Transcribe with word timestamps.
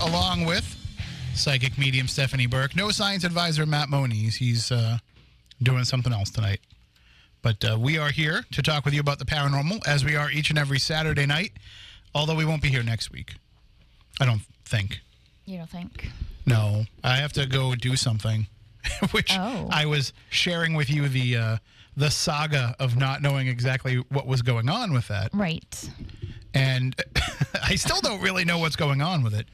along 0.00 0.44
with 0.44 0.76
psychic 1.34 1.78
medium 1.78 2.08
Stephanie 2.08 2.46
Burke. 2.46 2.74
No 2.76 2.90
science 2.90 3.24
advisor 3.24 3.66
Matt 3.66 3.88
Moniz. 3.88 4.36
He's 4.36 4.70
uh, 4.72 4.98
doing 5.62 5.84
something 5.84 6.12
else 6.12 6.30
tonight. 6.30 6.60
But 7.42 7.64
uh, 7.64 7.78
we 7.80 7.96
are 7.98 8.10
here 8.10 8.44
to 8.52 8.62
talk 8.62 8.84
with 8.84 8.92
you 8.92 9.00
about 9.00 9.18
the 9.18 9.24
paranormal, 9.24 9.86
as 9.86 10.04
we 10.04 10.14
are 10.16 10.30
each 10.30 10.50
and 10.50 10.58
every 10.58 10.78
Saturday 10.78 11.24
night, 11.26 11.52
although 12.14 12.34
we 12.34 12.44
won't 12.44 12.60
be 12.62 12.68
here 12.68 12.82
next 12.82 13.10
week. 13.10 13.34
I 14.20 14.26
don't 14.26 14.42
think. 14.66 15.00
You 15.46 15.58
don't 15.58 15.70
think? 15.70 16.10
No, 16.44 16.84
I 17.02 17.16
have 17.16 17.32
to 17.34 17.46
go 17.46 17.74
do 17.74 17.96
something, 17.96 18.46
which 19.12 19.32
Oh. 19.38 19.68
I 19.70 19.86
was 19.86 20.12
sharing 20.28 20.74
with 20.74 20.90
you 20.90 21.08
the 21.08 21.36
uh, 21.36 21.56
the 21.96 22.10
saga 22.10 22.74
of 22.78 22.96
not 22.96 23.22
knowing 23.22 23.48
exactly 23.48 23.96
what 24.10 24.26
was 24.26 24.42
going 24.42 24.68
on 24.68 24.92
with 24.92 25.08
that, 25.08 25.30
Right. 25.34 25.90
and 26.54 26.94
I 27.64 27.74
still 27.76 28.00
don't 28.00 28.20
really 28.20 28.44
know 28.44 28.58
what's 28.58 28.76
going 28.76 29.00
on 29.02 29.22
with 29.22 29.34
it. 29.34 29.46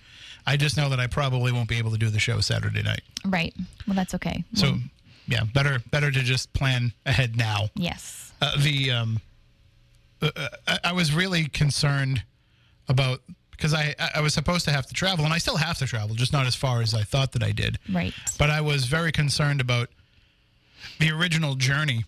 I 0.46 0.56
just 0.56 0.76
know 0.76 0.88
that 0.88 1.00
I 1.00 1.06
probably 1.06 1.52
won't 1.52 1.68
be 1.68 1.76
able 1.78 1.90
to 1.90 1.98
do 1.98 2.08
the 2.08 2.18
show 2.20 2.40
Saturday 2.40 2.82
night. 2.82 3.02
Right. 3.24 3.54
Well, 3.86 3.96
that's 3.96 4.14
okay. 4.14 4.44
So, 4.54 4.72
Well, 4.72 4.80
yeah, 5.26 5.44
better 5.44 5.80
better 5.90 6.10
to 6.10 6.20
just 6.20 6.52
plan 6.52 6.92
ahead 7.04 7.36
now. 7.36 7.68
yes. 7.74 8.32
Uh, 8.40 8.52
the 8.60 8.90
um, 8.90 9.20
uh, 10.22 10.30
uh, 10.36 10.48
I, 10.68 10.78
I 10.84 10.92
was 10.92 11.12
really 11.14 11.46
concerned 11.48 12.22
about 12.88 13.20
because 13.50 13.72
I 13.74 13.94
I 14.14 14.20
was 14.20 14.34
supposed 14.34 14.64
to 14.66 14.70
have 14.72 14.86
to 14.86 14.94
travel, 14.94 15.24
and 15.24 15.32
I 15.34 15.38
still 15.38 15.56
have 15.56 15.78
to 15.78 15.86
travel, 15.86 16.14
just 16.14 16.32
not 16.32 16.46
as 16.46 16.54
far 16.54 16.82
as 16.82 16.94
I 16.94 17.02
thought 17.02 17.32
that 17.32 17.42
I 17.42 17.50
did. 17.52 17.78
Right. 17.90 18.12
But 18.38 18.50
I 18.50 18.60
was 18.60 18.84
very 18.86 19.10
concerned 19.10 19.60
about 19.60 19.88
the 21.00 21.10
original 21.10 21.54
journey. 21.54 22.04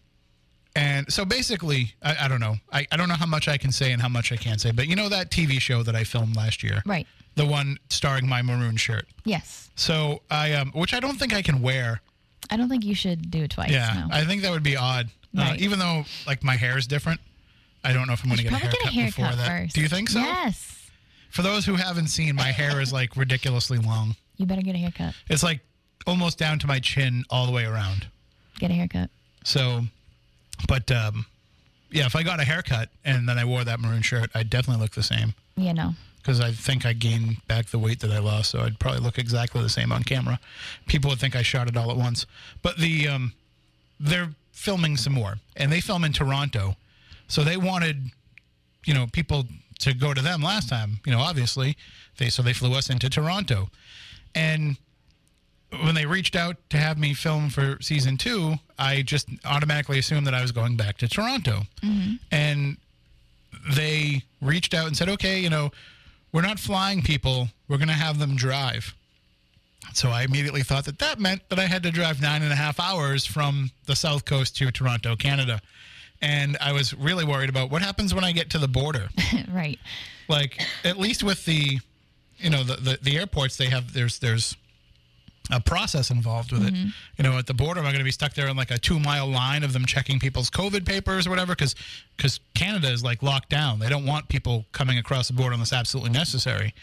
And 0.77 1.11
so 1.13 1.25
basically, 1.25 1.95
I, 2.03 2.27
I 2.27 2.29
don't 2.29 2.39
know. 2.41 2.57
I, 2.73 2.87
I 2.93 2.97
don't 2.97 3.09
know 3.09 3.15
how 3.17 3.27
much 3.27 3.49
I 3.49 3.57
can 3.57 3.73
say 3.73 3.91
and 3.91 4.01
how 4.01 4.09
much 4.09 4.31
I 4.31 4.37
can't 4.37 4.61
say. 4.61 4.71
But 4.71 4.87
you 4.87 4.95
know 4.95 5.09
that 5.09 5.31
TV 5.31 5.61
show 5.61 5.83
that 5.83 5.97
I 5.97 6.05
filmed 6.05 6.37
last 6.37 6.63
year? 6.63 6.83
Right. 6.87 7.07
The 7.39 7.47
one 7.47 7.79
starring 7.89 8.29
my 8.29 8.43
maroon 8.43 8.77
shirt. 8.77 9.07
Yes. 9.25 9.71
So 9.77 10.23
I, 10.31 10.53
um, 10.55 10.73
which 10.73 10.93
I 10.93 11.01
don't 11.01 11.19
think 11.19 11.33
I 11.33 11.41
can 11.41 11.63
wear. 11.63 12.01
I 12.51 12.57
don't 12.57 12.69
think 12.69 12.85
you 12.85 12.95
should 12.95 13.31
do 13.31 13.45
it 13.45 13.51
twice. 13.53 13.71
Yeah, 13.71 14.07
No. 14.09 14.15
I 14.15 14.25
think 14.25 14.43
that 14.43 14.51
would 14.51 14.63
be 14.63 14.77
odd. 14.77 15.09
Uh, 15.37 15.55
even 15.59 15.79
though 15.79 16.05
like 16.27 16.43
my 16.43 16.57
hair 16.57 16.77
is 16.77 16.87
different, 16.87 17.21
I 17.85 17.93
don't 17.93 18.07
know 18.09 18.13
if 18.13 18.23
I'm 18.25 18.29
going 18.31 18.39
to 18.39 18.43
get 18.45 18.53
a 18.53 18.57
haircut, 18.57 18.81
probably 18.81 18.97
get 18.97 19.03
a 19.03 19.07
before 19.07 19.25
haircut 19.27 19.45
that. 19.45 19.63
first. 19.63 19.75
Do 19.77 19.81
you 19.83 19.89
think 19.89 20.09
so? 20.09 20.19
Yes. 20.19 20.91
For 21.31 21.43
those 21.43 21.65
who 21.65 21.75
haven't 21.77 22.09
seen, 22.09 22.35
my 22.35 22.51
hair 22.51 22.81
is 22.81 22.93
like 22.93 23.17
ridiculously 23.17 23.79
long. 23.79 24.17
You 24.37 24.47
better 24.47 24.63
get 24.63 24.75
a 24.75 24.79
haircut. 24.79 25.15
It's 25.29 25.43
like 25.45 25.61
almost 26.07 26.39
down 26.39 26.59
to 26.61 26.67
my 26.67 26.81
chin 26.81 27.25
all 27.31 27.47
the 27.47 27.53
way 27.53 27.65
around. 27.67 28.09
Get 28.59 28.71
a 28.71 28.75
haircut. 28.75 29.11
So, 29.45 29.83
but 30.67 30.91
um, 30.91 31.27
yeah, 31.91 32.07
if 32.07 32.17
I 32.17 32.23
got 32.25 32.41
a 32.41 32.45
haircut 32.45 32.89
and 33.05 33.29
then 33.29 33.39
I 33.39 33.45
wore 33.45 33.63
that 33.63 33.79
maroon 33.79 34.03
shirt, 34.03 34.31
I'd 34.35 34.51
definitely 34.51 34.83
look 34.83 34.93
the 34.93 35.03
same 35.05 35.35
You 35.57 35.73
know. 35.75 35.95
Because 36.29 36.43
I 36.43 36.53
think 36.53 36.85
I 36.85 36.93
gained 36.93 37.39
back 37.49 37.69
the 37.69 37.79
weight 37.79 38.01
that 38.01 38.11
I 38.11 38.19
lost. 38.19 38.51
So 38.51 38.61
I'd 38.61 38.79
probably 38.79 39.01
look 39.01 39.17
exactly 39.17 39.63
the 39.63 39.71
same 39.71 39.91
on 39.91 40.03
camera. 40.03 40.39
People 40.87 41.09
would 41.09 41.19
think 41.19 41.35
I 41.35 41.41
shot 41.41 41.69
it 41.69 41.77
all 41.77 41.91
at 41.91 41.97
once. 41.97 42.27
But 42.61 42.77
the 42.77 43.09
um, 43.09 43.33
they're 43.99 44.29
filming 44.53 44.99
some 44.99 45.15
more, 45.15 45.39
and 45.57 45.73
they 45.73 45.81
film 45.81 46.05
in 46.05 46.13
Toronto, 46.13 46.77
so 47.29 47.43
they 47.43 47.57
wanted 47.57 48.11
you 48.85 48.93
know 48.93 49.07
people 49.11 49.47
to 49.79 49.95
go 49.95 50.13
to 50.13 50.21
them 50.21 50.43
last 50.43 50.69
time. 50.69 51.01
You 51.07 51.13
know, 51.13 51.21
obviously 51.21 51.79
they 52.19 52.29
so 52.29 52.43
they 52.43 52.53
flew 52.53 52.75
us 52.75 52.91
into 52.91 53.09
Toronto, 53.09 53.71
and 54.35 54.77
when 55.83 55.95
they 55.95 56.05
reached 56.05 56.37
out 56.37 56.57
to 56.69 56.77
have 56.77 56.99
me 56.99 57.15
film 57.15 57.49
for 57.49 57.79
season 57.81 58.19
two, 58.19 58.57
I 58.79 59.01
just 59.01 59.31
automatically 59.47 59.99
assumed 59.99 60.27
that 60.27 60.35
I 60.35 60.43
was 60.43 60.53
going 60.53 60.77
back 60.77 60.99
to 60.99 61.09
Toronto. 61.09 61.63
And 62.31 62.77
they 63.71 64.23
reached 64.41 64.73
out 64.73 64.87
and 64.87 64.97
said, 64.97 65.09
okay, 65.11 65.41
you 65.41 65.51
know, 65.51 65.71
we're 66.33 66.43
not 66.43 66.59
flying 66.59 67.03
people, 67.03 67.49
we're 67.69 67.79
going 67.79 67.89
to 67.89 67.95
have 67.95 68.19
them 68.19 68.37
drive. 68.37 68.95
So 69.95 70.11
I 70.11 70.23
immediately 70.23 70.63
thought 70.63 70.85
that 70.85 70.99
that 70.99 71.19
meant 71.19 71.49
that 71.49 71.59
I 71.59 71.67
had 71.67 71.83
to 71.85 71.91
drive 71.91 72.21
nine 72.21 72.43
and 72.43 72.53
a 72.53 72.57
half 72.57 72.79
hours 72.79 73.25
from 73.25 73.71
the 73.87 73.97
South 73.97 74.25
Coast 74.25 74.57
to 74.57 74.71
Toronto, 74.71 75.17
Canada. 75.17 75.61
And 76.21 76.57
I 76.61 76.73
was 76.73 76.93
really 76.95 77.25
worried 77.25 77.49
about 77.49 77.71
what 77.71 77.81
happens 77.81 78.13
when 78.13 78.25
I 78.25 78.33
get 78.33 78.51
to 78.51 78.59
the 78.59 78.69
border 78.69 79.09
right. 79.53 79.79
like 80.29 80.61
at 80.85 80.99
least 80.99 81.23
with 81.23 81.45
the 81.45 81.79
you 82.39 82.51
know 82.51 82.65
the, 82.65 82.75
the 82.75 82.99
the 83.01 83.17
airports 83.17 83.57
they 83.57 83.67
have 83.67 83.93
there's 83.93 84.19
there's 84.19 84.57
a 85.51 85.61
process 85.61 86.11
involved 86.11 86.53
with 86.53 86.67
it. 86.67 86.75
You 86.75 87.23
know 87.25 87.39
at 87.39 87.47
the 87.47 87.55
border 87.55 87.81
am 87.81 87.87
i 87.87 87.91
going 87.91 87.99
to 87.99 88.05
be 88.05 88.11
stuck 88.11 88.35
there 88.35 88.49
in 88.49 88.57
like 88.57 88.71
a 88.71 88.79
two 88.79 88.99
mile 88.99 89.27
line 89.27 89.63
of 89.65 89.73
them 89.73 89.85
checking 89.87 90.19
people's 90.19 90.51
covid 90.51 90.85
papers 90.87 91.27
or 91.27 91.31
whatever? 91.31 91.55
Because 91.55 91.75
because 92.17 92.41
canada 92.55 92.91
is 92.91 93.03
like 93.03 93.23
locked 93.23 93.49
down. 93.49 93.79
They 93.79 93.89
don't 93.89 94.07
want 94.07 94.29
people 94.29 94.67
coming 94.73 94.99
across 94.99 95.29
the 95.29 95.35
border 95.35 95.55
unless 95.55 95.73
absolutely 95.73 96.13
necessary. 96.13 96.75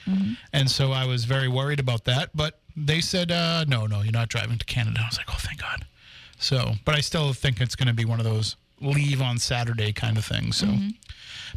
And 0.54 0.70
so 0.70 0.92
i 0.92 1.06
was 1.06 1.26
very 1.26 1.48
worried 1.48 1.80
about 1.80 2.06
that 2.06 2.30
but 2.36 2.60
they 2.76 3.02
said 3.02 3.32
uh, 3.32 3.66
no 3.68 3.86
no 3.86 4.02
you're 4.02 4.12
not 4.12 4.30
driving 4.30 4.58
to 4.58 4.66
canada. 4.66 5.00
I 5.02 5.08
was 5.08 5.18
like 5.18 5.28
oh 5.30 5.38
thank 5.40 5.62
god. 5.62 5.86
So 6.38 6.74
but 6.86 6.96
i 6.96 7.00
still 7.02 7.34
think 7.34 7.62
it's 7.62 7.76
going 7.76 7.88
to 7.88 7.94
be 7.94 8.06
one 8.06 8.20
of 8.20 8.26
those 8.26 8.56
leave 8.82 9.22
on 9.22 9.38
saturday 9.38 9.92
kind 9.92 10.18
of 10.18 10.26
thing. 10.26 10.52
so 10.52 10.68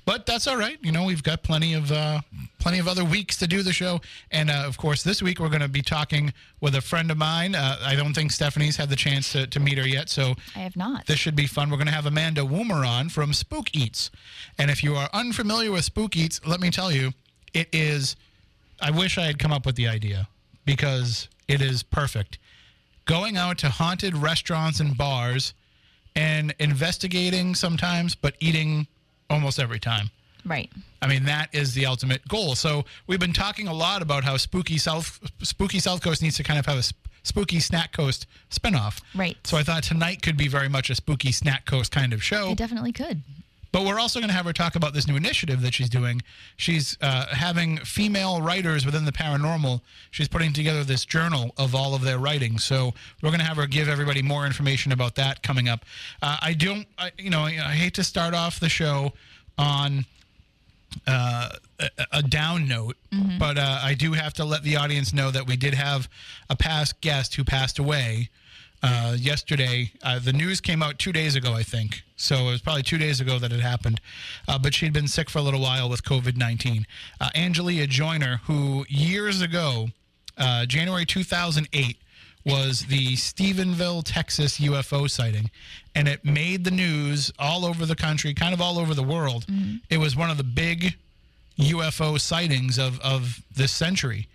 but 0.05 0.27
that's 0.27 0.47
all 0.47 0.57
right. 0.57 0.79
You 0.83 0.93
know, 0.93 1.05
we've 1.05 1.23
got 1.23 1.43
plenty 1.43 1.75
of 1.75 1.93
uh, 1.93 2.21
plenty 2.59 2.79
of 2.79 2.89
other 2.89 3.05
weeks 3.05 3.37
to 3.39 3.47
do 3.47 3.63
the 3.63 3.73
show, 3.73 4.01
and 4.31 4.51
uh, 4.51 4.65
of 4.67 4.79
course, 4.79 5.03
this 5.03 5.23
week 5.23 5.39
we're 5.39 5.49
going 5.49 5.61
to 5.61 5.69
be 5.69 5.83
talking 5.83 6.33
with 6.61 6.75
a 6.75 6.81
friend 6.81 7.11
of 7.11 7.19
mine. 7.19 7.55
Uh, 7.55 7.77
I 7.85 7.95
don't 7.95 8.15
think 8.15 8.31
Stephanie's 8.33 8.77
had 8.77 8.89
the 8.89 8.97
chance 8.97 9.33
to, 9.33 9.47
to 9.47 9.61
meet 9.61 9.77
her 9.77 9.87
yet, 9.87 10.09
so 10.09 10.35
I 10.57 10.61
have 10.61 10.77
not. 10.77 11.07
this 11.07 11.19
should 11.19 11.37
be 11.37 11.47
fun. 11.47 11.71
We're 11.71 11.77
going 11.77 11.89
to 11.89 11.93
have 11.93 12.07
Amanda 12.07 12.41
Woomer 12.43 12.89
on 12.89 13.09
from 13.09 13.33
Spook 13.33 13.75
Eats, 13.75 14.11
and 14.57 14.71
if 14.71 14.83
you 14.83 14.95
are 14.97 15.09
unfamiliar 15.13 15.71
with 15.73 15.85
Spook 15.85 16.17
Eats, 16.17 16.41
let 16.47 16.61
me 16.61 16.71
tell 16.71 16.91
you, 16.91 17.13
it 17.53 17.69
is. 17.73 18.17
I 18.81 18.91
wish 18.91 19.19
I 19.19 19.27
had 19.27 19.39
come 19.39 19.53
up 19.53 19.67
with 19.67 19.77
the 19.77 19.89
idea 19.89 20.29
because 20.65 21.29
it 21.49 21.61
is 21.61 21.83
perfect. 21.83 22.39
Going 23.05 23.37
out 23.37 23.59
to 23.59 23.69
haunted 23.69 24.17
restaurants 24.17 24.81
and 24.81 24.97
bars 24.97 25.53
and 26.19 26.55
investigating 26.59 27.55
sometimes, 27.55 28.15
but 28.15 28.35
eating 28.41 28.87
almost 29.31 29.59
every 29.61 29.79
time. 29.79 30.11
right. 30.45 30.71
I 31.01 31.07
mean, 31.07 31.25
that 31.27 31.49
is 31.53 31.75
the 31.75 31.87
ultimate 31.87 32.27
goal. 32.27 32.57
So 32.57 32.85
we've 33.07 33.21
been 33.21 33.33
talking 33.33 33.69
a 33.69 33.73
lot 33.73 34.03
about 34.03 34.25
how 34.25 34.37
spooky 34.37 34.79
South 34.79 35.21
Spooky 35.43 35.79
South 35.79 36.03
Coast 36.03 36.23
needs 36.23 36.37
to 36.39 36.43
kind 36.43 36.59
of 36.59 36.67
have 36.67 36.79
a 36.79 36.83
sp- 36.83 36.99
spooky 37.23 37.61
Snack 37.61 37.93
Coast 37.93 38.27
spinoff. 38.51 39.01
Right. 39.15 39.37
So 39.45 39.57
I 39.57 39.63
thought 39.63 39.85
tonight 39.85 40.23
could 40.23 40.37
be 40.37 40.49
very 40.49 40.69
much 40.69 40.91
a 40.91 40.97
spooky 40.97 41.31
Snack 41.31 41.67
Coast 41.67 41.93
kind 41.93 42.13
of 42.13 42.21
show. 42.23 42.51
It 42.51 42.59
definitely 42.59 42.91
could. 42.93 43.23
But 43.71 43.85
we're 43.85 43.99
also 43.99 44.19
going 44.19 44.31
to 44.31 44.35
have 44.35 44.47
her 44.47 44.53
talk 44.53 44.77
about 44.77 44.95
this 44.95 45.07
new 45.07 45.17
initiative 45.17 45.61
that 45.63 45.75
she's 45.75 45.91
doing. 45.91 46.23
She's 46.57 46.97
uh, 47.03 47.27
having 47.27 47.77
female 47.79 48.41
writers 48.41 48.87
within 48.87 49.05
the 49.05 49.13
paranormal. 49.13 49.83
She's 50.11 50.29
putting 50.29 50.53
together 50.55 50.85
this 50.85 51.05
journal 51.05 51.53
of 51.59 51.75
all 51.75 51.95
of 51.95 52.03
their 52.03 52.19
writing. 52.19 52.59
So 52.59 52.95
we're 53.23 53.29
going 53.31 53.41
to 53.41 53.47
have 53.47 53.59
her 53.59 53.67
give 53.67 53.89
everybody 53.89 54.23
more 54.23 54.47
information 54.47 54.91
about 54.93 55.17
that 55.17 55.43
coming 55.43 55.69
up. 55.69 55.85
Uh, 56.23 56.39
I 56.41 56.55
don't, 56.55 56.87
I, 56.97 57.13
you 57.19 57.29
know, 57.31 57.43
I 57.43 57.51
hate 57.51 57.95
to 57.95 58.05
start 58.05 58.35
off 58.35 58.59
the 58.59 58.71
show 58.71 59.13
on 59.59 60.07
uh, 61.07 61.51
a, 61.79 61.89
a 62.13 62.23
down 62.23 62.67
note, 62.67 62.97
but 63.39 63.59
uh, 63.59 63.81
I 63.83 63.93
do 63.95 64.13
have 64.13 64.33
to 64.35 64.45
let 64.45 64.63
the 64.63 64.77
audience 64.77 65.13
know 65.13 65.31
that 65.31 65.47
we 65.47 65.57
did 65.57 65.75
have 65.75 66.09
a 66.49 66.57
past 66.57 67.01
guest 67.03 67.35
who 67.35 67.45
passed 67.45 67.79
away 67.79 68.31
uh, 68.83 69.17
yesterday. 69.19 69.91
Uh, 70.03 70.19
the 70.19 70.33
news 70.33 70.61
came 70.61 70.83
out 70.83 70.99
two 70.99 71.13
days 71.13 71.35
ago, 71.37 71.53
I 71.53 71.63
think. 71.63 72.03
So 72.17 72.37
it 72.49 72.51
was 72.51 72.61
probably 72.61 72.83
two 72.83 72.99
days 72.99 73.21
ago 73.21 73.39
that 73.39 73.53
it 73.53 73.61
happened. 73.61 74.01
Uh, 74.47 74.59
but 74.59 74.75
she'd 74.75 74.93
been 74.93 75.09
sick 75.09 75.31
for 75.31 75.39
a 75.39 75.43
little 75.43 75.61
while 75.61 75.89
with 75.89 76.03
COVID 76.05 76.37
19. 76.37 76.87
Uh, 77.21 77.31
Angelia 77.35 77.89
Joyner, 77.89 78.41
who 78.45 78.85
years 78.89 79.41
ago, 79.41 79.89
uh, 80.37 80.67
January 80.67 81.05
2008, 81.05 81.97
was 82.45 82.87
the 82.87 83.15
Stephenville, 83.15 84.03
Texas 84.05 84.59
UFO 84.59 85.11
sighting. 85.11 85.51
And 85.95 86.09
it 86.09 86.25
made 86.25 86.65
the 86.65 86.71
news 86.71 87.33
all 87.39 87.65
over 87.65 87.85
the 87.85 87.97
country, 87.97 88.33
kind 88.33 88.55
of 88.55 88.61
all 88.61 88.79
over 88.79 88.95
the 88.95 89.03
world. 89.03 89.47
It 89.91 89.99
was 89.99 90.17
one 90.17 90.31
of 90.31 90.39
the 90.39 90.45
big 90.45 90.95
UFO 91.59 92.19
sightings 92.21 92.79
of, 92.79 93.01
of 93.01 93.43
this 93.55 93.73
century. 93.73 94.29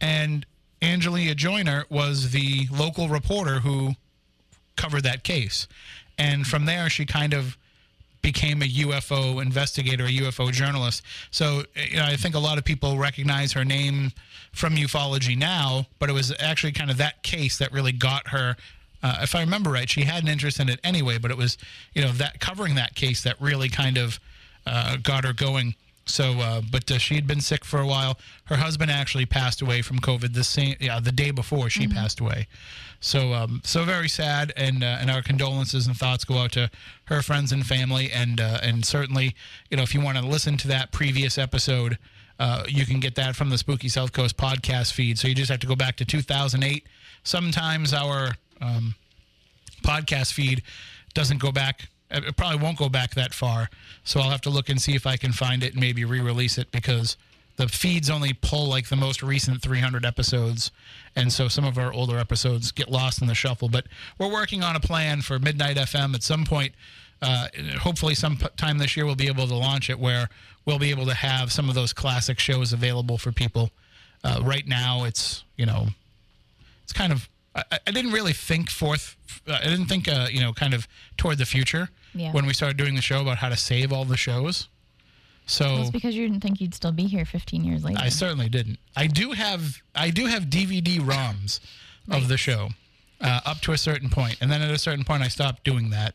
And 0.00 0.46
Angelia 0.82 1.36
Joyner 1.36 1.84
was 1.90 2.30
the 2.30 2.66
local 2.70 3.08
reporter 3.08 3.60
who 3.60 3.94
covered 4.76 5.02
that 5.02 5.24
case. 5.24 5.68
And 6.18 6.46
from 6.46 6.64
there, 6.66 6.88
she 6.88 7.06
kind 7.06 7.34
of 7.34 7.56
became 8.22 8.62
a 8.62 8.66
UFO 8.66 9.40
investigator, 9.42 10.04
a 10.04 10.10
UFO 10.10 10.52
journalist. 10.52 11.02
So 11.30 11.62
you 11.74 11.96
know, 11.96 12.04
I 12.04 12.16
think 12.16 12.34
a 12.34 12.38
lot 12.38 12.58
of 12.58 12.64
people 12.64 12.98
recognize 12.98 13.52
her 13.52 13.64
name 13.64 14.12
from 14.52 14.76
ufology 14.76 15.36
now, 15.36 15.86
but 15.98 16.10
it 16.10 16.12
was 16.12 16.34
actually 16.38 16.72
kind 16.72 16.90
of 16.90 16.96
that 16.98 17.22
case 17.22 17.58
that 17.58 17.72
really 17.72 17.92
got 17.92 18.28
her. 18.28 18.56
Uh, 19.02 19.20
if 19.22 19.34
I 19.34 19.40
remember 19.40 19.70
right, 19.70 19.88
she 19.88 20.02
had 20.02 20.22
an 20.22 20.28
interest 20.28 20.60
in 20.60 20.68
it 20.68 20.78
anyway, 20.84 21.16
but 21.18 21.30
it 21.30 21.36
was 21.36 21.56
you 21.94 22.02
know 22.02 22.12
that 22.12 22.40
covering 22.40 22.74
that 22.74 22.94
case 22.94 23.22
that 23.22 23.40
really 23.40 23.68
kind 23.68 23.96
of 23.96 24.18
uh, 24.66 24.96
got 25.02 25.24
her 25.24 25.32
going. 25.32 25.74
So, 26.06 26.40
uh, 26.40 26.62
but 26.68 26.90
uh, 26.90 26.98
she 26.98 27.14
had 27.14 27.26
been 27.26 27.40
sick 27.40 27.64
for 27.64 27.78
a 27.78 27.86
while. 27.86 28.18
Her 28.44 28.56
husband 28.56 28.90
actually 28.90 29.26
passed 29.26 29.62
away 29.62 29.82
from 29.82 30.00
COVID 30.00 30.34
the 30.34 30.42
same, 30.42 30.74
yeah, 30.80 30.98
the 30.98 31.12
day 31.12 31.30
before 31.30 31.70
she 31.70 31.86
passed 31.86 32.20
away. 32.20 32.48
So, 33.00 33.32
um, 33.32 33.60
so 33.64 33.84
very 33.84 34.08
sad, 34.08 34.52
and 34.56 34.82
uh, 34.82 34.98
and 35.00 35.10
our 35.10 35.22
condolences 35.22 35.86
and 35.86 35.96
thoughts 35.96 36.24
go 36.24 36.38
out 36.38 36.52
to 36.52 36.70
her 37.04 37.22
friends 37.22 37.52
and 37.52 37.64
family, 37.64 38.10
and 38.10 38.40
uh, 38.40 38.58
and 38.62 38.84
certainly, 38.84 39.34
you 39.70 39.76
know, 39.76 39.82
if 39.82 39.94
you 39.94 40.00
want 40.00 40.18
to 40.18 40.26
listen 40.26 40.56
to 40.58 40.68
that 40.68 40.92
previous 40.92 41.38
episode, 41.38 41.96
uh, 42.38 42.64
you 42.68 42.84
can 42.86 43.00
get 43.00 43.14
that 43.14 43.36
from 43.36 43.50
the 43.50 43.58
Spooky 43.58 43.88
South 43.88 44.12
Coast 44.12 44.36
podcast 44.36 44.92
feed. 44.92 45.18
So 45.18 45.28
you 45.28 45.34
just 45.34 45.50
have 45.50 45.60
to 45.60 45.66
go 45.66 45.76
back 45.76 45.96
to 45.96 46.04
2008. 46.04 46.86
Sometimes 47.22 47.94
our 47.94 48.34
um, 48.60 48.94
podcast 49.82 50.32
feed 50.32 50.62
doesn't 51.14 51.38
go 51.38 51.52
back. 51.52 51.88
It 52.10 52.36
probably 52.36 52.58
won't 52.58 52.78
go 52.78 52.88
back 52.88 53.14
that 53.14 53.32
far. 53.32 53.70
So 54.04 54.20
I'll 54.20 54.30
have 54.30 54.40
to 54.42 54.50
look 54.50 54.68
and 54.68 54.80
see 54.80 54.94
if 54.94 55.06
I 55.06 55.16
can 55.16 55.32
find 55.32 55.62
it 55.62 55.72
and 55.72 55.80
maybe 55.80 56.04
re-release 56.04 56.58
it 56.58 56.72
because 56.72 57.16
the 57.60 57.68
feeds 57.68 58.08
only 58.08 58.32
pull 58.32 58.66
like 58.68 58.88
the 58.88 58.96
most 58.96 59.22
recent 59.22 59.60
300 59.60 60.06
episodes, 60.06 60.70
and 61.14 61.30
so 61.30 61.46
some 61.46 61.66
of 61.66 61.76
our 61.76 61.92
older 61.92 62.16
episodes 62.16 62.72
get 62.72 62.90
lost 62.90 63.20
in 63.20 63.28
the 63.28 63.34
shuffle. 63.34 63.68
But 63.68 63.86
we're 64.18 64.32
working 64.32 64.62
on 64.62 64.76
a 64.76 64.80
plan 64.80 65.20
for 65.20 65.38
Midnight 65.38 65.76
FM 65.76 66.14
at 66.14 66.22
some 66.22 66.46
point. 66.46 66.72
Uh, 67.20 67.48
hopefully, 67.78 68.14
sometime 68.14 68.78
this 68.78 68.96
year 68.96 69.04
we'll 69.04 69.14
be 69.14 69.26
able 69.26 69.46
to 69.46 69.54
launch 69.54 69.90
it 69.90 69.98
where 69.98 70.30
we'll 70.64 70.78
be 70.78 70.90
able 70.90 71.04
to 71.04 71.14
have 71.14 71.52
some 71.52 71.68
of 71.68 71.74
those 71.74 71.92
classic 71.92 72.38
shows 72.38 72.72
available 72.72 73.18
for 73.18 73.30
people. 73.30 73.70
Uh, 74.24 74.40
right 74.42 74.66
now, 74.66 75.04
it's 75.04 75.44
you 75.56 75.66
know, 75.66 75.88
it's 76.82 76.94
kind 76.94 77.12
of 77.12 77.28
I, 77.54 77.62
I 77.86 77.90
didn't 77.90 78.12
really 78.12 78.32
think 78.32 78.70
forth. 78.70 79.16
I 79.46 79.64
didn't 79.64 79.86
think 79.86 80.08
uh, 80.08 80.28
you 80.30 80.40
know, 80.40 80.54
kind 80.54 80.72
of 80.72 80.88
toward 81.18 81.36
the 81.36 81.44
future 81.44 81.90
Yeah. 82.14 82.32
when 82.32 82.46
we 82.46 82.52
started 82.52 82.76
doing 82.76 82.94
the 82.94 83.02
show 83.02 83.20
about 83.20 83.38
how 83.38 83.48
to 83.48 83.56
save 83.56 83.92
all 83.92 84.04
the 84.04 84.16
shows. 84.16 84.68
So 85.46 85.90
because 85.90 86.14
you 86.14 86.26
didn't 86.28 86.42
think 86.42 86.60
you'd 86.60 86.74
still 86.74 86.92
be 86.92 87.04
here 87.04 87.24
15 87.24 87.64
years 87.64 87.82
later. 87.84 87.98
I 88.00 88.08
certainly 88.08 88.48
didn't. 88.48 88.78
I 88.96 89.06
do 89.08 89.32
have 89.32 89.82
I 89.94 90.10
do 90.10 90.26
have 90.26 90.44
DVD 90.44 90.98
ROMs 91.00 91.60
of 92.10 92.28
the 92.28 92.36
show 92.36 92.68
uh, 93.20 93.40
up 93.44 93.60
to 93.62 93.72
a 93.72 93.78
certain 93.78 94.08
point, 94.10 94.36
and 94.40 94.50
then 94.50 94.62
at 94.62 94.70
a 94.70 94.78
certain 94.78 95.04
point 95.04 95.22
I 95.22 95.28
stopped 95.28 95.64
doing 95.64 95.90
that. 95.90 96.14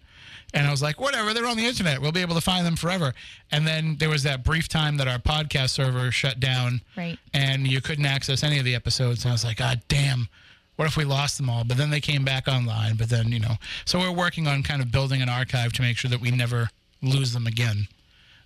And 0.53 0.65
I 0.67 0.71
was 0.71 0.81
like, 0.81 1.01
whatever, 1.01 1.33
they're 1.33 1.47
on 1.47 1.57
the 1.57 1.65
internet. 1.65 2.01
We'll 2.01 2.13
be 2.13 2.21
able 2.21 2.35
to 2.35 2.41
find 2.41 2.65
them 2.65 2.77
forever. 2.77 3.13
And 3.51 3.67
then 3.67 3.97
there 3.99 4.09
was 4.09 4.23
that 4.23 4.43
brief 4.45 4.69
time 4.69 4.95
that 4.97 5.07
our 5.07 5.17
podcast 5.19 5.71
server 5.71 6.11
shut 6.11 6.39
down, 6.39 6.81
Right. 6.95 7.19
and 7.33 7.67
you 7.67 7.81
couldn't 7.81 8.05
access 8.05 8.41
any 8.41 8.57
of 8.57 8.63
the 8.63 8.73
episodes. 8.73 9.25
And 9.25 9.31
I 9.31 9.33
was 9.33 9.43
like, 9.43 9.57
God 9.57 9.81
damn, 9.89 10.29
what 10.75 10.87
if 10.87 10.97
we 10.97 11.05
lost 11.05 11.37
them 11.37 11.49
all? 11.49 11.63
But 11.63 11.77
then 11.77 11.89
they 11.89 12.01
came 12.01 12.23
back 12.23 12.47
online. 12.47 12.95
But 12.95 13.09
then, 13.09 13.31
you 13.31 13.39
know, 13.39 13.55
so 13.85 13.99
we're 13.99 14.11
working 14.11 14.47
on 14.47 14.63
kind 14.63 14.81
of 14.81 14.91
building 14.91 15.21
an 15.21 15.29
archive 15.29 15.73
to 15.73 15.81
make 15.81 15.97
sure 15.97 16.09
that 16.09 16.21
we 16.21 16.31
never 16.31 16.69
lose 17.01 17.33
them 17.33 17.47
again, 17.47 17.87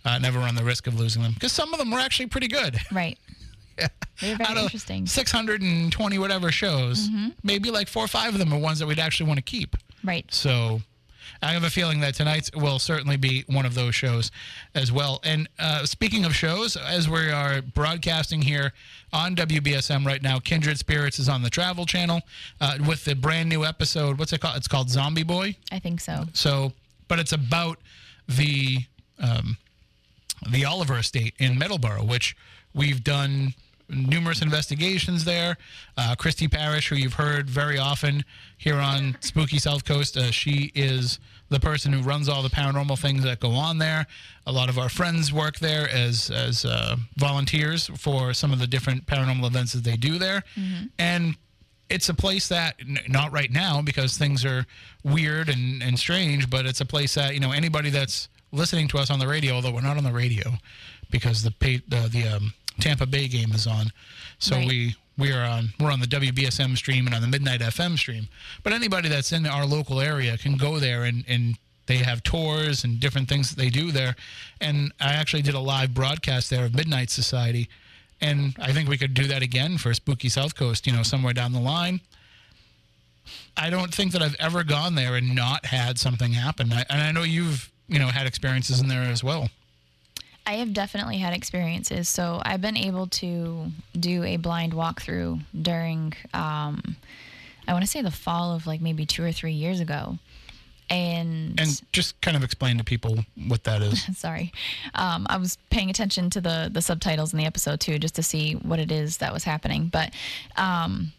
uh, 0.06 0.18
never 0.20 0.40
run 0.40 0.56
the 0.56 0.64
risk 0.64 0.88
of 0.88 1.00
losing 1.00 1.24
them. 1.24 1.34
Because 1.34 1.52
some 1.52 1.74
of 1.74 1.80
them 1.80 1.92
were 1.92 2.00
actually 2.00 2.28
pretty 2.28 2.48
good. 2.48 2.78
Right. 2.92 3.18
yeah. 3.78 3.88
They're 4.20 4.36
very 4.36 4.50
Out 4.50 4.58
of 4.58 4.64
interesting. 4.64 5.08
620 5.08 6.20
whatever 6.20 6.52
shows, 6.52 7.10
mm-hmm. 7.10 7.30
maybe 7.44 7.72
like 7.72 7.88
four 7.88 8.04
or 8.04 8.08
five 8.08 8.34
of 8.34 8.40
them 8.40 8.54
are 8.54 8.60
ones 8.60 8.80
that 8.80 8.88
we'd 8.88 9.00
actually 9.00 9.28
want 9.28 9.38
to 9.38 9.44
keep. 9.44 9.76
Right. 10.04 10.26
So 10.34 10.82
I 11.42 11.54
have 11.54 11.64
a 11.64 11.70
feeling 11.70 12.00
that 12.02 12.16
tonight's 12.16 12.52
will 12.56 12.80
certainly 12.80 13.18
be 13.18 13.44
one 13.48 13.66
of 13.66 13.76
those 13.76 13.96
shows 13.96 14.32
as 14.76 14.92
well. 14.92 15.20
And 15.24 15.48
uh, 15.58 15.86
speaking 15.86 16.26
of 16.26 16.36
shows, 16.36 16.76
as 16.76 17.10
we 17.10 17.30
are 17.30 17.62
broadcasting 17.62 18.42
here 18.42 18.74
on 19.12 19.36
WBSM 19.36 20.06
right 20.06 20.22
now, 20.22 20.40
Kindred 20.40 20.78
Spirits 20.78 21.20
is 21.20 21.30
on 21.30 21.42
the 21.42 21.50
Travel 21.50 21.86
Channel 21.86 22.22
uh, 22.62 22.78
with 22.88 23.06
the 23.06 23.16
brand 23.16 23.50
new 23.50 23.66
episode. 23.66 24.20
What's 24.20 24.34
it 24.34 24.42
called? 24.42 24.58
It's 24.58 24.68
called 24.68 24.90
Zombie 24.90 25.24
Boy. 25.24 25.56
I 25.72 25.80
think 25.80 26.02
so. 26.02 26.26
So, 26.34 26.74
but 27.08 27.20
it's 27.20 27.32
about 27.34 27.80
the 28.28 28.80
um, 29.20 29.58
the 30.50 30.66
Oliver 30.66 30.98
Estate 30.98 31.34
in 31.40 31.58
Middleborough, 31.58 32.08
which 32.08 32.36
we've 32.74 33.04
done 33.04 33.54
numerous 33.90 34.42
investigations 34.42 35.26
there. 35.26 35.58
Uh, 35.98 36.16
Christy 36.16 36.48
Parrish, 36.48 36.90
who 36.90 36.96
you've 36.96 37.14
heard 37.14 37.50
very 37.50 37.78
often 37.78 38.24
here 38.58 38.78
on 38.78 39.18
Spooky 39.22 39.60
South 39.60 39.86
Coast, 39.86 40.18
uh, 40.18 40.32
she 40.32 40.72
is 40.76 41.20
the 41.50 41.60
person 41.60 41.92
who 41.92 42.02
runs 42.02 42.30
all 42.30 42.44
the 42.44 42.50
paranormal 42.50 43.00
things 43.00 43.24
that 43.24 43.40
go 43.40 43.52
on 43.52 43.78
there. 43.80 44.06
A 44.46 44.52
lot 44.52 44.70
of 44.70 44.78
our 44.78 44.90
friends 44.90 45.34
work 45.34 45.60
there 45.60 45.90
as 45.90 46.30
as 46.32 46.66
uh, 46.66 46.96
volunteers 47.18 47.88
for 47.98 48.34
some 48.34 48.54
of 48.54 48.60
the 48.60 48.68
different 48.68 49.06
paranormal 49.06 49.46
events 49.46 49.74
that 49.74 49.84
they 49.84 49.96
do 49.98 50.18
there, 50.20 50.44
and 50.98 51.36
it's 51.90 52.08
a 52.10 52.14
place 52.14 52.48
that 52.50 52.76
not 53.08 53.32
right 53.32 53.52
now 53.52 53.82
because 53.82 54.18
things 54.18 54.46
are 54.46 54.66
weird 55.04 55.50
and, 55.50 55.82
and 55.82 55.98
strange 55.98 56.48
but 56.48 56.68
it's 56.68 56.82
a 56.82 56.86
place 56.86 57.16
that 57.16 57.34
you 57.34 57.40
know 57.40 57.52
anybody 57.52 57.90
that's 57.90 58.30
listening 58.52 58.88
to 58.88 59.00
us 59.00 59.10
on 59.10 59.18
the 59.18 59.28
radio 59.28 59.56
although 59.56 59.72
we're 59.72 59.82
not 59.82 59.98
on 59.98 60.04
the 60.04 60.12
radio 60.12 60.52
because 61.10 61.42
the 61.44 61.52
pay, 61.52 61.82
the, 61.88 62.08
the 62.12 62.28
um, 62.28 62.54
tampa 62.80 63.06
bay 63.06 63.28
game 63.28 63.52
is 63.52 63.68
on 63.68 63.92
so 64.40 64.56
Right. 64.56 64.68
we 64.68 64.96
we 65.18 65.32
are 65.32 65.44
on 65.44 65.70
we're 65.80 65.92
on 65.92 66.00
the 66.00 66.08
wbsm 66.08 66.78
stream 66.78 67.06
and 67.06 67.16
on 67.16 67.22
the 67.22 67.28
midnight 67.28 67.62
fm 67.62 67.98
stream 67.98 68.28
but 68.64 68.74
anybody 68.74 69.10
that's 69.10 69.32
in 69.32 69.46
our 69.46 69.66
local 69.66 70.00
area 70.00 70.38
can 70.38 70.56
go 70.58 70.80
there 70.80 71.04
and 71.04 71.24
and 71.28 71.58
they 71.88 71.98
have 71.98 72.22
tours 72.24 72.84
and 72.84 73.00
different 73.00 73.28
things 73.28 73.50
that 73.50 73.58
they 73.58 73.70
do 73.70 73.92
there 73.92 74.16
and 74.62 74.92
i 75.00 75.14
actually 75.14 75.42
did 75.42 75.56
a 75.56 75.60
live 75.60 75.94
broadcast 75.94 76.50
there 76.50 76.66
of 76.66 76.74
midnight 76.74 77.10
society 77.10 77.68
and 78.22 78.54
I 78.60 78.74
think 78.74 78.90
we 78.90 78.98
could 78.98 79.14
do 79.14 79.28
that 79.28 79.42
again 79.42 79.78
for 79.78 79.94
Spooky 79.94 80.28
South 80.28 80.54
Coast, 80.54 80.86
you 80.86 80.92
know, 80.92 81.04
somewhere 81.04 81.32
down 81.32 81.54
the 81.54 81.60
line. 81.62 82.02
I 83.56 83.70
don't 83.70 83.94
think 83.94 84.12
that 84.12 84.22
I've 84.22 84.36
ever 84.40 84.66
gone 84.66 84.96
there 84.96 85.16
and 85.16 85.34
not 85.34 85.66
had 85.68 85.98
something 85.98 86.34
happen. 86.34 86.74
I, 86.74 86.84
and 86.90 87.02
I 87.02 87.14
know 87.14 87.24
you've, 87.24 87.72
you 87.88 87.98
know, 87.98 88.08
had 88.08 88.28
experiences 88.28 88.82
in 88.82 88.90
there 88.90 89.04
as 89.04 89.24
well. 89.24 89.50
I 90.50 90.54
have 90.54 90.74
definitely 90.74 91.18
had 91.18 91.34
experiences. 91.36 92.10
So 92.10 92.42
I've 92.44 92.60
been 92.60 92.76
able 92.76 93.06
to 93.22 93.68
do 94.00 94.24
a 94.24 94.38
blind 94.38 94.74
walkthrough 94.74 95.42
during, 95.62 96.16
um, 96.34 96.96
I 97.68 97.74
want 97.74 97.84
to 97.86 97.92
say 97.92 98.02
the 98.02 98.10
fall 98.10 98.56
of 98.56 98.66
like 98.66 98.82
maybe 98.82 99.06
two 99.06 99.24
or 99.24 99.32
three 99.32 99.52
years 99.52 99.80
ago. 99.80 100.18
And, 100.90 101.60
And 101.60 101.82
just 101.92 102.20
kind 102.22 102.36
of 102.36 102.44
explain 102.44 102.80
to 102.80 102.84
people 102.84 103.20
what 103.48 103.64
that 103.66 103.84
is. 103.84 104.08
sorry, 104.18 104.52
um, 104.96 105.28
I 105.30 105.38
was 105.38 105.60
paying 105.70 105.92
attention 105.92 106.32
to 106.32 106.42
the 106.42 106.68
the 106.74 106.82
subtitles 106.82 107.32
in 107.32 107.38
the 107.38 107.46
episode 107.46 107.80
too, 107.80 108.00
just 108.00 108.16
to 108.16 108.24
see 108.24 108.54
what 108.54 108.80
it 108.80 108.92
is 108.92 109.18
that 109.18 109.32
was 109.32 109.44
happening. 109.44 109.90
But 109.90 110.14
um, 110.58 111.14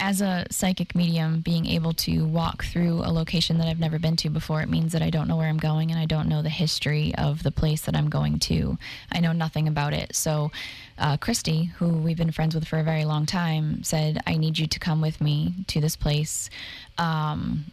as 0.00 0.20
a 0.20 0.44
psychic 0.50 0.94
medium, 0.94 1.40
being 1.40 1.66
able 1.66 1.92
to 1.92 2.24
walk 2.24 2.64
through 2.64 3.00
a 3.04 3.12
location 3.12 3.58
that 3.58 3.68
I've 3.68 3.78
never 3.78 3.98
been 3.98 4.16
to 4.16 4.30
before, 4.30 4.60
it 4.60 4.68
means 4.68 4.92
that 4.92 5.02
I 5.02 5.10
don't 5.10 5.28
know 5.28 5.36
where 5.36 5.48
I'm 5.48 5.58
going 5.58 5.90
and 5.90 6.00
I 6.00 6.06
don't 6.06 6.28
know 6.28 6.42
the 6.42 6.48
history 6.48 7.14
of 7.16 7.42
the 7.42 7.50
place 7.50 7.82
that 7.82 7.96
I'm 7.96 8.10
going 8.10 8.38
to. 8.40 8.76
I 9.12 9.20
know 9.20 9.32
nothing 9.32 9.68
about 9.68 9.92
it. 9.92 10.14
So, 10.14 10.50
uh, 10.98 11.16
Christy, 11.16 11.66
who 11.76 11.88
we've 11.88 12.16
been 12.16 12.32
friends 12.32 12.54
with 12.54 12.66
for 12.66 12.78
a 12.78 12.84
very 12.84 13.04
long 13.04 13.24
time, 13.24 13.82
said, 13.84 14.20
I 14.26 14.36
need 14.36 14.58
you 14.58 14.66
to 14.66 14.78
come 14.78 15.00
with 15.00 15.20
me 15.20 15.54
to 15.68 15.80
this 15.80 15.96
place. 15.96 16.50
Um, 16.98 17.66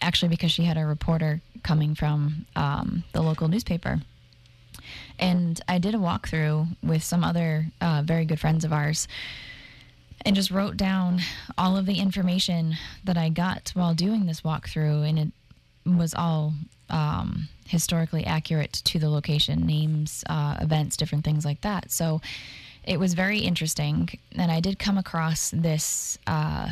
actually, 0.00 0.28
because 0.28 0.52
she 0.52 0.64
had 0.64 0.76
a 0.76 0.84
reporter 0.84 1.40
coming 1.62 1.94
from 1.94 2.46
um, 2.56 3.04
the 3.12 3.22
local 3.22 3.48
newspaper. 3.48 4.00
And 5.18 5.60
I 5.68 5.78
did 5.78 5.94
a 5.94 5.98
walkthrough 5.98 6.76
with 6.82 7.02
some 7.02 7.24
other 7.24 7.66
uh, 7.80 8.02
very 8.04 8.24
good 8.24 8.40
friends 8.40 8.64
of 8.64 8.72
ours 8.72 9.08
and 10.24 10.34
just 10.36 10.50
wrote 10.50 10.76
down 10.76 11.20
all 11.56 11.76
of 11.76 11.86
the 11.86 12.00
information 12.00 12.76
that 13.04 13.16
I 13.16 13.28
got 13.28 13.70
while 13.74 13.94
doing 13.94 14.26
this 14.26 14.42
walkthrough, 14.42 15.08
and 15.08 15.18
it 15.18 15.32
was 15.86 16.14
all 16.14 16.54
um, 16.90 17.48
historically 17.66 18.24
accurate 18.24 18.72
to 18.72 18.98
the 18.98 19.08
location, 19.08 19.66
names, 19.66 20.24
uh, 20.28 20.56
events, 20.60 20.96
different 20.96 21.24
things 21.24 21.44
like 21.44 21.60
that. 21.62 21.90
So 21.90 22.20
it 22.84 22.98
was 22.98 23.14
very 23.14 23.40
interesting, 23.40 24.08
and 24.32 24.50
I 24.50 24.60
did 24.60 24.78
come 24.78 24.98
across 24.98 25.50
this 25.50 26.18
uh, 26.26 26.70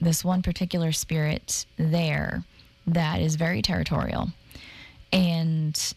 this 0.00 0.24
one 0.24 0.42
particular 0.42 0.92
spirit 0.92 1.64
there 1.78 2.44
that 2.86 3.20
is 3.20 3.36
very 3.36 3.62
territorial, 3.62 4.28
and 5.12 5.94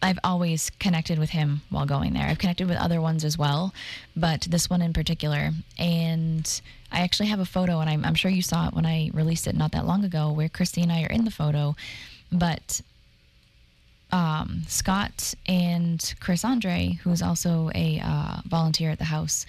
I've 0.00 0.18
always 0.22 0.70
connected 0.78 1.18
with 1.18 1.30
him 1.30 1.62
while 1.70 1.86
going 1.86 2.12
there. 2.12 2.26
I've 2.26 2.38
connected 2.38 2.68
with 2.68 2.78
other 2.78 3.00
ones 3.00 3.24
as 3.24 3.36
well, 3.36 3.74
but 4.14 4.42
this 4.42 4.70
one 4.70 4.80
in 4.80 4.92
particular. 4.92 5.50
And 5.78 6.60
I 6.92 7.00
actually 7.00 7.28
have 7.28 7.40
a 7.40 7.44
photo, 7.44 7.80
and 7.80 7.90
I'm, 7.90 8.04
I'm 8.04 8.14
sure 8.14 8.30
you 8.30 8.42
saw 8.42 8.68
it 8.68 8.74
when 8.74 8.86
I 8.86 9.10
released 9.12 9.46
it 9.46 9.56
not 9.56 9.72
that 9.72 9.86
long 9.86 10.04
ago, 10.04 10.30
where 10.30 10.48
Christy 10.48 10.82
and 10.82 10.92
I 10.92 11.02
are 11.02 11.08
in 11.08 11.24
the 11.24 11.30
photo. 11.32 11.74
But 12.30 12.80
um, 14.12 14.62
Scott 14.68 15.34
and 15.46 16.14
Chris 16.20 16.44
Andre, 16.44 16.98
who's 17.02 17.22
also 17.22 17.70
a 17.74 18.00
uh, 18.02 18.40
volunteer 18.46 18.90
at 18.90 18.98
the 18.98 19.04
house, 19.04 19.46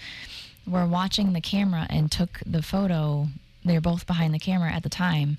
were 0.66 0.86
watching 0.86 1.32
the 1.32 1.40
camera 1.40 1.86
and 1.88 2.10
took 2.10 2.40
the 2.44 2.62
photo. 2.62 3.28
They 3.64 3.74
were 3.74 3.80
both 3.80 4.06
behind 4.06 4.34
the 4.34 4.38
camera 4.38 4.72
at 4.72 4.82
the 4.82 4.88
time. 4.88 5.38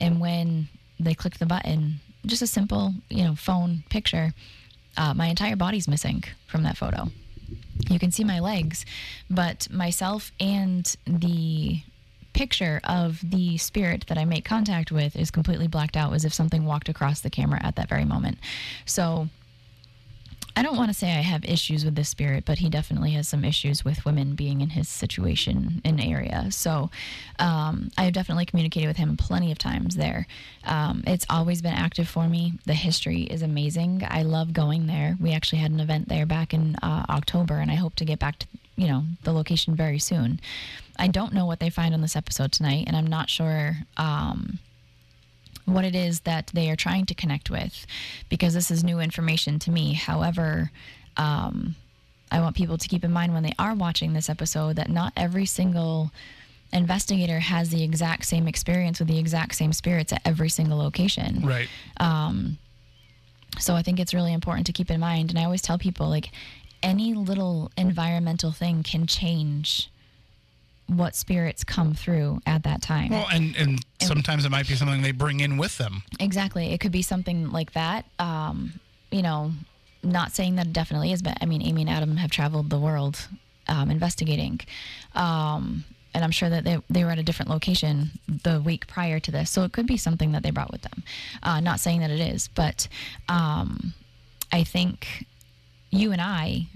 And 0.00 0.20
when 0.20 0.68
they 1.00 1.14
clicked 1.14 1.40
the 1.40 1.46
button, 1.46 2.00
just 2.26 2.42
a 2.42 2.46
simple, 2.46 2.94
you 3.08 3.24
know, 3.24 3.34
phone 3.34 3.84
picture, 3.90 4.34
uh, 4.96 5.14
my 5.14 5.26
entire 5.26 5.56
body's 5.56 5.88
missing 5.88 6.24
from 6.46 6.62
that 6.62 6.76
photo. 6.76 7.08
You 7.88 7.98
can 7.98 8.12
see 8.12 8.24
my 8.24 8.38
legs, 8.38 8.84
but 9.28 9.68
myself 9.70 10.32
and 10.38 10.94
the 11.06 11.82
picture 12.32 12.80
of 12.84 13.20
the 13.22 13.58
spirit 13.58 14.06
that 14.08 14.16
I 14.16 14.24
make 14.24 14.44
contact 14.44 14.90
with 14.90 15.16
is 15.16 15.30
completely 15.30 15.68
blacked 15.68 15.96
out 15.96 16.14
as 16.14 16.24
if 16.24 16.32
something 16.32 16.64
walked 16.64 16.88
across 16.88 17.20
the 17.20 17.30
camera 17.30 17.60
at 17.62 17.76
that 17.76 17.88
very 17.88 18.04
moment. 18.04 18.38
So 18.86 19.28
I 20.54 20.62
don't 20.62 20.76
want 20.76 20.90
to 20.90 20.94
say 20.94 21.08
I 21.10 21.22
have 21.22 21.44
issues 21.44 21.84
with 21.84 21.94
this 21.94 22.08
spirit, 22.08 22.44
but 22.44 22.58
he 22.58 22.68
definitely 22.68 23.12
has 23.12 23.26
some 23.28 23.44
issues 23.44 23.84
with 23.84 24.04
women 24.04 24.34
being 24.34 24.60
in 24.60 24.70
his 24.70 24.88
situation 24.88 25.80
in 25.84 25.98
area. 25.98 26.48
So 26.50 26.90
um, 27.38 27.90
I 27.96 28.04
have 28.04 28.12
definitely 28.12 28.44
communicated 28.44 28.86
with 28.86 28.98
him 28.98 29.16
plenty 29.16 29.50
of 29.50 29.58
times 29.58 29.96
there. 29.96 30.26
Um, 30.64 31.04
it's 31.06 31.26
always 31.30 31.62
been 31.62 31.74
active 31.74 32.08
for 32.08 32.28
me. 32.28 32.54
The 32.66 32.74
history 32.74 33.22
is 33.22 33.42
amazing. 33.42 34.06
I 34.08 34.22
love 34.22 34.52
going 34.52 34.86
there. 34.86 35.16
We 35.18 35.32
actually 35.32 35.58
had 35.58 35.70
an 35.70 35.80
event 35.80 36.08
there 36.08 36.26
back 36.26 36.52
in 36.52 36.76
uh, 36.76 37.06
October, 37.08 37.58
and 37.58 37.70
I 37.70 37.74
hope 37.74 37.94
to 37.96 38.04
get 38.04 38.18
back 38.18 38.38
to 38.40 38.46
you 38.76 38.88
know 38.88 39.04
the 39.24 39.32
location 39.32 39.74
very 39.74 39.98
soon. 39.98 40.40
I 40.98 41.08
don't 41.08 41.32
know 41.32 41.46
what 41.46 41.60
they 41.60 41.70
find 41.70 41.94
on 41.94 42.00
this 42.00 42.16
episode 42.16 42.52
tonight, 42.52 42.84
and 42.86 42.96
I'm 42.96 43.06
not 43.06 43.30
sure. 43.30 43.78
Um, 43.96 44.58
what 45.64 45.84
it 45.84 45.94
is 45.94 46.20
that 46.20 46.50
they 46.54 46.70
are 46.70 46.76
trying 46.76 47.06
to 47.06 47.14
connect 47.14 47.50
with 47.50 47.86
because 48.28 48.54
this 48.54 48.70
is 48.70 48.82
new 48.82 49.00
information 49.00 49.58
to 49.60 49.70
me. 49.70 49.94
However, 49.94 50.70
um, 51.16 51.76
I 52.30 52.40
want 52.40 52.56
people 52.56 52.78
to 52.78 52.88
keep 52.88 53.04
in 53.04 53.12
mind 53.12 53.34
when 53.34 53.42
they 53.42 53.54
are 53.58 53.74
watching 53.74 54.12
this 54.12 54.28
episode 54.28 54.76
that 54.76 54.90
not 54.90 55.12
every 55.16 55.46
single 55.46 56.10
investigator 56.72 57.38
has 57.38 57.70
the 57.70 57.82
exact 57.82 58.24
same 58.24 58.48
experience 58.48 58.98
with 58.98 59.08
the 59.08 59.18
exact 59.18 59.54
same 59.54 59.72
spirits 59.72 60.12
at 60.12 60.22
every 60.24 60.48
single 60.48 60.78
location. 60.78 61.42
Right. 61.44 61.68
So 63.58 63.74
I 63.74 63.82
think 63.82 64.00
it's 64.00 64.14
really 64.14 64.32
important 64.32 64.66
to 64.66 64.72
keep 64.72 64.90
in 64.90 65.00
mind. 65.00 65.30
And 65.30 65.38
I 65.38 65.44
always 65.44 65.62
tell 65.62 65.78
people 65.78 66.08
like 66.08 66.30
any 66.82 67.14
little 67.14 67.70
environmental 67.76 68.50
thing 68.50 68.82
can 68.82 69.06
change 69.06 69.90
what 70.96 71.14
spirits 71.16 71.64
come 71.64 71.94
through 71.94 72.40
at 72.46 72.62
that 72.64 72.82
time. 72.82 73.10
Well, 73.10 73.26
and 73.32 73.56
and 73.56 73.80
sometimes 74.00 74.44
it 74.44 74.50
might 74.50 74.68
be 74.68 74.74
something 74.74 75.02
they 75.02 75.12
bring 75.12 75.40
in 75.40 75.56
with 75.56 75.78
them. 75.78 76.02
Exactly. 76.20 76.72
It 76.72 76.80
could 76.80 76.92
be 76.92 77.02
something 77.02 77.50
like 77.50 77.72
that. 77.72 78.06
Um, 78.18 78.80
you 79.10 79.22
know, 79.22 79.52
not 80.02 80.32
saying 80.32 80.56
that 80.56 80.66
it 80.66 80.72
definitely 80.72 81.12
is, 81.12 81.22
but 81.22 81.36
I 81.40 81.46
mean, 81.46 81.62
Amy 81.62 81.82
and 81.82 81.90
Adam 81.90 82.16
have 82.16 82.30
traveled 82.30 82.70
the 82.70 82.78
world 82.78 83.28
um, 83.68 83.90
investigating. 83.90 84.60
Um, 85.14 85.84
and 86.14 86.24
I'm 86.24 86.30
sure 86.30 86.50
that 86.50 86.64
they, 86.64 86.78
they 86.90 87.04
were 87.04 87.10
at 87.10 87.18
a 87.18 87.22
different 87.22 87.50
location 87.50 88.10
the 88.28 88.60
week 88.60 88.86
prior 88.86 89.18
to 89.20 89.30
this. 89.30 89.50
So 89.50 89.64
it 89.64 89.72
could 89.72 89.86
be 89.86 89.96
something 89.96 90.32
that 90.32 90.42
they 90.42 90.50
brought 90.50 90.70
with 90.70 90.82
them. 90.82 91.02
Uh, 91.42 91.60
not 91.60 91.80
saying 91.80 92.00
that 92.00 92.10
it 92.10 92.20
is, 92.20 92.48
but 92.48 92.86
um, 93.28 93.94
I 94.50 94.64
think 94.64 95.26
you 95.90 96.12
and 96.12 96.20
I, 96.20 96.68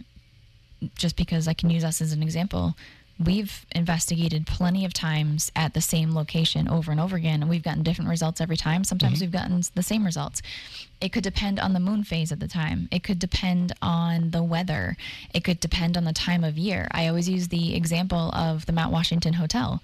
just 0.94 1.16
because 1.16 1.48
I 1.48 1.54
can 1.54 1.70
use 1.70 1.84
us 1.84 2.00
as 2.00 2.12
an 2.12 2.22
example, 2.22 2.76
we've 3.24 3.64
investigated 3.74 4.46
plenty 4.46 4.84
of 4.84 4.92
times 4.92 5.50
at 5.56 5.74
the 5.74 5.80
same 5.80 6.14
location 6.14 6.68
over 6.68 6.90
and 6.90 7.00
over 7.00 7.16
again, 7.16 7.40
and 7.40 7.50
we've 7.50 7.62
gotten 7.62 7.82
different 7.82 8.10
results 8.10 8.40
every 8.40 8.56
time. 8.56 8.84
Sometimes 8.84 9.20
we've 9.20 9.30
gotten 9.30 9.62
the 9.74 9.82
same 9.82 10.04
results. 10.04 10.42
It 11.00 11.12
could 11.12 11.24
depend 11.24 11.58
on 11.58 11.72
the 11.72 11.80
moon 11.80 12.04
phase 12.04 12.30
at 12.32 12.40
the 12.40 12.48
time, 12.48 12.88
it 12.90 13.02
could 13.02 13.18
depend 13.18 13.74
on 13.80 14.30
the 14.30 14.42
weather, 14.42 14.96
it 15.32 15.44
could 15.44 15.60
depend 15.60 15.96
on 15.96 16.04
the 16.04 16.12
time 16.12 16.44
of 16.44 16.58
year. 16.58 16.88
I 16.90 17.08
always 17.08 17.28
use 17.28 17.48
the 17.48 17.74
example 17.74 18.30
of 18.32 18.66
the 18.66 18.72
Mount 18.72 18.92
Washington 18.92 19.34
Hotel. 19.34 19.82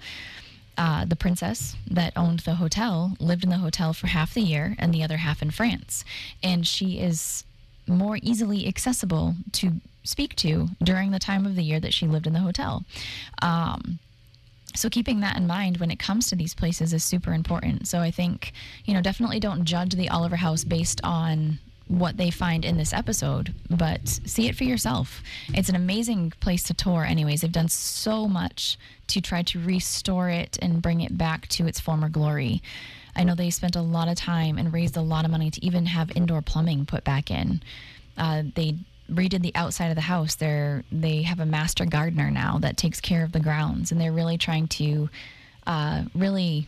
Uh, 0.79 1.05
the 1.05 1.17
princess 1.17 1.77
that 1.91 2.15
owned 2.17 2.41
the 2.41 2.55
hotel 2.55 3.15
lived 3.21 3.45
in 3.45 3.51
the 3.51 3.59
hotel 3.59 3.93
for 3.93 4.07
half 4.07 4.33
the 4.33 4.41
year 4.41 4.75
and 4.79 4.93
the 4.93 5.03
other 5.03 5.19
half 5.19 5.43
in 5.43 5.51
France. 5.51 6.03
And 6.43 6.67
she 6.67 6.99
is 6.99 7.45
more 7.93 8.19
easily 8.23 8.67
accessible 8.67 9.35
to 9.53 9.73
speak 10.05 10.35
to 10.37 10.69
during 10.83 11.11
the 11.11 11.19
time 11.19 11.47
of 11.47 11.57
the 11.57 11.63
year 11.63 11.81
that 11.81 11.95
she 11.95 12.07
lived 12.07 12.27
in 12.27 12.33
the 12.33 12.41
hotel. 12.41 12.85
Um, 13.41 13.99
so 14.75 14.89
keeping 14.89 15.21
that 15.21 15.37
in 15.37 15.47
mind 15.47 15.77
when 15.77 15.91
it 15.91 15.99
comes 15.99 16.29
to 16.29 16.37
these 16.37 16.55
places 16.55 16.93
is 16.93 17.05
super 17.05 17.33
important. 17.33 17.87
So 17.87 18.01
I 18.01 18.11
think, 18.11 18.53
you 18.85 18.95
know, 18.95 19.03
definitely 19.03 19.39
don't 19.39 19.65
judge 19.65 19.95
the 19.95 20.09
Oliver 20.09 20.37
House 20.37 20.65
based 20.65 21.01
on 21.05 21.59
what 21.89 22.17
they 22.17 22.31
find 22.31 22.65
in 22.65 22.79
this 22.79 22.93
episode, 22.93 23.55
but 23.69 24.09
see 24.09 24.49
it 24.49 24.57
for 24.57 24.65
yourself. 24.65 25.23
It's 25.53 25.69
an 25.69 25.77
amazing 25.77 26.33
place 26.41 26.63
to 26.65 26.75
tour 26.75 27.05
anyways. 27.05 27.43
They've 27.43 27.53
done 27.53 27.69
so 27.69 28.27
much 28.27 28.79
to 29.09 29.21
try 29.21 29.43
to 29.43 29.61
restore 29.61 30.31
it 30.31 30.59
and 30.63 30.81
bring 30.81 31.03
it 31.03 31.19
back 31.19 31.49
to 31.49 31.67
its 31.67 31.81
former 31.81 32.09
glory. 32.09 32.63
I 33.15 33.25
know 33.25 33.35
they 33.35 33.51
spent 33.51 33.77
a 33.77 33.83
lot 33.83 34.09
of 34.09 34.17
time 34.17 34.59
and 34.59 34.73
raised 34.73 34.97
a 34.97 35.03
lot 35.03 35.25
of 35.25 35.31
money 35.31 35.51
to 35.51 35.65
even 35.65 35.87
have 35.87 36.11
indoor 36.17 36.43
plumbing 36.43 36.87
put 36.87 37.05
back 37.05 37.31
in. 37.31 37.63
Uh, 38.17 38.43
they 38.55 38.77
redid 39.11 39.43
the 39.43 39.55
outside 39.55 39.89
of 39.89 39.95
the 39.95 40.03
house. 40.03 40.35
They're 40.35 40.85
they 40.91 41.23
have 41.23 41.41
a 41.41 41.47
master 41.47 41.85
gardener 41.85 42.31
now 42.31 42.59
that 42.59 42.77
takes 42.77 43.01
care 43.01 43.25
of 43.25 43.33
the 43.33 43.41
grounds, 43.41 43.93
and 43.93 44.01
they're 44.01 44.13
really 44.13 44.39
trying 44.39 44.69
to 44.69 45.11
uh, 45.67 46.05
really 46.15 46.67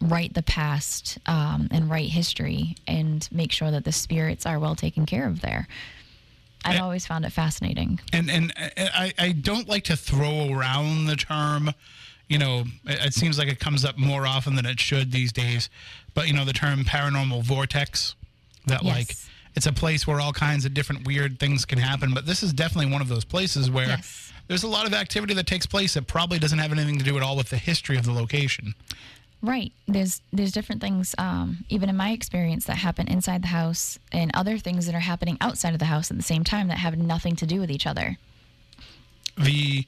write 0.00 0.34
the 0.34 0.42
past 0.42 1.18
um, 1.26 1.68
and 1.70 1.90
write 1.90 2.08
history 2.08 2.76
and 2.86 3.28
make 3.32 3.52
sure 3.52 3.70
that 3.70 3.84
the 3.84 3.92
spirits 3.92 4.44
are 4.44 4.58
well 4.58 4.74
taken 4.74 5.06
care 5.06 5.26
of 5.26 5.40
there. 5.40 5.66
I've 6.64 6.80
always 6.80 7.06
found 7.06 7.26
it 7.26 7.30
fascinating. 7.30 8.00
And 8.12 8.30
and 8.30 8.52
I, 8.56 9.12
I 9.18 9.32
don't 9.32 9.68
like 9.68 9.84
to 9.84 9.96
throw 9.96 10.50
around 10.50 11.06
the 11.06 11.16
term, 11.16 11.72
you 12.28 12.38
know, 12.38 12.60
it, 12.84 13.06
it 13.06 13.14
seems 13.14 13.38
like 13.38 13.48
it 13.48 13.58
comes 13.60 13.84
up 13.84 13.98
more 13.98 14.26
often 14.26 14.54
than 14.56 14.66
it 14.66 14.80
should 14.80 15.12
these 15.12 15.32
days. 15.32 15.68
But 16.14 16.26
you 16.28 16.32
know, 16.34 16.44
the 16.44 16.52
term 16.52 16.84
paranormal 16.84 17.42
vortex, 17.42 18.14
that 18.66 18.82
Yes. 18.82 18.94
like 18.96 19.16
it's 19.56 19.66
a 19.66 19.72
place 19.72 20.06
where 20.06 20.20
all 20.20 20.32
kinds 20.32 20.64
of 20.64 20.74
different 20.74 21.06
weird 21.06 21.38
things 21.38 21.64
can 21.64 21.78
happen. 21.78 22.12
But 22.14 22.26
this 22.26 22.42
is 22.42 22.52
definitely 22.52 22.90
one 22.92 23.00
of 23.02 23.08
those 23.08 23.24
places 23.24 23.70
where 23.70 23.88
Yes. 23.88 24.32
there's 24.48 24.62
a 24.64 24.68
lot 24.68 24.86
of 24.86 24.94
activity 24.94 25.34
that 25.34 25.46
takes 25.46 25.66
place 25.66 25.94
that 25.94 26.06
probably 26.06 26.38
doesn't 26.38 26.58
have 26.58 26.72
anything 26.72 26.98
to 26.98 27.04
do 27.04 27.16
at 27.16 27.22
all 27.22 27.36
with 27.36 27.50
the 27.50 27.58
history 27.58 27.96
of 27.96 28.04
the 28.04 28.12
location. 28.12 28.74
Right. 29.42 29.72
There's 29.86 30.22
there's 30.32 30.52
different 30.52 30.80
things, 30.80 31.14
um, 31.18 31.66
even 31.68 31.90
in 31.90 31.96
my 31.96 32.12
experience, 32.12 32.64
that 32.64 32.76
happen 32.78 33.06
inside 33.08 33.42
the 33.42 33.48
house, 33.48 33.98
and 34.10 34.30
other 34.32 34.56
things 34.56 34.86
that 34.86 34.94
are 34.94 35.00
happening 35.00 35.36
outside 35.42 35.74
of 35.74 35.78
the 35.80 35.84
house 35.84 36.10
at 36.10 36.16
the 36.16 36.22
same 36.22 36.44
time 36.44 36.68
that 36.68 36.78
have 36.78 36.96
nothing 36.96 37.36
to 37.36 37.46
do 37.46 37.60
with 37.60 37.70
each 37.70 37.86
other. 37.86 38.16
the 39.36 39.84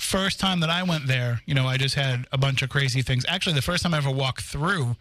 first 0.00 0.40
time 0.40 0.60
that 0.60 0.70
I 0.70 0.82
went 0.82 1.06
there, 1.06 1.42
you 1.46 1.54
know, 1.54 1.66
I 1.66 1.76
just 1.76 1.94
had 1.94 2.26
a 2.32 2.38
bunch 2.38 2.62
of 2.62 2.70
crazy 2.70 3.02
things. 3.02 3.24
Actually, 3.28 3.54
the 3.54 3.62
first 3.62 3.82
time 3.82 3.94
I 3.94 3.98
ever 3.98 4.10
walked 4.10 4.42
through, 4.42 4.96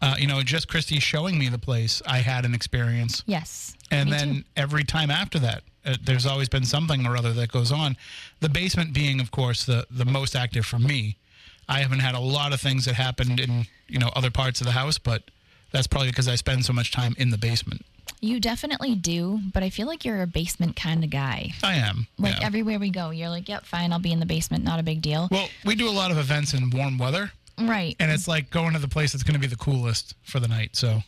uh, 0.00 0.14
you 0.18 0.26
know, 0.26 0.42
just 0.42 0.68
Christy 0.68 1.00
showing 1.00 1.38
me 1.38 1.48
the 1.48 1.58
place, 1.58 2.02
I 2.06 2.18
had 2.18 2.44
an 2.44 2.54
experience. 2.54 3.22
Yes. 3.26 3.76
And 3.90 4.12
then 4.12 4.34
too. 4.34 4.42
every 4.56 4.84
time 4.84 5.10
after 5.10 5.38
that, 5.40 5.62
uh, 5.84 5.96
there's 6.02 6.26
always 6.26 6.48
been 6.48 6.64
something 6.64 7.06
or 7.06 7.16
other 7.16 7.32
that 7.32 7.50
goes 7.50 7.72
on. 7.72 7.96
The 8.40 8.48
basement 8.48 8.92
being, 8.92 9.20
of 9.20 9.30
course, 9.30 9.64
the 9.64 9.86
the 9.90 10.04
most 10.04 10.36
active 10.36 10.66
for 10.66 10.78
me. 10.78 11.16
I 11.68 11.78
haven't 11.80 12.00
had 12.00 12.14
a 12.14 12.20
lot 12.20 12.52
of 12.52 12.60
things 12.60 12.84
that 12.84 12.94
happened 12.94 13.40
in 13.40 13.66
you 13.88 13.98
know 13.98 14.10
other 14.14 14.30
parts 14.30 14.60
of 14.60 14.66
the 14.66 14.72
house, 14.72 14.98
but 14.98 15.30
that's 15.72 15.86
probably 15.86 16.08
because 16.08 16.28
I 16.28 16.34
spend 16.34 16.64
so 16.64 16.72
much 16.72 16.92
time 16.92 17.14
in 17.18 17.30
the 17.30 17.38
basement. 17.38 17.84
You 18.22 18.38
definitely 18.38 18.94
do, 18.94 19.40
but 19.52 19.64
I 19.64 19.70
feel 19.70 19.88
like 19.88 20.04
you're 20.04 20.22
a 20.22 20.28
basement 20.28 20.76
kind 20.76 21.02
of 21.02 21.10
guy. 21.10 21.54
I 21.62 21.74
am. 21.74 22.06
Like 22.18 22.38
yeah. 22.38 22.46
everywhere 22.46 22.78
we 22.78 22.90
go, 22.90 23.10
you're 23.10 23.28
like, 23.28 23.48
"Yep, 23.48 23.66
fine, 23.66 23.92
I'll 23.92 23.98
be 23.98 24.12
in 24.12 24.20
the 24.20 24.26
basement, 24.26 24.62
not 24.62 24.78
a 24.78 24.84
big 24.84 25.02
deal." 25.02 25.28
well, 25.30 25.48
we 25.64 25.74
do 25.74 25.88
a 25.88 25.90
lot 25.90 26.12
of 26.12 26.18
events 26.18 26.54
in 26.54 26.70
warm 26.70 26.98
weather. 26.98 27.32
right. 27.58 27.96
and 28.00 28.10
it's 28.10 28.28
like 28.28 28.48
going 28.50 28.72
to 28.72 28.78
the 28.78 28.88
place 28.88 29.12
that's 29.12 29.24
going 29.24 29.34
to 29.34 29.40
be 29.40 29.48
the 29.48 29.56
coolest 29.56 30.14
for 30.22 30.38
the 30.40 30.48
night. 30.48 30.76
So 30.76 31.02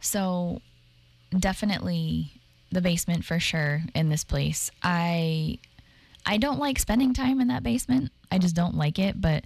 So 0.00 0.60
definitely 1.36 2.30
the 2.70 2.80
basement 2.80 3.24
for 3.24 3.40
sure 3.40 3.82
in 3.94 4.10
this 4.10 4.22
place. 4.22 4.70
I 4.82 5.58
I 6.26 6.36
don't 6.36 6.58
like 6.58 6.78
spending 6.78 7.14
time 7.14 7.40
in 7.40 7.48
that 7.48 7.62
basement. 7.62 8.10
I 8.30 8.38
just 8.38 8.54
don't 8.54 8.76
like 8.76 8.98
it, 8.98 9.20
but 9.20 9.44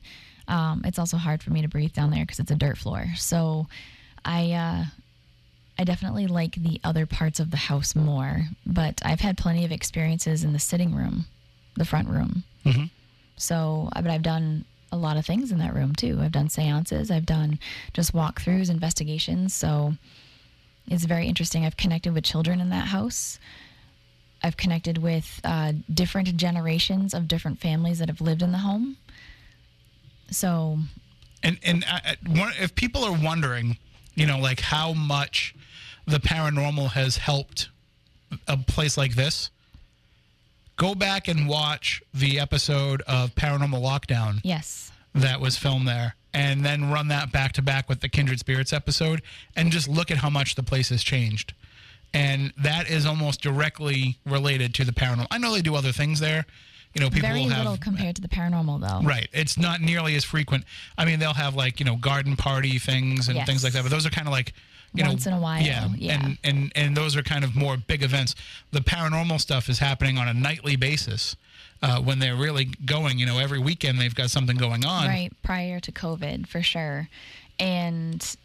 um, 0.48 0.82
it's 0.84 0.98
also 0.98 1.16
hard 1.16 1.42
for 1.42 1.50
me 1.50 1.62
to 1.62 1.68
breathe 1.68 1.92
down 1.92 2.10
there 2.10 2.24
because 2.24 2.40
it's 2.40 2.50
a 2.50 2.56
dirt 2.56 2.76
floor. 2.76 3.06
So 3.16 3.66
I 4.24 4.52
uh, 4.52 4.84
I 5.78 5.84
definitely 5.84 6.26
like 6.26 6.54
the 6.54 6.80
other 6.84 7.04
parts 7.06 7.40
of 7.40 7.50
the 7.50 7.56
house 7.56 7.94
more. 7.96 8.42
But 8.64 9.00
I've 9.04 9.20
had 9.20 9.36
plenty 9.36 9.64
of 9.64 9.72
experiences 9.72 10.44
in 10.44 10.52
the 10.52 10.58
sitting 10.58 10.94
room, 10.94 11.26
the 11.76 11.84
front 11.84 12.08
room. 12.08 12.44
Mhm. 12.64 12.90
So, 13.36 13.88
uh, 13.94 14.02
but 14.02 14.10
I've 14.10 14.22
done 14.22 14.64
a 14.92 14.96
lot 14.96 15.16
of 15.16 15.26
things 15.26 15.50
in 15.50 15.58
that 15.58 15.74
room 15.74 15.94
too. 15.94 16.20
I've 16.22 16.30
done 16.32 16.48
seances. 16.48 17.10
I've 17.10 17.26
done 17.26 17.58
just 17.92 18.12
walkthroughs, 18.12 18.70
investigations. 18.70 19.52
So 19.52 19.96
it's 20.86 21.04
very 21.04 21.26
interesting. 21.26 21.64
I've 21.66 21.76
connected 21.76 22.14
with 22.14 22.22
children 22.22 22.60
in 22.60 22.68
that 22.70 22.86
house. 22.88 23.40
I've 24.42 24.56
connected 24.56 24.98
with 24.98 25.40
uh, 25.42 25.72
different 25.92 26.36
generations 26.36 27.14
of 27.14 27.26
different 27.26 27.58
families 27.60 27.98
that 27.98 28.08
have 28.08 28.20
lived 28.20 28.42
in 28.42 28.52
the 28.52 28.58
home. 28.58 28.96
So, 30.30 30.78
and 31.42 31.58
and 31.62 31.84
I, 31.88 32.16
I- 32.26 32.52
if 32.62 32.74
people 32.74 33.04
are 33.04 33.12
wondering, 33.12 33.78
you 34.14 34.26
know, 34.26 34.38
like 34.38 34.60
how 34.60 34.92
much 34.92 35.54
the 36.06 36.18
paranormal 36.18 36.92
has 36.92 37.16
helped 37.16 37.68
a 38.48 38.56
place 38.56 38.96
like 38.96 39.14
this, 39.14 39.50
go 40.76 40.94
back 40.94 41.28
and 41.28 41.48
watch 41.48 42.02
the 42.12 42.38
episode 42.40 43.02
of 43.02 43.34
Paranormal 43.34 43.80
Lockdown 43.80 44.40
yes, 44.42 44.92
that 45.14 45.40
was 45.40 45.56
filmed 45.56 45.86
there. 45.86 46.16
And 46.36 46.64
then 46.64 46.90
run 46.90 47.06
that 47.08 47.30
back 47.30 47.52
to 47.52 47.62
back 47.62 47.88
with 47.88 48.00
the 48.00 48.08
Kindred 48.08 48.40
Spirits 48.40 48.72
episode 48.72 49.22
and 49.54 49.70
just 49.70 49.86
look 49.86 50.10
at 50.10 50.16
how 50.16 50.30
much 50.30 50.56
the 50.56 50.64
place 50.64 50.88
has 50.88 51.04
changed. 51.04 51.54
And 52.12 52.52
that 52.58 52.90
is 52.90 53.06
almost 53.06 53.40
directly 53.40 54.18
related 54.26 54.74
to 54.74 54.84
the 54.84 54.90
paranormal. 54.90 55.28
I 55.30 55.38
know 55.38 55.52
they 55.52 55.62
do 55.62 55.76
other 55.76 55.92
things 55.92 56.18
there. 56.18 56.44
You 56.92 57.00
know, 57.00 57.08
people 57.08 57.28
very 57.28 57.42
will 57.42 57.50
have 57.50 57.64
little 57.64 57.78
compared 57.78 58.16
to 58.16 58.22
the 58.22 58.26
paranormal, 58.26 58.80
though. 58.80 59.06
Right. 59.06 59.28
It's 59.32 59.56
not 59.56 59.80
nearly 59.80 60.16
as 60.16 60.24
frequent. 60.24 60.64
I 60.98 61.04
mean, 61.04 61.20
they'll 61.20 61.34
have 61.34 61.54
like, 61.54 61.78
you 61.78 61.86
know, 61.86 61.94
garden 61.94 62.34
party 62.34 62.80
things 62.80 63.28
and 63.28 63.44
things 63.46 63.62
like 63.62 63.72
that, 63.74 63.82
but 63.82 63.92
those 63.92 64.04
are 64.06 64.10
kind 64.10 64.26
of 64.26 64.32
like, 64.32 64.54
you 64.94 65.04
Once 65.04 65.26
know, 65.26 65.32
in 65.32 65.38
a 65.38 65.40
while, 65.40 65.62
Yeah, 65.62 65.88
yeah. 65.96 66.14
and 66.24 66.38
and 66.44 66.72
and 66.74 66.96
those 66.96 67.16
are 67.16 67.22
kind 67.22 67.44
of 67.44 67.54
more 67.56 67.76
big 67.76 68.02
events. 68.02 68.34
The 68.70 68.80
paranormal 68.80 69.40
stuff 69.40 69.68
is 69.68 69.78
happening 69.80 70.18
on 70.18 70.28
a 70.28 70.34
nightly 70.34 70.76
basis. 70.76 71.36
Uh, 71.82 72.00
when 72.00 72.18
they're 72.18 72.36
really 72.36 72.64
going, 72.86 73.18
you 73.18 73.26
know, 73.26 73.38
every 73.38 73.58
weekend 73.58 73.98
they've 74.00 74.14
got 74.14 74.30
something 74.30 74.56
going 74.56 74.86
on. 74.86 75.06
right 75.06 75.30
prior 75.42 75.80
to 75.80 75.92
COVID 75.92 76.46
for 76.46 76.62
sure. 76.62 77.08
And 77.58 78.36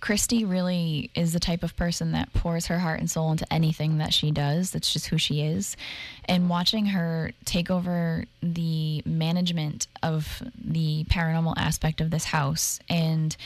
Christy 0.00 0.44
really 0.44 1.10
is 1.14 1.32
the 1.34 1.38
type 1.40 1.62
of 1.62 1.76
person 1.76 2.12
that 2.12 2.32
pours 2.32 2.66
her 2.66 2.78
heart 2.78 2.98
and 2.98 3.10
soul 3.10 3.30
into 3.30 3.50
anything 3.52 3.98
that 3.98 4.14
she 4.14 4.30
does. 4.30 4.70
That's 4.70 4.90
just 4.92 5.08
who 5.08 5.18
she 5.18 5.42
is. 5.42 5.76
And 6.24 6.48
watching 6.48 6.86
her 6.86 7.32
take 7.44 7.70
over 7.70 8.24
the 8.42 9.02
management 9.04 9.86
of 10.02 10.42
the 10.58 11.04
paranormal 11.10 11.54
aspect 11.58 12.00
of 12.00 12.10
this 12.10 12.24
house 12.24 12.80
and 12.88 13.36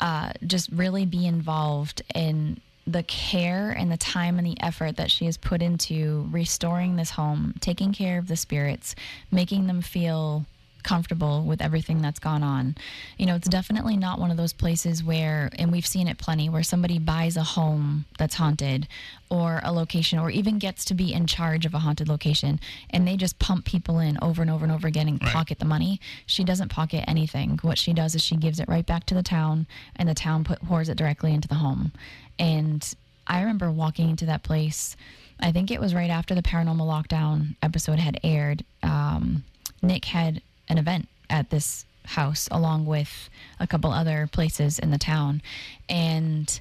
uh, 0.00 0.32
just 0.46 0.70
really 0.70 1.06
be 1.06 1.26
involved 1.26 2.02
in 2.14 2.60
the 2.86 3.02
care 3.02 3.70
and 3.70 3.92
the 3.92 3.96
time 3.96 4.38
and 4.38 4.46
the 4.46 4.60
effort 4.60 4.96
that 4.96 5.10
she 5.10 5.26
has 5.26 5.36
put 5.36 5.60
into 5.60 6.26
restoring 6.30 6.96
this 6.96 7.10
home, 7.10 7.54
taking 7.60 7.92
care 7.92 8.18
of 8.18 8.28
the 8.28 8.36
spirits, 8.36 8.94
making 9.30 9.66
them 9.66 9.82
feel 9.82 10.46
comfortable 10.82 11.42
with 11.44 11.60
everything 11.62 12.00
that's 12.02 12.18
gone 12.18 12.42
on. 12.42 12.76
You 13.18 13.26
know, 13.26 13.34
it's 13.34 13.48
definitely 13.48 13.96
not 13.96 14.18
one 14.18 14.30
of 14.30 14.36
those 14.36 14.52
places 14.52 15.02
where, 15.04 15.50
and 15.58 15.70
we've 15.72 15.86
seen 15.86 16.08
it 16.08 16.18
plenty, 16.18 16.48
where 16.48 16.62
somebody 16.62 16.98
buys 16.98 17.36
a 17.36 17.42
home 17.42 18.04
that's 18.18 18.34
haunted 18.36 18.88
or 19.30 19.60
a 19.62 19.72
location 19.72 20.18
or 20.18 20.30
even 20.30 20.58
gets 20.58 20.84
to 20.86 20.94
be 20.94 21.12
in 21.12 21.26
charge 21.26 21.66
of 21.66 21.74
a 21.74 21.78
haunted 21.80 22.08
location 22.08 22.58
and 22.90 23.06
they 23.06 23.16
just 23.16 23.38
pump 23.38 23.64
people 23.66 23.98
in 23.98 24.16
over 24.22 24.40
and 24.40 24.50
over 24.50 24.64
and 24.64 24.72
over 24.72 24.88
again 24.88 25.06
and 25.08 25.22
Right. 25.22 25.32
pocket 25.32 25.58
the 25.58 25.64
money. 25.66 26.00
She 26.26 26.44
doesn't 26.44 26.70
pocket 26.70 27.04
anything. 27.06 27.58
What 27.62 27.76
she 27.78 27.92
does 27.92 28.14
is 28.14 28.22
she 28.24 28.36
gives 28.36 28.58
it 28.58 28.68
right 28.68 28.86
back 28.86 29.04
to 29.06 29.14
the 29.14 29.22
town 29.22 29.66
and 29.96 30.08
the 30.08 30.14
town 30.14 30.44
put, 30.44 30.60
pours 30.62 30.88
it 30.88 30.96
directly 30.96 31.34
into 31.34 31.46
the 31.48 31.56
home. 31.56 31.92
And 32.38 32.94
I 33.26 33.40
remember 33.40 33.70
walking 33.70 34.08
into 34.08 34.24
that 34.26 34.42
place. 34.42 34.96
I 35.40 35.52
think 35.52 35.70
it 35.70 35.80
was 35.80 35.94
right 35.94 36.10
after 36.10 36.34
the 36.34 36.42
paranormal 36.42 36.78
lockdown 36.86 37.54
episode 37.62 37.98
had 37.98 38.18
aired. 38.24 38.64
Um, 38.82 39.44
Nick 39.82 40.06
had 40.06 40.40
an 40.68 40.78
event 40.78 41.08
at 41.30 41.50
this 41.50 41.84
house 42.04 42.48
along 42.50 42.86
with 42.86 43.28
a 43.60 43.66
couple 43.66 43.92
other 43.92 44.28
places 44.32 44.78
in 44.78 44.90
the 44.90 44.98
town, 44.98 45.42
and 45.88 46.60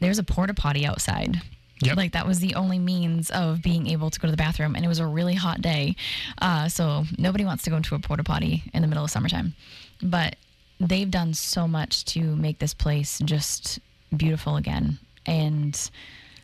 there's 0.00 0.18
a 0.18 0.22
porta 0.22 0.54
potty 0.54 0.86
outside. 0.86 1.42
Yep. 1.82 1.96
Like 1.96 2.12
that 2.12 2.26
was 2.26 2.40
the 2.40 2.54
only 2.54 2.78
means 2.78 3.30
of 3.30 3.62
being 3.62 3.86
able 3.86 4.10
to 4.10 4.20
go 4.20 4.26
to 4.28 4.30
the 4.30 4.36
bathroom, 4.36 4.74
and 4.74 4.84
it 4.84 4.88
was 4.88 4.98
a 4.98 5.06
really 5.06 5.34
hot 5.34 5.62
day, 5.62 5.96
uh, 6.42 6.68
so 6.68 7.04
nobody 7.16 7.44
wants 7.44 7.64
to 7.64 7.70
go 7.70 7.76
into 7.76 7.94
a 7.94 7.98
porta 7.98 8.22
potty 8.24 8.64
in 8.74 8.82
the 8.82 8.88
middle 8.88 9.04
of 9.04 9.10
summertime. 9.10 9.54
But 10.02 10.36
they've 10.78 11.10
done 11.10 11.34
so 11.34 11.68
much 11.68 12.04
to 12.06 12.20
make 12.36 12.58
this 12.58 12.74
place 12.74 13.18
just 13.24 13.78
beautiful 14.16 14.56
again. 14.56 14.98
And 15.26 15.78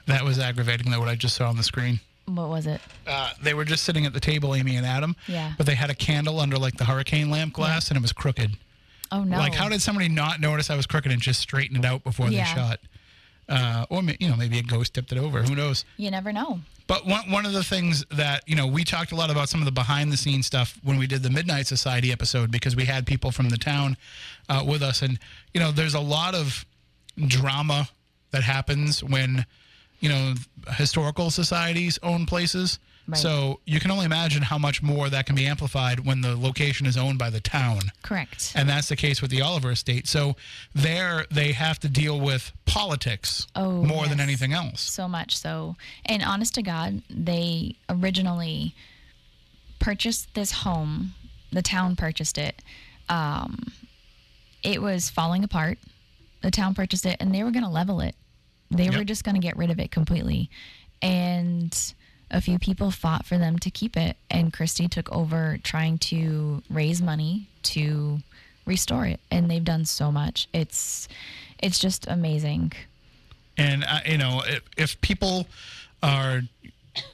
That 0.06 0.24
was 0.24 0.38
aggravating, 0.38 0.90
though. 0.90 1.00
What 1.00 1.08
I 1.08 1.16
just 1.16 1.36
saw 1.36 1.48
on 1.48 1.56
the 1.56 1.62
screen. 1.62 2.00
What 2.26 2.48
was 2.48 2.66
it? 2.66 2.80
Uh, 3.06 3.30
they 3.42 3.54
were 3.54 3.64
just 3.64 3.84
sitting 3.84 4.04
at 4.06 4.12
the 4.12 4.20
table, 4.20 4.54
Amy 4.54 4.76
and 4.76 4.84
Adam. 4.86 5.14
Yeah. 5.26 5.52
But 5.56 5.66
they 5.66 5.74
had 5.74 5.90
a 5.90 5.94
candle 5.94 6.40
under 6.40 6.58
like 6.58 6.76
the 6.76 6.84
hurricane 6.84 7.30
lamp 7.30 7.52
glass, 7.54 7.88
and 7.88 7.96
it 7.96 8.02
was 8.02 8.12
crooked. 8.12 8.52
Oh 9.12 9.22
no! 9.22 9.38
Like, 9.38 9.54
how 9.54 9.68
did 9.68 9.80
somebody 9.80 10.08
not 10.08 10.40
notice 10.40 10.68
I 10.68 10.76
was 10.76 10.86
crooked 10.86 11.12
and 11.12 11.20
just 11.22 11.40
straighten 11.40 11.76
it 11.76 11.84
out 11.84 12.02
before 12.04 12.28
Yeah. 12.28 12.44
they 12.44 12.60
shot? 12.60 12.80
Uh, 13.48 13.86
or 13.90 14.02
you 14.18 14.28
know, 14.28 14.34
maybe 14.36 14.58
a 14.58 14.62
ghost 14.62 14.94
tipped 14.94 15.12
it 15.12 15.18
over. 15.18 15.42
Who 15.42 15.54
knows? 15.54 15.84
you 15.96 16.10
never 16.10 16.32
know? 16.32 16.58
But 16.88 17.06
one 17.06 17.30
one 17.30 17.46
of 17.46 17.52
the 17.52 17.62
things 17.62 18.04
that 18.10 18.42
you 18.48 18.56
know 18.56 18.66
we 18.66 18.82
talked 18.82 19.12
a 19.12 19.14
lot 19.16 19.30
about 19.30 19.48
some 19.48 19.60
of 19.60 19.64
the 19.66 19.72
behind 19.72 20.10
the 20.12 20.16
scenes 20.16 20.46
stuff 20.46 20.78
when 20.82 20.98
we 20.98 21.06
did 21.06 21.22
the 21.22 21.30
Midnight 21.30 21.66
Society 21.68 22.10
episode 22.10 22.50
because 22.50 22.74
we 22.74 22.84
had 22.84 23.06
people 23.06 23.30
from 23.30 23.48
the 23.48 23.56
town 23.56 23.96
uh, 24.48 24.64
with 24.66 24.82
us, 24.82 25.02
and 25.02 25.18
you 25.54 25.60
know 25.60 25.70
there's 25.70 25.94
a 25.94 26.00
lot 26.00 26.34
of 26.34 26.64
drama 27.28 27.88
that 28.32 28.42
happens 28.42 29.02
when 29.02 29.46
you 30.00 30.08
know 30.08 30.34
historical 30.76 31.30
societies 31.30 31.98
own 32.02 32.26
places. 32.26 32.78
Right. 33.08 33.16
So 33.16 33.60
you 33.64 33.78
can 33.78 33.92
only 33.92 34.04
imagine 34.04 34.42
how 34.42 34.58
much 34.58 34.82
more 34.82 35.08
that 35.08 35.26
can 35.26 35.36
be 35.36 35.46
amplified 35.46 36.00
when 36.00 36.22
the 36.22 36.34
location 36.34 36.86
is 36.86 36.96
owned 36.96 37.20
by 37.20 37.30
the 37.30 37.38
town. 37.38 37.92
Correct. 38.02 38.52
And 38.56 38.68
that's 38.68 38.88
the 38.88 38.96
case 38.96 39.22
with 39.22 39.30
the 39.30 39.42
Oliver 39.42 39.70
estate. 39.70 40.08
So 40.08 40.34
there 40.74 41.24
they 41.30 41.52
have 41.52 41.78
to 41.80 41.88
deal 41.88 42.18
with 42.20 42.52
politics 42.64 43.46
Oh, 43.54 43.70
more 43.84 44.08
than 44.08 44.18
anything 44.18 44.52
else. 44.52 44.80
so 44.80 45.06
much 45.06 45.36
so. 45.38 45.76
And 46.04 46.20
honest 46.20 46.54
to 46.56 46.62
God, 46.64 47.00
they 47.08 47.76
originally 47.88 48.74
purchased 49.78 50.34
this 50.34 50.50
home. 50.50 51.14
The 51.52 51.62
town 51.62 51.94
purchased 51.94 52.38
it. 52.38 52.60
Um, 53.08 53.72
it 54.64 54.82
was 54.82 55.10
falling 55.10 55.44
apart. 55.44 55.78
The 56.42 56.50
town 56.50 56.74
purchased 56.74 57.06
it, 57.06 57.16
and 57.20 57.32
they 57.32 57.44
were 57.44 57.52
going 57.52 57.62
to 57.64 57.70
level 57.70 58.00
it. 58.00 58.16
They 58.70 58.90
were 58.90 59.04
just 59.04 59.24
going 59.24 59.34
to 59.34 59.40
get 59.40 59.56
rid 59.56 59.70
of 59.70 59.78
it 59.78 59.90
completely. 59.90 60.50
And 61.02 61.94
a 62.30 62.40
few 62.40 62.58
people 62.58 62.90
fought 62.90 63.24
for 63.24 63.38
them 63.38 63.58
to 63.60 63.70
keep 63.70 63.96
it, 63.96 64.16
and 64.30 64.52
Christy 64.52 64.88
took 64.88 65.10
over 65.12 65.58
trying 65.62 65.98
to 65.98 66.62
raise 66.68 67.00
money 67.00 67.48
to 67.64 68.18
restore 68.64 69.06
it. 69.06 69.20
And 69.30 69.50
they've 69.50 69.64
done 69.64 69.84
so 69.84 70.10
much. 70.10 70.48
It's 70.52 71.08
it's 71.58 71.78
just 71.78 72.06
amazing. 72.08 72.72
And 73.56 73.84
uh, 73.84 74.00
you 74.04 74.18
know, 74.18 74.42
if, 74.46 74.62
if 74.76 75.00
people 75.00 75.46
are 76.02 76.42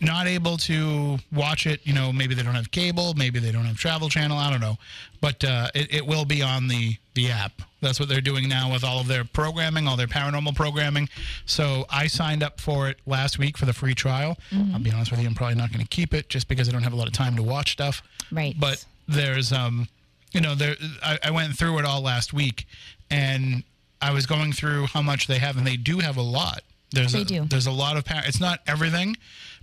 not 0.00 0.26
able 0.26 0.56
to 0.56 1.18
watch 1.32 1.66
it, 1.66 1.80
you 1.84 1.92
know, 1.92 2.12
maybe 2.12 2.34
they 2.34 2.42
don't 2.42 2.54
have 2.54 2.70
cable, 2.70 3.14
maybe 3.14 3.38
they 3.38 3.52
don't 3.52 3.64
have 3.64 3.76
Travel 3.76 4.08
Channel, 4.08 4.38
I 4.38 4.50
don't 4.50 4.60
know, 4.60 4.78
but 5.20 5.42
uh, 5.44 5.68
it, 5.74 5.92
it 5.92 6.06
will 6.06 6.24
be 6.24 6.42
on 6.42 6.68
the 6.68 6.96
the 7.14 7.30
app. 7.30 7.52
That's 7.80 7.98
what 8.00 8.08
they're 8.08 8.20
doing 8.20 8.48
now 8.48 8.72
with 8.72 8.84
all 8.84 9.00
of 9.00 9.08
their 9.08 9.24
programming, 9.24 9.86
all 9.88 9.96
their 9.96 10.06
paranormal 10.06 10.54
programming. 10.54 11.08
So 11.46 11.84
I 11.90 12.06
signed 12.06 12.42
up 12.42 12.60
for 12.60 12.88
it 12.88 12.98
last 13.06 13.38
week 13.38 13.58
for 13.58 13.66
the 13.66 13.72
free 13.72 13.94
trial. 13.94 14.38
I'll 14.72 14.78
be 14.78 14.90
honest 14.92 15.10
with 15.10 15.20
you, 15.20 15.26
I'm 15.28 15.34
probably 15.34 15.56
not 15.56 15.72
going 15.72 15.82
to 15.84 15.88
keep 15.88 16.14
it 16.14 16.28
just 16.28 16.48
because 16.48 16.68
I 16.68 16.72
don't 16.72 16.82
have 16.84 16.92
a 16.92 16.96
lot 16.96 17.06
of 17.08 17.12
time 17.12 17.36
to 17.36 17.42
watch 17.42 17.72
stuff. 17.72 18.02
Right. 18.30 18.54
But 18.58 18.84
there's 19.08 19.52
um 19.52 19.88
you 20.32 20.40
know 20.40 20.54
there 20.54 20.76
I, 21.02 21.18
I 21.24 21.30
went 21.32 21.54
through 21.58 21.78
it 21.80 21.84
all 21.84 22.00
last 22.00 22.32
week 22.32 22.66
and 23.10 23.64
I 24.00 24.12
was 24.12 24.26
going 24.26 24.52
through 24.52 24.86
how 24.86 25.02
much 25.02 25.26
they 25.26 25.38
have 25.38 25.56
and 25.58 25.66
they 25.66 25.76
do 25.76 25.98
have 25.98 26.16
a 26.16 26.22
lot. 26.22 26.62
There's 26.92 27.12
They 27.12 27.22
a, 27.22 27.24
do. 27.24 27.44
There's 27.44 27.66
a 27.66 27.70
lot 27.72 27.96
of 27.96 28.04
par- 28.04 28.22
it's 28.26 28.40
not 28.40 28.60
everything, 28.66 29.16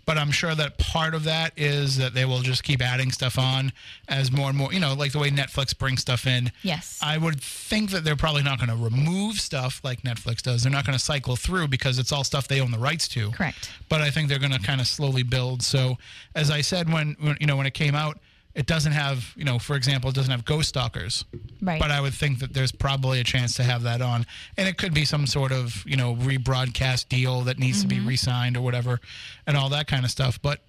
but 0.10 0.18
I'm 0.18 0.32
sure 0.32 0.56
that 0.56 0.80
part 0.80 1.14
of 1.14 1.26
that 1.26 1.54
is 1.56 1.98
that 1.98 2.16
they 2.16 2.26
will 2.26 2.40
just 2.40 2.64
keep 2.64 2.82
adding 2.82 3.12
stuff 3.12 3.38
on 3.38 3.72
as 4.08 4.32
more 4.32 4.50
and 4.50 4.58
more, 4.58 4.74
you 4.74 4.80
know, 4.80 4.96
like 4.96 5.12
the 5.12 5.20
way 5.20 5.30
Netflix 5.30 5.78
brings 5.78 6.02
stuff 6.02 6.26
in. 6.26 6.52
Yes. 6.64 6.98
I 7.00 7.20
would 7.20 7.40
think 7.40 7.92
that 7.92 8.04
they're 8.04 8.16
probably 8.16 8.42
not 8.42 8.58
going 8.58 8.72
to 8.72 8.84
remove 8.84 9.40
stuff 9.40 9.80
like 9.84 10.02
Netflix 10.02 10.42
does. 10.42 10.64
They're 10.64 10.72
not 10.72 10.84
going 10.84 10.98
to 10.98 11.04
cycle 11.04 11.36
through 11.36 11.68
because 11.68 12.00
it's 12.00 12.12
all 12.12 12.24
stuff 12.24 12.48
they 12.48 12.60
own 12.60 12.72
the 12.72 12.80
rights 12.80 13.08
to 13.10 13.30
Correct. 13.30 13.70
but 13.88 14.02
I 14.02 14.10
think 14.10 14.30
they're 14.30 14.40
going 14.40 14.52
to 14.52 14.58
kind 14.58 14.82
of 14.82 14.88
slowly 14.88 15.22
build. 15.22 15.62
So, 15.62 16.00
as 16.34 16.50
I 16.50 16.62
said 16.62 16.92
when, 16.92 17.16
when 17.20 17.38
you 17.40 17.46
know 17.46 17.56
when 17.56 17.68
it 17.68 17.76
came 17.76 17.94
out, 17.94 18.18
it 18.60 18.66
doesn't 18.66 18.92
have 18.92 19.34
you 19.38 19.46
know, 19.46 19.58
for 19.58 19.78
example, 19.78 20.10
it 20.10 20.18
doesn't 20.18 20.32
have 20.32 20.44
Ghost 20.44 20.68
Stalkers. 20.68 21.24
Right. 21.62 21.80
But 21.80 21.92
I 21.92 22.02
would 22.02 22.14
think 22.14 22.40
that 22.40 22.54
there's 22.54 22.74
probably 22.74 23.22
a 23.22 23.24
chance 23.24 23.56
to 23.56 23.64
have 23.64 23.84
that 23.84 24.02
on, 24.02 24.26
and 24.58 24.68
it 24.68 24.78
could 24.78 24.94
be 24.94 25.06
some 25.06 25.26
sort 25.28 25.54
of 25.54 25.82
you 25.88 25.96
know 25.96 26.14
rebroadcast 26.16 27.08
deal 27.08 27.40
that 27.42 27.58
needs 27.58 27.82
to 27.84 27.88
be 27.88 27.96
mm-hmm. 27.96 28.10
re-signed 28.10 28.58
or 28.58 28.62
whatever, 28.62 29.00
and 29.48 29.56
all 29.56 29.70
that 29.70 29.88
kind 29.88 30.04
of 30.04 30.12
stuff. 30.12 30.42
But 30.42 30.60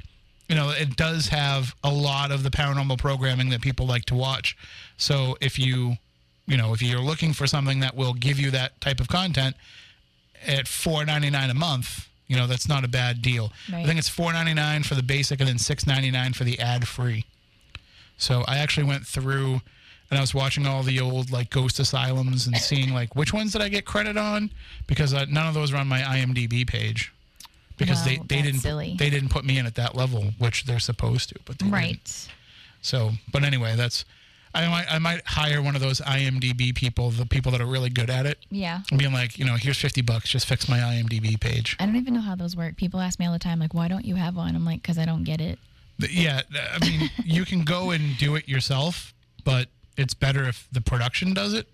you 0.49 0.55
know, 0.55 0.71
it 0.71 0.95
does 0.95 1.27
have 1.29 1.75
a 1.83 1.91
lot 1.91 2.31
of 2.31 2.45
the 2.45 2.51
paranormal 2.51 2.99
programming 2.99 3.51
that 3.51 3.61
people 3.61 3.87
like 3.87 4.05
to 4.05 4.15
watch. 4.15 4.57
So 4.97 5.37
if 5.41 5.59
you 5.59 5.97
you 6.47 6.57
know 6.57 6.73
if 6.73 6.81
you're 6.83 7.01
looking 7.01 7.33
for 7.33 7.49
something 7.49 7.81
that 7.81 7.97
will 7.97 8.15
give 8.15 8.39
you 8.39 8.53
that 8.53 8.81
type 8.81 9.01
of 9.01 9.09
content 9.09 9.57
at 10.47 10.69
four 10.69 11.05
ninety 11.05 11.31
nine 11.31 11.51
a 11.51 11.55
month, 11.55 12.09
you 12.29 12.37
know 12.37 12.47
that's 12.47 12.69
not 12.69 12.85
a 12.85 12.89
bad 12.89 13.21
deal. 13.21 13.53
I 13.73 13.85
think 13.85 13.99
it's 13.99 14.09
four 14.09 14.33
ninety 14.33 14.55
nine 14.55 14.85
for 14.85 14.95
the 14.95 15.03
basic 15.03 15.41
and 15.41 15.49
then 15.49 15.59
six 15.59 15.89
ninety 15.89 16.13
nine 16.13 16.35
for 16.35 16.45
the 16.45 16.61
ad 16.61 16.87
free. 16.87 17.27
So 18.21 18.45
I 18.47 18.59
actually 18.59 18.85
went 18.85 19.07
through 19.07 19.61
and 20.11 20.19
I 20.19 20.21
was 20.21 20.35
watching 20.35 20.67
all 20.67 20.83
the 20.83 21.01
old 21.01 21.31
like 21.31 21.51
ghost 21.51 21.79
asylums 21.79 22.47
and 22.47 22.57
seeing 22.57 22.93
like 22.93 23.17
which 23.17 23.33
ones 23.33 23.53
did 23.53 23.63
I 23.63 23.69
get 23.69 23.85
credit 23.85 24.17
on 24.17 24.51
because 24.87 25.15
uh, 25.15 25.25
none 25.29 25.47
of 25.47 25.55
those 25.55 25.73
were 25.73 25.79
on 25.79 25.89
my 25.89 26.01
IMDb 26.03 26.67
page 26.67 27.13
because 27.79 28.05
they, 28.05 28.17
they 28.29 28.43
didn't 28.43 28.61
silly. 28.61 28.95
they 28.99 29.09
didn't 29.09 29.31
put 29.31 29.45
me 29.45 29.57
in 29.59 29.65
at 29.67 29.75
that 29.77 29.95
level 29.97 30.33
which 30.39 30.65
they're 30.65 30.79
supposed 30.81 31.31
to 31.31 31.37
but 31.47 31.59
they 31.59 31.65
didn't. 31.65 31.73
Right. 31.75 32.29
So, 32.83 33.13
but 33.33 33.43
anyway, 33.45 33.75
that's 33.77 34.05
I 34.55 34.67
might 34.69 34.87
I 34.91 34.99
might 34.99 35.23
hire 35.27 35.63
one 35.63 35.77
of 35.77 35.81
those 35.81 36.01
IMDb 36.01 36.75
people, 36.75 37.11
the 37.11 37.25
people 37.27 37.53
that 37.53 37.61
are 37.61 37.67
really 37.67 37.89
good 37.91 38.11
at 38.11 38.27
it, 38.27 38.37
Yeah. 38.51 38.81
and 38.91 38.99
being 38.99 39.13
like, 39.13 39.39
you 39.39 39.45
know, 39.45 39.55
here's 39.55 39.79
fifty 39.79 40.01
bucks, 40.03 40.29
just 40.29 40.47
fix 40.47 40.69
my 40.69 40.79
IMDb 40.79 41.39
page. 41.39 41.77
I 41.79 41.87
don't 41.87 41.95
even 41.97 42.15
know 42.15 42.21
how 42.21 42.35
those 42.35 42.57
work. 42.57 42.77
People 42.77 42.99
ask 43.01 43.19
me 43.21 43.27
all 43.27 43.33
the 43.33 43.39
time, 43.39 43.61
like, 43.61 43.75
why 43.75 43.87
don't 43.87 44.05
you 44.05 44.17
have 44.17 44.35
one? 44.35 44.57
I'm 44.57 44.65
like, 44.65 44.83
because 44.83 44.99
I 44.99 45.05
don't 45.05 45.23
get 45.25 45.41
it. 45.41 45.59
Yeah, 46.11 46.43
I 46.75 46.79
mean, 46.79 47.11
you 47.25 47.45
can 47.45 47.63
go 47.65 47.91
and 47.91 48.17
do 48.19 48.37
it 48.37 48.49
yourself, 48.49 49.13
but 49.45 49.69
it's 49.97 50.15
better 50.15 50.45
if 50.49 50.69
the 50.73 50.81
production 50.81 51.35
does 51.35 51.53
it. 51.53 51.67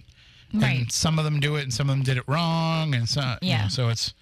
Right. 0.55 0.79
And 0.81 0.93
some 0.93 1.19
of 1.19 1.25
them 1.25 1.41
do 1.41 1.57
it, 1.57 1.62
and 1.62 1.73
some 1.75 1.91
of 1.91 1.97
them 1.97 2.05
did 2.05 2.17
it 2.17 2.25
wrong, 2.27 2.95
and 2.95 3.09
so 3.09 3.21
you 3.43 3.49
Yeah. 3.51 3.62
know, 3.65 3.69
so 3.69 3.89
it's 3.89 4.15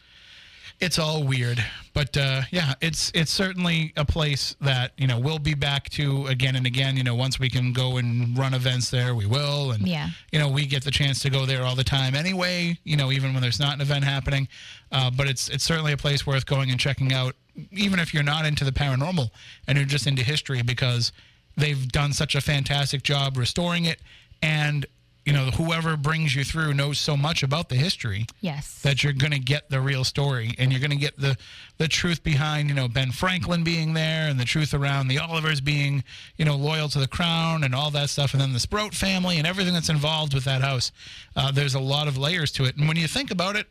it's 0.80 0.98
all 0.98 1.22
weird. 1.22 1.64
but 1.92 2.16
uh, 2.16 2.42
yeah, 2.50 2.74
it's 2.80 3.12
it's 3.14 3.30
certainly 3.30 3.92
a 3.96 4.04
place 4.04 4.56
that 4.60 4.90
you 4.98 5.06
know 5.06 5.18
we'll 5.18 5.38
be 5.38 5.54
back 5.54 5.88
to 5.90 6.26
again 6.26 6.56
and 6.56 6.66
again. 6.66 6.96
You 6.96 7.04
know, 7.04 7.14
once 7.14 7.38
we 7.38 7.48
can 7.48 7.72
go 7.72 7.98
and 7.98 8.36
run 8.36 8.54
events 8.54 8.90
there, 8.90 9.14
we 9.14 9.26
will. 9.26 9.70
And 9.70 9.86
Yeah. 9.86 10.08
you 10.32 10.38
know, 10.40 10.48
we 10.48 10.66
get 10.66 10.82
the 10.82 10.90
chance 10.90 11.20
to 11.20 11.30
go 11.30 11.46
there 11.46 11.62
all 11.62 11.76
the 11.76 11.84
time 11.84 12.14
anyway. 12.16 12.78
You 12.84 12.96
know, 12.96 13.12
even 13.12 13.32
when 13.34 13.40
there's 13.42 13.60
not 13.60 13.74
an 13.74 13.80
event 13.82 14.04
happening. 14.04 14.48
Uh, 14.90 15.10
but 15.10 15.28
it's 15.28 15.48
it's 15.48 15.62
certainly 15.64 15.92
a 15.92 15.96
place 15.96 16.26
worth 16.26 16.46
going 16.46 16.70
and 16.70 16.80
checking 16.80 17.12
out, 17.12 17.36
even 17.70 17.98
if 18.00 18.12
you're 18.14 18.22
not 18.22 18.44
into 18.46 18.64
the 18.64 18.72
paranormal 18.72 19.30
and 19.66 19.78
you're 19.78 19.86
just 19.86 20.06
into 20.06 20.22
history, 20.22 20.62
because 20.62 21.12
they've 21.56 21.88
done 21.92 22.12
such 22.12 22.34
a 22.34 22.40
fantastic 22.40 23.02
job 23.02 23.36
restoring 23.36 23.84
it, 23.84 24.00
and 24.42 24.86
you 25.24 25.32
know, 25.32 25.46
whoever 25.52 25.96
brings 25.96 26.34
you 26.34 26.44
through 26.44 26.74
knows 26.74 26.98
so 26.98 27.16
much 27.16 27.42
about 27.42 27.70
the 27.70 27.76
history 27.76 28.26
Yes. 28.42 28.82
that 28.82 29.02
you're 29.02 29.14
going 29.14 29.32
to 29.32 29.38
get 29.38 29.70
the 29.70 29.80
real 29.80 30.04
story 30.04 30.54
and 30.58 30.70
you're 30.70 30.80
going 30.82 30.90
to 30.90 30.98
get 30.98 31.18
the 31.18 31.38
the 31.78 31.88
truth 31.88 32.22
behind 32.22 32.68
you 32.68 32.74
know 32.74 32.88
Ben 32.88 33.10
Franklin 33.10 33.64
being 33.64 33.94
there 33.94 34.28
and 34.28 34.38
the 34.38 34.44
truth 34.44 34.74
around 34.74 35.08
the 35.08 35.18
Olivers 35.18 35.62
being 35.62 36.04
you 36.36 36.44
know 36.44 36.56
loyal 36.56 36.90
to 36.90 36.98
the 36.98 37.08
crown 37.08 37.64
and 37.64 37.74
all 37.74 37.90
that 37.92 38.10
stuff 38.10 38.34
and 38.34 38.40
then 38.42 38.52
the 38.52 38.60
Sprout 38.60 38.92
family 38.94 39.38
and 39.38 39.46
everything 39.46 39.72
that's 39.72 39.88
involved 39.88 40.34
with 40.34 40.44
that 40.44 40.60
house. 40.60 40.92
Uh, 41.34 41.50
there's 41.50 41.74
a 41.74 41.80
lot 41.80 42.06
of 42.06 42.18
layers 42.18 42.52
to 42.52 42.64
it, 42.66 42.76
and 42.76 42.86
when 42.86 42.98
you 42.98 43.08
think 43.08 43.30
about 43.30 43.56
it, 43.56 43.66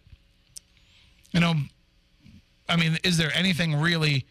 you 1.34 1.40
know, 1.40 1.54
I 2.70 2.76
mean, 2.76 2.98
is 3.04 3.18
there 3.18 3.32
anything 3.36 3.76
really 3.76 4.26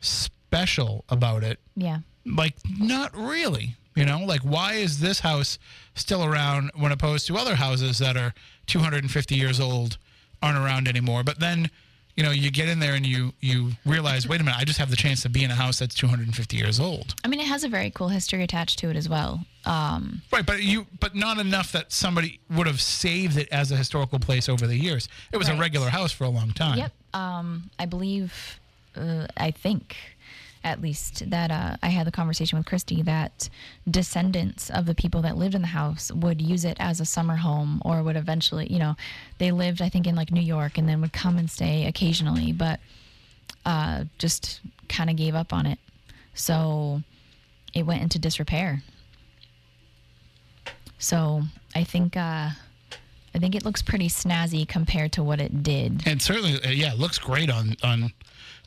special 0.00 1.04
about 1.08 1.42
it? 1.42 1.58
yeah. 1.76 1.98
like 2.24 2.54
not 2.78 3.16
really 3.16 3.74
you 3.96 4.04
know 4.04 4.20
like 4.24 4.40
why 4.42 4.74
is 4.74 5.00
this 5.00 5.20
house 5.20 5.58
still 5.94 6.24
around 6.24 6.70
when 6.74 6.92
opposed 6.92 7.26
to 7.26 7.36
other 7.36 7.54
houses 7.56 7.98
that 7.98 8.16
are 8.16 8.32
250 8.66 9.34
years 9.34 9.60
old 9.60 9.98
aren't 10.42 10.56
around 10.58 10.88
anymore 10.88 11.22
but 11.24 11.40
then 11.40 11.70
you 12.16 12.22
know 12.22 12.30
you 12.30 12.50
get 12.50 12.68
in 12.68 12.78
there 12.78 12.94
and 12.94 13.06
you 13.06 13.32
you 13.40 13.72
realize 13.84 14.28
wait 14.28 14.40
a 14.40 14.44
minute 14.44 14.58
i 14.58 14.64
just 14.64 14.78
have 14.78 14.90
the 14.90 14.96
chance 14.96 15.22
to 15.22 15.28
be 15.28 15.42
in 15.44 15.50
a 15.50 15.54
house 15.54 15.78
that's 15.78 15.94
250 15.94 16.56
years 16.56 16.78
old 16.80 17.14
I 17.24 17.28
mean, 17.28 17.40
it 17.40 17.46
has 17.46 17.64
a 17.64 17.68
very 17.68 17.90
cool 17.90 18.08
history 18.08 18.42
attached 18.42 18.78
to 18.80 18.90
it 18.90 18.96
as 18.96 19.08
well. 19.08 19.44
Um, 19.64 20.22
right 20.32 20.44
but 20.44 20.62
you 20.62 20.86
but 21.00 21.14
not 21.14 21.38
enough 21.38 21.72
that 21.72 21.90
somebody 21.90 22.40
would 22.50 22.66
have 22.66 22.80
saved 22.80 23.36
it 23.38 23.48
as 23.50 23.72
a 23.72 23.76
historical 23.76 24.18
place 24.18 24.48
over 24.48 24.66
the 24.66 24.76
years 24.76 25.08
it 25.32 25.38
was 25.38 25.48
a 25.48 25.56
regular 25.56 25.88
house 25.88 26.12
for 26.12 26.24
a 26.24 26.28
long 26.28 26.52
time 26.52 26.78
Yep. 26.78 26.92
Um, 27.14 27.70
I 27.78 27.86
believe, 27.86 28.60
uh, 28.96 29.26
I 29.36 29.50
think, 29.52 29.96
at 30.64 30.80
least 30.80 31.30
that 31.30 31.50
uh, 31.50 31.76
I 31.82 31.88
had 31.88 32.06
the 32.06 32.10
conversation 32.10 32.58
with 32.58 32.66
Christy 32.66 33.02
that 33.02 33.48
descendants 33.88 34.70
of 34.70 34.86
the 34.86 34.94
people 34.94 35.22
that 35.22 35.36
lived 35.36 35.54
in 35.54 35.60
the 35.60 35.68
house 35.68 36.10
would 36.10 36.40
use 36.40 36.64
it 36.64 36.78
as 36.80 37.00
a 37.00 37.04
summer 37.04 37.36
home, 37.36 37.82
or 37.84 38.02
would 38.02 38.16
eventually, 38.16 38.66
you 38.72 38.78
know, 38.78 38.96
they 39.38 39.52
lived, 39.52 39.82
I 39.82 39.90
think, 39.90 40.06
in 40.06 40.16
like 40.16 40.32
New 40.32 40.40
York, 40.40 40.78
and 40.78 40.88
then 40.88 41.00
would 41.02 41.12
come 41.12 41.36
and 41.38 41.50
stay 41.50 41.86
occasionally, 41.86 42.50
but 42.50 42.80
uh, 43.66 44.04
just 44.18 44.60
kind 44.88 45.10
of 45.10 45.16
gave 45.16 45.34
up 45.34 45.52
on 45.52 45.66
it. 45.66 45.78
So 46.32 47.02
it 47.74 47.84
went 47.84 48.02
into 48.02 48.18
disrepair. 48.18 48.82
So 50.98 51.42
I 51.74 51.84
think. 51.84 52.16
Uh, 52.16 52.50
I 53.36 53.40
think 53.40 53.56
it 53.56 53.64
looks 53.64 53.82
pretty 53.82 54.08
snazzy 54.08 54.66
compared 54.66 55.10
to 55.14 55.22
what 55.24 55.40
it 55.40 55.64
did. 55.64 56.06
and 56.06 56.22
certainly 56.22 56.54
uh, 56.62 56.70
yeah 56.70 56.92
it 56.92 57.00
looks 57.00 57.18
great 57.18 57.50
on 57.50 57.74
on 57.82 58.12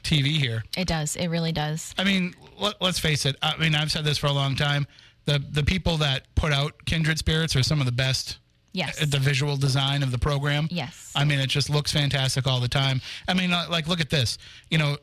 tv 0.04 0.28
here 0.38 0.64
It 0.78 0.88
does. 0.88 1.16
It 1.16 1.28
really 1.28 1.52
does. 1.52 1.94
I 1.98 2.04
mean, 2.04 2.34
let, 2.60 2.82
let's 2.82 3.00
face 3.00 3.26
it. 3.26 3.36
I 3.42 3.58
mean, 3.58 3.76
I've 3.76 3.92
said 3.92 4.04
this 4.06 4.18
for 4.18 4.28
a 4.28 4.32
long 4.32 4.56
time. 4.56 4.88
The 5.26 5.40
the 5.52 5.64
people 5.64 5.98
that 5.98 6.24
put 6.36 6.54
out 6.54 6.86
Kindred 6.86 7.18
Spirits 7.20 7.56
are 7.56 7.64
some 7.64 7.80
of 7.80 7.86
the 7.86 7.92
best 7.92 8.38
Yes. 8.74 9.02
at 9.02 9.10
the 9.10 9.18
visual 9.18 9.58
design 9.58 10.04
of 10.04 10.12
the 10.12 10.20
program. 10.20 10.68
Yes. 10.70 11.12
I 11.16 11.24
mean, 11.24 11.40
it 11.40 11.48
just 11.48 11.68
looks 11.70 11.92
fantastic 11.92 12.46
all 12.46 12.60
the 12.60 12.68
time. 12.68 13.02
I 13.28 13.34
mean, 13.34 13.52
uh, 13.52 13.66
like 13.70 13.88
look 13.88 14.00
at 14.00 14.10
this. 14.12 14.38
You 14.70 14.78
know, 14.78 14.98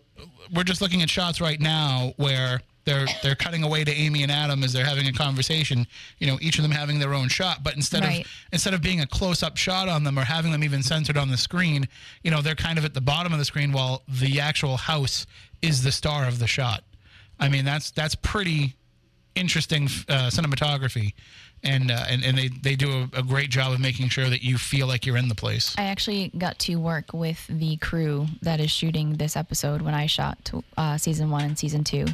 we're 0.54 0.62
just 0.64 0.80
looking 0.80 1.02
at 1.02 1.10
shots 1.10 1.40
right 1.40 1.60
now 1.60 2.12
where 2.16 2.60
they're 2.84 3.06
they're 3.22 3.34
cutting 3.34 3.62
away 3.62 3.84
to 3.84 3.90
Amy 3.92 4.22
and 4.22 4.30
Adam 4.30 4.62
as 4.62 4.72
they're 4.72 4.84
having 4.84 5.06
a 5.06 5.12
conversation. 5.12 5.86
You 6.18 6.26
know, 6.26 6.38
each 6.40 6.58
of 6.58 6.62
them 6.62 6.70
having 6.72 6.98
their 6.98 7.14
own 7.14 7.28
shot, 7.28 7.62
but 7.64 7.74
instead 7.76 8.02
Right. 8.04 8.20
of 8.24 8.30
instead 8.52 8.74
of 8.74 8.82
being 8.82 9.00
a 9.00 9.06
close 9.06 9.42
up 9.42 9.56
shot 9.56 9.88
on 9.88 10.04
them 10.04 10.18
or 10.18 10.24
having 10.24 10.52
them 10.52 10.62
even 10.64 10.82
censored 10.82 11.16
on 11.16 11.28
the 11.30 11.36
screen, 11.36 11.88
you 12.22 12.30
know, 12.30 12.40
they're 12.42 12.54
kind 12.54 12.78
of 12.78 12.84
at 12.84 12.94
the 12.94 13.00
bottom 13.00 13.32
of 13.32 13.38
the 13.38 13.44
screen 13.44 13.72
while 13.72 14.02
the 14.08 14.40
actual 14.40 14.76
house 14.76 15.26
is 15.62 15.82
the 15.82 15.92
star 15.92 16.26
of 16.26 16.38
the 16.38 16.46
shot. 16.46 16.84
I 17.40 17.48
mean, 17.48 17.64
that's 17.64 17.90
that's 17.90 18.14
pretty 18.14 18.74
interesting 19.34 19.84
uh, 20.08 20.30
cinematography, 20.30 21.12
and 21.64 21.90
uh, 21.90 22.04
and 22.08 22.24
and 22.24 22.36
they 22.36 22.48
they 22.48 22.76
do 22.76 23.08
a, 23.14 23.18
a 23.18 23.22
great 23.22 23.50
job 23.50 23.72
of 23.72 23.80
making 23.80 24.08
sure 24.08 24.28
that 24.28 24.42
you 24.42 24.58
feel 24.58 24.86
like 24.86 25.06
you're 25.06 25.16
in 25.16 25.28
the 25.28 25.34
place. 25.34 25.74
I 25.78 25.84
actually 25.84 26.30
got 26.36 26.58
to 26.60 26.76
work 26.76 27.12
with 27.12 27.46
the 27.48 27.76
crew 27.78 28.26
that 28.42 28.60
is 28.60 28.70
shooting 28.70 29.14
this 29.14 29.36
episode 29.36 29.82
when 29.82 29.94
I 29.94 30.06
shot 30.06 30.50
uh, 30.76 30.96
season 30.98 31.30
one 31.30 31.44
and 31.44 31.58
season 31.58 31.84
two. 31.84 32.06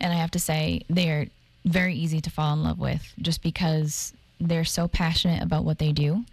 And 0.00 0.12
I 0.12 0.16
have 0.16 0.30
to 0.32 0.38
say, 0.38 0.82
they're 0.88 1.26
very 1.64 1.94
easy 1.94 2.20
to 2.20 2.30
fall 2.30 2.54
in 2.54 2.62
love 2.62 2.78
with 2.78 3.12
just 3.20 3.42
because 3.42 4.12
they're 4.40 4.64
so 4.64 4.88
passionate 4.88 5.42
about 5.42 5.64
what 5.64 5.78
they 5.78 5.92
do. 5.92 6.24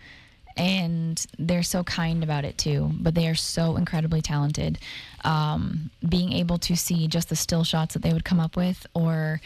And 0.55 1.23
they're 1.37 1.61
so 1.61 1.83
kind 1.83 2.23
about 2.23 2.43
it 2.43 2.57
too, 2.57 2.89
but 2.99 3.13
they 3.13 3.27
are 3.27 3.35
so 3.35 3.77
incredibly 3.77 4.23
talented. 4.23 4.79
Um, 5.23 5.91
being 6.07 6.33
able 6.33 6.57
to 6.59 6.75
see 6.75 7.07
just 7.07 7.29
the 7.29 7.35
still 7.35 7.63
shots 7.63 7.93
that 7.93 8.01
they 8.01 8.11
would 8.11 8.25
come 8.25 8.39
up 8.39 8.55
with, 8.55 8.87
or 8.95 9.39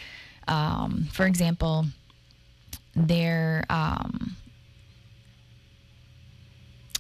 um, 0.48 1.10
for 1.12 1.26
example, 1.26 1.86
their 2.96 3.66
um, 3.70 4.36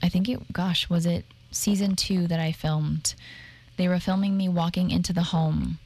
I 0.04 0.10
think 0.10 0.27
it, 0.30 0.51
gosh, 0.51 0.89
was 0.89 1.06
it 1.06 1.25
season 1.51 1.95
two 1.95 2.27
that 2.27 2.39
I 2.39 2.51
filmed? 2.51 3.13
They 3.77 3.88
were 3.88 3.99
filming 3.99 4.36
me 4.36 4.49
walking 4.49 4.89
into 4.89 5.13
the 5.13 5.23
home. 5.23 5.80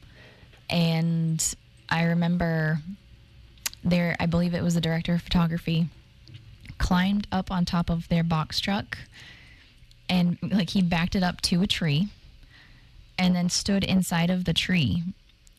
And 0.69 1.55
I 1.89 2.03
remember 2.03 2.79
there, 3.83 4.15
I 4.19 4.25
believe 4.25 4.53
it 4.53 4.63
was 4.63 4.75
the 4.75 4.81
director 4.81 5.13
of 5.13 5.21
photography, 5.21 5.89
climbed 6.77 7.27
up 7.31 7.51
on 7.51 7.65
top 7.65 7.89
of 7.89 8.07
their 8.07 8.23
box 8.23 8.59
truck 8.59 8.97
and 10.09 10.37
like 10.41 10.71
he 10.71 10.81
backed 10.81 11.15
it 11.15 11.23
up 11.23 11.41
to 11.41 11.61
a 11.61 11.67
tree 11.67 12.09
and 13.17 13.35
then 13.35 13.49
stood 13.49 13.83
inside 13.83 14.29
of 14.29 14.45
the 14.45 14.53
tree 14.53 15.03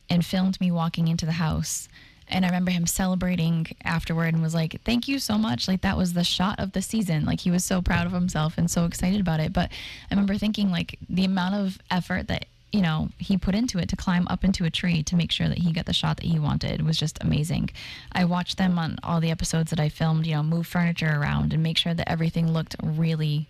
and 0.08 0.24
filmed 0.24 0.60
me 0.60 0.70
walking 0.70 1.08
into 1.08 1.26
the 1.26 1.32
house. 1.32 1.88
And 2.28 2.44
I 2.44 2.48
remember 2.48 2.70
him 2.70 2.86
celebrating 2.86 3.66
afterward 3.84 4.34
and 4.34 4.42
was 4.42 4.54
like, 4.54 4.80
Thank 4.84 5.08
you 5.08 5.18
so 5.18 5.38
much. 5.38 5.68
Like, 5.68 5.82
that 5.82 5.96
was 5.96 6.12
the 6.12 6.24
shot 6.24 6.58
of 6.58 6.72
the 6.72 6.82
season. 6.82 7.24
Like, 7.24 7.40
he 7.40 7.50
was 7.50 7.64
so 7.64 7.82
proud 7.82 8.06
of 8.06 8.12
himself 8.12 8.58
and 8.58 8.70
so 8.70 8.84
excited 8.84 9.20
about 9.20 9.40
it. 9.40 9.52
But 9.52 9.70
I 9.70 10.14
remember 10.14 10.36
thinking, 10.36 10.70
like, 10.70 10.98
the 11.08 11.24
amount 11.24 11.54
of 11.54 11.78
effort 11.90 12.28
that, 12.28 12.46
you 12.72 12.82
know, 12.82 13.10
he 13.18 13.36
put 13.36 13.54
into 13.54 13.78
it 13.78 13.88
to 13.90 13.96
climb 13.96 14.26
up 14.28 14.44
into 14.44 14.64
a 14.64 14.70
tree 14.70 15.02
to 15.04 15.16
make 15.16 15.30
sure 15.32 15.48
that 15.48 15.58
he 15.58 15.72
got 15.72 15.86
the 15.86 15.92
shot 15.92 16.16
that 16.16 16.26
he 16.26 16.38
wanted 16.38 16.84
was 16.84 16.98
just 16.98 17.22
amazing. 17.22 17.70
I 18.12 18.24
watched 18.24 18.58
them 18.58 18.78
on 18.78 18.98
all 19.02 19.20
the 19.20 19.30
episodes 19.30 19.70
that 19.70 19.80
I 19.80 19.88
filmed, 19.88 20.26
you 20.26 20.34
know, 20.34 20.42
move 20.42 20.66
furniture 20.66 21.20
around 21.20 21.52
and 21.52 21.62
make 21.62 21.78
sure 21.78 21.94
that 21.94 22.10
everything 22.10 22.52
looked 22.52 22.76
really 22.82 23.48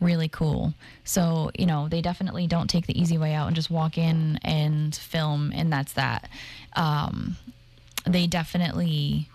really 0.00 0.28
cool. 0.28 0.74
So, 1.04 1.50
you 1.58 1.66
know, 1.66 1.88
they 1.88 2.00
definitely 2.00 2.46
don't 2.46 2.68
take 2.68 2.86
the 2.86 2.98
easy 2.98 3.18
way 3.18 3.34
out 3.34 3.46
and 3.46 3.56
just 3.56 3.70
walk 3.70 3.98
in 3.98 4.38
and 4.42 4.94
film 4.94 5.52
and 5.54 5.72
that's 5.72 5.92
that. 5.92 6.28
Um, 6.74 7.36
they 8.06 8.26
definitely 8.26 9.28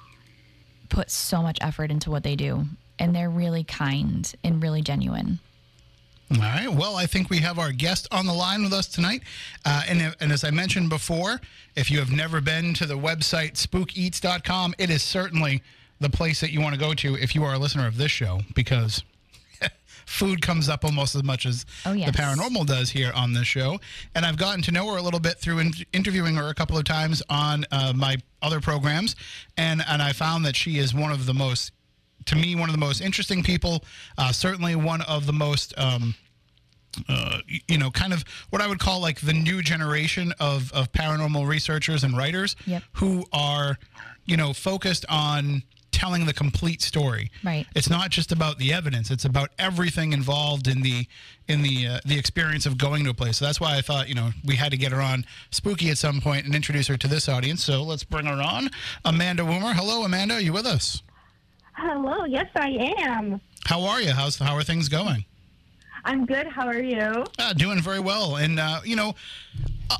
put 0.89 1.09
so 1.09 1.41
much 1.41 1.57
effort 1.61 1.91
into 1.91 2.11
what 2.11 2.23
they 2.23 2.35
do 2.35 2.65
and 2.99 3.15
they're 3.15 3.29
really 3.29 3.63
kind 3.63 4.33
and 4.43 4.61
really 4.61 4.81
genuine. 4.81 5.39
All 6.31 6.37
right. 6.39 6.67
Well, 6.67 6.95
I 6.95 7.05
think 7.05 7.29
we 7.29 7.37
have 7.39 7.59
our 7.59 7.71
guest 7.71 8.07
on 8.11 8.25
the 8.25 8.33
line 8.33 8.63
with 8.63 8.73
us 8.73 8.87
tonight. 8.87 9.21
Uh, 9.63 9.83
and, 9.87 10.15
and 10.19 10.31
as 10.31 10.43
I 10.43 10.49
mentioned 10.49 10.89
before, 10.89 11.39
if 11.75 11.91
you 11.91 11.99
have 11.99 12.11
never 12.11 12.41
been 12.41 12.73
to 12.75 12.85
the 12.85 12.97
website 12.97 13.53
spookeats.com, 13.53 14.73
it 14.79 14.89
is 14.89 15.03
certainly 15.03 15.61
the 15.99 16.09
place 16.09 16.41
that 16.41 16.51
you 16.51 16.61
want 16.61 16.73
to 16.73 16.79
go 16.79 16.93
to 16.93 17.15
if 17.15 17.35
you 17.35 17.43
are 17.43 17.53
a 17.53 17.59
listener 17.59 17.85
of 17.85 17.97
this 17.97 18.11
show 18.11 18.41
because 18.55 19.03
food 20.05 20.41
comes 20.41 20.69
up 20.69 20.85
almost 20.85 21.15
as 21.15 21.23
much 21.23 21.45
as 21.45 21.65
Oh, 21.85 21.93
yes. 21.93 22.11
the 22.11 22.17
paranormal 22.17 22.65
does 22.65 22.89
here 22.91 23.11
on 23.15 23.33
this 23.33 23.47
show. 23.47 23.79
And 24.13 24.25
I've 24.25 24.37
gotten 24.37 24.61
to 24.63 24.71
know 24.71 24.89
her 24.91 24.97
a 24.97 25.01
little 25.01 25.19
bit 25.19 25.39
through 25.39 25.59
in- 25.59 25.73
interviewing 25.93 26.35
her 26.35 26.47
a 26.49 26.53
couple 26.53 26.77
of 26.77 26.83
times 26.83 27.21
on 27.29 27.65
uh, 27.71 27.93
my 27.95 28.17
other 28.41 28.61
programs. 28.61 29.15
And, 29.57 29.83
and 29.87 30.01
I 30.01 30.13
found 30.13 30.45
that 30.45 30.55
she 30.55 30.77
is 30.77 30.93
one 30.93 31.11
of 31.11 31.25
the 31.25 31.33
most 31.33 31.71
to 32.27 32.35
me, 32.35 32.55
one 32.55 32.69
of 32.69 32.73
the 32.73 32.79
most 32.79 33.01
interesting 33.01 33.43
people, 33.43 33.83
uh, 34.17 34.31
certainly 34.31 34.75
one 34.75 35.01
of 35.01 35.27
the 35.27 35.33
most, 35.33 35.77
um, 35.77 36.15
uh, 37.07 37.39
you 37.67 37.77
know, 37.77 37.91
kind 37.91 38.13
of 38.13 38.23
what 38.49 38.61
I 38.63 38.67
would 38.67 38.79
call 38.79 38.99
like 38.99 39.19
the 39.21 39.33
new 39.33 39.61
generation 39.61 40.33
of, 40.39 40.71
of 40.73 40.91
paranormal 40.91 41.47
researchers 41.47 42.03
and 42.03 42.17
writers 42.17 42.55
Yep. 42.65 42.83
who 42.93 43.25
are, 43.31 43.77
you 44.25 44.37
know, 44.37 44.53
focused 44.53 45.05
on 45.07 45.61
telling 45.95 46.25
the 46.25 46.33
complete 46.33 46.81
story. 46.81 47.31
Right. 47.43 47.65
It's 47.73 47.89
not 47.89 48.09
just 48.09 48.31
about 48.31 48.57
the 48.57 48.73
evidence; 48.73 49.09
it's 49.09 49.25
about 49.25 49.49
everything 49.57 50.11
involved 50.11 50.67
in 50.67 50.81
the 50.81 51.07
in 51.47 51.61
the 51.61 51.87
uh, 51.87 51.99
the 52.05 52.19
experience 52.19 52.65
of 52.65 52.77
going 52.77 53.05
to 53.05 53.11
a 53.11 53.13
place. 53.13 53.37
So 53.37 53.45
that's 53.45 53.61
why 53.61 53.77
I 53.77 53.81
thought, 53.81 54.09
you 54.09 54.15
know, 54.15 54.31
we 54.43 54.57
had 54.57 54.71
to 54.71 54.77
get 54.77 54.91
her 54.91 55.01
on 55.01 55.25
Spooky 55.51 55.89
at 55.89 55.97
some 55.97 56.19
point 56.19 56.45
and 56.45 56.53
introduce 56.53 56.87
her 56.87 56.97
to 56.97 57.07
this 57.07 57.29
audience. 57.29 57.63
So 57.63 57.81
let's 57.81 58.03
bring 58.03 58.25
her 58.25 58.41
on, 58.41 58.69
Amanda 59.05 59.43
Woomer. 59.43 59.73
Hello, 59.73 60.03
Amanda. 60.03 60.35
Are 60.35 60.41
you 60.41 60.53
with 60.53 60.65
us? 60.65 61.01
Hello, 61.73 62.25
yes, 62.25 62.47
I 62.55 62.69
am. 63.07 63.39
How 63.65 63.83
are 63.83 64.01
you? 64.01 64.11
How's 64.11 64.37
how 64.37 64.55
are 64.55 64.63
things 64.63 64.89
going? 64.89 65.25
I'm 66.03 66.25
good. 66.25 66.47
How 66.47 66.67
are 66.67 66.81
you? 66.81 67.25
Uh, 67.39 67.53
doing 67.53 67.81
very 67.81 67.99
well. 67.99 68.35
And, 68.35 68.59
uh, 68.59 68.81
you 68.85 68.95
know, 68.95 69.15
uh, 69.89 69.97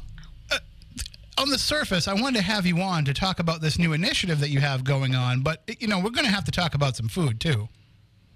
on 1.38 1.50
the 1.50 1.58
surface, 1.58 2.08
I 2.08 2.14
wanted 2.14 2.38
to 2.40 2.44
have 2.44 2.66
you 2.66 2.80
on 2.80 3.06
to 3.06 3.14
talk 3.14 3.40
about 3.40 3.62
this 3.62 3.78
new 3.78 3.94
initiative 3.94 4.40
that 4.40 4.50
you 4.50 4.60
have 4.62 4.84
going 4.84 5.16
on. 5.16 5.42
But, 5.42 5.64
you 5.80 5.88
know, 5.88 5.98
we're 5.98 6.12
going 6.12 6.26
to 6.26 6.32
have 6.32 6.46
to 6.46 6.52
talk 6.52 6.76
about 6.76 6.96
some 6.96 7.08
food, 7.08 7.40
too. 7.40 7.68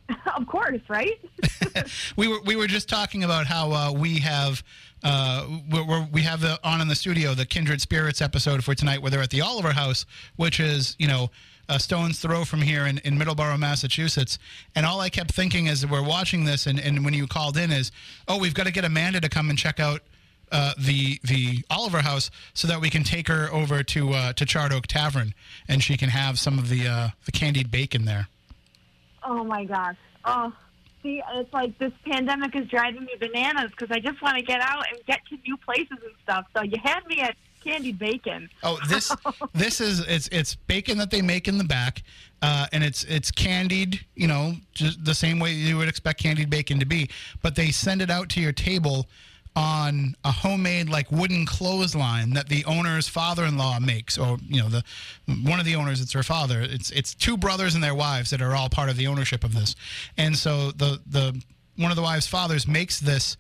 of 0.36 0.48
course, 0.48 0.82
right? 0.88 1.20
we 2.16 2.28
were 2.28 2.40
we 2.42 2.56
were 2.56 2.68
just 2.68 2.90
talking 2.90 3.24
about 3.24 3.46
how 3.46 3.72
uh, 3.72 3.92
we 3.92 4.20
have 4.20 4.64
uh, 5.04 5.48
we're, 5.70 5.86
we're, 5.86 6.08
we 6.12 6.22
have 6.24 6.42
the, 6.42 6.60
on 6.64 6.82
in 6.82 6.88
the 6.88 6.96
studio 6.96 7.34
the 7.34 7.46
Kindred 7.46 7.82
Spirits 7.82 8.22
episode 8.22 8.64
for 8.64 8.76
tonight, 8.76 9.02
where 9.02 9.12
they're 9.12 9.22
at 9.22 9.30
the 9.30 9.42
Oliver 9.42 9.72
House, 9.72 10.06
which 10.36 10.60
is 10.60 10.96
you 11.00 11.08
know 11.08 11.30
a 11.68 11.80
stone's 11.80 12.20
throw 12.20 12.44
from 12.46 12.62
here 12.62 12.86
in, 12.88 12.98
in 13.00 13.18
Middleborough, 13.18 13.60
Massachusetts. 13.60 14.40
And 14.76 14.86
all 14.86 15.00
I 15.00 15.10
kept 15.10 15.32
thinking 15.32 15.68
as 15.68 15.86
we're 15.86 16.04
watching 16.04 16.44
this, 16.44 16.66
and, 16.66 16.80
and 16.80 17.06
when 17.06 17.14
you 17.14 17.28
called 17.28 17.58
in, 17.58 17.72
is 17.72 17.92
oh, 18.28 18.40
we've 18.40 18.56
got 18.56 18.66
to 18.66 18.72
get 18.72 18.86
Amanda 18.86 19.22
to 19.22 19.30
come 19.30 19.50
and 19.50 19.58
check 19.58 19.80
out. 19.80 20.02
Uh, 20.52 20.74
the 20.78 21.20
the 21.24 21.64
Oliver 21.70 22.02
House 22.02 22.32
so 22.54 22.68
that 22.68 22.82
we 22.82 22.90
can 22.90 23.04
take 23.04 23.28
her 23.28 23.50
over 23.52 23.84
to 23.84 24.14
uh, 24.14 24.34
to 24.34 24.46
Charred 24.46 24.74
Oak 24.74 24.88
Tavern 24.88 25.34
and 25.68 25.84
she 25.84 25.96
can 25.96 26.10
have 26.10 26.40
some 26.40 26.58
of 26.58 26.70
the 26.70 26.88
uh, 26.88 27.10
the 27.26 27.32
candied 27.32 27.70
bacon 27.70 28.06
there. 28.06 28.28
Oh 29.24 29.44
my 29.44 29.66
gosh. 29.66 29.96
Oh, 30.26 30.52
see, 31.04 31.22
it's 31.34 31.54
like 31.54 31.78
this 31.78 31.94
pandemic 32.06 32.56
is 32.56 32.68
driving 32.68 33.02
me 33.02 33.14
bananas 33.20 33.72
because 33.72 33.96
I 33.96 34.00
just 34.00 34.22
want 34.22 34.38
to 34.38 34.44
get 34.44 34.62
out 34.62 34.86
and 34.92 35.06
get 35.06 35.20
to 35.30 35.38
new 35.46 35.58
places 35.58 35.98
and 36.04 36.14
stuff. 36.24 36.46
So 36.56 36.64
you 36.64 36.78
had 36.84 37.06
me 37.08 37.22
at 37.22 37.36
candied 37.64 38.00
bacon. 38.00 38.50
Oh, 38.64 38.80
this 38.88 39.14
this 39.54 39.82
is 39.82 40.00
it's 40.02 40.28
it's 40.32 40.56
bacon 40.56 40.98
that 40.98 41.12
they 41.12 41.22
make 41.22 41.48
in 41.48 41.58
the 41.58 41.64
back, 41.64 42.04
uh, 42.42 42.68
and 42.72 42.84
it's 42.84 43.04
it's 43.06 43.32
candied. 43.32 44.06
You 44.16 44.28
know, 44.28 44.54
just 44.74 45.04
the 45.04 45.16
same 45.16 45.40
way 45.40 45.54
you 45.54 45.78
would 45.78 45.90
expect 45.90 46.22
candied 46.22 46.50
bacon 46.50 46.80
to 46.80 46.86
be, 46.86 47.10
but 47.42 47.56
they 47.56 47.72
send 47.72 48.02
it 48.02 48.10
out 48.10 48.30
to 48.30 48.42
your 48.42 48.54
table 48.54 49.08
on 49.60 50.16
a 50.24 50.32
homemade 50.32 50.88
like 50.88 51.12
wooden 51.12 51.46
clothesline 51.46 52.30
that 52.30 52.48
the 52.48 52.64
owner's 52.64 53.10
father-in-law 53.10 53.78
makes 53.82 54.18
or 54.18 54.38
you 54.48 54.62
know 54.62 54.70
the 54.70 54.82
one 55.44 55.60
of 55.60 55.66
the 55.66 55.76
owners 55.76 56.00
it's 56.00 56.14
her 56.14 56.24
father. 56.24 56.62
It's 56.62 56.92
it's 56.92 57.14
two 57.14 57.36
brothers 57.36 57.76
and 57.76 57.84
their 57.84 57.94
wives 57.94 58.30
that 58.30 58.42
are 58.42 58.56
all 58.56 58.70
part 58.70 58.90
of 58.90 58.96
the 58.96 59.08
ownership 59.08 59.44
of 59.44 59.54
this. 59.54 59.76
And 60.18 60.34
so 60.38 60.72
the 60.72 61.02
the 61.08 61.44
one 61.76 61.92
of 61.92 61.98
the 61.98 62.02
wives 62.02 62.26
fathers 62.26 62.68
makes 62.68 63.02
this 63.02 63.36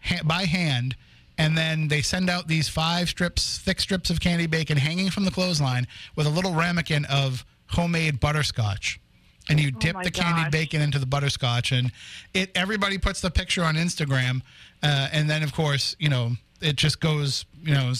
ha- 0.00 0.22
by 0.24 0.44
hand 0.44 0.94
and 1.38 1.58
then 1.58 1.88
they 1.88 2.02
send 2.02 2.30
out 2.30 2.46
these 2.46 2.68
five 2.68 3.08
strips 3.08 3.58
thick 3.58 3.80
strips 3.80 4.10
of 4.10 4.20
candy 4.20 4.46
bacon 4.46 4.76
hanging 4.76 5.10
from 5.10 5.24
the 5.24 5.30
clothesline 5.32 5.88
with 6.14 6.28
a 6.28 6.30
little 6.30 6.54
ramekin 6.54 7.04
of 7.06 7.44
homemade 7.66 8.20
butterscotch 8.20 9.00
and 9.48 9.58
you 9.60 9.70
dip 9.70 9.94
my 9.94 10.02
the 10.04 10.10
candied 10.10 10.44
gosh. 10.44 10.50
bacon 10.52 10.80
into 10.82 10.98
the 10.98 11.06
butterscotch 11.06 11.72
and 11.72 11.90
it 12.34 12.50
everybody 12.54 12.98
puts 12.98 13.20
the 13.20 13.30
picture 13.30 13.62
on 13.64 13.74
instagram 13.76 14.42
uh, 14.82 15.08
and 15.12 15.28
then 15.28 15.42
of 15.42 15.52
course 15.54 15.96
you 15.98 16.08
know 16.08 16.32
it 16.60 16.76
just 16.76 17.00
goes 17.00 17.44
you 17.62 17.74
know 17.74 17.92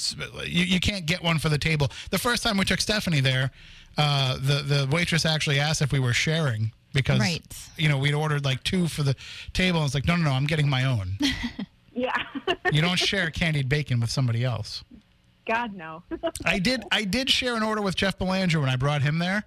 you, 0.44 0.64
you 0.64 0.80
can't 0.80 1.06
get 1.06 1.22
one 1.22 1.38
for 1.38 1.48
the 1.48 1.58
table 1.58 1.88
the 2.10 2.18
first 2.18 2.42
time 2.42 2.56
we 2.56 2.64
took 2.64 2.80
stephanie 2.80 3.20
there 3.20 3.50
uh, 3.96 4.34
the 4.34 4.62
the 4.62 4.88
waitress 4.92 5.24
actually 5.26 5.58
asked 5.58 5.82
if 5.82 5.92
we 5.92 5.98
were 5.98 6.12
sharing 6.12 6.70
because 6.94 7.18
Right. 7.20 7.42
you 7.76 7.88
know 7.88 7.98
we'd 7.98 8.14
ordered 8.14 8.44
like 8.44 8.62
two 8.64 8.88
for 8.88 9.02
the 9.02 9.14
table 9.52 9.78
and 9.80 9.86
it's 9.86 9.94
like 9.94 10.06
no 10.06 10.16
no 10.16 10.24
no 10.24 10.30
i'm 10.32 10.46
getting 10.46 10.68
my 10.68 10.84
own 10.84 11.18
Yeah. 11.92 12.14
you 12.72 12.80
don't 12.80 12.96
share 12.98 13.28
candied 13.30 13.68
bacon 13.68 13.98
with 14.00 14.10
somebody 14.10 14.44
else 14.44 14.84
God, 15.46 15.74
no. 15.74 16.02
I 16.44 16.58
did. 16.58 16.84
I 16.92 17.04
did 17.04 17.30
share 17.30 17.56
an 17.56 17.62
order 17.62 17.80
with 17.80 17.96
Jeff 17.96 18.18
Belanger 18.18 18.60
when 18.60 18.68
I 18.68 18.76
brought 18.76 19.00
him 19.00 19.18
there, 19.18 19.44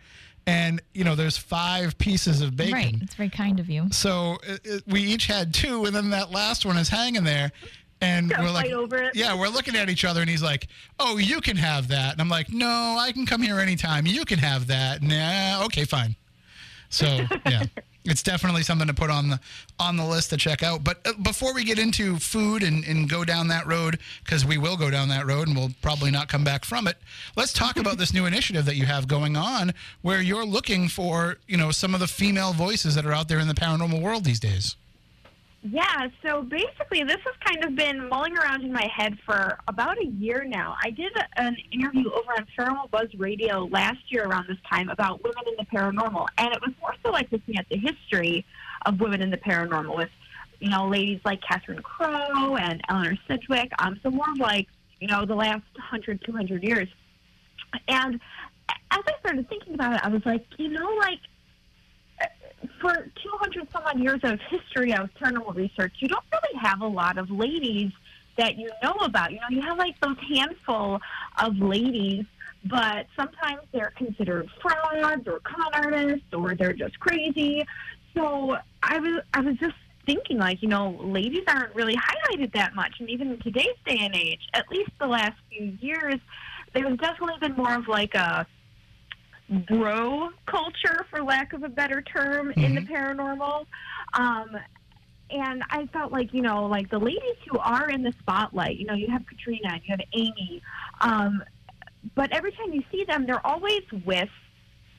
and 0.48 0.82
you 0.94 1.04
know, 1.04 1.16
there's 1.16 1.38
five 1.38 1.98
pieces 1.98 2.42
of 2.42 2.56
bacon. 2.56 2.74
Right. 2.74 2.96
It's 3.02 3.16
very 3.16 3.30
kind 3.30 3.60
of 3.60 3.70
you. 3.70 3.88
So 3.92 4.38
it, 4.44 4.62
it, 4.64 4.84
we 4.88 5.02
each 5.02 5.28
had 5.28 5.54
two, 5.54 5.86
and 5.86 5.96
then 5.96 6.10
that 6.12 6.32
last 6.32 6.66
one 6.66 6.78
is 6.78 6.90
hanging 6.90 7.24
there, 7.24 7.52
and 8.02 8.30
Gotta 8.30 8.44
we're 8.44 8.52
like, 8.52 8.72
over 8.72 8.98
it. 8.98 9.16
yeah, 9.16 9.38
we're 9.38 9.50
looking 9.50 9.76
at 9.76 9.90
each 9.90 10.04
other, 10.06 10.22
and 10.22 10.30
he's 10.30 10.44
like, 10.44 10.68
"Oh, 11.00 11.18
you 11.18 11.42
can 11.42 11.58
have 11.58 11.88
that," 11.90 12.14
and 12.14 12.22
I'm 12.22 12.30
like, 12.30 12.52
"No, 12.52 12.98
I 13.00 13.12
can 13.12 13.26
come 13.26 13.42
here 13.42 13.60
anytime. 13.60 14.06
You 14.08 14.26
can 14.26 14.40
have 14.40 14.68
that." 14.68 15.02
Nah, 15.02 15.66
okay, 15.66 15.86
fine. 15.86 16.16
So 16.90 17.06
yeah. 17.46 17.64
It's 18.04 18.24
definitely 18.24 18.64
something 18.64 18.88
to 18.88 18.94
put 18.94 19.12
on 19.12 19.30
the 19.30 19.40
on 19.80 19.96
the 19.96 20.06
list 20.06 20.32
to 20.32 20.38
check 20.38 20.64
out. 20.64 20.84
But 20.84 21.00
uh, 21.06 21.14
before 21.22 21.54
we 21.54 21.64
get 21.64 21.78
into 21.78 22.18
food 22.18 22.64
and, 22.64 22.84
and 22.84 23.10
go 23.10 23.24
down 23.24 23.48
that 23.50 23.68
road, 23.68 24.00
because 24.24 24.46
we 24.46 24.58
will 24.58 24.78
go 24.78 24.90
down 24.90 25.10
that 25.10 25.26
road 25.26 25.48
and 25.48 25.56
we'll 25.56 25.72
probably 25.82 26.10
not 26.10 26.28
come 26.28 26.44
back 26.44 26.66
from 26.66 26.88
it, 26.88 26.98
let's 27.36 27.54
talk 27.54 27.78
about 27.78 27.98
this 27.98 28.14
new 28.14 28.26
initiative 28.26 28.66
that 28.66 28.76
you 28.76 28.86
have 28.86 29.08
going 29.08 29.38
on, 29.38 29.74
where 30.02 30.22
you're 30.22 30.46
looking 30.46 30.88
for 30.88 31.38
you 31.48 31.58
know 31.58 31.72
some 31.72 31.94
of 31.94 32.00
the 32.00 32.08
female 32.08 32.54
voices 32.54 32.96
that 32.96 33.06
are 33.06 33.14
out 33.14 33.28
there 33.28 33.40
in 33.40 33.48
the 33.48 33.54
paranormal 33.54 34.02
world 34.02 34.24
these 34.24 34.40
days. 34.40 34.76
Yeah, 35.63 36.08
so 36.26 36.41
basically, 36.41 37.04
this 37.04 37.19
has 37.24 37.36
kind 37.45 37.63
of 37.63 37.76
been 37.76 38.10
mulling 38.10 38.36
around 38.36 38.63
in 38.63 38.74
my 38.74 38.88
head 38.88 39.15
for 39.24 39.60
about 39.67 40.02
a 40.02 40.08
year 40.08 40.43
now. 40.43 40.76
I 40.84 40.89
did 40.89 41.12
an 41.36 41.56
interview 41.71 42.10
over 42.10 42.32
on 42.32 42.47
Paranormal 42.58 42.89
Buzz 42.89 43.10
Radio 43.15 43.65
last 43.65 44.00
year 44.10 44.26
around 44.26 44.47
this 44.50 44.58
time 44.67 44.89
about 44.89 45.24
women 45.24 45.43
in 45.47 45.54
the 45.60 45.65
paranormal, 45.65 46.26
and 46.39 46.52
it 46.52 46.60
was 46.62 46.71
more 46.82 46.95
so 47.04 47.12
like 47.12 47.32
looking 47.32 47.58
at 47.58 47.67
the 47.69 47.78
history 47.78 48.43
of 48.88 49.00
women 49.00 49.21
in 49.21 49.30
the 49.30 49.38
paranormal 49.38 49.95
with, 49.95 50.10
you 50.60 50.69
know, 50.69 50.88
ladies 50.88 51.19
like 51.26 51.39
Catherine 51.47 51.84
Crowe 51.84 52.56
and 52.56 52.82
Eleanor 52.89 53.15
Sidgwick. 53.28 53.71
Um, 53.78 54.00
so 54.02 54.10
more 54.10 54.26
like, 54.39 54.67
you 55.00 55.08
know, 55.08 55.26
the 55.26 55.36
last 55.36 55.63
100, 55.76 56.24
200 56.26 56.63
years. 56.63 56.88
And 57.88 58.15
as 58.89 59.00
I 59.06 59.12
started 59.19 59.47
thinking 59.47 59.76
about 59.76 59.93
it, 59.93 60.02
I 60.04 60.08
was 60.08 60.26
like, 60.26 60.43
you 60.58 60.69
know, 60.69 60.89
like 61.00 61.19
for 62.82 62.94
200 62.94 63.72
some 63.72 63.84
odd 63.86 64.00
years 64.00 64.20
of 64.24 64.39
history 64.50 64.94
of 64.94 65.10
paranormal 65.13 65.56
research, 65.56 65.94
you 66.00 66.08
don't 66.08 66.26
really 66.32 66.60
have 66.60 66.82
a 66.82 66.88
lot 66.88 67.17
of 67.17 67.30
ladies 67.30 67.91
that 68.38 68.58
you 68.58 68.70
know 68.84 68.94
about. 69.04 69.32
You 69.32 69.38
know, 69.38 69.50
you 69.50 69.62
have 69.62 69.78
like 69.78 70.00
those 70.02 70.17
handful 70.36 71.00
of 71.39 71.58
ladies, 71.58 72.26
but 72.65 73.06
sometimes 73.15 73.62
they're 73.72 73.94
considered 73.96 74.50
frauds 74.62 75.28
or 75.28 75.39
con 75.39 75.74
artists 75.74 76.34
or 76.34 76.56
they're 76.56 76.74
just 76.74 77.00
crazy. 77.00 77.65
So 78.15 78.58
I 78.84 79.00
was 79.00 79.22
I 79.34 79.41
was 79.41 79.56
just 79.58 79.76
thinking 80.06 80.39
like, 80.39 80.62
you 80.62 80.67
know, 80.67 81.00
ladies 81.02 81.44
aren't 81.48 81.76
really 81.76 81.96
highlighted 81.96 82.54
that 82.54 82.74
much 82.74 82.96
and 83.00 83.10
even 83.10 83.32
in 83.32 83.39
today's 83.39 83.78
day 83.86 84.00
and 84.02 84.15
age, 84.15 84.41
at 84.54 84.70
least 84.72 84.91
the 85.00 85.08
last 85.08 85.38
few 85.50 85.78
years, 85.80 86.15
there's 86.74 86.98
definitely 86.98 87.36
been 87.39 87.56
more 87.56 87.76
of 87.76 87.88
like 87.88 88.15
a 88.15 88.48
bro 89.52 90.30
culture, 90.46 91.06
for 91.10 91.24
lack 91.24 91.54
of 91.54 91.64
a 91.64 91.70
better 91.70 92.02
term, 92.02 92.52
in 92.52 92.76
the 92.76 92.82
paranormal. 92.82 93.66
Um, 94.14 94.58
and 95.30 95.64
I 95.70 95.88
felt 95.88 96.12
like, 96.12 96.34
you 96.34 96.42
know, 96.42 96.66
like 96.66 96.90
the 96.90 97.00
ladies 97.00 97.38
who 97.50 97.58
are 97.60 97.90
in 97.90 98.04
the 98.04 98.14
spotlight, 98.20 98.78
you 98.78 98.86
know, 98.86 98.94
you 98.94 99.08
have 99.08 99.26
Katrina 99.28 99.70
and 99.74 99.82
you 99.86 99.96
have 99.96 100.02
Amy, 100.14 100.62
um, 101.02 101.44
but 102.16 102.32
every 102.32 102.52
time 102.52 102.74
you 102.74 102.84
see 102.92 103.06
them, 103.06 103.26
they're 103.26 103.46
always 103.46 103.84
with 104.06 104.30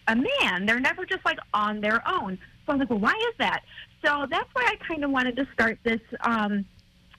a 0.09 0.17
man. 0.17 0.67
They're 0.67 0.81
never 0.81 1.05
just 1.05 1.25
like 1.25 1.39
on 1.53 1.81
their 1.81 2.03
own. 2.09 2.39
So 2.65 2.73
I 2.73 2.77
was 2.77 2.81
like, 2.81 2.91
well, 2.91 3.01
why 3.01 3.15
is 3.31 3.35
that? 3.39 3.63
So 4.05 4.27
that's 4.31 4.49
why 4.53 4.63
I 4.67 4.77
kind 4.87 5.05
of 5.05 5.11
wanted 5.11 5.37
to 5.37 5.47
start 5.53 5.79
this 5.85 6.01
um, 6.21 6.65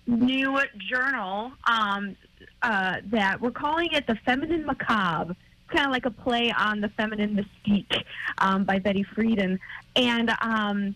new 0.08 0.60
journal 0.90 1.52
um, 1.66 2.16
uh, 2.62 2.98
that 3.06 3.42
we're 3.42 3.52
calling 3.52 3.90
it 3.92 4.08
the 4.08 4.16
Feminine 4.26 4.66
Macabre. 4.66 5.36
Kind 5.70 5.86
of 5.86 5.92
like 5.92 6.06
a 6.06 6.12
play 6.12 6.52
on 6.52 6.82
the 6.82 6.90
feminine 6.90 7.36
mystique 7.36 8.04
um, 8.38 8.64
by 8.64 8.80
Betty 8.80 9.04
Friedan. 9.16 9.60
And 9.96 10.32
um, 10.42 10.96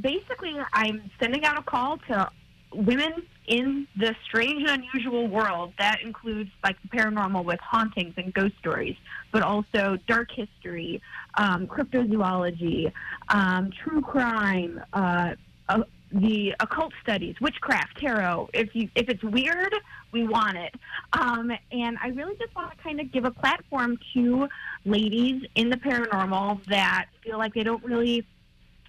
basically, 0.00 0.56
I'm 0.72 1.10
sending 1.18 1.44
out 1.44 1.58
a 1.58 1.62
call 1.62 1.98
to 2.08 2.30
women 2.72 3.22
in 3.46 3.86
the 3.96 4.14
strange 4.24 4.68
and 4.68 4.82
unusual 4.82 5.28
world. 5.28 5.72
That 5.78 6.00
includes 6.02 6.50
like 6.62 6.76
the 6.82 6.88
paranormal 6.88 7.44
with 7.44 7.60
hauntings 7.60 8.14
and 8.16 8.32
ghost 8.32 8.54
stories, 8.58 8.96
but 9.32 9.42
also 9.42 9.98
dark 10.06 10.30
history, 10.30 11.02
um, 11.36 11.66
cryptozoology, 11.66 12.92
um, 13.28 13.70
true 13.70 14.00
crime, 14.00 14.82
uh, 14.92 15.34
uh, 15.68 15.82
the 16.14 16.54
occult 16.60 16.92
studies, 17.02 17.34
witchcraft, 17.40 17.98
tarot. 18.00 18.48
If 18.54 18.74
you 18.74 18.88
if 18.94 19.08
it's 19.08 19.22
weird, 19.22 19.74
we 20.12 20.26
want 20.26 20.56
it. 20.56 20.74
Um, 21.12 21.50
and 21.72 21.98
I 22.00 22.08
really 22.08 22.36
just 22.36 22.54
want 22.54 22.70
to 22.70 22.82
kind 22.82 23.00
of 23.00 23.10
give 23.12 23.24
a 23.24 23.30
platform 23.30 23.98
to 24.14 24.48
ladies 24.84 25.42
in 25.56 25.70
the 25.70 25.76
paranormal 25.76 26.64
that 26.66 27.06
feel 27.22 27.38
like 27.38 27.52
they 27.54 27.64
don't 27.64 27.84
really 27.84 28.24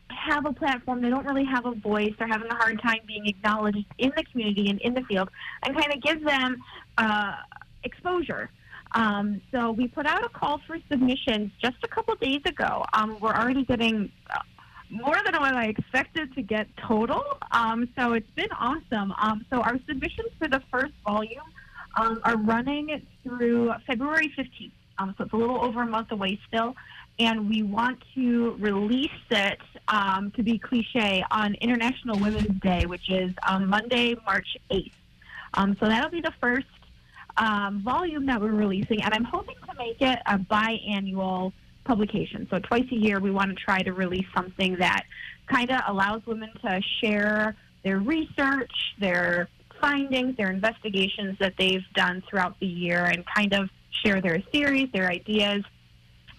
have 0.10 0.46
a 0.46 0.54
platform, 0.54 1.02
they 1.02 1.10
don't 1.10 1.26
really 1.26 1.46
have 1.46 1.66
a 1.66 1.74
voice, 1.74 2.14
they're 2.20 2.28
having 2.28 2.50
a 2.50 2.56
hard 2.56 2.80
time 2.80 3.00
being 3.08 3.26
acknowledged 3.26 3.86
in 3.98 4.12
the 4.16 4.24
community 4.26 4.70
and 4.70 4.80
in 4.82 4.94
the 4.94 5.02
field, 5.02 5.30
and 5.64 5.76
kind 5.76 5.92
of 5.92 6.02
give 6.02 6.24
them 6.24 6.58
uh, 7.00 7.38
exposure. 7.84 8.52
Um, 8.92 9.42
so 9.52 9.72
we 9.72 9.88
put 9.88 10.06
out 10.06 10.24
a 10.24 10.30
call 10.30 10.62
for 10.68 10.78
submissions 10.90 11.52
just 11.62 11.78
a 11.84 11.88
couple 11.88 12.16
days 12.16 12.42
ago. 12.46 12.86
Um, 12.94 13.18
we're 13.20 13.34
already 13.34 13.66
getting 13.66 14.12
uh, 14.30 14.40
more 14.90 15.16
than 15.26 15.34
what 15.42 15.56
I 15.56 15.66
expected 15.66 16.34
to 16.36 16.42
get 16.42 16.68
total. 16.78 17.24
Um, 17.52 17.90
so 17.98 18.14
it's 18.14 18.30
been 18.36 18.52
awesome. 18.60 19.14
Um, 19.20 19.46
so 19.50 19.62
our 19.62 19.80
submissions 19.88 20.30
for 20.38 20.48
the 20.48 20.62
first 20.72 20.94
volume 21.06 21.44
um, 21.98 22.20
are 22.24 22.38
running 22.38 23.02
through 23.24 23.74
February 23.88 24.32
15th. 24.38 24.72
Um, 24.98 25.14
so 25.18 25.26
it's 25.26 25.34
a 25.34 25.38
little 25.38 25.64
over 25.64 25.82
a 25.82 25.88
month 25.88 26.12
away 26.12 26.40
still. 26.48 26.76
and 27.20 27.50
we 27.50 27.64
want 27.64 28.04
to 28.14 28.56
release 28.60 29.10
it 29.30 29.60
um, 29.88 30.32
to 30.32 30.44
be 30.44 30.58
cliche 30.58 31.24
on 31.32 31.56
International 31.56 32.20
Women's 32.20 32.60
Day, 32.62 32.86
which 32.86 33.10
is 33.10 33.32
Monday, 33.62 34.16
March 34.26 34.58
8th. 34.72 34.92
Um, 35.54 35.78
so 35.80 35.88
that'll 35.88 36.12
be 36.12 36.22
the 36.22 36.34
first 36.42 36.68
um, 37.38 37.82
volume 37.82 38.26
that 38.26 38.42
we're 38.42 38.52
releasing, 38.52 39.02
and 39.02 39.14
I'm 39.14 39.24
hoping 39.24 39.56
to 39.68 39.76
make 39.78 40.02
it 40.02 40.20
a 40.26 40.38
biannual 40.38 41.54
publication. 41.86 42.48
So 42.52 42.60
twice 42.60 42.86
a 42.92 42.96
year, 42.96 43.20
we 43.20 43.32
want 43.32 43.50
to 43.50 43.56
try 43.56 43.82
to 43.82 43.94
release 43.94 44.26
something 44.36 44.76
that 44.80 45.04
kind 45.48 45.72
of 45.72 45.82
allows 45.88 46.26
women 46.26 46.50
to 46.64 46.82
share 47.02 47.56
their 47.84 48.00
research, 48.00 48.72
their 49.00 49.48
findings, 49.80 50.36
their 50.38 50.50
investigations 50.50 51.38
that 51.40 51.54
they've 51.58 51.84
done 51.94 52.24
throughout 52.30 52.60
the 52.60 52.66
year, 52.66 53.06
and 53.06 53.24
kind 53.26 53.54
of 53.54 53.70
share 54.04 54.22
their 54.22 54.42
theories, 54.52 54.90
their 54.94 55.10
ideas, 55.10 55.64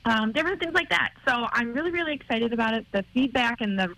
um, 0.04 0.32
different 0.32 0.60
things 0.60 0.74
like 0.74 0.88
that. 0.90 1.12
So 1.26 1.46
I'm 1.52 1.72
really, 1.72 1.90
really 1.90 2.14
excited 2.14 2.52
about 2.52 2.74
it. 2.74 2.86
The 2.92 3.04
feedback 3.14 3.60
and 3.60 3.78
the 3.78 3.94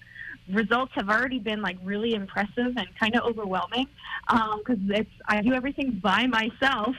results 0.53 0.93
have 0.95 1.09
already 1.09 1.39
been 1.39 1.61
like 1.61 1.77
really 1.83 2.15
impressive 2.15 2.77
and 2.77 2.87
kind 2.99 3.17
of 3.17 3.25
overwhelming 3.25 3.87
because 4.27 4.79
um, 4.79 4.91
it's 4.91 5.11
I 5.27 5.43
do 5.43 5.53
everything 5.53 6.01
by 6.03 6.27
myself. 6.27 6.97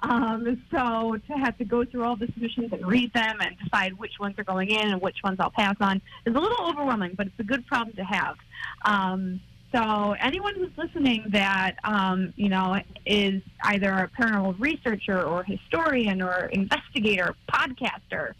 Um, 0.00 0.62
so 0.70 1.16
to 1.26 1.32
have 1.34 1.58
to 1.58 1.64
go 1.64 1.84
through 1.84 2.04
all 2.04 2.16
the 2.16 2.26
submissions 2.26 2.72
and 2.72 2.86
read 2.86 3.12
them 3.12 3.38
and 3.40 3.56
decide 3.58 3.98
which 3.98 4.12
ones 4.20 4.36
are 4.38 4.44
going 4.44 4.70
in 4.70 4.92
and 4.92 5.00
which 5.00 5.18
ones 5.24 5.38
I'll 5.40 5.50
pass 5.50 5.76
on 5.80 6.00
is 6.24 6.34
a 6.34 6.38
little 6.38 6.68
overwhelming, 6.68 7.14
but 7.16 7.26
it's 7.26 7.38
a 7.40 7.44
good 7.44 7.66
problem 7.66 7.96
to 7.96 8.04
have. 8.04 8.36
Um, 8.84 9.40
so 9.74 10.14
anyone 10.18 10.54
who's 10.54 10.76
listening 10.78 11.24
that 11.30 11.76
um, 11.84 12.32
you 12.36 12.48
know 12.48 12.80
is 13.04 13.42
either 13.62 13.90
a 13.90 14.08
paranormal 14.08 14.58
researcher 14.58 15.22
or 15.22 15.42
historian 15.42 16.22
or 16.22 16.46
investigator, 16.52 17.34
podcaster, 17.52 18.32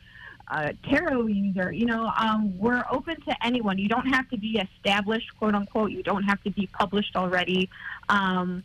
uh, 0.51 0.73
tarot 0.89 1.27
user, 1.27 1.71
you 1.71 1.85
know, 1.85 2.11
um, 2.17 2.59
we're 2.59 2.85
open 2.91 3.21
to 3.23 3.45
anyone. 3.45 3.77
You 3.77 3.89
don't 3.89 4.07
have 4.07 4.29
to 4.31 4.39
be 4.39 4.59
established, 4.59 5.37
quote 5.39 5.55
unquote. 5.55 5.91
You 5.91 6.03
don't 6.03 6.23
have 6.23 6.43
to 6.45 6.51
be 6.51 6.67
published 6.67 7.17
already. 7.17 7.69
Um, 8.09 8.65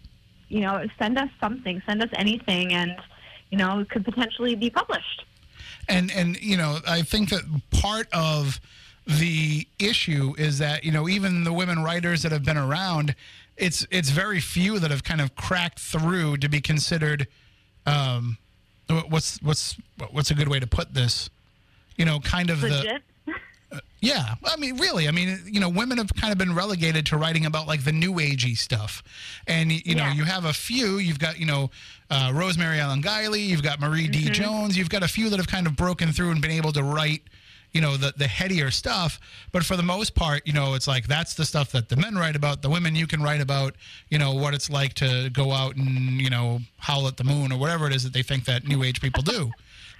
you 0.53 0.61
know, 0.61 0.85
send 0.99 1.17
us 1.17 1.29
something, 1.41 1.81
send 1.87 2.03
us 2.03 2.09
anything, 2.15 2.73
and 2.73 2.95
you 3.49 3.57
know, 3.57 3.79
it 3.79 3.89
could 3.89 4.05
potentially 4.05 4.53
be 4.53 4.69
published. 4.69 5.25
And 5.89 6.11
and 6.11 6.39
you 6.41 6.57
know, 6.57 6.77
I 6.87 7.01
think 7.01 7.29
that 7.29 7.41
part 7.71 8.07
of 8.13 8.61
the 9.07 9.67
issue 9.79 10.35
is 10.37 10.59
that 10.59 10.83
you 10.83 10.91
know 10.91 11.09
even 11.09 11.43
the 11.43 11.51
women 11.51 11.83
writers 11.83 12.21
that 12.21 12.31
have 12.31 12.43
been 12.43 12.57
around, 12.57 13.15
it's 13.57 13.87
it's 13.89 14.11
very 14.11 14.39
few 14.39 14.77
that 14.77 14.91
have 14.91 15.03
kind 15.03 15.21
of 15.21 15.35
cracked 15.35 15.79
through 15.79 16.37
to 16.37 16.47
be 16.47 16.61
considered. 16.61 17.27
Um, 17.87 18.37
what's 19.09 19.41
what's 19.41 19.75
what's 20.11 20.29
a 20.29 20.35
good 20.35 20.49
way 20.49 20.59
to 20.59 20.67
put 20.67 20.93
this? 20.93 21.31
You 21.97 22.05
know, 22.05 22.19
kind 22.19 22.51
of 22.51 22.61
Legit. 22.61 22.83
the 22.83 23.12
yeah, 24.01 24.35
I 24.45 24.57
mean, 24.57 24.77
really, 24.77 25.07
I 25.07 25.11
mean, 25.11 25.39
you 25.45 25.59
know, 25.59 25.69
women 25.69 25.97
have 25.97 26.13
kind 26.13 26.31
of 26.31 26.37
been 26.37 26.53
relegated 26.53 27.05
to 27.07 27.17
writing 27.17 27.45
about 27.45 27.67
like 27.67 27.83
the 27.83 27.91
new 27.91 28.13
agey 28.13 28.57
stuff, 28.57 29.01
and 29.47 29.71
you 29.71 29.95
know, 29.95 30.03
Yeah. 30.03 30.13
you 30.13 30.23
have 30.25 30.45
a 30.45 30.53
few. 30.53 30.97
You've 30.97 31.19
got 31.19 31.39
you 31.39 31.45
know, 31.45 31.71
uh, 32.09 32.31
Rosemary 32.33 32.79
Ellen 32.79 33.01
Guiley. 33.01 33.47
You've 33.47 33.63
got 33.63 33.79
Marie 33.79 34.07
D. 34.07 34.29
Jones. 34.29 34.77
You've 34.77 34.89
got 34.89 35.03
a 35.03 35.07
few 35.07 35.29
that 35.29 35.37
have 35.37 35.47
kind 35.47 35.67
of 35.67 35.75
broken 35.75 36.11
through 36.11 36.31
and 36.31 36.41
been 36.41 36.51
able 36.51 36.71
to 36.73 36.83
write, 36.83 37.21
you 37.71 37.79
know, 37.81 37.95
the 37.97 38.13
the 38.17 38.27
headier 38.27 38.71
stuff. 38.71 39.19
But 39.53 39.63
for 39.63 39.75
the 39.77 39.83
most 39.83 40.13
part, 40.15 40.45
you 40.45 40.53
know, 40.53 40.73
it's 40.73 40.87
like 40.87 41.07
that's 41.07 41.33
the 41.33 41.45
stuff 41.45 41.71
that 41.71 41.87
the 41.89 41.95
men 41.95 42.15
write 42.15 42.35
about. 42.35 42.61
The 42.61 42.69
women 42.69 42.95
you 42.95 43.07
can 43.07 43.23
write 43.23 43.41
about, 43.41 43.75
you 44.09 44.19
know, 44.19 44.33
what 44.33 44.53
it's 44.53 44.69
like 44.69 44.93
to 44.95 45.29
go 45.31 45.51
out 45.51 45.75
and 45.77 46.21
you 46.21 46.29
know 46.29 46.59
howl 46.77 47.07
at 47.07 47.15
the 47.17 47.23
moon 47.23 47.51
or 47.53 47.57
whatever 47.57 47.87
it 47.87 47.95
is 47.95 48.03
that 48.03 48.11
they 48.13 48.23
think 48.23 48.45
that 48.45 48.67
new 48.67 48.83
age 48.83 48.99
people 49.01 49.23
do. 49.23 49.49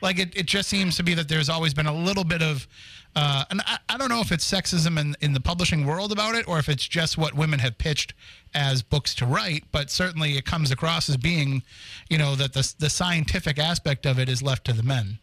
like 0.02 0.20
it, 0.20 0.36
it 0.36 0.46
just 0.46 0.68
seems 0.68 0.98
to 0.98 1.04
be 1.04 1.14
that 1.14 1.30
there's 1.30 1.48
always 1.48 1.74
been 1.74 1.88
a 1.88 1.94
little 1.94 2.26
bit 2.26 2.42
of 2.42 2.68
uh, 3.16 3.46
and 3.50 3.62
I, 3.66 3.78
I 3.90 3.98
don't 3.98 4.10
know 4.10 4.22
if 4.22 4.32
it's 4.32 4.50
sexism 4.50 5.00
in, 5.00 5.16
in 5.22 5.34
the 5.34 5.40
publishing 5.40 5.86
world 5.86 6.12
about 6.12 6.36
it 6.36 6.48
or 6.48 6.60
if 6.60 6.68
it's 6.68 6.88
just 6.88 7.18
what 7.18 7.34
women 7.34 7.60
have 7.60 7.78
pitched 7.78 8.14
as 8.56 8.82
books 8.82 9.14
to 9.16 9.26
write, 9.26 9.66
but 9.72 9.90
certainly 9.90 10.38
it 10.38 10.46
comes 10.46 10.72
across 10.72 11.10
as 11.10 11.18
being, 11.18 11.64
you 12.10 12.18
know, 12.18 12.36
that 12.36 12.54
the, 12.54 12.74
the 12.80 12.90
scientific 12.90 13.60
aspect 13.60 14.06
of 14.06 14.20
it 14.20 14.30
is 14.30 14.42
left 14.42 14.66
to 14.66 14.74
the 14.74 14.84
men. 14.84 15.20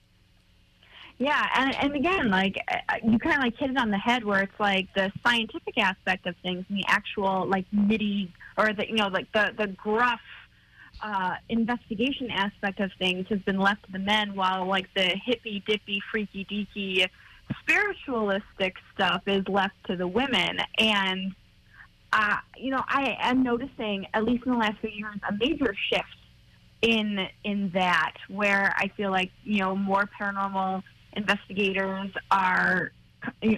Yeah, 1.19 1.47
and, 1.55 1.75
and 1.77 1.95
again, 1.95 2.31
like 2.31 2.57
uh, 2.73 2.95
you 3.05 3.19
kind 3.19 3.37
of 3.37 3.43
like 3.43 3.57
hit 3.59 3.71
it 3.71 3.77
on 3.77 3.91
the 3.91 3.99
head, 3.99 4.25
where 4.25 4.43
it's 4.43 4.59
like 4.59 4.89
the 4.95 5.13
scientific 5.23 5.77
aspect 5.77 6.27
of 6.27 6.35
things 6.43 6.65
and 6.71 6.79
the 6.79 6.85
actual 6.89 7.47
like 7.47 7.67
nitty 7.73 8.31
or 8.57 8.73
the 8.73 8.89
you 8.89 8.95
know 8.95 9.09
like 9.09 9.31
the 9.33 9.53
the 9.59 9.67
gruff 9.67 10.21
uh, 11.03 11.35
investigation 11.51 12.31
aspect 12.31 12.81
of 12.81 12.91
things 12.99 13.27
has 13.29 13.39
been 13.41 13.59
left 13.59 13.85
to 13.85 13.93
the 13.93 13.99
men, 13.99 14.35
while 14.35 14.65
like 14.65 14.87
the 14.95 15.15
hippy 15.23 15.63
dippy, 15.67 16.01
freaky 16.11 16.47
deaky, 16.47 17.07
spiritualistic 17.61 18.77
stuff 18.95 19.23
is 19.27 19.47
left 19.49 19.75
to 19.87 19.97
the 19.97 20.07
women. 20.07 20.59
And 20.79 21.35
uh, 22.13 22.37
you 22.57 22.71
know, 22.71 22.83
I 22.89 23.17
am 23.21 23.43
noticing, 23.43 24.07
at 24.15 24.25
least 24.25 24.45
in 24.45 24.53
the 24.53 24.59
last 24.59 24.79
few 24.81 24.91
years, 24.91 25.17
a 25.29 25.33
major 25.33 25.75
shift 25.93 26.07
in 26.83 27.29
in 27.45 27.71
that 27.75 28.15
where 28.29 28.75
I 28.77 28.89
feel 28.97 29.11
like 29.11 29.31
you 29.45 29.59
know 29.59 29.77
more 29.77 30.09
paranormal 30.21 30.83
investigators 31.13 32.11
are 32.31 32.93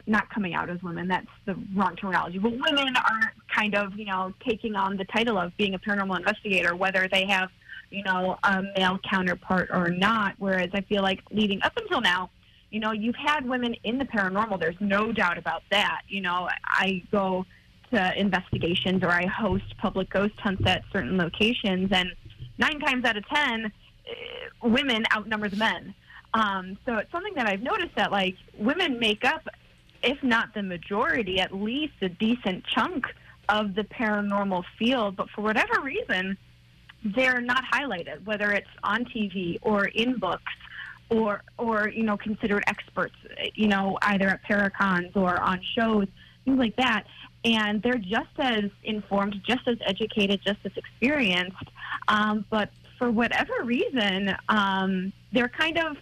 not 0.06 0.28
coming 0.30 0.54
out 0.54 0.68
as 0.68 0.82
women. 0.82 1.08
That's 1.08 1.26
the 1.46 1.56
wrong 1.74 1.96
terminology. 1.96 2.38
But 2.38 2.52
women 2.52 2.96
are 2.96 3.32
kind 3.54 3.74
of 3.74 3.96
you 3.96 4.06
know 4.06 4.34
taking 4.46 4.74
on 4.74 4.96
the 4.96 5.04
title 5.04 5.38
of 5.38 5.56
being 5.56 5.74
a 5.74 5.78
paranormal 5.78 6.18
investigator, 6.18 6.76
whether 6.76 7.08
they 7.10 7.26
have 7.26 7.48
you 7.90 8.02
know 8.02 8.38
a 8.42 8.62
male 8.76 8.98
counterpart 9.08 9.70
or 9.72 9.88
not. 9.88 10.34
Whereas 10.38 10.70
I 10.74 10.82
feel 10.82 11.02
like 11.02 11.22
leading 11.30 11.62
up 11.62 11.72
until 11.76 12.00
now. 12.00 12.30
You 12.72 12.80
know, 12.80 12.92
you've 12.92 13.16
had 13.16 13.46
women 13.46 13.76
in 13.84 13.98
the 13.98 14.06
paranormal. 14.06 14.58
There's 14.58 14.80
no 14.80 15.12
doubt 15.12 15.36
about 15.36 15.62
that. 15.70 16.00
You 16.08 16.22
know, 16.22 16.48
I 16.64 17.02
go 17.12 17.44
to 17.92 18.18
investigations 18.18 19.04
or 19.04 19.10
I 19.10 19.26
host 19.26 19.76
public 19.76 20.08
ghost 20.08 20.40
hunts 20.40 20.62
at 20.66 20.82
certain 20.90 21.18
locations, 21.18 21.90
and 21.92 22.10
nine 22.56 22.80
times 22.80 23.04
out 23.04 23.18
of 23.18 23.28
ten, 23.28 23.66
eh, 23.66 24.10
women 24.62 25.04
outnumber 25.14 25.50
the 25.50 25.56
men. 25.56 25.94
Um, 26.32 26.78
so 26.86 26.96
it's 26.96 27.12
something 27.12 27.34
that 27.34 27.46
I've 27.46 27.60
noticed 27.60 27.94
that 27.96 28.10
like 28.10 28.36
women 28.58 28.98
make 28.98 29.22
up, 29.22 29.46
if 30.02 30.22
not 30.22 30.54
the 30.54 30.62
majority, 30.62 31.40
at 31.40 31.54
least 31.54 31.92
a 32.00 32.08
decent 32.08 32.64
chunk 32.64 33.04
of 33.50 33.74
the 33.74 33.84
paranormal 33.84 34.64
field. 34.78 35.16
But 35.16 35.28
for 35.28 35.42
whatever 35.42 35.82
reason, 35.82 36.38
they're 37.04 37.42
not 37.42 37.64
highlighted, 37.70 38.24
whether 38.24 38.50
it's 38.50 38.70
on 38.82 39.04
TV 39.04 39.58
or 39.60 39.84
in 39.84 40.18
books 40.18 40.52
or 41.10 41.42
or 41.58 41.88
you 41.88 42.02
know 42.02 42.16
considered 42.16 42.64
experts, 42.66 43.14
you 43.54 43.68
know 43.68 43.98
either 44.02 44.28
at 44.28 44.42
paracons 44.44 45.14
or 45.16 45.40
on 45.40 45.60
shows, 45.76 46.06
things 46.44 46.58
like 46.58 46.76
that. 46.76 47.04
And 47.44 47.82
they're 47.82 47.94
just 47.98 48.30
as 48.38 48.70
informed, 48.84 49.42
just 49.44 49.66
as 49.66 49.76
educated, 49.84 50.40
just 50.44 50.60
as 50.64 50.72
experienced. 50.76 51.56
Um, 52.06 52.44
but 52.50 52.70
for 52.98 53.10
whatever 53.10 53.64
reason, 53.64 54.32
um, 54.48 55.12
they're 55.32 55.48
kind 55.48 55.78
of 55.78 55.96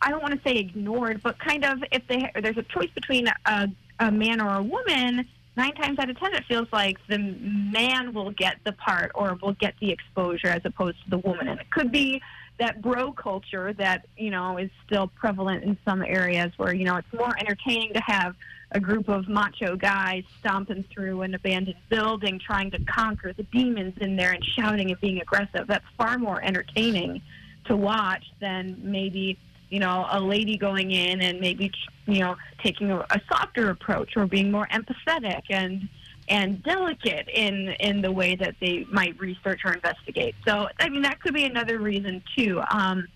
I 0.00 0.10
don't 0.10 0.22
want 0.22 0.34
to 0.34 0.48
say 0.48 0.56
ignored, 0.56 1.22
but 1.22 1.38
kind 1.38 1.64
of 1.64 1.78
if 1.90 2.06
they 2.06 2.30
there's 2.40 2.56
a 2.56 2.62
choice 2.62 2.90
between 2.94 3.28
a, 3.46 3.68
a 3.98 4.10
man 4.10 4.40
or 4.40 4.54
a 4.54 4.62
woman, 4.62 5.26
nine 5.56 5.74
times 5.74 5.98
out 5.98 6.08
of 6.08 6.18
ten 6.18 6.34
it 6.34 6.44
feels 6.46 6.68
like 6.72 6.96
the 7.08 7.18
man 7.18 8.14
will 8.14 8.30
get 8.30 8.58
the 8.64 8.72
part 8.72 9.10
or 9.14 9.36
will 9.42 9.54
get 9.54 9.74
the 9.80 9.90
exposure 9.90 10.48
as 10.48 10.62
opposed 10.64 11.02
to 11.04 11.10
the 11.10 11.18
woman, 11.18 11.48
and 11.48 11.60
it 11.60 11.70
could 11.70 11.90
be 11.90 12.22
that 12.58 12.82
bro 12.82 13.12
culture 13.12 13.72
that 13.74 14.06
you 14.16 14.30
know 14.30 14.58
is 14.58 14.70
still 14.86 15.08
prevalent 15.08 15.64
in 15.64 15.76
some 15.84 16.02
areas 16.02 16.52
where 16.56 16.74
you 16.74 16.84
know 16.84 16.96
it's 16.96 17.12
more 17.12 17.34
entertaining 17.38 17.92
to 17.94 18.00
have 18.00 18.34
a 18.72 18.80
group 18.80 19.08
of 19.08 19.28
macho 19.28 19.76
guys 19.76 20.24
stomping 20.40 20.84
through 20.92 21.22
an 21.22 21.34
abandoned 21.34 21.76
building 21.88 22.38
trying 22.38 22.70
to 22.70 22.78
conquer 22.84 23.32
the 23.32 23.44
demons 23.44 23.94
in 24.00 24.16
there 24.16 24.32
and 24.32 24.44
shouting 24.44 24.90
and 24.90 25.00
being 25.00 25.20
aggressive. 25.20 25.66
That's 25.66 25.84
far 25.96 26.18
more 26.18 26.42
entertaining 26.42 27.22
to 27.64 27.76
watch 27.76 28.24
than 28.40 28.78
maybe 28.82 29.38
you 29.70 29.80
know 29.80 30.06
a 30.10 30.20
lady 30.20 30.56
going 30.56 30.90
in 30.90 31.20
and 31.20 31.40
maybe 31.40 31.70
you 32.06 32.20
know 32.20 32.36
taking 32.62 32.90
a, 32.90 32.98
a 32.98 33.20
softer 33.30 33.70
approach 33.70 34.16
or 34.16 34.26
being 34.26 34.50
more 34.50 34.66
empathetic 34.68 35.42
and 35.50 35.88
and 36.28 36.62
delicate 36.62 37.28
in 37.28 37.68
in 37.80 38.02
the 38.02 38.12
way 38.12 38.36
that 38.36 38.54
they 38.60 38.86
might 38.90 39.18
research 39.18 39.60
or 39.64 39.72
investigate. 39.72 40.34
So 40.46 40.68
I 40.78 40.88
mean 40.88 41.02
that 41.02 41.20
could 41.20 41.34
be 41.34 41.44
another 41.44 41.78
reason 41.78 42.22
too. 42.36 42.60
Um, 42.70 43.06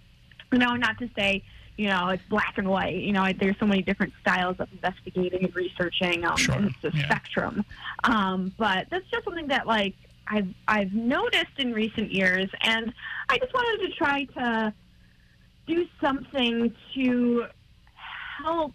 you 0.52 0.58
know, 0.58 0.74
not 0.74 0.98
to 0.98 1.08
say 1.16 1.42
you 1.76 1.88
know 1.88 2.08
it's 2.08 2.22
black 2.28 2.58
and 2.58 2.68
white. 2.68 2.96
You 2.96 3.12
know, 3.12 3.26
there's 3.38 3.58
so 3.58 3.66
many 3.66 3.82
different 3.82 4.12
styles 4.20 4.56
of 4.60 4.68
investigating 4.72 5.44
and 5.44 5.54
researching. 5.54 6.24
Um, 6.24 6.36
Sure, 6.36 6.54
and 6.54 6.66
it's 6.66 6.94
a 6.94 6.96
yeah. 6.96 7.04
spectrum. 7.04 7.64
Um, 8.04 8.52
but 8.58 8.88
that's 8.90 9.08
just 9.10 9.24
something 9.24 9.48
that 9.48 9.66
like 9.66 9.94
I've 10.28 10.48
I've 10.68 10.92
noticed 10.92 11.58
in 11.58 11.72
recent 11.72 12.12
years, 12.12 12.48
and 12.62 12.92
I 13.28 13.38
just 13.38 13.52
wanted 13.54 13.86
to 13.88 13.94
try 13.94 14.24
to 14.24 14.74
do 15.66 15.86
something 16.00 16.74
to 16.94 17.46
help 18.42 18.72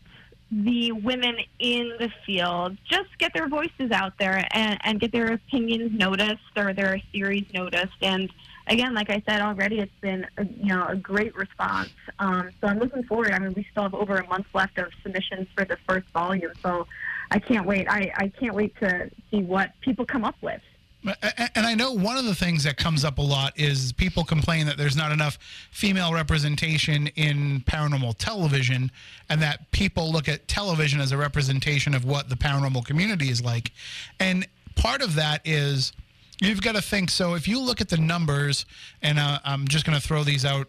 the 0.49 0.91
women 0.93 1.37
in 1.59 1.91
the 1.99 2.09
field 2.25 2.77
just 2.89 3.09
get 3.17 3.33
their 3.33 3.47
voices 3.47 3.91
out 3.91 4.13
there 4.17 4.47
and, 4.51 4.79
and 4.83 4.99
get 4.99 5.11
their 5.11 5.33
opinions 5.33 5.91
noticed 5.91 6.41
or 6.55 6.73
their 6.73 7.01
theories 7.11 7.45
noticed 7.53 7.97
and 8.01 8.31
again, 8.67 8.93
like 8.93 9.09
I 9.09 9.21
said 9.27 9.41
already, 9.41 9.79
it's 9.79 9.91
been 10.01 10.25
a, 10.37 10.45
you 10.45 10.65
know 10.65 10.85
a 10.87 10.95
great 10.95 11.35
response. 11.35 11.89
Um, 12.19 12.49
so 12.61 12.67
I'm 12.67 12.79
looking 12.79 13.03
forward. 13.03 13.31
I 13.31 13.39
mean, 13.39 13.53
we 13.55 13.65
still 13.71 13.83
have 13.83 13.93
over 13.95 14.17
a 14.17 14.27
month 14.27 14.47
left 14.53 14.77
of 14.77 14.87
submissions 15.03 15.47
for 15.55 15.65
the 15.65 15.77
first 15.87 16.07
volume, 16.09 16.51
so 16.61 16.87
I 17.31 17.39
can't 17.39 17.65
wait. 17.65 17.87
I, 17.89 18.11
I 18.15 18.27
can't 18.29 18.53
wait 18.53 18.75
to 18.79 19.09
see 19.31 19.41
what 19.41 19.71
people 19.81 20.05
come 20.05 20.23
up 20.23 20.35
with. 20.41 20.61
And 21.03 21.65
I 21.65 21.73
know 21.75 21.91
one 21.93 22.17
of 22.17 22.25
the 22.25 22.35
things 22.35 22.63
that 22.63 22.77
comes 22.77 23.05
up 23.05 23.17
a 23.17 23.21
lot 23.21 23.57
is 23.57 23.93
people 23.93 24.23
complain 24.23 24.65
that 24.65 24.77
there's 24.77 24.95
not 24.95 25.11
enough 25.11 25.37
female 25.71 26.13
representation 26.13 27.07
in 27.15 27.61
paranormal 27.61 28.15
television, 28.17 28.91
and 29.29 29.41
that 29.41 29.71
people 29.71 30.11
look 30.11 30.27
at 30.27 30.47
television 30.47 30.99
as 30.99 31.11
a 31.11 31.17
representation 31.17 31.93
of 31.93 32.03
what 32.03 32.29
the 32.29 32.35
paranormal 32.35 32.85
community 32.85 33.29
is 33.29 33.41
like. 33.41 33.71
And 34.19 34.47
part 34.75 35.01
of 35.01 35.15
that 35.15 35.41
is 35.45 35.93
you've 36.41 36.61
got 36.61 36.75
to 36.75 36.81
think 36.81 37.09
so 37.09 37.35
if 37.35 37.47
you 37.47 37.59
look 37.59 37.79
at 37.79 37.89
the 37.89 37.97
numbers, 37.97 38.65
and 39.01 39.19
uh, 39.19 39.39
I'm 39.45 39.67
just 39.67 39.85
going 39.85 39.99
to 39.99 40.05
throw 40.05 40.23
these 40.23 40.45
out 40.45 40.67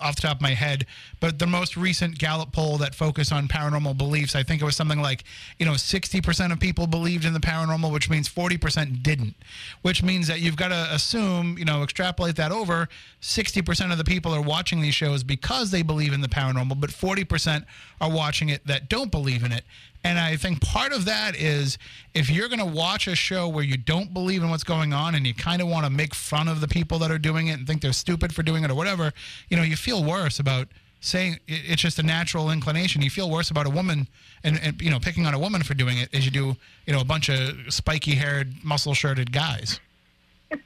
off 0.00 0.16
the 0.16 0.22
top 0.22 0.36
of 0.36 0.42
my 0.42 0.54
head, 0.54 0.86
but 1.20 1.38
the 1.38 1.46
most 1.46 1.76
recent 1.76 2.18
Gallup 2.18 2.52
poll 2.52 2.78
that 2.78 2.94
focused 2.94 3.32
on 3.32 3.48
paranormal 3.48 3.96
beliefs, 3.96 4.34
I 4.34 4.42
think 4.42 4.62
it 4.62 4.64
was 4.64 4.76
something 4.76 5.00
like, 5.00 5.24
you 5.58 5.66
know, 5.66 5.72
60% 5.72 6.52
of 6.52 6.60
people 6.60 6.86
believed 6.86 7.24
in 7.24 7.32
the 7.32 7.40
paranormal, 7.40 7.92
which 7.92 8.10
means 8.10 8.28
40% 8.28 9.02
didn't, 9.02 9.34
which 9.82 10.02
means 10.02 10.26
that 10.28 10.40
you've 10.40 10.56
got 10.56 10.68
to 10.68 10.88
assume, 10.92 11.58
you 11.58 11.64
know, 11.64 11.82
extrapolate 11.82 12.36
that 12.36 12.52
over 12.52 12.88
60% 13.20 13.92
of 13.92 13.98
the 13.98 14.04
people 14.04 14.32
are 14.34 14.42
watching 14.42 14.80
these 14.80 14.94
shows 14.94 15.22
because 15.22 15.70
they 15.70 15.82
believe 15.82 16.12
in 16.12 16.20
the 16.20 16.28
paranormal, 16.28 16.80
but 16.80 16.90
40% 16.90 17.64
are 18.00 18.10
watching 18.10 18.48
it 18.48 18.66
that 18.66 18.88
don't 18.88 19.10
believe 19.10 19.44
in 19.44 19.52
it. 19.52 19.64
And 20.04 20.18
I 20.18 20.36
think 20.36 20.60
part 20.60 20.92
of 20.92 21.06
that 21.06 21.34
is 21.34 21.78
if 22.12 22.28
you're 22.28 22.48
going 22.48 22.58
to 22.58 22.64
watch 22.64 23.08
a 23.08 23.16
show 23.16 23.48
where 23.48 23.64
you 23.64 23.78
don't 23.78 24.12
believe 24.12 24.42
in 24.42 24.50
what's 24.50 24.62
going 24.62 24.92
on 24.92 25.14
and 25.14 25.26
you 25.26 25.32
kind 25.32 25.62
of 25.62 25.68
want 25.68 25.86
to 25.86 25.90
make 25.90 26.14
fun 26.14 26.46
of 26.46 26.60
the 26.60 26.68
people 26.68 26.98
that 26.98 27.10
are 27.10 27.18
doing 27.18 27.48
it 27.48 27.54
and 27.54 27.66
think 27.66 27.80
they're 27.80 27.92
stupid 27.92 28.34
for 28.34 28.42
doing 28.42 28.64
it 28.64 28.70
or 28.70 28.74
whatever, 28.74 29.12
you 29.48 29.56
know, 29.56 29.62
you 29.62 29.76
feel 29.76 30.04
worse 30.04 30.38
about 30.38 30.68
saying 31.04 31.38
it's 31.46 31.82
just 31.82 31.98
a 31.98 32.02
natural 32.02 32.50
inclination. 32.50 33.02
You 33.02 33.10
feel 33.10 33.30
worse 33.30 33.50
about 33.50 33.66
a 33.66 33.70
woman 33.70 34.08
and, 34.42 34.58
and 34.62 34.80
you 34.80 34.90
know 34.90 34.98
picking 34.98 35.26
on 35.26 35.34
a 35.34 35.38
woman 35.38 35.62
for 35.62 35.74
doing 35.74 35.98
it 35.98 36.08
as 36.14 36.24
you 36.24 36.30
do 36.30 36.56
you 36.86 36.92
know 36.94 37.00
a 37.00 37.04
bunch 37.04 37.28
of 37.28 37.56
spiky 37.68 38.14
haired, 38.14 38.64
muscle 38.64 38.94
shirted 38.94 39.30
guys. 39.30 39.80
no, 40.50 40.56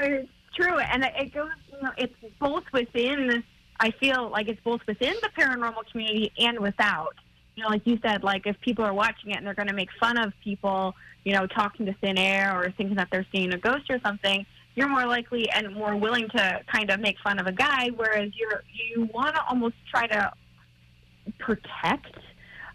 it's 0.00 0.28
true, 0.54 0.78
and 0.78 1.04
it 1.04 1.34
goes. 1.34 1.50
You 1.72 1.82
know, 1.82 1.92
it's 1.96 2.14
both 2.38 2.64
within. 2.72 3.42
I 3.80 3.90
feel 3.92 4.28
like 4.28 4.48
it's 4.48 4.60
both 4.62 4.86
within 4.86 5.14
the 5.22 5.30
paranormal 5.36 5.90
community 5.90 6.30
and 6.38 6.60
without 6.60 7.14
you 7.60 7.66
know, 7.66 7.70
like 7.70 7.82
you 7.84 7.98
said, 8.02 8.24
like 8.24 8.46
if 8.46 8.58
people 8.62 8.86
are 8.86 8.94
watching 8.94 9.32
it 9.32 9.36
and 9.36 9.46
they're 9.46 9.54
going 9.54 9.68
to 9.68 9.74
make 9.74 9.90
fun 10.00 10.16
of 10.16 10.32
people, 10.42 10.94
you 11.24 11.34
know, 11.34 11.46
talking 11.46 11.84
to 11.84 11.92
thin 12.00 12.16
air 12.16 12.56
or 12.56 12.72
thinking 12.78 12.96
that 12.96 13.08
they're 13.12 13.26
seeing 13.30 13.52
a 13.52 13.58
ghost 13.58 13.90
or 13.90 14.00
something, 14.02 14.46
you're 14.74 14.88
more 14.88 15.04
likely 15.04 15.46
and 15.50 15.74
more 15.74 15.94
willing 15.94 16.26
to 16.30 16.60
kind 16.72 16.88
of 16.90 17.00
make 17.00 17.16
fun 17.22 17.38
of 17.38 17.46
a 17.46 17.52
guy, 17.52 17.90
whereas 17.94 18.30
you're 18.34 18.62
you 18.72 19.10
want 19.12 19.34
to 19.34 19.42
almost 19.46 19.74
try 19.90 20.06
to 20.06 20.32
protect 21.38 22.16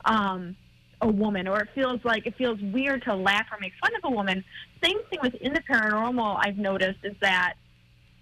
um, 0.05 0.55
a 1.01 1.07
woman, 1.07 1.47
or 1.47 1.61
it 1.61 1.69
feels 1.73 1.99
like 2.03 2.27
it 2.27 2.35
feels 2.37 2.61
weird 2.61 3.01
to 3.05 3.15
laugh 3.15 3.47
or 3.51 3.57
make 3.59 3.73
fun 3.81 3.91
of 3.95 4.01
a 4.03 4.13
woman. 4.13 4.43
Same 4.83 4.99
thing 5.09 5.17
within 5.23 5.51
the 5.53 5.61
paranormal. 5.61 6.39
I've 6.45 6.59
noticed 6.59 6.99
is 7.03 7.15
that 7.21 7.55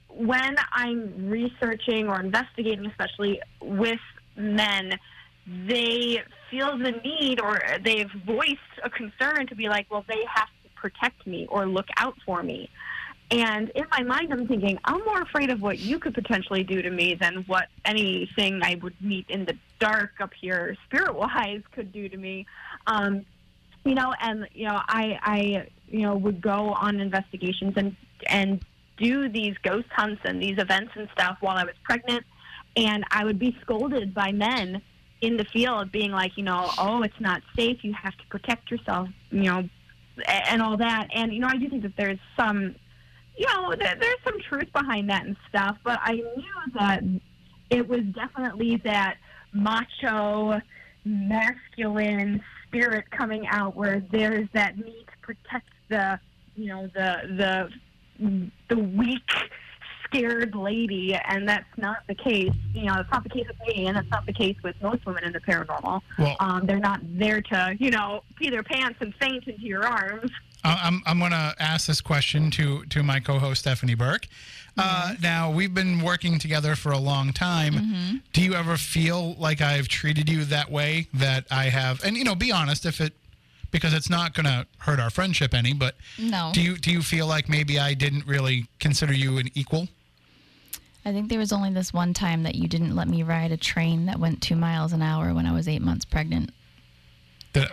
when 0.07 0.55
I'm 0.71 1.29
researching 1.29 2.07
or 2.07 2.21
investigating, 2.21 2.85
especially 2.85 3.41
with 3.59 3.99
men, 4.37 4.97
they 5.45 6.21
feel 6.49 6.77
the 6.77 6.91
need 7.03 7.39
or 7.41 7.61
they've 7.83 8.11
voiced 8.25 8.59
a 8.83 8.89
concern 8.89 9.47
to 9.47 9.55
be 9.55 9.67
like, 9.67 9.89
well, 9.89 10.05
they 10.07 10.23
have 10.33 10.47
to 10.63 10.69
protect 10.75 11.25
me 11.27 11.47
or 11.49 11.65
look 11.65 11.87
out 11.97 12.15
for 12.25 12.43
me. 12.43 12.69
And 13.31 13.71
in 13.75 13.85
my 13.91 14.03
mind, 14.03 14.31
I'm 14.31 14.47
thinking, 14.47 14.77
I'm 14.85 15.03
more 15.05 15.21
afraid 15.21 15.49
of 15.49 15.61
what 15.61 15.79
you 15.79 15.97
could 15.97 16.13
potentially 16.13 16.63
do 16.63 16.81
to 16.81 16.89
me 16.89 17.15
than 17.15 17.43
what 17.47 17.67
anything 17.83 18.61
I 18.61 18.75
would 18.75 18.95
meet 19.01 19.25
in 19.29 19.45
the 19.45 19.57
dark 19.79 20.11
up 20.19 20.31
here, 20.39 20.77
spirit 20.85 21.15
wise, 21.15 21.61
could 21.71 21.91
do 21.91 22.07
to 22.09 22.17
me. 22.17 22.45
Um, 22.85 23.25
you 23.85 23.95
know, 23.95 24.13
and 24.21 24.47
you 24.53 24.67
know, 24.67 24.79
I, 24.87 25.19
I, 25.23 25.67
you 25.87 26.01
know, 26.01 26.15
would 26.15 26.41
go 26.41 26.73
on 26.73 26.99
investigations 26.99 27.73
and 27.75 27.95
and 28.27 28.63
do 28.97 29.27
these 29.27 29.55
ghost 29.63 29.87
hunts 29.89 30.21
and 30.25 30.41
these 30.41 30.57
events 30.59 30.91
and 30.95 31.09
stuff 31.13 31.37
while 31.41 31.57
I 31.57 31.63
was 31.63 31.75
pregnant, 31.83 32.23
and 32.77 33.03
I 33.09 33.25
would 33.25 33.39
be 33.39 33.57
scolded 33.61 34.13
by 34.13 34.31
men 34.31 34.81
in 35.23 35.37
the 35.37 35.45
field 35.45 35.89
being 35.89 36.11
like, 36.11 36.33
you 36.35 36.43
know, 36.43 36.69
oh, 36.77 37.01
it's 37.01 37.19
not 37.21 37.41
safe. 37.55 37.77
You 37.81 37.93
have 37.93 38.15
to 38.17 38.27
protect 38.29 38.69
yourself, 38.69 39.07
you 39.31 39.43
know, 39.43 39.69
and 40.27 40.61
all 40.61 40.75
that. 40.75 41.07
And, 41.15 41.33
you 41.33 41.39
know, 41.39 41.47
I 41.47 41.55
do 41.55 41.69
think 41.69 41.83
that 41.83 41.93
there's 41.95 42.19
some, 42.37 42.75
you 43.37 43.47
know, 43.47 43.73
there, 43.73 43.95
there's 43.97 44.17
some 44.25 44.37
truth 44.49 44.71
behind 44.73 45.09
that 45.09 45.25
and 45.25 45.37
stuff. 45.47 45.77
But 45.81 45.99
I 46.03 46.15
knew 46.15 46.43
that 46.73 47.03
it 47.69 47.87
was 47.87 48.01
definitely 48.13 48.81
that 48.83 49.15
macho, 49.53 50.59
masculine 51.05 52.41
spirit 52.67 53.09
coming 53.09 53.47
out 53.47 53.77
where 53.77 54.03
there's 54.11 54.49
that 54.53 54.77
need 54.77 55.05
to 55.07 55.17
protect 55.21 55.69
the, 55.87 56.19
you 56.57 56.67
know, 56.67 56.89
the, 56.93 57.69
the, 58.19 58.51
the 58.67 58.77
weak 58.77 59.31
scared 60.13 60.55
lady, 60.55 61.15
and 61.15 61.47
that's 61.47 61.77
not 61.77 61.97
the 62.07 62.15
case. 62.15 62.53
You 62.73 62.85
know, 62.85 62.95
it's 62.99 63.11
not 63.11 63.23
the 63.23 63.29
case 63.29 63.47
with 63.47 63.59
me, 63.67 63.87
and 63.87 63.97
that's 63.97 64.09
not 64.09 64.25
the 64.25 64.33
case 64.33 64.55
with 64.63 64.75
most 64.81 65.05
women 65.05 65.23
in 65.23 65.33
the 65.33 65.39
paranormal. 65.39 66.01
Well, 66.19 66.35
um, 66.39 66.65
they're 66.65 66.79
not 66.79 67.01
there 67.03 67.41
to, 67.41 67.75
you 67.79 67.91
know, 67.91 68.23
pee 68.35 68.49
their 68.49 68.63
pants 68.63 68.97
and 69.01 69.13
faint 69.15 69.47
into 69.47 69.61
your 69.61 69.85
arms. 69.85 70.31
I'm, 70.65 71.01
I'm 71.05 71.19
going 71.19 71.31
to 71.31 71.53
ask 71.59 71.87
this 71.87 71.99
question 71.99 72.49
to, 72.51 72.85
to 72.85 73.03
my 73.03 73.19
co 73.19 73.37
host, 73.37 73.61
Stephanie 73.61 73.95
Burke. 73.95 74.27
Uh, 74.77 75.13
now, 75.21 75.51
we've 75.51 75.73
been 75.73 76.01
working 76.01 76.39
together 76.39 76.75
for 76.75 76.91
a 76.93 76.97
long 76.97 77.31
time. 77.31 77.73
Mm-hmm. 77.73 78.15
Do 78.31 78.41
you 78.41 78.53
ever 78.55 78.77
feel 78.77 79.35
like 79.35 79.61
I've 79.61 79.87
treated 79.87 80.29
you 80.29 80.45
that 80.45 80.71
way? 80.71 81.07
That 81.13 81.45
I 81.51 81.65
have, 81.65 82.03
and 82.03 82.15
you 82.15 82.23
know, 82.23 82.33
be 82.33 82.51
honest, 82.51 82.85
if 82.85 82.99
it, 83.01 83.13
because 83.71 83.93
it's 83.93 84.09
not 84.09 84.33
going 84.33 84.45
to 84.45 84.65
hurt 84.79 84.99
our 84.99 85.09
friendship 85.09 85.53
any, 85.53 85.73
but 85.73 85.95
no. 86.17 86.51
do 86.53 86.61
you 86.61 86.77
do 86.77 86.91
you 86.91 87.01
feel 87.01 87.27
like 87.27 87.49
maybe 87.49 87.77
I 87.77 87.93
didn't 87.93 88.25
really 88.25 88.67
consider 88.79 89.13
you 89.13 89.37
an 89.37 89.49
equal? 89.53 89.89
I 91.05 91.11
think 91.11 91.29
there 91.29 91.39
was 91.39 91.51
only 91.51 91.71
this 91.71 91.93
one 91.93 92.13
time 92.13 92.43
that 92.43 92.55
you 92.55 92.67
didn't 92.67 92.95
let 92.95 93.07
me 93.07 93.23
ride 93.23 93.51
a 93.51 93.57
train 93.57 94.05
that 94.05 94.19
went 94.19 94.41
two 94.41 94.55
miles 94.55 94.93
an 94.93 95.01
hour 95.01 95.33
when 95.33 95.45
I 95.45 95.53
was 95.53 95.67
eight 95.67 95.81
months 95.81 96.05
pregnant. 96.05 96.51
The, 97.53 97.69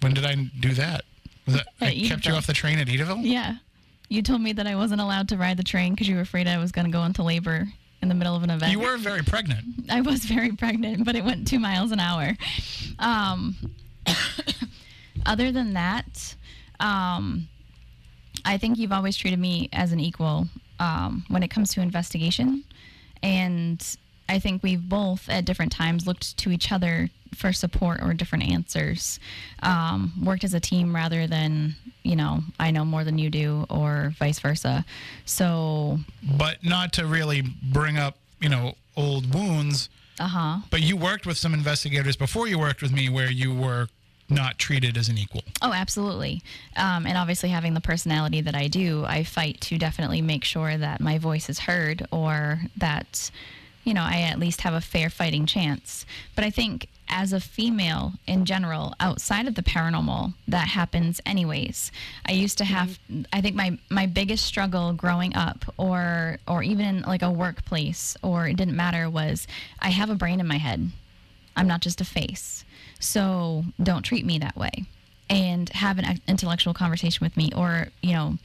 when 0.00 0.14
did 0.14 0.24
I 0.24 0.34
do 0.60 0.72
that? 0.74 1.04
Was 1.46 1.56
that 1.56 1.66
I 1.80 2.04
kept 2.06 2.26
you 2.26 2.32
off 2.34 2.46
the 2.46 2.52
train 2.52 2.78
at 2.78 2.86
Edaville? 2.86 3.20
Yeah. 3.22 3.56
You 4.08 4.22
told 4.22 4.40
me 4.40 4.52
that 4.52 4.66
I 4.66 4.76
wasn't 4.76 5.00
allowed 5.00 5.28
to 5.30 5.36
ride 5.36 5.56
the 5.56 5.64
train 5.64 5.92
because 5.92 6.08
you 6.08 6.14
were 6.14 6.20
afraid 6.20 6.46
I 6.46 6.58
was 6.58 6.70
going 6.70 6.86
to 6.86 6.92
go 6.92 7.02
into 7.04 7.22
labor 7.22 7.66
in 8.02 8.08
the 8.08 8.14
middle 8.14 8.36
of 8.36 8.42
an 8.42 8.50
event. 8.50 8.72
You 8.72 8.80
were 8.80 8.96
very 8.96 9.22
pregnant. 9.22 9.90
I 9.90 10.00
was 10.00 10.24
very 10.24 10.52
pregnant, 10.52 11.04
but 11.04 11.16
it 11.16 11.24
went 11.24 11.48
two 11.48 11.58
miles 11.58 11.90
an 11.90 11.98
hour. 11.98 12.36
Um, 12.98 13.56
other 15.26 15.50
than 15.50 15.74
that, 15.74 16.36
um, 16.78 17.48
I 18.44 18.58
think 18.58 18.78
you've 18.78 18.92
always 18.92 19.16
treated 19.16 19.40
me 19.40 19.68
as 19.72 19.90
an 19.92 19.98
equal 19.98 20.46
um, 20.78 21.24
when 21.28 21.42
it 21.42 21.48
comes 21.48 21.72
to 21.74 21.80
investigation. 21.80 22.64
And 23.22 23.84
I 24.28 24.38
think 24.38 24.62
we've 24.62 24.88
both 24.88 25.28
at 25.28 25.44
different 25.44 25.72
times 25.72 26.06
looked 26.06 26.36
to 26.38 26.50
each 26.50 26.72
other 26.72 27.10
for 27.34 27.52
support 27.52 28.00
or 28.02 28.14
different 28.14 28.50
answers. 28.50 29.20
Um, 29.62 30.12
worked 30.22 30.44
as 30.44 30.54
a 30.54 30.60
team 30.60 30.94
rather 30.94 31.26
than, 31.26 31.76
you 32.02 32.16
know, 32.16 32.40
I 32.58 32.70
know 32.70 32.84
more 32.84 33.04
than 33.04 33.18
you 33.18 33.30
do 33.30 33.66
or 33.68 34.14
vice 34.18 34.38
versa. 34.38 34.84
So. 35.24 35.98
But 36.22 36.64
not 36.64 36.92
to 36.94 37.06
really 37.06 37.42
bring 37.42 37.98
up, 37.98 38.16
you 38.40 38.48
know, 38.48 38.74
old 38.96 39.34
wounds. 39.34 39.88
Uh 40.18 40.28
huh. 40.28 40.56
But 40.70 40.80
you 40.80 40.96
worked 40.96 41.26
with 41.26 41.36
some 41.36 41.52
investigators 41.52 42.16
before 42.16 42.48
you 42.48 42.58
worked 42.58 42.80
with 42.80 42.92
me 42.92 43.08
where 43.08 43.30
you 43.30 43.54
were 43.54 43.88
not 44.28 44.58
treated 44.58 44.96
as 44.96 45.08
an 45.08 45.18
equal. 45.18 45.42
Oh, 45.62 45.72
absolutely. 45.72 46.42
Um, 46.76 47.06
and 47.06 47.16
obviously, 47.16 47.50
having 47.50 47.74
the 47.74 47.80
personality 47.80 48.40
that 48.40 48.54
I 48.54 48.68
do, 48.68 49.04
I 49.06 49.24
fight 49.24 49.60
to 49.62 49.78
definitely 49.78 50.22
make 50.22 50.44
sure 50.44 50.76
that 50.76 51.00
my 51.00 51.18
voice 51.18 51.48
is 51.48 51.60
heard 51.60 52.06
or 52.10 52.60
that, 52.76 53.30
you 53.84 53.94
know, 53.94 54.02
I 54.02 54.22
at 54.22 54.38
least 54.38 54.62
have 54.62 54.74
a 54.74 54.80
fair 54.80 55.10
fighting 55.10 55.46
chance. 55.46 56.04
But 56.34 56.44
I 56.44 56.50
think 56.50 56.88
as 57.08 57.32
a 57.32 57.40
female 57.40 58.14
in 58.26 58.44
general, 58.44 58.94
outside 58.98 59.46
of 59.46 59.54
the 59.54 59.62
paranormal, 59.62 60.34
that 60.48 60.68
happens 60.68 61.20
anyways. 61.24 61.92
I 62.26 62.32
used 62.32 62.58
to 62.58 62.64
have, 62.64 62.98
I 63.32 63.40
think 63.40 63.54
my, 63.54 63.78
my 63.88 64.06
biggest 64.06 64.44
struggle 64.44 64.92
growing 64.92 65.34
up 65.36 65.64
or, 65.76 66.38
or 66.48 66.62
even 66.62 66.86
in 66.86 67.02
like 67.02 67.22
a 67.22 67.30
workplace 67.30 68.16
or 68.22 68.48
it 68.48 68.56
didn't 68.56 68.76
matter 68.76 69.08
was 69.08 69.46
I 69.80 69.90
have 69.90 70.10
a 70.10 70.16
brain 70.16 70.40
in 70.40 70.48
my 70.48 70.58
head. 70.58 70.90
I'm 71.56 71.68
not 71.68 71.80
just 71.80 72.00
a 72.00 72.04
face. 72.04 72.64
So 73.00 73.64
don't 73.82 74.02
treat 74.02 74.24
me 74.24 74.38
that 74.38 74.56
way 74.56 74.84
and 75.28 75.68
have 75.70 75.98
an 75.98 76.20
intellectual 76.28 76.74
conversation 76.74 77.24
with 77.24 77.36
me 77.36 77.50
or, 77.56 77.88
you 78.02 78.12
know, 78.12 78.38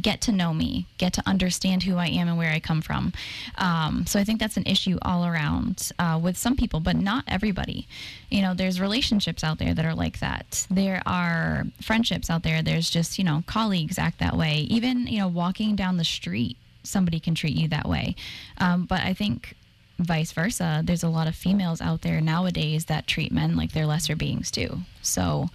get 0.00 0.20
to 0.20 0.32
know 0.32 0.52
me, 0.52 0.86
get 0.98 1.14
to 1.14 1.22
understand 1.26 1.82
who 1.82 1.96
I 1.96 2.08
am 2.08 2.28
and 2.28 2.36
where 2.36 2.52
I 2.52 2.60
come 2.60 2.82
from. 2.82 3.12
Um, 3.56 4.04
so 4.06 4.20
I 4.20 4.24
think 4.24 4.38
that's 4.38 4.58
an 4.58 4.66
issue 4.66 4.98
all 5.00 5.24
around 5.24 5.90
uh, 5.98 6.20
with 6.22 6.36
some 6.36 6.56
people, 6.56 6.80
but 6.80 6.96
not 6.96 7.24
everybody. 7.26 7.88
You 8.30 8.42
know, 8.42 8.52
there's 8.52 8.80
relationships 8.80 9.42
out 9.42 9.58
there 9.58 9.72
that 9.72 9.84
are 9.84 9.94
like 9.94 10.20
that. 10.20 10.66
There 10.70 11.02
are 11.06 11.64
friendships 11.80 12.28
out 12.28 12.42
there. 12.42 12.62
There's 12.62 12.90
just, 12.90 13.18
you 13.18 13.24
know, 13.24 13.42
colleagues 13.46 13.98
act 13.98 14.18
that 14.20 14.36
way. 14.36 14.66
Even, 14.68 15.06
you 15.06 15.20
know, 15.20 15.28
walking 15.28 15.74
down 15.74 15.96
the 15.96 16.04
street 16.04 16.58
somebody 16.84 17.20
can 17.20 17.34
treat 17.34 17.54
you 17.54 17.68
that 17.68 17.86
way. 17.86 18.16
Um, 18.58 18.86
but 18.86 19.00
I 19.02 19.12
think 19.12 19.54
vice 19.98 20.32
versa, 20.32 20.82
there's 20.84 21.02
a 21.02 21.08
lot 21.08 21.26
of 21.26 21.34
females 21.34 21.80
out 21.80 22.02
there 22.02 22.20
nowadays 22.20 22.84
that 22.86 23.06
treat 23.06 23.32
men 23.32 23.56
like 23.56 23.72
they're 23.72 23.86
lesser 23.86 24.14
beings 24.16 24.50
too. 24.50 24.78
So 25.02 25.50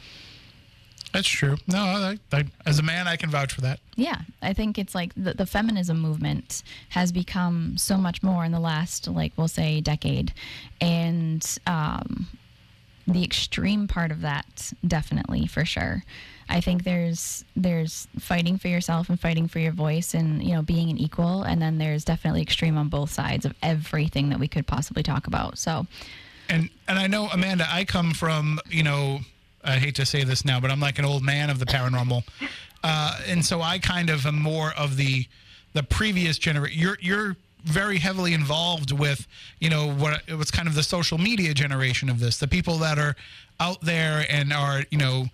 That's 1.14 1.28
true. 1.28 1.58
No, 1.68 1.78
I, 1.80 2.18
I, 2.32 2.46
as 2.66 2.80
a 2.80 2.84
man, 2.84 3.08
I 3.08 3.16
can 3.16 3.30
vouch 3.30 3.54
for 3.54 3.62
that. 3.62 3.80
yeah, 3.96 4.22
I 4.42 4.54
think 4.54 4.78
it's 4.78 4.96
like 4.96 5.14
the, 5.16 5.34
the 5.34 5.46
feminism 5.46 6.00
movement 6.00 6.64
has 6.90 7.12
become 7.12 7.78
so 7.78 7.98
much 7.98 8.24
more 8.24 8.44
in 8.44 8.52
the 8.52 8.60
last, 8.60 9.08
like 9.08 9.32
we'll 9.38 9.48
say, 9.48 9.80
decade, 9.80 10.34
and 10.82 11.58
um, 11.68 12.28
the 13.08 13.24
extreme 13.24 13.88
part 13.88 14.12
of 14.12 14.22
that, 14.22 14.74
definitely 14.86 15.46
for 15.46 15.66
sure. 15.66 16.04
I 16.50 16.62
think 16.62 16.84
there's 16.84 17.46
there's 17.56 18.08
fighting 18.20 18.58
for 18.58 18.68
yourself 18.68 19.10
and 19.10 19.20
fighting 19.20 19.48
for 19.48 19.60
your 19.60 19.72
voice 19.72 20.14
and 20.14 20.44
you 20.44 20.54
know 20.54 20.62
being 20.62 20.90
an 20.90 20.98
equal, 20.98 21.44
and 21.44 21.62
then 21.62 21.78
there's 21.78 22.04
definitely 22.04 22.42
extreme 22.42 22.78
on 22.78 22.90
both 22.90 23.12
sides 23.12 23.46
of 23.46 23.54
everything 23.62 24.30
that 24.30 24.40
we 24.40 24.48
could 24.48 24.68
possibly 24.68 25.04
talk 25.04 25.28
about. 25.28 25.58
So 25.58 25.88
And 26.50 26.70
and 26.88 27.00
I 27.00 27.08
know 27.08 27.28
Amanda, 27.28 27.66
I 27.70 27.86
come 27.86 28.12
from 28.14 28.60
you 28.70 28.84
know, 28.84 29.20
I 29.64 29.78
hate 29.78 29.96
to 29.96 30.06
say 30.06 30.24
this 30.24 30.46
now, 30.46 30.60
but 30.60 30.72
I'm 30.72 30.80
like 30.80 31.00
an 31.00 31.06
old 31.06 31.24
man 31.24 31.50
of 31.50 31.60
the 31.60 31.66
paranormal, 31.66 32.24
uh, 32.84 33.20
and 33.28 33.46
so 33.46 33.62
I 33.62 33.80
kind 33.80 34.10
of 34.10 34.26
am 34.26 34.40
more 34.40 34.74
of 34.78 34.98
the 34.98 35.26
the 35.74 35.84
previous 35.84 36.38
generation. 36.38 36.80
You're 36.80 36.98
you're 37.02 37.36
very 37.64 37.98
heavily 37.98 38.34
involved 38.34 38.92
with 38.92 39.26
you 39.60 39.70
know 39.70 39.92
what 39.94 40.22
it 40.28 40.36
was 40.36 40.52
kind 40.52 40.68
of 40.68 40.76
the 40.76 40.84
social 40.84 41.18
media 41.18 41.54
generation 41.54 42.10
of 42.10 42.20
this, 42.20 42.38
the 42.38 42.48
people 42.48 42.78
that 42.80 43.00
are 43.00 43.16
out 43.60 43.82
there 43.82 44.26
and 44.30 44.52
are 44.52 44.84
you 44.92 44.98
know 44.98 45.28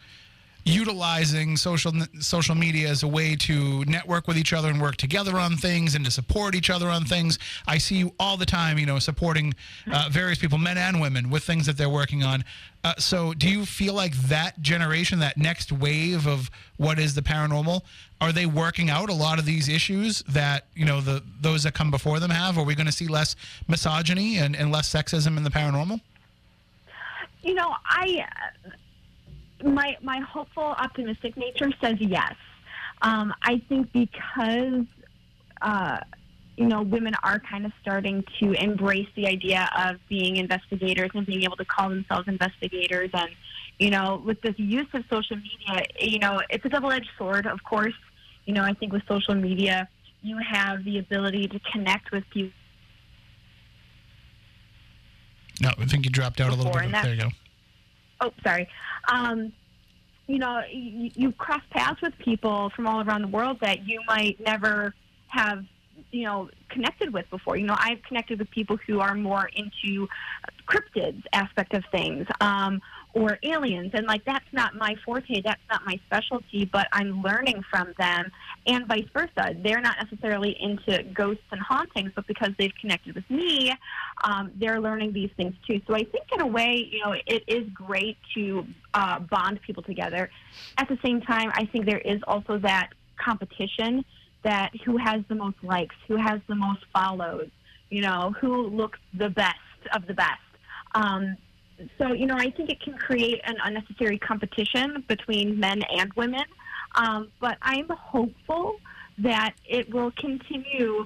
utilizing 0.65 1.57
social 1.57 1.91
social 2.19 2.55
media 2.55 2.89
as 2.89 3.03
a 3.03 3.07
way 3.07 3.35
to 3.35 3.83
network 3.85 4.27
with 4.27 4.37
each 4.37 4.53
other 4.53 4.69
and 4.69 4.81
work 4.81 4.97
together 4.97 5.37
on 5.37 5.55
things 5.55 5.95
and 5.95 6.05
to 6.05 6.11
support 6.11 6.55
each 6.55 6.69
other 6.69 6.89
on 6.89 7.05
things. 7.05 7.39
I 7.67 7.77
see 7.77 7.95
you 7.95 8.13
all 8.19 8.37
the 8.37 8.45
time, 8.45 8.77
you 8.77 8.85
know, 8.85 8.99
supporting 8.99 9.53
uh, 9.91 10.09
various 10.11 10.37
people, 10.37 10.57
men 10.57 10.77
and 10.77 11.01
women, 11.01 11.29
with 11.29 11.43
things 11.43 11.65
that 11.65 11.77
they're 11.77 11.89
working 11.89 12.23
on. 12.23 12.43
Uh, 12.83 12.93
so, 12.97 13.33
do 13.33 13.49
you 13.49 13.65
feel 13.65 13.93
like 13.93 14.15
that 14.15 14.61
generation, 14.61 15.19
that 15.19 15.37
next 15.37 15.71
wave 15.71 16.27
of 16.27 16.49
what 16.77 16.97
is 16.97 17.13
the 17.13 17.21
paranormal, 17.21 17.81
are 18.21 18.31
they 18.31 18.45
working 18.45 18.89
out 18.89 19.09
a 19.09 19.13
lot 19.13 19.37
of 19.39 19.45
these 19.45 19.67
issues 19.67 20.21
that 20.29 20.65
you 20.75 20.85
know 20.85 21.01
the 21.01 21.23
those 21.41 21.63
that 21.63 21.73
come 21.73 21.91
before 21.91 22.19
them 22.19 22.31
have? 22.31 22.57
Are 22.57 22.63
we 22.63 22.75
going 22.75 22.85
to 22.85 22.91
see 22.91 23.07
less 23.07 23.35
misogyny 23.67 24.37
and, 24.37 24.55
and 24.55 24.71
less 24.71 24.93
sexism 24.93 25.35
in 25.37 25.43
the 25.43 25.49
paranormal? 25.49 25.99
You 27.41 27.53
know, 27.53 27.73
I 27.85 28.25
my 29.63 29.97
my 30.01 30.19
hopeful, 30.19 30.63
optimistic 30.63 31.37
nature 31.37 31.71
says 31.81 31.95
yes. 31.99 32.35
Um, 33.01 33.33
I 33.41 33.61
think 33.69 33.91
because 33.91 34.85
uh, 35.61 35.99
you 36.57 36.65
know 36.65 36.81
women 36.81 37.13
are 37.23 37.39
kind 37.39 37.65
of 37.65 37.71
starting 37.81 38.23
to 38.39 38.53
embrace 38.53 39.07
the 39.15 39.27
idea 39.27 39.69
of 39.77 39.97
being 40.09 40.37
investigators 40.37 41.11
and 41.13 41.25
being 41.25 41.43
able 41.43 41.57
to 41.57 41.65
call 41.65 41.89
themselves 41.89 42.27
investigators, 42.27 43.09
and 43.13 43.29
you 43.79 43.89
know, 43.89 44.21
with 44.25 44.41
this 44.41 44.55
use 44.57 44.87
of 44.93 45.03
social 45.09 45.37
media, 45.37 45.85
you 45.99 46.19
know, 46.19 46.41
it's 46.49 46.65
a 46.65 46.69
double-edged 46.69 47.09
sword. 47.17 47.47
Of 47.47 47.63
course, 47.63 47.93
you 48.45 48.53
know, 48.53 48.63
I 48.63 48.73
think 48.73 48.91
with 48.91 49.03
social 49.07 49.35
media, 49.35 49.87
you 50.21 50.37
have 50.37 50.83
the 50.83 50.99
ability 50.99 51.47
to 51.47 51.59
connect 51.71 52.11
with 52.11 52.23
people. 52.29 52.51
No, 55.61 55.69
I 55.77 55.85
think 55.85 56.05
you 56.05 56.11
dropped 56.11 56.39
out 56.39 56.51
a 56.51 56.55
little 56.55 56.71
bit. 56.71 56.91
There 56.91 57.13
you 57.13 57.21
go. 57.21 57.29
oh, 58.21 58.31
sorry. 58.43 58.67
Um, 59.07 59.53
you 60.27 60.37
know, 60.37 60.61
you, 60.71 61.11
you 61.15 61.31
cross 61.31 61.61
paths 61.71 62.01
with 62.01 62.17
people 62.19 62.71
from 62.75 62.85
all 62.85 63.01
around 63.01 63.23
the 63.23 63.27
world 63.27 63.57
that 63.61 63.87
you 63.87 63.99
might 64.07 64.39
never 64.39 64.93
have, 65.27 65.65
you 66.11 66.23
know, 66.23 66.49
connected 66.69 67.11
with 67.11 67.27
before. 67.31 67.57
You 67.57 67.65
know, 67.65 67.75
I've 67.77 68.01
connected 68.03 68.37
with 68.37 68.49
people 68.51 68.77
who 68.85 68.99
are 68.99 69.15
more 69.15 69.49
into 69.55 70.07
cryptids 70.67 71.23
aspect 71.33 71.73
of 71.73 71.83
things, 71.91 72.27
um, 72.41 72.79
or 73.13 73.39
aliens, 73.43 73.91
and 73.93 74.05
like 74.05 74.23
that's 74.25 74.45
not 74.51 74.75
my 74.75 74.95
forte. 75.03 75.41
That's 75.41 75.61
not 75.69 75.85
my 75.85 75.99
specialty. 76.05 76.65
But 76.65 76.87
I'm 76.91 77.21
learning 77.21 77.63
from 77.69 77.93
them, 77.97 78.31
and 78.67 78.87
vice 78.87 79.07
versa. 79.13 79.55
They're 79.63 79.81
not 79.81 79.97
necessarily 80.01 80.55
into 80.59 81.03
ghosts 81.13 81.43
and 81.51 81.59
hauntings, 81.59 82.11
but 82.15 82.27
because 82.27 82.51
they've 82.59 82.73
connected 82.79 83.15
with 83.15 83.29
me, 83.29 83.73
um, 84.23 84.51
they're 84.55 84.79
learning 84.79 85.13
these 85.13 85.31
things 85.37 85.55
too. 85.67 85.81
So 85.87 85.95
I 85.95 86.03
think, 86.03 86.25
in 86.31 86.41
a 86.41 86.47
way, 86.47 86.87
you 86.91 87.03
know, 87.03 87.15
it 87.25 87.43
is 87.47 87.67
great 87.73 88.17
to 88.35 88.65
uh, 88.93 89.19
bond 89.19 89.61
people 89.63 89.83
together. 89.83 90.29
At 90.77 90.87
the 90.87 90.97
same 91.03 91.21
time, 91.21 91.51
I 91.53 91.65
think 91.65 91.85
there 91.85 91.99
is 91.99 92.21
also 92.27 92.59
that 92.59 92.89
competition 93.17 94.05
that 94.43 94.71
who 94.85 94.97
has 94.97 95.21
the 95.27 95.35
most 95.35 95.57
likes, 95.63 95.95
who 96.07 96.15
has 96.15 96.39
the 96.47 96.55
most 96.55 96.81
follows, 96.93 97.49
you 97.89 98.01
know, 98.01 98.33
who 98.39 98.67
looks 98.67 98.99
the 99.13 99.29
best 99.29 99.57
of 99.93 100.05
the 100.07 100.13
best. 100.13 100.39
Um, 100.95 101.37
so, 101.97 102.13
you 102.13 102.25
know, 102.25 102.35
I 102.37 102.51
think 102.51 102.69
it 102.69 102.81
can 102.81 102.97
create 102.97 103.41
an 103.45 103.55
unnecessary 103.63 104.17
competition 104.17 105.03
between 105.07 105.59
men 105.59 105.81
and 105.97 106.11
women. 106.13 106.43
Um, 106.95 107.29
but 107.39 107.57
I'm 107.61 107.87
hopeful 107.89 108.79
that 109.19 109.53
it 109.65 109.93
will 109.93 110.11
continue 110.17 111.05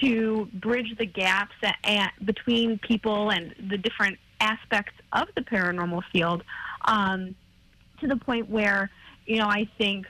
to 0.00 0.48
bridge 0.54 0.94
the 0.98 1.06
gaps 1.06 1.54
at, 1.62 1.76
at, 1.84 2.12
between 2.24 2.78
people 2.78 3.30
and 3.30 3.54
the 3.70 3.78
different 3.78 4.18
aspects 4.40 4.94
of 5.12 5.28
the 5.36 5.42
paranormal 5.42 6.02
field 6.12 6.42
um, 6.84 7.34
to 8.00 8.08
the 8.08 8.16
point 8.16 8.48
where, 8.50 8.90
you 9.26 9.38
know, 9.38 9.46
I 9.46 9.68
think 9.78 10.06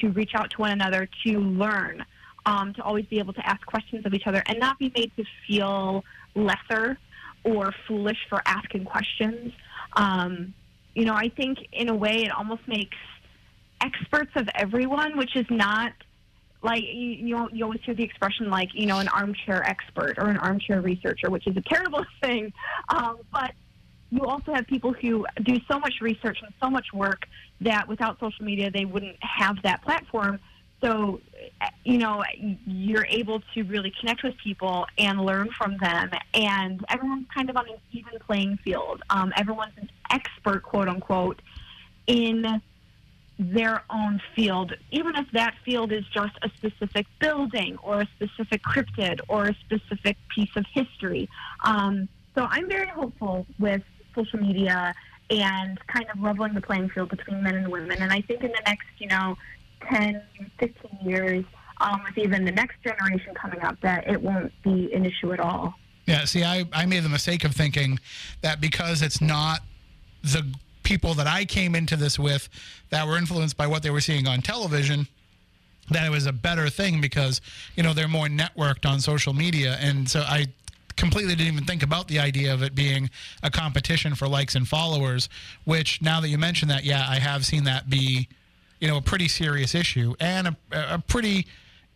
to 0.00 0.10
reach 0.10 0.32
out 0.34 0.50
to 0.50 0.56
one 0.58 0.72
another 0.72 1.08
to 1.24 1.38
learn, 1.38 2.04
um, 2.46 2.74
to 2.74 2.82
always 2.82 3.06
be 3.06 3.18
able 3.18 3.32
to 3.32 3.48
ask 3.48 3.64
questions 3.66 4.04
of 4.06 4.14
each 4.14 4.26
other 4.26 4.42
and 4.46 4.58
not 4.58 4.78
be 4.78 4.92
made 4.94 5.10
to 5.16 5.24
feel 5.46 6.04
lesser 6.34 6.98
or 7.44 7.72
foolish 7.86 8.18
for 8.28 8.42
asking 8.46 8.84
questions. 8.84 9.52
Um, 9.94 10.54
you 10.94 11.04
know, 11.04 11.14
I 11.14 11.28
think 11.28 11.58
in 11.72 11.88
a 11.88 11.94
way 11.94 12.22
it 12.24 12.30
almost 12.30 12.66
makes 12.66 12.96
experts 13.80 14.32
of 14.36 14.48
everyone, 14.54 15.16
which 15.16 15.36
is 15.36 15.46
not 15.50 15.92
like 16.62 16.82
you, 16.82 17.10
you 17.10 17.48
you 17.52 17.64
always 17.64 17.80
hear 17.84 17.94
the 17.94 18.02
expression 18.02 18.50
like 18.50 18.68
you 18.74 18.86
know 18.86 18.98
an 18.98 19.08
armchair 19.08 19.62
expert 19.66 20.18
or 20.18 20.28
an 20.28 20.36
armchair 20.36 20.80
researcher, 20.80 21.30
which 21.30 21.46
is 21.46 21.56
a 21.56 21.62
terrible 21.62 22.04
thing. 22.22 22.52
Um, 22.88 23.18
but 23.32 23.52
you 24.10 24.24
also 24.24 24.52
have 24.52 24.66
people 24.66 24.92
who 24.92 25.24
do 25.44 25.56
so 25.70 25.78
much 25.78 25.94
research 26.00 26.38
and 26.42 26.52
so 26.60 26.68
much 26.68 26.86
work 26.92 27.22
that 27.60 27.86
without 27.88 28.18
social 28.18 28.44
media 28.44 28.70
they 28.70 28.84
wouldn't 28.84 29.16
have 29.22 29.56
that 29.62 29.82
platform. 29.82 30.38
So, 30.80 31.20
you 31.84 31.98
know, 31.98 32.24
you're 32.66 33.06
able 33.06 33.42
to 33.54 33.62
really 33.64 33.92
connect 34.00 34.22
with 34.22 34.36
people 34.38 34.86
and 34.96 35.20
learn 35.20 35.50
from 35.50 35.76
them, 35.78 36.10
and 36.32 36.84
everyone's 36.88 37.26
kind 37.34 37.50
of 37.50 37.56
on 37.56 37.68
an 37.68 37.76
even 37.92 38.18
playing 38.20 38.58
field. 38.64 39.02
Um, 39.10 39.32
everyone's 39.36 39.76
an 39.76 39.90
expert, 40.10 40.62
quote 40.62 40.88
unquote, 40.88 41.42
in 42.06 42.62
their 43.38 43.82
own 43.88 44.20
field, 44.34 44.74
even 44.90 45.16
if 45.16 45.26
that 45.32 45.54
field 45.64 45.92
is 45.92 46.04
just 46.12 46.36
a 46.42 46.50
specific 46.56 47.06
building 47.18 47.78
or 47.82 48.02
a 48.02 48.08
specific 48.16 48.62
cryptid 48.62 49.20
or 49.28 49.46
a 49.46 49.54
specific 49.54 50.16
piece 50.34 50.54
of 50.56 50.66
history. 50.72 51.28
Um, 51.64 52.08
so 52.34 52.46
I'm 52.50 52.68
very 52.68 52.88
hopeful 52.88 53.46
with 53.58 53.82
social 54.14 54.40
media 54.40 54.94
and 55.30 55.78
kind 55.86 56.06
of 56.12 56.20
leveling 56.20 56.54
the 56.54 56.60
playing 56.60 56.90
field 56.90 57.08
between 57.08 57.42
men 57.42 57.54
and 57.54 57.68
women. 57.68 58.02
And 58.02 58.12
I 58.12 58.20
think 58.20 58.42
in 58.42 58.50
the 58.50 58.62
next, 58.66 58.88
you 58.98 59.06
know, 59.06 59.38
10, 59.88 60.22
15 60.58 60.98
years, 61.02 61.44
um, 61.80 62.02
with 62.04 62.18
even 62.18 62.44
the 62.44 62.52
next 62.52 62.76
generation 62.82 63.34
coming 63.34 63.60
up, 63.62 63.80
that 63.80 64.08
it 64.08 64.20
won't 64.20 64.52
be 64.62 64.92
an 64.92 65.04
issue 65.04 65.32
at 65.32 65.40
all. 65.40 65.74
Yeah, 66.06 66.24
see, 66.24 66.44
I, 66.44 66.64
I 66.72 66.86
made 66.86 67.04
the 67.04 67.08
mistake 67.08 67.44
of 67.44 67.54
thinking 67.54 67.98
that 68.42 68.60
because 68.60 69.02
it's 69.02 69.20
not 69.20 69.60
the 70.22 70.52
people 70.82 71.14
that 71.14 71.26
I 71.26 71.44
came 71.44 71.74
into 71.74 71.96
this 71.96 72.18
with 72.18 72.48
that 72.90 73.06
were 73.06 73.16
influenced 73.16 73.56
by 73.56 73.66
what 73.66 73.82
they 73.82 73.90
were 73.90 74.00
seeing 74.00 74.26
on 74.26 74.42
television, 74.42 75.06
that 75.90 76.06
it 76.06 76.10
was 76.10 76.26
a 76.26 76.32
better 76.32 76.68
thing 76.68 77.00
because, 77.00 77.40
you 77.76 77.82
know, 77.82 77.92
they're 77.92 78.08
more 78.08 78.26
networked 78.26 78.88
on 78.88 79.00
social 79.00 79.32
media. 79.32 79.76
And 79.80 80.08
so 80.08 80.20
I 80.20 80.46
completely 80.96 81.34
didn't 81.34 81.52
even 81.52 81.64
think 81.64 81.82
about 81.82 82.08
the 82.08 82.18
idea 82.18 82.52
of 82.52 82.62
it 82.62 82.74
being 82.74 83.10
a 83.42 83.50
competition 83.50 84.14
for 84.14 84.28
likes 84.28 84.54
and 84.54 84.66
followers, 84.66 85.28
which 85.64 86.02
now 86.02 86.20
that 86.20 86.28
you 86.28 86.38
mention 86.38 86.68
that, 86.68 86.84
yeah, 86.84 87.06
I 87.08 87.16
have 87.16 87.46
seen 87.46 87.64
that 87.64 87.88
be, 87.88 88.28
you 88.80 88.88
know, 88.88 88.96
a 88.96 89.02
pretty 89.02 89.28
serious 89.28 89.74
issue 89.74 90.14
and 90.20 90.48
a, 90.48 90.56
a 90.72 90.98
pretty, 91.06 91.46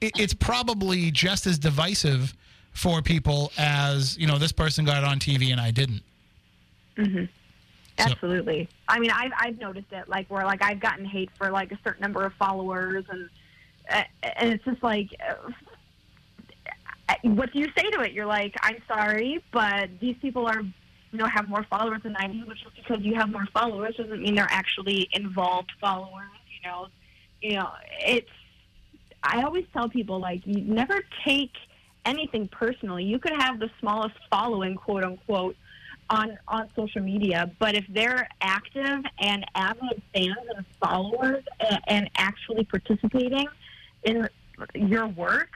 it, 0.00 0.12
it's 0.18 0.34
probably 0.34 1.10
just 1.10 1.46
as 1.46 1.58
divisive 1.58 2.34
for 2.72 3.00
people 3.02 3.52
as, 3.56 4.16
you 4.18 4.26
know, 4.26 4.38
this 4.38 4.52
person 4.52 4.84
got 4.84 5.02
it 5.02 5.04
on 5.04 5.18
TV 5.18 5.50
and 5.50 5.60
I 5.60 5.70
didn't. 5.70 6.02
Mm-hmm. 6.96 7.24
So- 7.98 8.10
Absolutely. 8.10 8.68
I 8.88 8.98
mean, 8.98 9.10
I've 9.10 9.30
I've 9.38 9.58
noticed 9.58 9.92
it 9.92 10.08
like 10.08 10.28
where 10.28 10.44
like 10.44 10.62
I've 10.62 10.80
gotten 10.80 11.04
hate 11.04 11.30
for 11.38 11.50
like 11.50 11.70
a 11.70 11.78
certain 11.84 12.02
number 12.02 12.24
of 12.24 12.32
followers, 12.34 13.04
and 13.08 13.28
uh, 13.88 14.02
and 14.36 14.52
it's 14.52 14.64
just 14.64 14.82
like, 14.82 15.10
uh, 15.28 15.50
what 17.22 17.52
do 17.52 17.60
you 17.60 17.68
say 17.76 17.88
to 17.90 18.00
it? 18.00 18.12
You're 18.12 18.26
like, 18.26 18.54
I'm 18.62 18.82
sorry, 18.88 19.42
but 19.52 19.90
these 20.00 20.16
people 20.20 20.46
are, 20.46 20.60
you 20.60 21.18
know, 21.18 21.26
have 21.26 21.48
more 21.48 21.64
followers 21.70 22.02
than 22.02 22.16
I 22.16 22.26
do. 22.26 22.44
Which 22.46 22.64
just 22.64 22.74
because 22.76 23.04
you 23.04 23.14
have 23.14 23.30
more 23.30 23.46
followers 23.52 23.94
doesn't 23.96 24.20
mean 24.20 24.34
they're 24.34 24.46
actually 24.50 25.08
involved 25.12 25.70
followers. 25.80 26.30
You 27.40 27.56
know, 27.56 27.70
it's. 28.00 28.28
I 29.22 29.42
always 29.42 29.64
tell 29.72 29.88
people 29.88 30.20
like 30.20 30.46
you 30.46 30.60
never 30.62 31.00
take 31.24 31.52
anything 32.04 32.48
personally. 32.48 33.04
You 33.04 33.18
could 33.18 33.32
have 33.32 33.58
the 33.58 33.70
smallest 33.80 34.16
following, 34.30 34.74
quote 34.74 35.04
unquote, 35.04 35.56
on 36.10 36.38
on 36.48 36.68
social 36.76 37.00
media, 37.00 37.50
but 37.58 37.74
if 37.74 37.84
they're 37.88 38.28
active 38.40 39.04
and 39.18 39.44
avid 39.54 40.02
fans 40.12 40.36
and 40.54 40.64
followers 40.82 41.44
and, 41.60 41.80
and 41.86 42.10
actually 42.16 42.64
participating 42.64 43.46
in 44.02 44.28
your 44.74 45.06
work, 45.08 45.50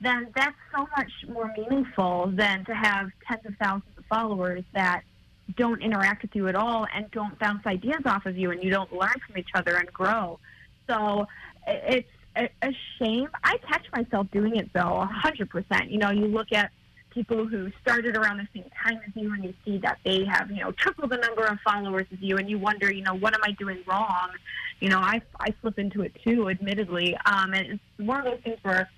then 0.00 0.28
that's 0.36 0.56
so 0.76 0.86
much 0.96 1.10
more 1.28 1.52
meaningful 1.56 2.30
than 2.34 2.64
to 2.66 2.74
have 2.74 3.10
tens 3.26 3.44
of 3.46 3.54
thousands 3.56 3.96
of 3.96 4.04
followers 4.06 4.62
that 4.74 5.02
don't 5.56 5.82
interact 5.82 6.22
with 6.22 6.34
you 6.34 6.48
at 6.48 6.54
all 6.54 6.86
and 6.94 7.10
don't 7.10 7.38
bounce 7.38 7.66
ideas 7.66 8.00
off 8.06 8.26
of 8.26 8.36
you 8.36 8.50
and 8.50 8.62
you 8.62 8.70
don't 8.70 8.92
learn 8.92 9.14
from 9.26 9.38
each 9.38 9.50
other 9.54 9.76
and 9.76 9.92
grow. 9.92 10.38
So 10.88 11.26
it's 11.66 12.08
a, 12.36 12.72
shame. 12.98 13.28
I 13.42 13.58
catch 13.68 13.86
myself 13.92 14.26
doing 14.32 14.56
it 14.56 14.72
though, 14.72 14.96
a 15.00 15.06
hundred 15.06 15.50
percent. 15.50 15.90
You 15.90 15.98
know, 15.98 16.10
you 16.10 16.26
look 16.26 16.52
at 16.52 16.70
people 17.10 17.46
who 17.46 17.70
started 17.80 18.16
around 18.16 18.38
the 18.38 18.48
same 18.54 18.68
time 18.82 19.00
as 19.06 19.12
you 19.14 19.32
and 19.32 19.44
you 19.44 19.54
see 19.64 19.78
that 19.78 19.98
they 20.04 20.24
have, 20.24 20.50
you 20.50 20.60
know, 20.60 20.72
triple 20.72 21.06
the 21.06 21.16
number 21.16 21.44
of 21.44 21.58
followers 21.60 22.06
as 22.12 22.18
you 22.20 22.36
and 22.36 22.50
you 22.50 22.58
wonder, 22.58 22.92
you 22.92 23.02
know, 23.02 23.14
what 23.14 23.34
am 23.34 23.40
I 23.44 23.52
doing 23.52 23.78
wrong? 23.86 24.30
You 24.80 24.88
know, 24.88 24.98
I, 24.98 25.22
I 25.38 25.54
slip 25.60 25.78
into 25.78 26.02
it 26.02 26.12
too, 26.26 26.48
admittedly. 26.48 27.16
Um, 27.24 27.54
and 27.54 27.66
it's 27.66 27.82
one 27.98 28.18
of 28.18 28.24
those 28.24 28.40
things 28.42 28.58
where 28.62 28.90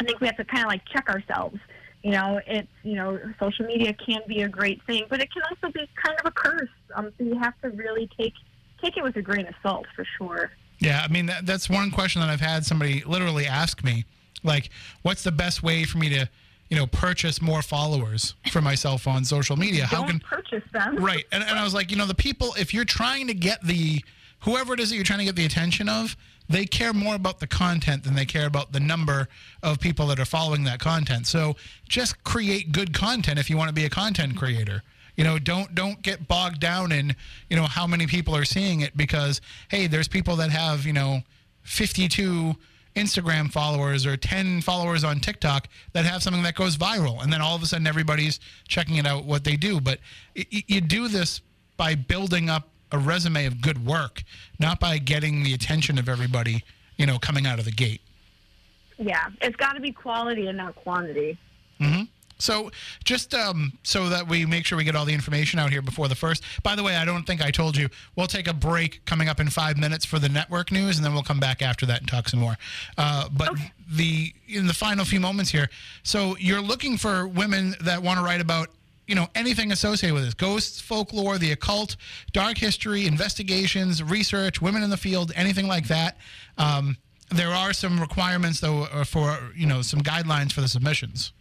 I 0.00 0.04
think 0.04 0.20
we 0.20 0.28
have 0.28 0.36
to 0.36 0.44
kind 0.44 0.64
of 0.64 0.68
like 0.68 0.82
check 0.86 1.08
ourselves. 1.08 1.58
You 2.02 2.12
know, 2.12 2.40
it's, 2.46 2.68
you 2.82 2.94
know, 2.94 3.18
social 3.38 3.66
media 3.66 3.92
can 3.94 4.22
be 4.26 4.42
a 4.42 4.48
great 4.48 4.80
thing, 4.86 5.04
but 5.10 5.20
it 5.20 5.32
can 5.32 5.42
also 5.50 5.72
be 5.72 5.88
kind 6.02 6.18
of 6.20 6.26
a 6.26 6.30
curse. 6.30 6.70
Um, 6.94 7.12
so 7.18 7.24
you 7.24 7.38
have 7.38 7.60
to 7.62 7.70
really 7.70 8.08
take, 8.18 8.32
take 8.80 8.96
it 8.96 9.02
with 9.02 9.16
a 9.16 9.22
grain 9.22 9.46
of 9.46 9.54
salt 9.62 9.86
for 9.94 10.06
sure. 10.16 10.50
Yeah, 10.80 11.02
I 11.04 11.08
mean 11.12 11.26
that, 11.26 11.46
that's 11.46 11.68
one 11.68 11.90
question 11.90 12.20
that 12.20 12.30
I've 12.30 12.40
had 12.40 12.64
somebody 12.64 13.02
literally 13.04 13.46
ask 13.46 13.84
me, 13.84 14.04
like, 14.42 14.70
what's 15.02 15.22
the 15.22 15.32
best 15.32 15.62
way 15.62 15.84
for 15.84 15.98
me 15.98 16.08
to, 16.08 16.28
you 16.70 16.76
know, 16.76 16.86
purchase 16.86 17.42
more 17.42 17.62
followers 17.62 18.34
for 18.50 18.60
myself 18.60 19.06
on 19.06 19.24
social 19.24 19.56
media? 19.56 19.84
How 19.84 20.06
can 20.06 20.22
I 20.30 20.36
purchase 20.36 20.64
them. 20.72 20.96
right? 20.96 21.24
And, 21.32 21.44
and 21.44 21.58
I 21.58 21.64
was 21.64 21.74
like, 21.74 21.90
you 21.90 21.96
know, 21.96 22.06
the 22.06 22.14
people, 22.14 22.54
if 22.58 22.72
you're 22.72 22.86
trying 22.86 23.26
to 23.26 23.34
get 23.34 23.62
the 23.62 24.02
whoever 24.40 24.72
it 24.72 24.80
is 24.80 24.88
that 24.88 24.96
you're 24.96 25.04
trying 25.04 25.18
to 25.18 25.24
get 25.26 25.36
the 25.36 25.44
attention 25.44 25.88
of, 25.88 26.16
they 26.48 26.64
care 26.64 26.92
more 26.92 27.14
about 27.14 27.38
the 27.38 27.46
content 27.46 28.02
than 28.02 28.14
they 28.14 28.24
care 28.24 28.46
about 28.46 28.72
the 28.72 28.80
number 28.80 29.28
of 29.62 29.78
people 29.78 30.06
that 30.08 30.18
are 30.18 30.24
following 30.24 30.64
that 30.64 30.80
content. 30.80 31.26
So 31.26 31.54
just 31.88 32.24
create 32.24 32.72
good 32.72 32.92
content 32.92 33.38
if 33.38 33.48
you 33.48 33.56
want 33.56 33.68
to 33.68 33.74
be 33.74 33.84
a 33.84 33.90
content 33.90 34.36
creator. 34.36 34.82
You 35.20 35.26
know, 35.26 35.38
don't 35.38 35.74
don't 35.74 36.00
get 36.00 36.28
bogged 36.28 36.60
down 36.60 36.92
in 36.92 37.14
you 37.50 37.56
know 37.58 37.64
how 37.64 37.86
many 37.86 38.06
people 38.06 38.34
are 38.34 38.46
seeing 38.46 38.80
it 38.80 38.96
because 38.96 39.42
hey, 39.68 39.86
there's 39.86 40.08
people 40.08 40.34
that 40.36 40.48
have 40.48 40.86
you 40.86 40.94
know 40.94 41.20
52 41.64 42.54
Instagram 42.96 43.52
followers 43.52 44.06
or 44.06 44.16
10 44.16 44.62
followers 44.62 45.04
on 45.04 45.20
TikTok 45.20 45.68
that 45.92 46.06
have 46.06 46.22
something 46.22 46.42
that 46.44 46.54
goes 46.54 46.78
viral, 46.78 47.22
and 47.22 47.30
then 47.30 47.42
all 47.42 47.54
of 47.54 47.62
a 47.62 47.66
sudden 47.66 47.86
everybody's 47.86 48.40
checking 48.66 48.96
it 48.96 49.06
out 49.06 49.26
what 49.26 49.44
they 49.44 49.56
do. 49.56 49.78
But 49.78 49.98
y- 50.34 50.46
you 50.50 50.80
do 50.80 51.06
this 51.06 51.42
by 51.76 51.96
building 51.96 52.48
up 52.48 52.70
a 52.90 52.96
resume 52.96 53.44
of 53.44 53.60
good 53.60 53.84
work, 53.84 54.22
not 54.58 54.80
by 54.80 54.96
getting 54.96 55.42
the 55.42 55.52
attention 55.52 55.98
of 55.98 56.08
everybody. 56.08 56.64
You 56.96 57.04
know, 57.04 57.18
coming 57.18 57.46
out 57.46 57.58
of 57.58 57.66
the 57.66 57.72
gate. 57.72 58.00
Yeah, 58.96 59.26
it's 59.42 59.56
got 59.56 59.74
to 59.74 59.80
be 59.80 59.92
quality 59.92 60.46
and 60.46 60.56
not 60.56 60.76
quantity. 60.76 61.36
Mm-hmm. 61.78 62.04
So, 62.40 62.70
just 63.04 63.34
um, 63.34 63.72
so 63.82 64.08
that 64.08 64.26
we 64.26 64.46
make 64.46 64.64
sure 64.66 64.78
we 64.78 64.84
get 64.84 64.96
all 64.96 65.04
the 65.04 65.14
information 65.14 65.58
out 65.58 65.70
here 65.70 65.82
before 65.82 66.08
the 66.08 66.14
first. 66.14 66.42
By 66.62 66.74
the 66.74 66.82
way, 66.82 66.96
I 66.96 67.04
don't 67.04 67.24
think 67.24 67.42
I 67.42 67.50
told 67.50 67.76
you. 67.76 67.88
We'll 68.16 68.26
take 68.26 68.48
a 68.48 68.54
break 68.54 69.04
coming 69.04 69.28
up 69.28 69.40
in 69.40 69.48
five 69.48 69.76
minutes 69.76 70.04
for 70.04 70.18
the 70.18 70.28
network 70.28 70.72
news, 70.72 70.96
and 70.96 71.04
then 71.04 71.12
we'll 71.12 71.22
come 71.22 71.40
back 71.40 71.62
after 71.62 71.86
that 71.86 72.00
and 72.00 72.08
talk 72.08 72.28
some 72.28 72.40
more. 72.40 72.56
Uh, 72.98 73.28
but 73.30 73.52
the 73.90 74.32
in 74.48 74.66
the 74.66 74.74
final 74.74 75.04
few 75.04 75.20
moments 75.20 75.50
here, 75.50 75.68
so 76.02 76.36
you're 76.38 76.60
looking 76.62 76.96
for 76.96 77.28
women 77.28 77.74
that 77.82 78.02
want 78.02 78.18
to 78.18 78.24
write 78.24 78.40
about. 78.40 78.68
You 79.06 79.16
know 79.16 79.26
anything 79.34 79.72
associated 79.72 80.14
with 80.14 80.24
this: 80.24 80.34
ghosts, 80.34 80.80
folklore, 80.80 81.36
the 81.36 81.50
occult, 81.50 81.96
dark 82.32 82.56
history, 82.56 83.06
investigations, 83.06 84.04
research, 84.04 84.62
women 84.62 84.84
in 84.84 84.90
the 84.90 84.96
field, 84.96 85.32
anything 85.34 85.66
like 85.66 85.88
that. 85.88 86.16
Um, 86.58 86.96
there 87.30 87.50
are 87.50 87.72
some 87.72 88.00
requirements, 88.00 88.60
though, 88.60 88.84
uh, 88.84 89.04
for 89.04 89.50
you 89.56 89.66
know 89.66 89.82
some 89.82 90.00
guidelines 90.00 90.52
for 90.52 90.60
the 90.60 90.68
submissions. 90.68 91.32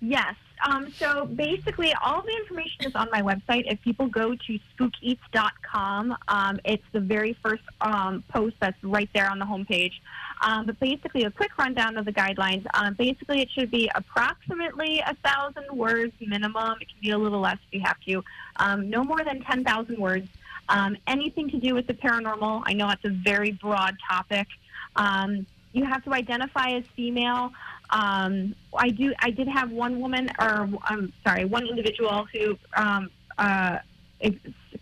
Yes. 0.00 0.34
Um, 0.64 0.90
so 0.92 1.26
basically, 1.26 1.92
all 1.94 2.22
the 2.22 2.36
information 2.36 2.86
is 2.86 2.94
on 2.94 3.08
my 3.12 3.22
website. 3.22 3.70
If 3.70 3.80
people 3.82 4.08
go 4.08 4.34
to 4.34 4.58
spookeats.com, 4.76 6.16
um, 6.26 6.60
it's 6.64 6.84
the 6.92 7.00
very 7.00 7.36
first 7.42 7.62
um, 7.80 8.24
post 8.28 8.56
that's 8.60 8.82
right 8.82 9.08
there 9.14 9.30
on 9.30 9.38
the 9.38 9.44
homepage. 9.44 9.92
Um, 10.42 10.66
but 10.66 10.78
basically, 10.80 11.24
a 11.24 11.30
quick 11.30 11.56
rundown 11.58 11.96
of 11.96 12.04
the 12.04 12.12
guidelines. 12.12 12.66
Um, 12.74 12.94
basically, 12.94 13.40
it 13.40 13.50
should 13.50 13.70
be 13.70 13.90
approximately 13.94 15.00
a 15.00 15.14
thousand 15.24 15.76
words 15.76 16.12
minimum. 16.20 16.78
It 16.80 16.88
can 16.88 16.98
be 17.02 17.10
a 17.10 17.18
little 17.18 17.40
less 17.40 17.58
if 17.70 17.80
you 17.80 17.80
have 17.84 18.00
to. 18.08 18.24
Um, 18.56 18.90
no 18.90 19.04
more 19.04 19.22
than 19.24 19.40
ten 19.42 19.64
thousand 19.64 19.98
words. 19.98 20.28
Um, 20.68 20.96
anything 21.06 21.48
to 21.50 21.58
do 21.58 21.74
with 21.74 21.86
the 21.86 21.94
paranormal. 21.94 22.62
I 22.66 22.74
know 22.74 22.90
it's 22.90 23.04
a 23.04 23.10
very 23.10 23.52
broad 23.52 23.96
topic. 24.08 24.48
You 25.72 25.84
have 25.84 26.02
to 26.04 26.14
identify 26.14 26.70
as 26.70 26.84
female. 26.96 27.52
Um, 27.90 28.54
I 28.76 28.90
do. 28.90 29.12
I 29.20 29.30
did 29.30 29.48
have 29.48 29.70
one 29.70 30.00
woman, 30.00 30.30
or 30.38 30.68
I'm 30.84 31.12
sorry, 31.26 31.44
one 31.44 31.66
individual 31.66 32.26
who 32.32 32.58
um, 32.76 33.10
uh, 33.38 33.78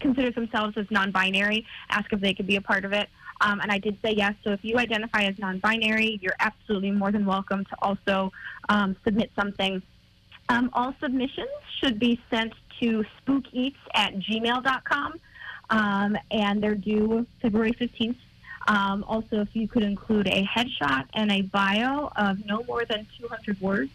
considers 0.00 0.34
themselves 0.34 0.76
as 0.76 0.86
non-binary. 0.90 1.64
Ask 1.90 2.12
if 2.12 2.20
they 2.20 2.34
could 2.34 2.46
be 2.46 2.56
a 2.56 2.60
part 2.60 2.84
of 2.84 2.92
it, 2.92 3.08
um, 3.40 3.60
and 3.60 3.70
I 3.70 3.78
did 3.78 3.98
say 4.04 4.12
yes. 4.12 4.34
So 4.42 4.50
if 4.50 4.60
you 4.62 4.78
identify 4.78 5.22
as 5.22 5.38
non-binary, 5.38 6.18
you're 6.20 6.36
absolutely 6.40 6.90
more 6.90 7.12
than 7.12 7.24
welcome 7.26 7.64
to 7.64 7.76
also 7.80 8.32
um, 8.68 8.96
submit 9.04 9.30
something. 9.38 9.82
Um, 10.48 10.70
all 10.72 10.94
submissions 11.00 11.48
should 11.80 11.98
be 11.98 12.20
sent 12.30 12.52
to 12.80 13.04
spookeats 13.20 13.76
at 13.94 14.14
gmail.com, 14.18 15.20
um, 15.70 16.16
and 16.30 16.62
they're 16.62 16.74
due 16.74 17.26
February 17.40 17.72
15th. 17.72 18.16
Um, 18.66 19.04
also, 19.06 19.40
if 19.40 19.54
you 19.54 19.68
could 19.68 19.82
include 19.82 20.26
a 20.26 20.44
headshot 20.44 21.06
and 21.14 21.30
a 21.30 21.42
bio 21.42 22.10
of 22.16 22.44
no 22.46 22.64
more 22.64 22.84
than 22.84 23.06
200 23.18 23.60
words. 23.60 23.90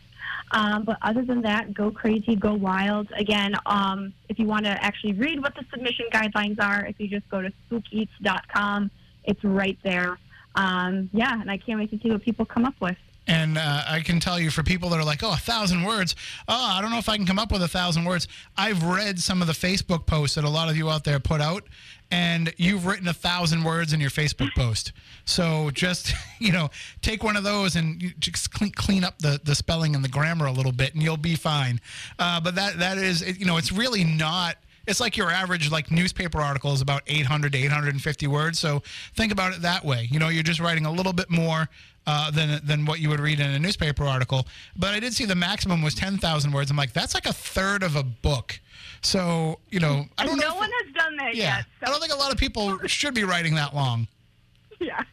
Um, 0.51 0.83
but 0.83 0.97
other 1.01 1.23
than 1.23 1.41
that, 1.43 1.73
go 1.73 1.91
crazy, 1.91 2.35
go 2.35 2.53
wild. 2.53 3.11
Again, 3.15 3.55
um, 3.65 4.13
if 4.29 4.37
you 4.37 4.45
want 4.45 4.65
to 4.65 4.71
actually 4.83 5.13
read 5.13 5.41
what 5.41 5.55
the 5.55 5.65
submission 5.71 6.05
guidelines 6.11 6.61
are, 6.61 6.85
if 6.85 6.99
you 6.99 7.07
just 7.07 7.29
go 7.29 7.41
to 7.41 7.51
spookeats.com, 7.69 8.91
it's 9.23 9.43
right 9.43 9.77
there. 9.83 10.17
Um, 10.55 11.09
yeah, 11.13 11.39
and 11.39 11.49
I 11.49 11.57
can't 11.57 11.79
wait 11.79 11.91
to 11.91 11.99
see 11.99 12.11
what 12.11 12.21
people 12.21 12.45
come 12.45 12.65
up 12.65 12.75
with. 12.81 12.97
And 13.27 13.57
uh, 13.57 13.83
I 13.87 14.01
can 14.01 14.19
tell 14.19 14.39
you 14.39 14.49
for 14.49 14.63
people 14.63 14.89
that 14.89 14.99
are 14.99 15.05
like, 15.05 15.23
oh, 15.23 15.31
a 15.31 15.37
thousand 15.37 15.83
words. 15.83 16.15
Oh, 16.47 16.71
I 16.71 16.81
don't 16.81 16.91
know 16.91 16.97
if 16.97 17.07
I 17.07 17.15
can 17.15 17.25
come 17.25 17.39
up 17.39 17.51
with 17.51 17.61
a 17.61 17.67
thousand 17.67 18.03
words. 18.03 18.27
I've 18.57 18.83
read 18.83 19.19
some 19.19 19.41
of 19.41 19.47
the 19.47 19.53
Facebook 19.53 20.05
posts 20.05 20.35
that 20.35 20.43
a 20.43 20.49
lot 20.49 20.69
of 20.69 20.75
you 20.75 20.89
out 20.89 21.03
there 21.03 21.19
put 21.19 21.39
out, 21.39 21.63
and 22.11 22.53
you've 22.57 22.85
written 22.85 23.07
a 23.07 23.13
thousand 23.13 23.63
words 23.63 23.93
in 23.93 24.01
your 24.01 24.09
Facebook 24.09 24.53
post. 24.53 24.91
So 25.25 25.71
just, 25.71 26.13
you 26.39 26.51
know, 26.51 26.69
take 27.01 27.23
one 27.23 27.37
of 27.37 27.43
those 27.43 27.75
and 27.75 28.13
just 28.19 28.51
clean, 28.51 28.71
clean 28.71 29.03
up 29.03 29.19
the, 29.19 29.39
the 29.43 29.55
spelling 29.55 29.95
and 29.95 30.03
the 30.03 30.09
grammar 30.09 30.45
a 30.45 30.51
little 30.51 30.73
bit, 30.73 30.93
and 30.93 31.01
you'll 31.01 31.17
be 31.17 31.35
fine. 31.35 31.79
Uh, 32.19 32.41
but 32.41 32.55
that 32.55 32.79
that 32.79 32.97
is, 32.97 33.39
you 33.39 33.45
know, 33.45 33.57
it's 33.57 33.71
really 33.71 34.03
not 34.03 34.57
it's 34.87 34.99
like 34.99 35.15
your 35.15 35.29
average 35.29 35.71
like 35.71 35.91
newspaper 35.91 36.39
article 36.41 36.73
is 36.73 36.81
about 36.81 37.03
800 37.07 37.51
to 37.51 37.57
850 37.57 38.27
words 38.27 38.59
so 38.59 38.81
think 39.15 39.31
about 39.31 39.53
it 39.53 39.61
that 39.61 39.85
way 39.85 40.07
you 40.11 40.19
know 40.19 40.29
you're 40.29 40.43
just 40.43 40.59
writing 40.59 40.85
a 40.85 40.91
little 40.91 41.13
bit 41.13 41.29
more 41.29 41.69
uh, 42.07 42.31
than 42.31 42.59
than 42.65 42.85
what 42.85 42.99
you 42.99 43.09
would 43.09 43.19
read 43.19 43.39
in 43.39 43.49
a 43.51 43.59
newspaper 43.59 44.05
article 44.05 44.47
but 44.75 44.89
i 44.89 44.99
did 44.99 45.13
see 45.13 45.25
the 45.25 45.35
maximum 45.35 45.81
was 45.81 45.93
10000 45.93 46.51
words 46.51 46.71
i'm 46.71 46.77
like 46.77 46.93
that's 46.93 47.13
like 47.13 47.25
a 47.27 47.33
third 47.33 47.83
of 47.83 47.95
a 47.95 48.03
book 48.03 48.59
so 49.01 49.59
you 49.69 49.79
know 49.79 50.05
i 50.17 50.23
don't 50.23 50.33
And 50.33 50.41
know 50.41 50.49
no 50.49 50.55
one 50.55 50.69
has 50.83 50.93
done 50.93 51.15
that 51.17 51.35
yeah 51.35 51.57
yet. 51.57 51.65
i 51.83 51.85
don't 51.85 51.99
think 51.99 52.11
a 52.13 52.17
lot 52.17 52.31
of 52.31 52.37
people 52.37 52.77
should 52.87 53.13
be 53.13 53.23
writing 53.23 53.55
that 53.55 53.75
long 53.75 54.07
Yeah. 54.79 55.03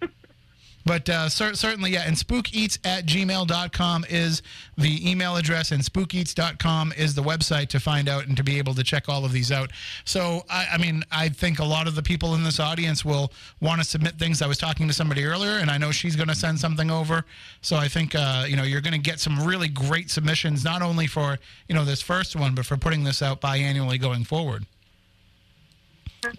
But 0.88 1.06
uh, 1.10 1.28
cer- 1.28 1.54
certainly, 1.54 1.90
yeah. 1.90 2.04
And 2.06 2.16
spookeats 2.16 2.78
at 2.82 3.04
gmail.com 3.04 4.06
is 4.08 4.40
the 4.78 5.08
email 5.08 5.36
address, 5.36 5.70
and 5.70 5.82
spookeats.com 5.82 6.94
is 6.96 7.14
the 7.14 7.22
website 7.22 7.68
to 7.68 7.78
find 7.78 8.08
out 8.08 8.26
and 8.26 8.34
to 8.38 8.42
be 8.42 8.56
able 8.56 8.72
to 8.72 8.82
check 8.82 9.06
all 9.06 9.26
of 9.26 9.30
these 9.30 9.52
out. 9.52 9.70
So, 10.06 10.46
I, 10.48 10.66
I 10.72 10.78
mean, 10.78 11.04
I 11.12 11.28
think 11.28 11.58
a 11.58 11.64
lot 11.64 11.88
of 11.88 11.94
the 11.94 12.02
people 12.02 12.34
in 12.34 12.42
this 12.42 12.58
audience 12.58 13.04
will 13.04 13.30
want 13.60 13.82
to 13.82 13.86
submit 13.86 14.14
things. 14.18 14.40
I 14.40 14.46
was 14.46 14.56
talking 14.56 14.88
to 14.88 14.94
somebody 14.94 15.26
earlier, 15.26 15.58
and 15.58 15.70
I 15.70 15.76
know 15.76 15.92
she's 15.92 16.16
going 16.16 16.28
to 16.28 16.34
send 16.34 16.58
something 16.58 16.90
over. 16.90 17.26
So, 17.60 17.76
I 17.76 17.88
think, 17.88 18.14
uh, 18.14 18.46
you 18.48 18.56
know, 18.56 18.62
you're 18.62 18.80
going 18.80 18.94
to 18.94 18.98
get 18.98 19.20
some 19.20 19.44
really 19.44 19.68
great 19.68 20.10
submissions, 20.10 20.64
not 20.64 20.80
only 20.80 21.06
for, 21.06 21.38
you 21.68 21.74
know, 21.74 21.84
this 21.84 22.00
first 22.00 22.34
one, 22.34 22.54
but 22.54 22.64
for 22.64 22.78
putting 22.78 23.04
this 23.04 23.20
out 23.20 23.42
biannually 23.42 24.00
going 24.00 24.24
forward. 24.24 24.64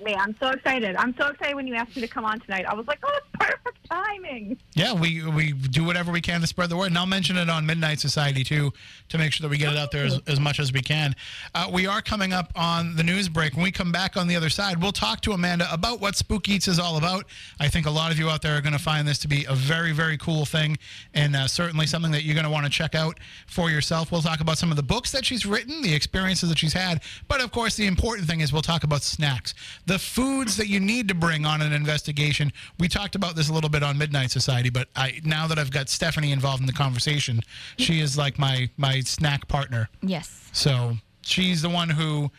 Man, 0.04 0.20
I'm 0.20 0.36
so 0.40 0.50
excited. 0.50 0.96
I'm 0.96 1.16
so 1.18 1.28
excited 1.28 1.56
when 1.56 1.66
you 1.66 1.76
asked 1.76 1.96
me 1.96 2.02
to 2.02 2.08
come 2.08 2.26
on 2.26 2.40
tonight. 2.40 2.66
I 2.66 2.74
was 2.74 2.88
like, 2.88 3.00
oh, 3.04 3.18
it's 3.18 3.28
perfect. 3.34 3.80
timing. 3.90 4.58
Yeah, 4.74 4.94
we 4.94 5.26
we 5.26 5.54
do 5.54 5.84
whatever 5.84 6.12
we 6.12 6.22
can 6.22 6.42
to 6.42 6.48
spread 6.48 6.70
the 6.70 6.78
word, 6.78 6.88
and 6.88 6.98
I'll 6.98 7.06
mention 7.06 7.38
it 7.38 7.50
on 7.50 7.66
Midnight 7.66 8.00
Society 8.00 8.44
too 8.44 8.72
to 9.10 9.18
make 9.18 9.34
sure 9.34 9.44
that 9.46 9.50
we 9.50 9.58
get 9.58 9.74
it 9.74 9.80
out 9.80 9.92
there 9.92 10.06
as, 10.06 10.20
as 10.28 10.40
much 10.40 10.60
as 10.60 10.72
we 10.72 10.82
can. 10.82 11.16
Uh, 11.56 11.70
we 11.72 11.88
are 11.88 12.02
coming 12.02 12.34
up 12.34 12.52
on 12.56 12.96
the 12.96 13.04
news 13.04 13.28
break. 13.30 13.54
When 13.54 13.64
we 13.64 13.72
come 13.72 13.92
back 13.92 14.16
on 14.16 14.28
the 14.28 14.36
other 14.36 14.50
side, 14.50 14.82
we'll 14.82 14.92
talk 14.92 15.22
to 15.22 15.32
Amanda 15.32 15.68
about 15.72 16.00
what 16.00 16.16
Spook 16.16 16.48
Eats 16.48 16.68
is 16.68 16.80
all 16.80 16.98
about. 16.98 17.26
I 17.60 17.68
think 17.68 17.86
a 17.86 17.92
lot 17.92 18.12
of 18.12 18.20
you 18.20 18.30
out 18.30 18.42
there 18.42 18.58
are 18.58 18.62
going 18.62 18.74
to 18.74 18.80
find 18.80 19.08
this 19.08 19.18
to 19.20 19.28
be 19.28 19.46
a 19.46 19.56
very 19.56 19.92
very 19.92 20.18
cool 20.18 20.46
thing, 20.46 20.78
and 21.14 21.36
uh, 21.36 21.48
certainly 21.48 21.88
something 21.88 22.12
that 22.12 22.24
you're 22.24 22.36
going 22.36 22.46
to 22.46 22.52
want 22.52 22.66
to 22.66 22.72
check 22.72 22.96
out 22.96 23.20
for 23.48 23.70
yourself. 23.70 24.12
We'll 24.12 24.22
talk 24.22 24.42
about 24.42 24.58
some 24.58 24.72
of 24.72 24.78
the 24.78 24.84
books 24.84 25.12
that 25.12 25.26
she's 25.26 25.46
written, 25.46 25.82
the 25.82 25.94
experiences 25.94 26.50
that 26.50 26.60
she's 26.60 26.74
had, 26.74 27.02
but 27.28 27.42
of 27.42 27.52
course 27.52 27.76
the 27.76 27.88
important 27.88 28.28
thing 28.28 28.42
is 28.42 28.54
we'll 28.54 28.62
talk 28.62 28.84
about 28.84 29.02
snacks, 29.02 29.54
the 29.86 30.00
foods 30.00 30.58
that 30.58 30.68
you 30.68 30.80
need 30.80 31.08
to 31.08 31.14
bring 31.16 31.46
on 31.46 31.62
an 31.62 31.74
investigation. 31.74 32.52
We 32.80 32.88
talked 32.88 33.16
about 33.16 33.36
this 33.36 33.50
a 33.50 33.54
little 33.54 33.70
bit 33.70 33.84
on 33.84 33.98
Midnight 33.98 34.32
Society, 34.32 34.70
but 34.70 34.88
I 34.96 35.20
now 35.24 35.48
that 35.48 35.58
I've 35.60 35.72
got 35.72 35.90
Stephanie 35.90 36.32
involved 36.32 36.62
in 36.62 36.68
the 36.68 36.74
conversation, 36.74 37.42
she 37.78 38.00
is 38.02 38.18
like 38.18 38.38
my 38.40 38.70
my 38.78 39.02
snack 39.02 39.48
partner. 39.48 39.90
Yes. 40.02 40.50
So 40.52 40.98
she's 41.22 41.62
the 41.62 41.70
one 41.70 41.90
who 41.90 42.32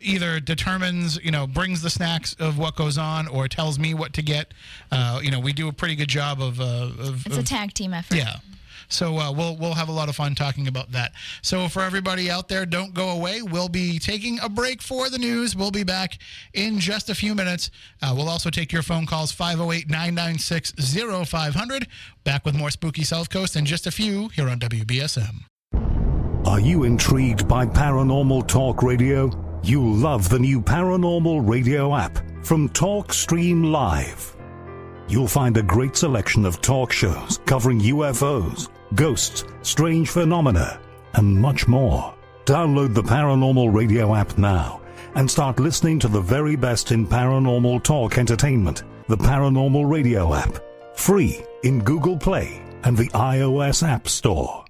either 0.00 0.40
determines, 0.40 1.16
you 1.22 1.30
know, 1.30 1.46
brings 1.46 1.80
the 1.80 1.90
snacks 1.90 2.34
of 2.40 2.58
what 2.58 2.74
goes 2.74 2.98
on, 2.98 3.28
or 3.28 3.46
tells 3.46 3.78
me 3.78 3.94
what 3.94 4.12
to 4.14 4.22
get. 4.22 4.52
Uh, 4.90 5.20
you 5.22 5.30
know, 5.30 5.38
we 5.38 5.52
do 5.52 5.68
a 5.68 5.72
pretty 5.72 5.94
good 5.94 6.08
job 6.08 6.42
of. 6.42 6.60
Uh, 6.60 6.90
of 6.98 7.26
It's 7.26 7.36
a 7.36 7.42
tag 7.44 7.72
team 7.72 7.94
effort. 7.94 8.16
yeah. 8.16 8.38
So 8.92 9.18
uh, 9.18 9.32
we'll 9.32 9.56
we'll 9.56 9.74
have 9.74 9.88
a 9.88 9.92
lot 9.92 10.08
of 10.08 10.16
fun 10.16 10.34
talking 10.34 10.66
about 10.68 10.92
that. 10.92 11.12
So 11.42 11.68
for 11.68 11.82
everybody 11.82 12.30
out 12.30 12.48
there, 12.48 12.64
don't 12.66 12.94
go 12.94 13.10
away. 13.10 13.42
We'll 13.42 13.68
be 13.68 13.98
taking 13.98 14.38
a 14.40 14.48
break 14.48 14.80
for 14.82 15.10
the 15.10 15.18
news. 15.18 15.56
We'll 15.56 15.70
be 15.70 15.84
back 15.84 16.18
in 16.54 16.78
just 16.78 17.10
a 17.10 17.14
few 17.14 17.34
minutes. 17.34 17.70
Uh, 18.00 18.14
we'll 18.16 18.28
also 18.28 18.50
take 18.50 18.72
your 18.72 18.82
phone 18.82 19.06
calls 19.06 19.32
508-996-0500. 19.32 21.86
Back 22.24 22.44
with 22.44 22.54
more 22.54 22.70
spooky 22.70 23.04
South 23.04 23.30
Coast 23.30 23.56
in 23.56 23.64
just 23.64 23.86
a 23.86 23.90
few 23.90 24.28
here 24.28 24.48
on 24.48 24.60
WBSM. 24.60 25.44
Are 26.44 26.60
you 26.60 26.82
intrigued 26.84 27.46
by 27.46 27.66
paranormal 27.66 28.48
talk 28.48 28.82
radio? 28.82 29.30
You'll 29.62 29.94
love 29.94 30.28
the 30.28 30.40
new 30.40 30.60
paranormal 30.60 31.48
radio 31.48 31.94
app 31.94 32.18
from 32.44 32.68
TalkStream 32.70 33.70
Live. 33.70 34.36
You'll 35.08 35.28
find 35.28 35.56
a 35.56 35.62
great 35.62 35.94
selection 35.94 36.44
of 36.44 36.60
talk 36.60 36.90
shows 36.90 37.38
covering 37.46 37.78
UFOs, 37.80 38.68
ghosts, 38.94 39.44
strange 39.62 40.10
phenomena, 40.10 40.80
and 41.14 41.40
much 41.40 41.68
more. 41.68 42.14
Download 42.44 42.94
the 42.94 43.02
paranormal 43.02 43.72
radio 43.72 44.14
app 44.14 44.36
now 44.38 44.80
and 45.14 45.30
start 45.30 45.60
listening 45.60 45.98
to 46.00 46.08
the 46.08 46.20
very 46.20 46.56
best 46.56 46.92
in 46.92 47.06
paranormal 47.06 47.82
talk 47.82 48.18
entertainment. 48.18 48.82
The 49.08 49.16
paranormal 49.16 49.90
radio 49.90 50.34
app, 50.34 50.58
free 50.94 51.44
in 51.62 51.82
Google 51.84 52.16
Play 52.16 52.62
and 52.84 52.96
the 52.96 53.08
iOS 53.10 53.86
App 53.86 54.08
Store. 54.08 54.64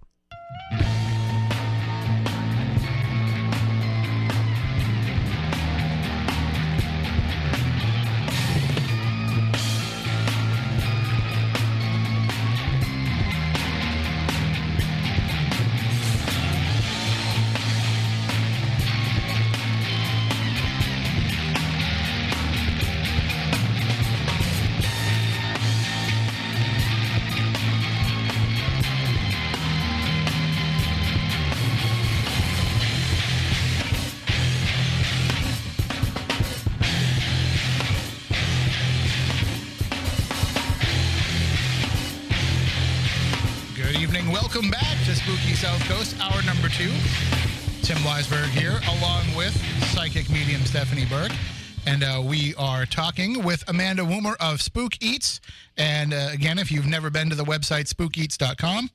Talking 53.13 53.43
with 53.43 53.63
Amanda 53.69 54.03
Woomer 54.03 54.37
of 54.41 54.63
Spook 54.63 54.95
Eats. 55.03 55.39
And 55.77 56.15
uh, 56.15 56.31
again, 56.33 56.59
if 56.59 56.73
you've 56.73 56.87
never 56.87 57.11
been 57.11 57.29
to 57.29 57.35
the 57.35 57.45
website 57.45 57.93
spookeats.com, 57.93 58.89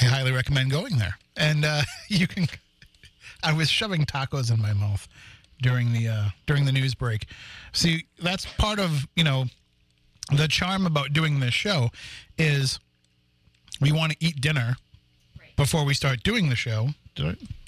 I 0.00 0.04
highly 0.06 0.32
recommend 0.32 0.70
going 0.70 0.96
there. 0.96 1.18
And 1.36 1.64
uh, 1.64 1.82
you 2.08 2.26
can. 2.26 2.46
I 3.42 3.52
was 3.52 3.70
shoving 3.70 4.06
tacos 4.06 4.52
in 4.52 4.60
my 4.60 4.72
mouth 4.72 5.08
during 5.62 5.92
the 5.92 6.08
uh, 6.08 6.28
during 6.46 6.64
the 6.64 6.72
news 6.72 6.94
break. 6.94 7.26
See, 7.72 8.06
that's 8.22 8.46
part 8.46 8.78
of 8.78 9.06
you 9.14 9.24
know 9.24 9.44
the 10.34 10.48
charm 10.48 10.86
about 10.86 11.12
doing 11.12 11.40
this 11.40 11.54
show 11.54 11.90
is 12.38 12.78
we 13.78 13.92
want 13.92 14.12
to 14.12 14.18
eat 14.20 14.40
dinner 14.40 14.76
before 15.56 15.84
we 15.84 15.92
start 15.92 16.22
doing 16.22 16.48
the 16.48 16.56
show. 16.56 16.90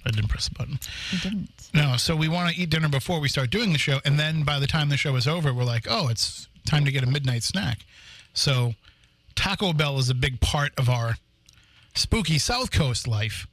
I 0.04 0.10
didn't 0.10 0.28
press 0.28 0.48
the 0.48 0.54
button. 0.54 0.78
You 1.10 1.18
didn't. 1.18 1.48
No, 1.74 1.96
so 1.96 2.16
we 2.16 2.28
want 2.28 2.54
to 2.54 2.60
eat 2.60 2.70
dinner 2.70 2.88
before 2.88 3.20
we 3.20 3.28
start 3.28 3.50
doing 3.50 3.72
the 3.72 3.78
show, 3.78 4.00
and 4.04 4.18
then 4.18 4.42
by 4.42 4.58
the 4.58 4.66
time 4.66 4.88
the 4.88 4.96
show 4.96 5.14
is 5.16 5.28
over, 5.28 5.52
we're 5.54 5.64
like, 5.64 5.86
oh, 5.88 6.08
it's 6.08 6.48
time 6.66 6.84
to 6.84 6.92
get 6.92 7.02
a 7.02 7.06
midnight 7.06 7.42
snack. 7.42 7.80
So 8.34 8.74
Taco 9.34 9.72
Bell 9.72 9.98
is 9.98 10.10
a 10.10 10.14
big 10.14 10.40
part 10.40 10.72
of 10.76 10.88
our 10.88 11.16
spooky 11.94 12.38
South 12.38 12.70
Coast 12.70 13.06
life. 13.06 13.46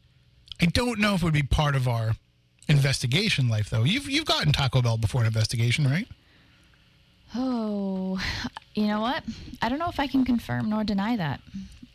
I 0.62 0.66
don't 0.66 1.00
know 1.00 1.16
if 1.16 1.22
it 1.22 1.26
would 1.26 1.34
be 1.34 1.44
part 1.44 1.76
of 1.76 1.88
our 1.88 2.14
investigation 2.68 3.48
life, 3.48 3.70
though. 3.70 3.84
You've 3.84 4.10
you've 4.10 4.26
gotten 4.26 4.52
Taco 4.52 4.82
Bell 4.82 4.98
before 4.98 5.22
an 5.22 5.28
investigation, 5.28 5.86
right? 5.86 6.08
Oh, 7.36 8.20
you 8.74 8.88
know 8.88 9.02
what? 9.02 9.24
I 9.62 9.70
don't 9.70 9.80
know 9.80 9.90
if 9.90 10.00
I 10.00 10.08
can 10.08 10.26
confirm 10.26 10.70
nor 10.70 10.84
deny 10.84 11.16
that. 11.16 11.42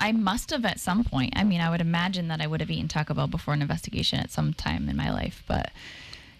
I 0.04 0.12
must 0.12 0.50
have 0.50 0.66
at 0.66 0.80
some 0.80 1.02
point. 1.02 1.32
I 1.34 1.44
mean, 1.44 1.62
I 1.62 1.70
would 1.70 1.80
imagine 1.80 2.28
that 2.28 2.42
I 2.42 2.46
would 2.46 2.60
have 2.60 2.70
eaten 2.70 2.88
Taco 2.88 3.14
Bell 3.14 3.26
before 3.26 3.54
an 3.54 3.62
investigation 3.62 4.20
at 4.20 4.30
some 4.30 4.52
time 4.52 4.86
in 4.90 4.98
my 4.98 5.10
life, 5.10 5.42
but 5.48 5.70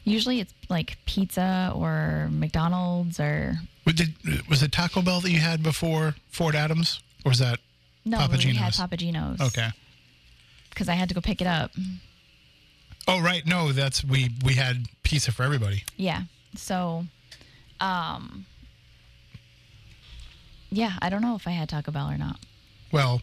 usually 0.05 0.41
it's 0.41 0.53
like 0.69 0.99
pizza 1.07 1.73
or 1.75 2.29
McDonald's 2.31 3.19
or 3.19 3.55
Was 3.87 4.01
it, 4.01 4.49
was 4.51 4.63
it 4.63 4.71
Taco 4.71 5.01
Bell 5.01 5.23
that 5.23 5.31
you 5.31 5.39
had 5.41 5.63
before 5.63 6.15
Fort 6.29 6.55
Adams, 6.55 7.01
or 7.25 7.31
was 7.31 7.39
that 7.39 7.59
no, 8.05 8.19
Papa 8.19 8.37
we 8.37 8.53
had 8.53 8.75
Papa 8.75 8.99
Gino's. 8.99 9.41
okay? 9.41 9.71
Because 10.69 10.91
I 10.91 10.93
had 10.93 11.09
to 11.09 11.15
go 11.15 11.23
pick 11.23 11.41
it 11.41 11.47
up. 11.47 11.71
Oh, 13.09 13.19
right. 13.23 13.47
No, 13.47 13.73
that's 13.73 14.05
we 14.05 14.29
we 14.45 14.55
had 14.55 14.89
pizza 15.05 15.33
for 15.33 15.43
everybody. 15.43 15.85
Yeah. 15.97 16.25
So, 16.55 17.07
um, 17.81 18.45
yeah, 20.71 20.99
I 21.01 21.09
don't 21.09 21.23
know 21.23 21.35
if 21.35 21.49
I 21.49 21.53
had 21.53 21.71
Taco 21.71 21.93
Bell 21.93 22.11
or 22.11 22.19
not. 22.19 22.39
Well, 22.93 23.23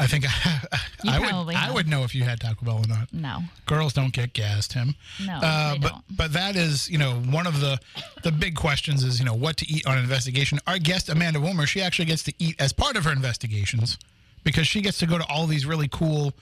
I 0.00 0.06
think 0.06 0.24
You 1.04 1.10
I 1.12 1.18
would 1.18 1.28
probably 1.28 1.54
I 1.54 1.70
would 1.70 1.88
know 1.88 2.02
if 2.04 2.14
you 2.14 2.24
had 2.24 2.40
Taco 2.40 2.64
Bell 2.64 2.78
or 2.78 2.86
not. 2.86 3.12
No. 3.12 3.40
Girls 3.66 3.92
don't 3.92 4.12
get 4.12 4.32
gassed, 4.32 4.72
Tim. 4.72 4.94
No, 5.24 5.34
uh, 5.42 5.72
they 5.72 5.78
but 5.78 5.88
don't. 5.88 6.04
but 6.16 6.32
that 6.32 6.56
is 6.56 6.90
you 6.90 6.98
know 6.98 7.14
one 7.14 7.46
of 7.46 7.60
the 7.60 7.78
the 8.22 8.32
big 8.32 8.54
questions 8.56 9.04
is 9.04 9.18
you 9.18 9.24
know 9.24 9.34
what 9.34 9.56
to 9.58 9.68
eat 9.68 9.86
on 9.86 9.96
an 9.96 10.04
investigation. 10.04 10.58
Our 10.66 10.78
guest 10.78 11.08
Amanda 11.08 11.38
Woomer, 11.38 11.66
she 11.66 11.80
actually 11.80 12.06
gets 12.06 12.22
to 12.24 12.32
eat 12.38 12.56
as 12.60 12.72
part 12.72 12.96
of 12.96 13.04
her 13.04 13.12
investigations 13.12 13.98
because 14.44 14.66
she 14.66 14.80
gets 14.82 14.98
to 14.98 15.06
go 15.06 15.18
to 15.18 15.24
all 15.28 15.46
these 15.46 15.64
really 15.66 15.88
cool. 15.88 16.32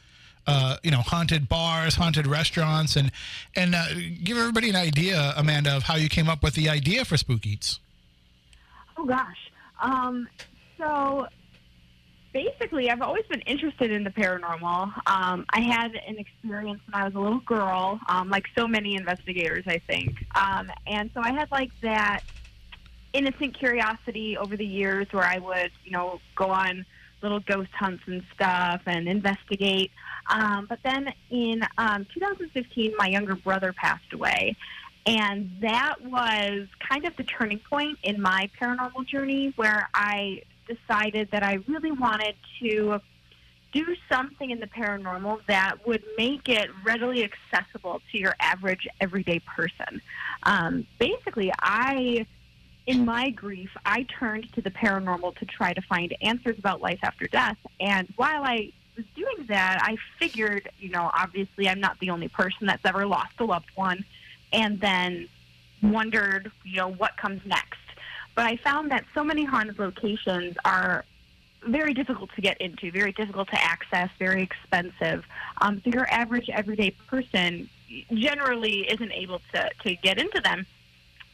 Uh, 0.47 0.79
you 0.83 0.91
know, 0.91 1.03
haunted 1.03 1.47
bars, 1.47 1.95
haunted 1.97 2.27
restaurants, 2.27 2.97
and 2.97 3.13
and 3.55 3.75
uh, 3.75 3.85
give 4.25 4.39
everybody 4.39 4.71
an 4.71 4.77
idea, 4.77 5.35
Amanda, 5.37 5.77
of 5.77 5.83
how 5.83 5.95
you 5.97 6.09
came 6.09 6.27
up 6.27 6.43
with 6.43 6.55
the 6.55 6.71
idea 6.71 7.05
for 7.05 7.19
Spook 7.19 7.45
Eats. 7.47 7.81
Oh 8.97 9.05
gosh. 9.05 9.51
Um, 9.83 10.27
so 10.79 11.27
basically, 12.39 12.89
I've 12.89 13.03
always 13.03 13.24
been 13.26 13.41
interested 13.41 13.91
in 13.91 14.05
the 14.05 14.11
paranormal. 14.11 14.93
Um, 15.07 15.45
I 15.51 15.61
had 15.61 15.97
an 16.07 16.18
experience 16.18 16.80
when 16.89 17.03
I 17.03 17.05
was 17.05 17.14
a 17.14 17.18
little 17.18 17.41
girl, 17.41 17.99
um, 18.09 18.30
like 18.30 18.45
so 18.57 18.68
many 18.68 18.95
investigators, 18.95 19.64
I 19.66 19.78
think. 19.78 20.14
Um, 20.36 20.70
and 20.86 21.11
so 21.14 21.20
I 21.20 21.32
had 21.32 21.51
like 21.51 21.70
that 21.80 22.20
innocent 23.12 23.59
curiosity 23.59 24.36
over 24.36 24.57
the 24.57 24.64
years 24.64 25.09
where 25.11 25.24
I 25.24 25.39
would, 25.39 25.72
you 25.84 25.91
know, 25.91 26.20
go 26.36 26.51
on 26.51 26.86
little 27.22 27.41
ghost 27.41 27.70
hunts 27.72 28.05
and 28.07 28.22
stuff 28.34 28.82
and 28.86 29.09
investigate. 29.09 29.91
Um, 30.30 30.66
but 30.68 30.78
then 30.84 31.12
in 31.30 31.62
um, 31.76 32.07
2015, 32.14 32.95
my 32.97 33.09
younger 33.09 33.34
brother 33.34 33.72
passed 33.72 34.12
away. 34.12 34.55
And 35.07 35.51
that 35.61 35.97
was 36.03 36.68
kind 36.89 37.05
of 37.05 37.16
the 37.16 37.24
turning 37.24 37.59
point 37.59 37.99
in 38.05 38.20
my 38.20 38.49
paranormal 38.61 39.07
journey 39.07 39.55
where 39.57 39.89
I 39.93 40.43
decided 40.69 41.31
that 41.33 41.43
I 41.43 41.59
really 41.66 41.93
wanted 41.93 42.35
to 42.61 43.01
do 43.73 43.97
something 44.11 44.51
in 44.51 44.61
the 44.61 44.66
paranormal 44.66 45.41
that 45.47 45.87
would 45.87 46.03
make 46.16 46.49
it 46.49 46.71
readily 46.85 47.25
accessible 47.25 48.01
to 48.12 48.19
your 48.19 48.35
average 48.41 48.87
everyday 49.01 49.41
person. 49.41 50.01
Um, 50.45 50.87
basically, 50.99 51.53
I 51.61 52.27
in 52.87 53.05
my 53.05 53.29
grief, 53.29 53.69
I 53.85 54.05
turned 54.05 54.51
to 54.55 54.62
the 54.62 54.71
paranormal 54.71 55.37
to 55.37 55.45
try 55.45 55.75
to 55.75 55.83
find 55.83 56.16
answers 56.23 56.59
about 56.59 56.81
life 56.81 57.01
after 57.03 57.27
death. 57.27 57.59
And 57.81 58.09
while 58.16 58.43
I 58.43 58.73
was 58.97 59.05
doing 59.14 59.47
that, 59.49 59.79
I 59.83 59.99
figured, 60.19 60.71
you 60.81 60.89
know, 60.89 61.11
obviously 61.12 61.69
I'm 61.69 61.81
not 61.81 61.99
the 62.01 62.09
only 62.09 62.29
person 62.29 62.66
that's 62.66 62.85
ever 62.87 63.07
lost 63.07 63.35
a 63.41 63.45
loved 63.45 63.69
one, 63.75 64.07
and 64.55 64.81
then 64.81 65.29
wondered, 65.83 66.51
you 66.64 66.77
know, 66.77 66.91
what 66.91 67.14
comes 67.19 67.43
next. 67.45 67.79
But 68.39 68.47
I 68.47 68.55
found 68.55 68.93
that 68.93 69.05
so 69.14 69.24
many 69.24 69.45
haunted 69.45 69.80
locations 69.80 70.55
are 70.64 71.05
very 71.66 71.93
difficult 71.93 72.30
to 72.36 72.41
get 72.41 72.57
into, 72.61 72.93
very 72.93 73.11
difficult 73.11 73.49
to 73.49 73.61
access, 73.61 74.11
very 74.16 74.45
expensive. 74.45 75.24
Um, 75.61 75.82
so 75.82 75.91
your 75.91 76.07
average 76.09 76.49
everyday 76.49 76.93
person 77.09 77.68
generally 78.14 78.89
isn't 78.89 79.11
able 79.11 79.41
to, 79.53 79.68
to 79.82 79.97
get 79.97 80.18
into 80.20 80.41
them. 80.41 80.66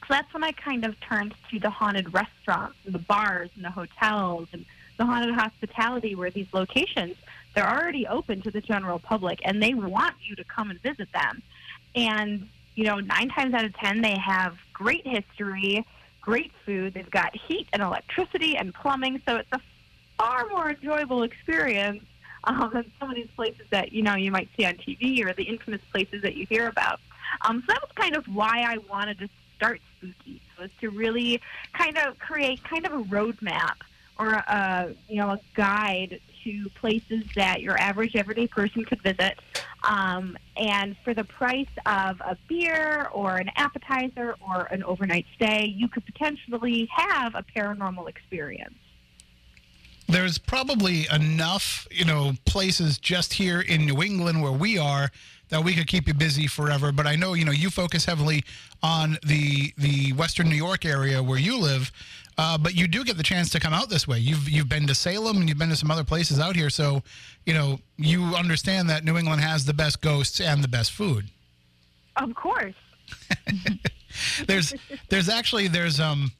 So 0.09 0.15
that's 0.15 0.33
when 0.33 0.43
I 0.45 0.53
kind 0.53 0.87
of 0.87 0.99
turned 1.01 1.35
to 1.51 1.61
the 1.61 1.69
haunted 1.69 2.15
restaurants, 2.15 2.79
and 2.87 2.95
the 2.95 3.01
bars, 3.01 3.51
and 3.55 3.67
the 3.67 3.71
hotels, 3.71 4.49
and 4.55 4.65
the 4.97 5.05
haunted 5.05 5.35
hospitality, 5.35 6.15
where 6.15 6.31
these 6.31 6.49
locations 6.55 7.17
they're 7.55 7.69
already 7.69 8.07
open 8.07 8.41
to 8.41 8.51
the 8.51 8.63
general 8.63 8.99
public, 8.99 9.41
and 9.45 9.63
they 9.63 9.75
want 9.75 10.15
you 10.27 10.37
to 10.37 10.45
come 10.45 10.71
and 10.71 10.81
visit 10.81 11.13
them. 11.13 11.43
And 11.95 12.49
you 12.77 12.85
know, 12.85 12.99
nine 12.99 13.29
times 13.29 13.53
out 13.53 13.67
of 13.67 13.75
ten, 13.75 14.01
they 14.01 14.17
have 14.17 14.57
great 14.73 15.07
history, 15.07 15.85
great 16.25 16.53
food. 16.65 16.95
They've 16.95 17.11
got 17.11 17.37
heat 17.37 17.69
and 17.73 17.83
electricity 17.83 18.57
and 18.57 18.73
plumbing, 18.73 19.21
so 19.27 19.37
it's 19.37 19.53
a 19.53 19.61
far 20.17 20.47
more 20.49 20.71
enjoyable 20.71 21.23
experience 21.23 22.03
um, 22.45 22.71
than 22.73 22.91
some 22.99 23.11
of 23.11 23.17
these 23.17 23.29
places 23.37 23.67
that 23.71 23.93
you 23.93 24.03
know 24.03 24.15
you 24.15 24.31
might 24.31 24.49
see 24.57 24.65
on 24.65 24.75
TV 24.75 25.25
or 25.25 25.35
the 25.35 25.45
infamous 25.45 25.83
places 25.93 26.23
that 26.23 26.35
you 26.35 26.47
hear 26.47 26.69
about. 26.69 27.01
Um, 27.43 27.61
so 27.61 27.75
that 27.75 27.83
was 27.83 27.91
kind 27.95 28.17
of 28.17 28.27
why 28.27 28.65
I 28.67 28.79
wanted 28.91 29.19
to 29.19 29.29
start 29.57 29.81
Spook 29.99 30.15
Eats 30.25 30.45
was 30.59 30.71
to 30.81 30.91
really 30.91 31.41
kind 31.73 31.99
of 31.99 32.19
create 32.19 32.63
kind 32.65 32.87
of 32.87 32.93
a 32.93 33.03
roadmap 33.05 33.77
or 34.19 34.31
a 34.31 34.95
you 35.09 35.17
know 35.17 35.31
a 35.31 35.41
guide 35.55 36.21
to 36.45 36.69
places 36.71 37.25
that 37.35 37.61
your 37.61 37.79
average 37.79 38.15
everyday 38.15 38.47
person 38.47 38.85
could 38.85 39.03
visit. 39.03 39.39
Um, 39.83 40.37
and 40.57 40.97
for 41.05 41.15
the 41.15 41.25
price 41.25 41.67
of 41.87 42.21
a 42.21 42.37
beer 42.49 43.09
or 43.13 43.37
an 43.37 43.51
appetizer 43.57 44.37
or 44.47 44.65
an 44.71 44.83
overnight 44.85 45.27
stay, 45.35 45.67
you 45.67 45.89
could 45.89 46.07
potentially 46.07 46.89
have 46.95 47.35
a 47.35 47.45
paranormal 47.57 48.09
experience. 48.09 48.75
There's 50.07 50.39
probably 50.39 51.07
enough, 51.13 51.89
you 51.91 52.05
know, 52.05 52.33
places 52.45 52.99
just 52.99 53.33
here 53.33 53.63
in 53.63 53.87
New 53.87 54.03
England 54.03 54.43
where 54.43 54.53
we 54.53 54.79
are 54.79 55.11
that 55.49 55.63
we 55.63 55.75
could 55.75 55.87
keep 55.87 56.09
you 56.09 56.15
busy 56.15 56.47
forever. 56.47 56.93
But 56.93 57.07
I 57.07 57.17
know, 57.17 57.35
you 57.35 57.45
know, 57.45 57.53
you 57.53 57.71
focus 57.71 58.05
heavily 58.05 58.45
on 58.83 59.19
the 59.25 59.73
the 59.79 60.13
Western 60.13 60.49
New 60.49 60.57
York 60.57 60.85
area 60.85 61.23
where 61.23 61.39
you 61.39 61.59
live. 61.59 61.91
Uh, 62.37 62.59
but 62.59 62.75
you 62.75 62.89
do 62.89 63.05
get 63.05 63.17
the 63.17 63.23
chance 63.23 63.49
to 63.51 63.61
come 63.61 63.73
out 63.73 63.89
this 63.89 64.09
way. 64.09 64.19
You've 64.19 64.49
you've 64.49 64.69
been 64.69 64.87
to 64.89 64.95
Salem 64.95 65.39
and 65.39 65.49
you've 65.49 65.59
been 65.59 65.69
to 65.69 65.77
some 65.77 65.91
other 65.91 66.05
places 66.05 66.41
out 66.41 66.57
here, 66.57 66.71
so 66.71 67.03
you 67.47 67.55
know 67.55 67.79
you 67.97 68.23
understand 68.35 68.91
that 68.91 69.05
New 69.05 69.17
England 69.17 69.41
has 69.41 69.65
the 69.65 69.75
best 69.75 70.01
ghosts 70.01 70.41
and 70.41 70.63
the 70.63 70.69
best 70.69 70.93
food. 70.93 71.31
Of 72.17 72.35
course. 72.35 72.75
there's 74.47 74.75
there's 75.09 75.29
actually 75.29 75.69
there's 75.69 76.01
um 76.01 76.33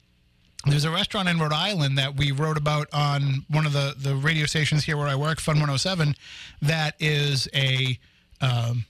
there's 0.67 0.85
a 0.85 0.91
restaurant 0.91 1.29
in 1.29 1.39
Rhode 1.39 1.53
Island 1.53 1.99
that 1.99 2.17
we 2.17 2.33
wrote 2.33 2.57
about 2.57 2.89
on 2.93 3.45
one 3.49 3.67
of 3.67 3.73
the 3.73 3.95
the 3.97 4.17
radio 4.17 4.47
stations 4.47 4.85
here 4.85 4.97
where 4.97 5.09
I 5.09 5.15
work, 5.15 5.41
Fun 5.41 5.57
107, 5.57 6.15
that 6.63 6.95
is 6.99 7.49
a 7.55 7.99
um, 8.41 8.85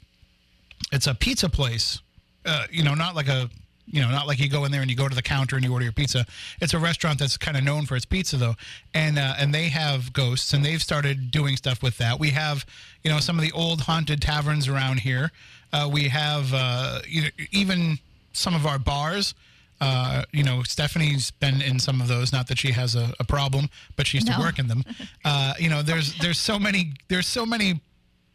it's 0.93 1.07
a 1.07 1.15
pizza 1.15 1.49
place. 1.49 2.01
Uh, 2.47 2.67
you 2.71 2.83
know, 2.83 2.95
not 2.95 3.15
like 3.15 3.29
a 3.29 3.49
you 3.87 4.01
know, 4.01 4.11
not 4.11 4.26
like 4.26 4.39
you 4.39 4.49
go 4.49 4.64
in 4.64 4.72
there 4.72 4.80
and 4.80 4.91
you 4.91 4.97
go 4.97 5.09
to 5.09 5.14
the 5.14 5.22
counter 5.22 5.57
and 5.57 5.64
you 5.64 5.72
order 5.72 5.85
your 5.85 5.93
pizza. 5.93 6.24
It's 6.61 6.72
a 6.74 6.78
restaurant 6.78 7.18
that's 7.18 7.37
kind 7.37 7.57
of 7.57 7.64
known 7.64 7.87
for 7.87 7.97
its 7.97 8.05
pizza 8.07 8.37
though, 8.37 8.55
and 8.95 9.18
uh, 9.18 9.35
and 9.39 9.53
they 9.55 9.68
have 9.68 10.12
ghosts 10.12 10.53
and 10.55 10.64
they've 10.64 10.82
started 10.82 11.30
doing 11.30 11.57
stuff 11.57 11.82
with 11.82 11.99
that. 11.99 12.18
We 12.18 12.30
have 12.30 12.64
you 13.03 13.11
know 13.11 13.18
some 13.20 13.37
of 13.39 13.43
the 13.43 13.53
old 13.53 13.82
haunted 13.82 14.22
taverns 14.22 14.68
around 14.68 15.01
here. 15.01 15.30
Uh, 15.72 15.89
we 15.93 16.09
have 16.09 16.53
uh, 16.55 17.01
you 17.09 17.22
know, 17.22 17.28
even 17.53 17.99
some 18.32 18.55
of 18.55 18.66
our 18.66 18.78
bars. 18.78 19.35
Uh, 19.80 20.22
you 20.32 20.45
know, 20.45 20.62
Stephanie's 20.62 21.30
been 21.32 21.61
in 21.61 21.78
some 21.78 22.01
of 22.01 22.07
those. 22.09 22.32
Not 22.32 22.47
that 22.47 22.59
she 22.59 22.70
has 22.70 22.95
a, 22.95 23.12
a 23.20 23.24
problem, 23.24 23.68
but 23.97 24.07
she 24.07 24.16
used 24.18 24.28
No. 24.28 24.37
to 24.37 24.41
work 24.41 24.59
in 24.59 24.68
them. 24.68 24.82
Uh, 25.26 25.55
you 25.59 25.68
know, 25.70 25.82
there's 25.82 26.14
there's 26.18 26.39
so 26.39 26.59
many 26.59 26.93
there's 27.09 27.26
so 27.26 27.45
many 27.47 27.80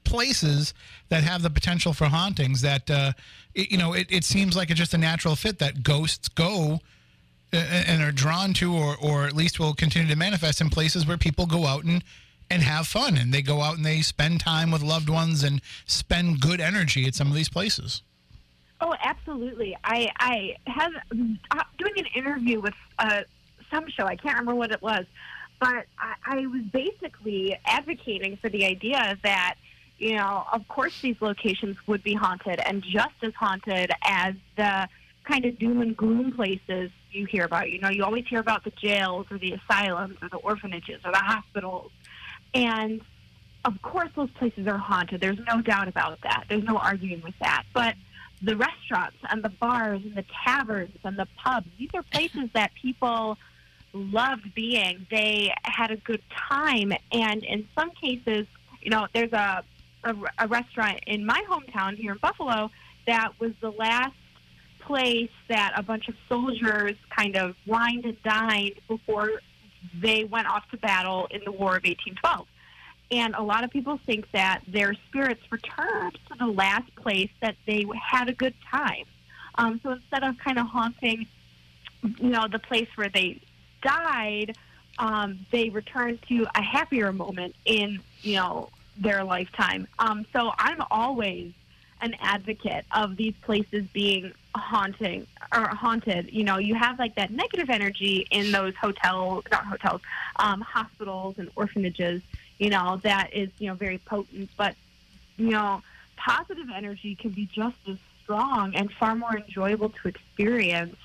places 0.03 0.73
that 1.09 1.23
have 1.23 1.41
the 1.41 1.49
potential 1.49 1.93
for 1.93 2.05
hauntings 2.05 2.61
that 2.61 2.89
uh, 2.89 3.13
it, 3.53 3.71
you 3.71 3.77
know 3.77 3.93
it, 3.93 4.07
it 4.09 4.23
seems 4.23 4.55
like 4.55 4.69
it's 4.69 4.79
just 4.79 4.93
a 4.93 4.97
natural 4.97 5.35
fit 5.35 5.59
that 5.59 5.83
ghosts 5.83 6.27
go 6.27 6.79
uh, 7.53 7.57
and 7.57 8.01
are 8.01 8.11
drawn 8.11 8.53
to 8.53 8.73
or, 8.73 8.95
or 9.01 9.25
at 9.25 9.33
least 9.33 9.59
will 9.59 9.73
continue 9.73 10.07
to 10.07 10.15
manifest 10.15 10.61
in 10.61 10.69
places 10.69 11.05
where 11.05 11.17
people 11.17 11.45
go 11.45 11.65
out 11.65 11.83
and 11.83 12.03
and 12.51 12.63
have 12.63 12.87
fun 12.87 13.15
and 13.17 13.33
they 13.33 13.41
go 13.41 13.61
out 13.61 13.77
and 13.77 13.85
they 13.85 14.01
spend 14.01 14.39
time 14.39 14.71
with 14.71 14.81
loved 14.81 15.09
ones 15.09 15.43
and 15.43 15.61
spend 15.85 16.39
good 16.39 16.59
energy 16.59 17.05
at 17.05 17.13
some 17.13 17.27
of 17.27 17.33
these 17.33 17.49
places 17.49 18.01
Oh, 18.81 18.95
absolutely. 19.03 19.75
I 19.83 20.09
I 20.19 20.55
have 20.67 20.93
uh, 21.51 21.63
doing 21.77 21.93
an 21.97 22.05
interview 22.15 22.61
with 22.61 22.73
uh, 22.97 23.23
some 23.71 23.89
show. 23.89 24.05
I 24.05 24.15
can't 24.15 24.39
remember 24.39 24.55
what 24.55 24.71
it 24.71 24.81
was, 24.81 25.05
but 25.59 25.85
I, 25.97 26.15
I 26.25 26.47
was 26.47 26.61
basically 26.71 27.59
advocating 27.65 28.37
for 28.37 28.49
the 28.49 28.65
idea 28.65 29.17
that 29.23 29.55
you 29.99 30.15
know, 30.15 30.45
of 30.51 30.67
course, 30.67 30.99
these 31.01 31.17
locations 31.21 31.77
would 31.87 32.03
be 32.03 32.13
haunted 32.13 32.59
and 32.59 32.83
just 32.83 33.15
as 33.21 33.33
haunted 33.35 33.91
as 34.01 34.33
the 34.55 34.87
kind 35.25 35.45
of 35.45 35.59
doom 35.59 35.81
and 35.81 35.95
gloom 35.95 36.31
places 36.31 36.89
you 37.11 37.25
hear 37.25 37.43
about. 37.43 37.69
You 37.69 37.79
know, 37.79 37.89
you 37.89 38.03
always 38.03 38.25
hear 38.27 38.39
about 38.39 38.63
the 38.63 38.71
jails 38.71 39.27
or 39.29 39.37
the 39.37 39.53
asylums 39.53 40.17
or 40.21 40.29
the 40.29 40.37
orphanages 40.37 41.01
or 41.05 41.11
the 41.11 41.19
hospitals, 41.19 41.91
and 42.53 43.01
of 43.65 43.81
course, 43.81 44.09
those 44.15 44.29
places 44.31 44.67
are 44.67 44.77
haunted. 44.77 45.21
There's 45.21 45.39
no 45.45 45.61
doubt 45.61 45.87
about 45.87 46.19
that. 46.21 46.45
There's 46.47 46.63
no 46.63 46.77
arguing 46.77 47.21
with 47.21 47.37
that. 47.39 47.63
But 47.73 47.95
the 48.41 48.55
restaurants 48.55 49.17
and 49.29 49.43
the 49.43 49.49
bars 49.49 50.01
and 50.03 50.15
the 50.15 50.25
taverns 50.45 50.97
and 51.03 51.17
the 51.17 51.27
pubs, 51.37 51.67
these 51.77 51.89
are 51.93 52.03
places 52.03 52.49
that 52.53 52.71
people 52.81 53.37
loved 53.93 54.53
being. 54.53 55.05
They 55.11 55.53
had 55.63 55.91
a 55.91 55.97
good 55.97 56.21
time. 56.49 56.93
And 57.11 57.43
in 57.43 57.67
some 57.75 57.91
cases, 57.91 58.47
you 58.81 58.91
know, 58.91 59.07
there's 59.13 59.33
a, 59.33 59.63
a, 60.03 60.15
a 60.37 60.47
restaurant 60.47 60.99
in 61.07 61.25
my 61.25 61.43
hometown 61.49 61.95
here 61.95 62.13
in 62.13 62.17
Buffalo 62.17 62.71
that 63.05 63.39
was 63.39 63.51
the 63.61 63.71
last 63.71 64.15
place 64.79 65.31
that 65.47 65.73
a 65.75 65.83
bunch 65.83 66.07
of 66.07 66.15
soldiers 66.27 66.95
kind 67.09 67.35
of 67.35 67.55
wined 67.65 68.05
and 68.05 68.21
dined 68.23 68.73
before 68.87 69.41
they 69.99 70.23
went 70.23 70.47
off 70.47 70.69
to 70.71 70.77
battle 70.77 71.27
in 71.31 71.41
the 71.43 71.51
War 71.51 71.77
of 71.77 71.83
1812. 71.83 72.47
And 73.11 73.33
a 73.35 73.41
lot 73.41 73.63
of 73.63 73.71
people 73.71 73.99
think 74.05 74.29
that 74.31 74.61
their 74.67 74.93
spirits 75.07 75.41
returned 75.51 76.19
to 76.31 76.37
the 76.37 76.45
last 76.47 76.93
place 76.95 77.31
that 77.41 77.55
they 77.65 77.85
had 77.99 78.29
a 78.29 78.33
good 78.33 78.53
time. 78.69 79.05
Um, 79.55 79.79
so 79.81 79.91
instead 79.91 80.23
of 80.23 80.37
kind 80.37 80.59
of 80.59 80.67
haunting, 80.67 81.25
you 82.03 82.29
know, 82.29 82.47
the 82.47 82.59
place 82.59 82.87
where 82.95 83.09
they 83.09 83.41
died, 83.81 84.55
um, 84.99 85.39
they 85.51 85.69
returned 85.69 86.21
to 86.29 86.45
a 86.53 86.61
happier 86.61 87.11
moment 87.11 87.55
in, 87.65 87.99
you 88.21 88.35
know, 88.35 88.69
their 88.99 89.23
lifetime. 89.23 89.87
Um, 89.97 90.25
so 90.33 90.51
I'm 90.57 90.83
always 90.91 91.53
an 92.01 92.15
advocate 92.21 92.85
of 92.91 93.17
these 93.17 93.33
places 93.41 93.85
being 93.93 94.33
haunting 94.55 95.27
or 95.53 95.67
haunted. 95.67 96.29
You 96.31 96.43
know, 96.43 96.57
you 96.57 96.75
have 96.75 96.99
like 96.99 97.15
that 97.15 97.31
negative 97.31 97.69
energy 97.69 98.27
in 98.31 98.51
those 98.51 98.75
hotel, 98.75 99.43
not 99.51 99.65
hotels, 99.65 100.01
um, 100.37 100.61
hospitals 100.61 101.35
and 101.37 101.49
orphanages. 101.55 102.21
You 102.57 102.69
know, 102.69 102.99
that 103.03 103.33
is 103.33 103.49
you 103.59 103.67
know 103.67 103.73
very 103.73 103.97
potent, 103.99 104.49
but 104.57 104.75
you 105.37 105.49
know, 105.49 105.81
positive 106.17 106.67
energy 106.75 107.15
can 107.15 107.31
be 107.31 107.45
just 107.45 107.77
as 107.87 107.97
strong 108.23 108.75
and 108.75 108.91
far 108.91 109.15
more 109.15 109.37
enjoyable 109.37 109.89
to 109.89 110.07
experience. 110.07 110.95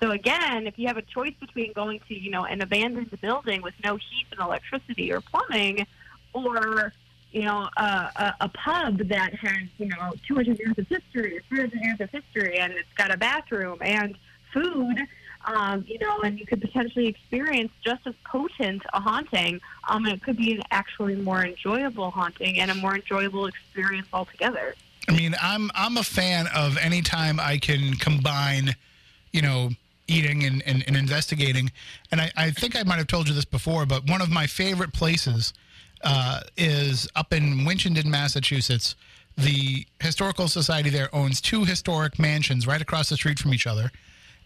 So 0.00 0.10
again, 0.12 0.66
if 0.66 0.78
you 0.78 0.86
have 0.86 0.96
a 0.96 1.02
choice 1.02 1.34
between 1.40 1.72
going 1.72 2.00
to 2.08 2.18
you 2.18 2.30
know 2.30 2.44
an 2.44 2.62
abandoned 2.62 3.18
building 3.20 3.62
with 3.62 3.74
no 3.84 3.96
heat 3.96 4.26
and 4.30 4.40
electricity 4.40 5.12
or 5.12 5.20
plumbing, 5.20 5.86
or 6.32 6.92
you 7.32 7.42
know, 7.42 7.68
a, 7.76 7.82
a, 7.82 8.34
a 8.42 8.48
pub 8.48 8.98
that 9.08 9.34
has, 9.34 9.68
you 9.78 9.86
know, 9.86 10.12
200 10.26 10.58
years 10.58 10.78
of 10.78 10.86
history 10.88 11.38
or 11.38 11.42
300 11.48 11.80
years 11.80 12.00
of 12.00 12.10
history 12.10 12.58
and 12.58 12.72
it's 12.72 12.92
got 12.96 13.12
a 13.12 13.16
bathroom 13.16 13.78
and 13.80 14.16
food, 14.52 14.98
um, 15.44 15.84
you 15.86 15.98
know, 15.98 16.18
and 16.20 16.38
you 16.38 16.46
could 16.46 16.60
potentially 16.60 17.06
experience 17.06 17.70
just 17.84 18.06
as 18.06 18.14
potent 18.24 18.82
a 18.92 19.00
haunting. 19.00 19.60
Um, 19.88 20.06
it 20.06 20.22
could 20.22 20.36
be 20.36 20.54
an 20.54 20.62
actually 20.70 21.16
more 21.16 21.44
enjoyable 21.44 22.10
haunting 22.10 22.58
and 22.58 22.70
a 22.70 22.74
more 22.74 22.96
enjoyable 22.96 23.46
experience 23.46 24.08
altogether. 24.12 24.74
I 25.08 25.12
mean, 25.12 25.34
I'm 25.40 25.70
I'm 25.74 25.96
a 25.96 26.04
fan 26.04 26.46
of 26.54 26.76
any 26.78 27.00
time 27.00 27.40
I 27.40 27.58
can 27.58 27.94
combine, 27.94 28.76
you 29.32 29.42
know, 29.42 29.70
eating 30.06 30.44
and, 30.44 30.62
and, 30.66 30.84
and 30.86 30.96
investigating. 30.96 31.72
And 32.12 32.20
I, 32.20 32.30
I 32.36 32.50
think 32.50 32.76
I 32.76 32.82
might 32.82 32.98
have 32.98 33.06
told 33.06 33.28
you 33.28 33.34
this 33.34 33.44
before, 33.44 33.86
but 33.86 34.08
one 34.08 34.20
of 34.20 34.28
my 34.28 34.46
favorite 34.46 34.92
places 34.92 35.54
uh, 36.02 36.40
is 36.56 37.08
up 37.16 37.32
in 37.32 37.60
Winchendon, 37.66 38.06
Massachusetts. 38.06 38.94
The 39.36 39.86
Historical 40.00 40.48
Society 40.48 40.90
there 40.90 41.14
owns 41.14 41.40
two 41.40 41.64
historic 41.64 42.18
mansions 42.18 42.66
right 42.66 42.80
across 42.80 43.08
the 43.08 43.16
street 43.16 43.38
from 43.38 43.54
each 43.54 43.66
other. 43.66 43.90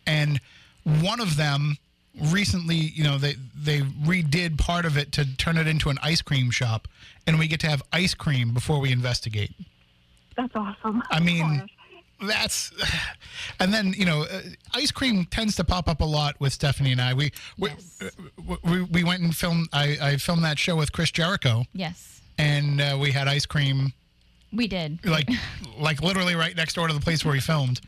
And 0.06 0.40
one 0.84 1.20
of 1.20 1.36
them 1.36 1.78
recently, 2.20 2.76
you 2.76 3.02
know, 3.04 3.18
they 3.18 3.34
they 3.56 3.80
redid 3.80 4.58
part 4.58 4.84
of 4.84 4.96
it 4.96 5.12
to 5.12 5.36
turn 5.36 5.56
it 5.56 5.66
into 5.66 5.90
an 5.90 5.98
ice 6.02 6.22
cream 6.22 6.50
shop, 6.50 6.86
and 7.26 7.38
we 7.38 7.48
get 7.48 7.60
to 7.60 7.68
have 7.68 7.82
ice 7.92 8.14
cream 8.14 8.52
before 8.52 8.78
we 8.80 8.92
investigate. 8.92 9.52
That's 10.36 10.54
awesome. 10.54 11.02
I 11.10 11.20
mean. 11.20 11.68
That's 12.22 12.72
and 13.60 13.72
then 13.72 13.92
you 13.96 14.04
know 14.04 14.22
uh, 14.22 14.40
ice 14.74 14.90
cream 14.90 15.24
tends 15.26 15.56
to 15.56 15.64
pop 15.64 15.88
up 15.88 16.00
a 16.00 16.04
lot 16.04 16.38
with 16.40 16.52
stephanie 16.52 16.92
and 16.92 17.00
i. 17.00 17.14
We 17.14 17.32
we, 17.58 17.70
Yes. 17.70 18.00
uh, 18.02 18.56
we, 18.64 18.82
we 18.82 19.04
went 19.04 19.22
and 19.22 19.34
filmed 19.34 19.68
I, 19.72 19.96
I 20.00 20.16
filmed 20.16 20.44
that 20.44 20.58
show 20.58 20.76
with 20.76 20.92
chris 20.92 21.10
jericho. 21.10 21.64
Yes, 21.72 22.20
and 22.38 22.80
uh, 22.80 22.96
we 23.00 23.10
had 23.12 23.28
ice 23.28 23.46
cream 23.46 23.92
we 24.52 24.68
did. 24.68 25.04
like 25.04 25.28
like 25.78 26.02
literally 26.02 26.34
right 26.36 26.56
next 26.56 26.74
door 26.74 26.86
to 26.88 26.94
the 26.94 27.00
place 27.00 27.24
where 27.24 27.32
we 27.32 27.40
filmed. 27.40 27.80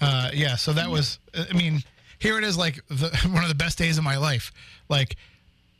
Uh, 0.00 0.30
yeah 0.32 0.56
so 0.56 0.72
that 0.72 0.88
was 0.88 1.18
i 1.50 1.52
mean 1.52 1.82
here 2.18 2.38
it 2.38 2.44
is 2.44 2.56
like 2.56 2.80
the, 2.88 3.08
one 3.32 3.42
of 3.42 3.48
the 3.48 3.54
best 3.54 3.78
days 3.78 3.96
of 3.98 4.04
my 4.04 4.16
life. 4.18 4.52
Like 4.90 5.16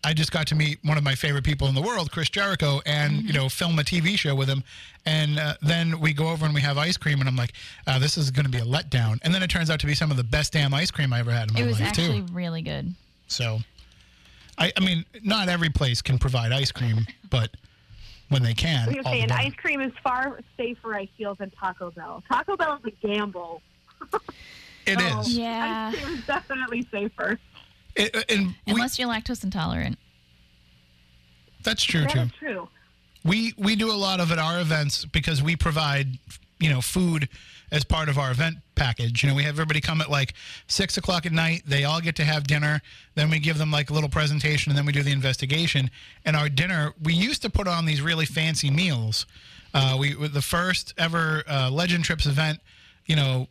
I 0.02 0.14
just 0.14 0.32
got 0.32 0.46
to 0.46 0.54
meet 0.54 0.78
one 0.82 0.96
of 0.96 1.04
my 1.04 1.14
favorite 1.14 1.44
people 1.44 1.68
in 1.68 1.74
the 1.74 1.82
world, 1.82 2.10
Chris 2.10 2.30
Jericho, 2.30 2.80
and 2.86 3.12
Mm-hmm. 3.18 3.26
you 3.26 3.32
know, 3.34 3.48
film 3.50 3.78
a 3.78 3.82
TV 3.82 4.16
show 4.18 4.34
with 4.34 4.48
him. 4.48 4.64
And 5.04 5.38
uh, 5.38 5.54
then 5.62 6.00
we 6.00 6.12
go 6.14 6.28
over 6.30 6.44
and 6.46 6.54
we 6.54 6.60
have 6.62 6.78
ice 6.78 6.96
cream, 6.96 7.20
and 7.20 7.28
I'm 7.28 7.36
like, 7.36 7.52
uh, 7.86 7.98
"This 7.98 8.16
is 8.18 8.30
going 8.30 8.44
to 8.46 8.50
be 8.50 8.58
a 8.58 8.64
letdown." 8.64 9.18
And 9.22 9.34
then 9.34 9.42
it 9.42 9.48
turns 9.50 9.68
out 9.70 9.80
to 9.80 9.86
be 9.86 9.94
some 9.94 10.10
of 10.10 10.16
the 10.16 10.24
best 10.24 10.52
damn 10.52 10.72
ice 10.74 10.90
cream 10.90 11.12
I 11.12 11.20
ever 11.20 11.30
had 11.30 11.48
in 11.48 11.54
my 11.54 11.60
life. 11.60 11.66
It 11.66 11.70
was 11.70 11.80
life 11.80 11.88
actually 11.88 12.20
too. 12.22 12.32
really 12.32 12.62
good. 12.62 12.94
So, 13.28 13.58
I, 14.58 14.72
I 14.76 14.80
mean, 14.80 15.04
not 15.22 15.48
every 15.48 15.70
place 15.70 16.00
can 16.02 16.18
provide 16.18 16.52
ice 16.52 16.72
cream, 16.72 17.06
but 17.30 17.56
when 18.28 18.42
they 18.42 18.54
can, 18.54 18.88
I 18.88 18.92
was 18.96 19.06
all 19.06 19.12
saying 19.12 19.28
better. 19.28 19.40
ice 19.40 19.54
cream 19.54 19.80
is 19.80 19.92
far 20.02 20.38
safer, 20.56 20.94
I 20.94 21.08
feel, 21.18 21.34
than 21.34 21.50
Taco 21.50 21.90
Bell. 21.90 22.22
Taco 22.30 22.56
Bell 22.56 22.78
is 22.84 22.92
a 22.92 23.06
gamble. 23.06 23.60
it 24.86 24.98
Oh, 25.00 25.20
is. 25.20 25.36
Yeah. 25.36 25.90
Ice 25.94 26.00
cream 26.00 26.14
is 26.18 26.26
definitely 26.26 26.86
safer. 26.90 27.38
It- 28.00 28.30
and 28.30 28.46
we, 28.66 28.72
Unless 28.72 28.98
you're 28.98 29.08
lactose 29.08 29.44
intolerant. 29.44 29.98
that's 31.62 31.82
true 31.84 32.02
That 32.02 32.10
too. 32.12 32.18
is 32.20 32.30
true. 32.38 32.68
we 33.24 33.54
we 33.58 33.76
do 33.76 33.90
a 33.90 33.94
lot 33.94 34.20
of 34.20 34.32
at 34.32 34.38
our 34.38 34.60
events 34.60 35.04
because 35.04 35.42
we 35.42 35.56
provide 35.56 36.18
you 36.58 36.70
know 36.70 36.80
food 36.80 37.28
as 37.72 37.84
part 37.84 38.08
of 38.08 38.18
our 38.18 38.30
event 38.30 38.56
package 38.74 39.22
you 39.22 39.28
know 39.28 39.34
we 39.34 39.42
have 39.42 39.54
everybody 39.54 39.80
come 39.80 40.00
at 40.00 40.10
like 40.10 40.34
six 40.66 40.96
o'clock 40.96 41.26
at 41.26 41.32
night 41.32 41.62
they 41.66 41.84
all 41.84 42.00
get 42.00 42.16
to 42.16 42.24
have 42.24 42.46
dinner 42.46 42.80
then 43.14 43.28
we 43.30 43.38
give 43.38 43.58
them 43.58 43.70
like 43.70 43.90
a 43.90 43.92
little 43.92 44.08
presentation 44.08 44.70
and 44.70 44.78
then 44.78 44.86
we 44.86 44.92
do 44.92 45.02
the 45.02 45.12
investigation 45.12 45.90
and 46.24 46.34
our 46.36 46.48
dinner 46.48 46.92
we 47.02 47.12
used 47.12 47.42
to 47.42 47.50
put 47.50 47.68
on 47.68 47.84
these 47.84 48.00
really 48.00 48.26
fancy 48.26 48.70
meals 48.70 49.26
uh, 49.74 49.96
we 49.98 50.14
the 50.28 50.42
first 50.42 50.94
ever 50.98 51.44
uh, 51.48 51.70
legend 51.70 52.04
trips 52.04 52.26
event 52.26 52.58
you 53.06 53.14
know 53.16 53.46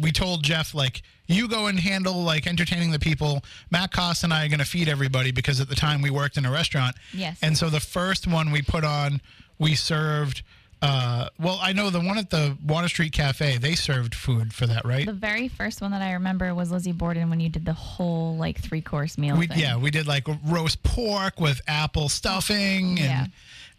we 0.00 0.10
told 0.10 0.42
Jeff 0.42 0.72
like 0.74 1.02
you 1.26 1.48
go 1.48 1.66
and 1.66 1.78
handle 1.80 2.22
like 2.22 2.46
entertaining 2.46 2.90
the 2.90 2.98
people. 2.98 3.42
Matt 3.70 3.92
Costa 3.92 4.26
and 4.26 4.32
I 4.34 4.44
are 4.44 4.48
going 4.48 4.58
to 4.58 4.64
feed 4.64 4.88
everybody 4.88 5.30
because 5.32 5.60
at 5.60 5.68
the 5.68 5.74
time 5.74 6.02
we 6.02 6.10
worked 6.10 6.36
in 6.36 6.44
a 6.44 6.50
restaurant. 6.50 6.96
Yes. 7.12 7.38
And 7.42 7.56
so 7.56 7.70
the 7.70 7.80
first 7.80 8.26
one 8.26 8.50
we 8.50 8.62
put 8.62 8.84
on, 8.84 9.20
we 9.58 9.74
served. 9.74 10.42
Uh, 10.82 11.30
well, 11.40 11.58
I 11.62 11.72
know 11.72 11.88
the 11.88 12.00
one 12.00 12.18
at 12.18 12.28
the 12.28 12.58
Water 12.66 12.88
Street 12.88 13.12
Cafe. 13.12 13.56
They 13.56 13.74
served 13.74 14.14
food 14.14 14.52
for 14.52 14.66
that, 14.66 14.84
right? 14.84 15.06
The 15.06 15.14
very 15.14 15.48
first 15.48 15.80
one 15.80 15.92
that 15.92 16.02
I 16.02 16.12
remember 16.12 16.54
was 16.54 16.70
Lizzie 16.70 16.92
Borden 16.92 17.30
when 17.30 17.40
you 17.40 17.48
did 17.48 17.64
the 17.64 17.72
whole 17.72 18.36
like 18.36 18.58
three 18.60 18.82
course 18.82 19.16
meal 19.16 19.38
we, 19.38 19.46
thing. 19.46 19.58
yeah, 19.60 19.78
we 19.78 19.90
did 19.90 20.06
like 20.06 20.26
roast 20.44 20.82
pork 20.82 21.40
with 21.40 21.62
apple 21.66 22.10
stuffing, 22.10 22.98
and 22.98 22.98
Yeah. 22.98 23.26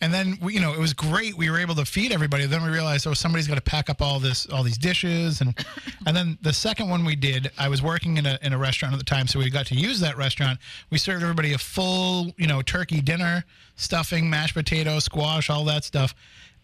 And 0.01 0.13
then 0.13 0.37
we, 0.41 0.53
you 0.53 0.59
know 0.59 0.73
it 0.73 0.79
was 0.79 0.93
great. 0.93 1.37
We 1.37 1.49
were 1.49 1.57
able 1.57 1.75
to 1.75 1.85
feed 1.85 2.11
everybody. 2.11 2.45
Then 2.45 2.63
we 2.63 2.69
realized 2.69 3.07
oh 3.07 3.13
somebody's 3.13 3.47
got 3.47 3.55
to 3.55 3.61
pack 3.61 3.89
up 3.89 4.01
all 4.01 4.19
this 4.19 4.47
all 4.47 4.63
these 4.63 4.77
dishes, 4.77 5.41
and 5.41 5.57
and 6.05 6.15
then 6.15 6.37
the 6.41 6.53
second 6.53 6.89
one 6.89 7.05
we 7.05 7.15
did, 7.15 7.51
I 7.57 7.69
was 7.69 7.81
working 7.81 8.17
in 8.17 8.25
a 8.25 8.37
in 8.41 8.53
a 8.53 8.57
restaurant 8.57 8.93
at 8.93 8.97
the 8.97 9.05
time, 9.05 9.27
so 9.27 9.39
we 9.39 9.49
got 9.49 9.65
to 9.67 9.75
use 9.75 9.99
that 10.01 10.17
restaurant. 10.17 10.59
We 10.89 10.97
served 10.97 11.23
everybody 11.23 11.53
a 11.53 11.57
full 11.57 12.33
you 12.37 12.47
know 12.47 12.61
turkey 12.61 13.01
dinner, 13.01 13.45
stuffing, 13.75 14.29
mashed 14.29 14.53
potatoes, 14.53 15.05
squash, 15.05 15.49
all 15.49 15.63
that 15.65 15.83
stuff, 15.83 16.13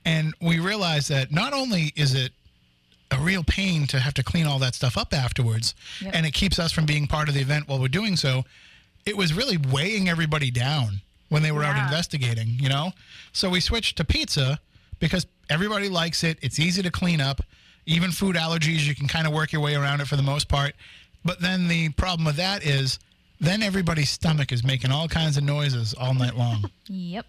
and 0.05 0.33
we 0.41 0.59
realized 0.59 1.09
that 1.09 1.31
not 1.31 1.53
only 1.53 1.93
is 1.95 2.13
it 2.13 2.31
a 3.11 3.17
real 3.17 3.43
pain 3.43 3.87
to 3.87 3.99
have 3.99 4.13
to 4.13 4.23
clean 4.23 4.45
all 4.45 4.57
that 4.59 4.73
stuff 4.73 4.97
up 4.97 5.13
afterwards. 5.13 5.75
Yep. 6.01 6.15
And 6.15 6.25
it 6.25 6.31
keeps 6.31 6.57
us 6.59 6.71
from 6.71 6.85
being 6.85 7.07
part 7.07 7.27
of 7.27 7.35
the 7.35 7.41
event 7.41 7.67
while 7.67 7.77
we're 7.77 7.89
doing 7.89 8.15
so. 8.15 8.45
It 9.05 9.17
was 9.17 9.33
really 9.33 9.57
weighing 9.57 10.07
everybody 10.07 10.49
down 10.49 11.01
when 11.31 11.41
they 11.41 11.51
were 11.53 11.63
out 11.63 11.81
investigating, 11.81 12.57
you 12.59 12.67
know? 12.67 12.91
So 13.31 13.49
we 13.49 13.61
switched 13.61 13.95
to 13.97 14.03
pizza 14.03 14.59
because 14.99 15.25
everybody 15.49 15.87
likes 15.87 16.25
it. 16.25 16.37
It's 16.41 16.59
easy 16.59 16.83
to 16.83 16.91
clean 16.91 17.21
up. 17.21 17.39
Even 17.85 18.11
food 18.11 18.35
allergies, 18.35 18.85
you 18.85 18.93
can 18.93 19.07
kind 19.07 19.25
of 19.25 19.31
work 19.31 19.53
your 19.53 19.61
way 19.61 19.73
around 19.75 20.01
it 20.01 20.07
for 20.09 20.17
the 20.17 20.23
most 20.23 20.49
part. 20.49 20.75
But 21.23 21.39
then 21.39 21.69
the 21.69 21.87
problem 21.93 22.25
with 22.25 22.35
that 22.35 22.65
is 22.65 22.99
then 23.39 23.63
everybody's 23.63 24.09
stomach 24.09 24.51
is 24.51 24.61
making 24.65 24.91
all 24.91 25.07
kinds 25.07 25.37
of 25.37 25.43
noises 25.45 25.93
all 25.93 26.13
night 26.13 26.35
long. 26.35 26.69
Yep. 26.89 27.25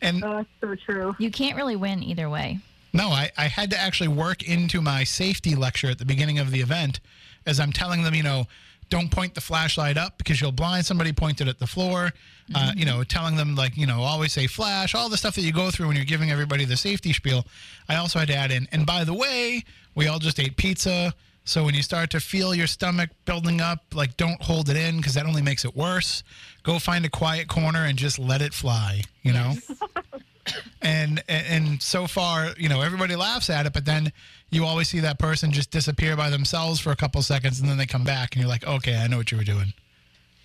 And 0.00 0.24
Oh, 0.24 0.36
that's 0.38 0.48
so 0.62 0.74
true. 0.74 1.14
You 1.18 1.30
can't 1.30 1.54
really 1.54 1.76
win 1.76 2.02
either 2.02 2.30
way. 2.30 2.60
No, 2.94 3.08
I, 3.08 3.30
I 3.36 3.44
had 3.44 3.70
to 3.72 3.78
actually 3.78 4.08
work 4.08 4.42
into 4.42 4.80
my 4.80 5.04
safety 5.04 5.54
lecture 5.54 5.90
at 5.90 5.98
the 5.98 6.06
beginning 6.06 6.38
of 6.38 6.50
the 6.50 6.60
event 6.60 6.98
as 7.46 7.60
I'm 7.60 7.72
telling 7.72 8.02
them, 8.02 8.14
you 8.14 8.22
know, 8.22 8.46
don't 8.92 9.10
point 9.10 9.34
the 9.34 9.40
flashlight 9.40 9.96
up 9.96 10.18
because 10.18 10.38
you'll 10.38 10.52
blind 10.52 10.84
somebody, 10.84 11.14
point 11.14 11.40
it 11.40 11.48
at 11.48 11.58
the 11.58 11.66
floor. 11.66 12.12
Uh, 12.54 12.72
you 12.76 12.84
know, 12.84 13.02
telling 13.02 13.36
them, 13.36 13.54
like, 13.54 13.74
you 13.74 13.86
know, 13.86 14.02
always 14.02 14.34
say 14.34 14.46
flash, 14.46 14.94
all 14.94 15.08
the 15.08 15.16
stuff 15.16 15.34
that 15.34 15.40
you 15.40 15.52
go 15.52 15.70
through 15.70 15.86
when 15.86 15.96
you're 15.96 16.04
giving 16.04 16.30
everybody 16.30 16.66
the 16.66 16.76
safety 16.76 17.14
spiel. 17.14 17.46
I 17.88 17.96
also 17.96 18.18
had 18.18 18.28
to 18.28 18.34
add 18.34 18.50
in, 18.50 18.68
and 18.70 18.84
by 18.84 19.04
the 19.04 19.14
way, 19.14 19.64
we 19.94 20.08
all 20.08 20.18
just 20.18 20.38
ate 20.38 20.58
pizza. 20.58 21.14
So 21.46 21.64
when 21.64 21.74
you 21.74 21.82
start 21.82 22.10
to 22.10 22.20
feel 22.20 22.54
your 22.54 22.66
stomach 22.66 23.08
building 23.24 23.62
up, 23.62 23.82
like, 23.94 24.18
don't 24.18 24.40
hold 24.42 24.68
it 24.68 24.76
in 24.76 24.98
because 24.98 25.14
that 25.14 25.24
only 25.24 25.40
makes 25.40 25.64
it 25.64 25.74
worse. 25.74 26.22
Go 26.62 26.78
find 26.78 27.06
a 27.06 27.08
quiet 27.08 27.48
corner 27.48 27.86
and 27.86 27.96
just 27.96 28.18
let 28.18 28.42
it 28.42 28.52
fly, 28.52 29.00
you 29.22 29.32
know? 29.32 29.54
and 30.80 31.22
and- 31.28 31.80
so 31.82 32.06
far 32.06 32.50
you 32.58 32.68
know 32.68 32.80
everybody 32.80 33.14
laughs 33.16 33.48
at 33.50 33.66
it 33.66 33.72
but 33.72 33.84
then 33.84 34.12
you 34.50 34.64
always 34.64 34.88
see 34.88 35.00
that 35.00 35.18
person 35.18 35.52
just 35.52 35.70
disappear 35.70 36.16
by 36.16 36.28
themselves 36.30 36.80
for 36.80 36.90
a 36.90 36.96
couple 36.96 37.20
seconds 37.22 37.60
and 37.60 37.68
then 37.68 37.78
they 37.78 37.86
come 37.86 38.04
back 38.04 38.34
and 38.34 38.40
you're 38.42 38.48
like 38.48 38.66
okay 38.66 38.96
i 38.96 39.06
know 39.06 39.16
what 39.18 39.30
you 39.30 39.38
were 39.38 39.44
doing 39.44 39.72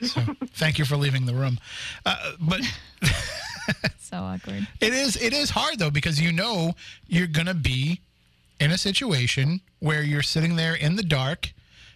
so 0.01 0.21
thank 0.53 0.77
you 0.77 0.85
for 0.85 0.95
leaving 0.97 1.25
the 1.25 1.33
room 1.33 1.57
uh, 2.05 2.33
but 2.39 2.61
So 3.99 4.17
awkward. 4.17 4.65
it 4.79 4.93
is 4.93 5.17
it 5.21 5.33
is 5.33 5.49
hard 5.49 5.79
though 5.79 5.89
because 5.91 6.21
you 6.21 6.31
know 6.31 6.73
you're 7.07 7.27
gonna 7.27 7.53
be 7.53 7.99
in 8.59 8.71
a 8.71 8.77
situation 8.77 9.59
where 9.79 10.01
you're 10.01 10.21
sitting 10.23 10.55
there 10.55 10.73
in 10.75 10.95
the 10.95 11.03
dark 11.03 11.51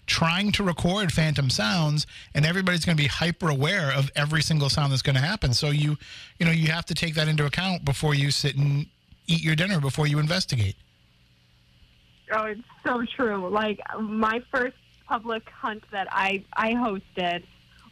trying 0.08 0.52
to 0.52 0.64
record 0.64 1.12
phantom 1.12 1.50
sounds 1.50 2.08
and 2.34 2.46
everybody's 2.46 2.84
going 2.84 2.98
to 2.98 3.02
be 3.02 3.08
hyper 3.08 3.50
aware 3.50 3.92
of 3.94 4.12
every 4.16 4.42
single 4.42 4.70
sound 4.70 4.92
that's 4.92 5.02
going 5.02 5.16
to 5.16 5.22
happen 5.22 5.54
so 5.54 5.70
you 5.70 5.98
you 6.40 6.46
know 6.46 6.52
you 6.52 6.68
have 6.68 6.86
to 6.86 6.94
take 6.94 7.16
that 7.16 7.28
into 7.28 7.46
account 7.46 7.86
before 7.86 8.14
you 8.14 8.32
sit 8.32 8.56
and 8.58 8.88
eat 9.28 9.42
your 9.42 9.56
dinner 9.56 9.80
before 9.80 10.08
you 10.08 10.20
investigate 10.20 10.76
Oh, 12.32 12.46
it's 12.46 12.62
so 12.86 13.04
true. 13.16 13.50
Like 13.50 13.80
my 14.00 14.42
first 14.52 14.78
public 15.08 15.48
hunt 15.50 15.84
that 15.92 16.08
I 16.12 16.44
I 16.54 16.74
hosted, 16.74 17.44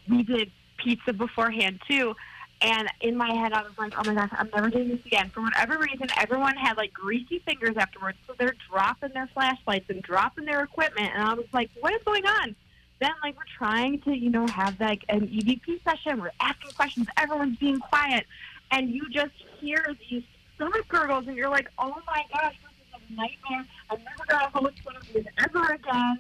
we 0.08 0.24
did 0.24 0.52
pizza 0.78 1.14
beforehand 1.14 1.82
too. 1.90 2.16
And 2.62 2.90
in 3.00 3.16
my 3.16 3.34
head, 3.34 3.54
I 3.54 3.64
was 3.64 3.72
like, 3.78 3.94
"Oh 3.98 4.04
my 4.06 4.14
gosh, 4.14 4.30
I'm 4.34 4.50
never 4.54 4.70
doing 4.70 4.90
this 4.90 5.06
again." 5.06 5.30
For 5.30 5.42
whatever 5.42 5.78
reason, 5.78 6.08
everyone 6.18 6.58
had 6.58 6.76
like 6.76 6.92
greasy 6.94 7.40
fingers 7.40 7.78
afterwards, 7.78 8.18
so 8.28 8.34
they're 8.38 8.56
dropping 8.70 9.14
their 9.14 9.28
flashlights 9.28 9.90
and 9.90 10.02
dropping 10.02 10.46
their 10.46 10.62
equipment. 10.62 11.12
And 11.14 11.24
I 11.24 11.34
was 11.36 11.46
like, 11.54 11.70
"What 11.80 11.94
is 11.94 12.04
going 12.04 12.26
on?" 12.26 12.56
Then, 13.00 13.12
like, 13.24 13.38
we're 13.38 13.44
trying 13.58 14.02
to, 14.02 14.14
you 14.14 14.30
know, 14.30 14.46
have 14.48 14.78
like 14.80 15.06
an 15.08 15.28
EVP 15.28 15.82
session. 15.86 16.20
We're 16.22 16.32
asking 16.42 16.72
questions. 16.72 17.08
Everyone's 17.16 17.58
being 17.58 17.80
quiet, 17.80 18.26
and 18.72 18.90
you 18.90 19.10
just 19.10 19.32
hear 19.60 19.96
these 20.10 20.24
stomach 20.56 20.86
gurgles, 20.90 21.28
and 21.28 21.38
you're 21.38 21.50
like, 21.50 21.70
"Oh 21.78 21.96
my 22.06 22.24
gosh, 22.34 22.56
this 22.62 23.00
is 23.00 23.10
a 23.10 23.14
nightmare. 23.14 23.66
I'm 23.90 24.04
never 24.04 24.26
gonna 24.28 24.50
host 24.50 24.84
one 24.84 24.98
of 24.98 25.08
these 25.14 25.26
ever 25.38 25.64
again." 25.74 26.20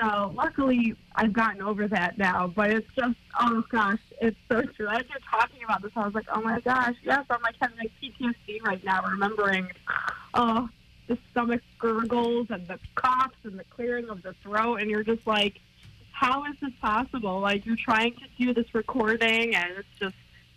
So 0.00 0.32
luckily, 0.34 0.94
I've 1.14 1.32
gotten 1.32 1.62
over 1.62 1.86
that 1.88 2.16
now. 2.18 2.46
But 2.46 2.70
it's 2.70 2.88
just, 2.94 3.16
oh 3.38 3.64
gosh, 3.70 3.98
it's 4.20 4.36
so 4.50 4.62
true. 4.62 4.88
As 4.88 5.02
you're 5.08 5.18
talking 5.30 5.62
about 5.64 5.82
this, 5.82 5.92
I 5.96 6.04
was 6.04 6.14
like, 6.14 6.26
oh 6.32 6.40
my 6.40 6.60
gosh, 6.60 6.96
yes, 7.02 7.24
I'm 7.28 7.42
like 7.42 7.56
having 7.60 7.78
like 7.78 7.92
PTSD 8.02 8.62
right 8.64 8.82
now, 8.84 9.02
remembering, 9.02 9.68
oh, 10.34 10.68
the 11.08 11.18
stomach 11.30 11.62
gurgles 11.78 12.46
and 12.50 12.66
the 12.68 12.78
coughs 12.94 13.36
and 13.42 13.58
the 13.58 13.64
clearing 13.64 14.08
of 14.08 14.22
the 14.22 14.32
throat, 14.42 14.76
and 14.76 14.90
you're 14.90 15.02
just 15.04 15.26
like, 15.26 15.60
how 16.12 16.44
is 16.44 16.54
this 16.60 16.72
possible? 16.80 17.40
Like 17.40 17.66
you're 17.66 17.76
trying 17.76 18.14
to 18.14 18.26
do 18.38 18.54
this 18.54 18.74
recording, 18.74 19.54
and 19.54 19.72
it's 19.76 19.88
just 19.98 20.14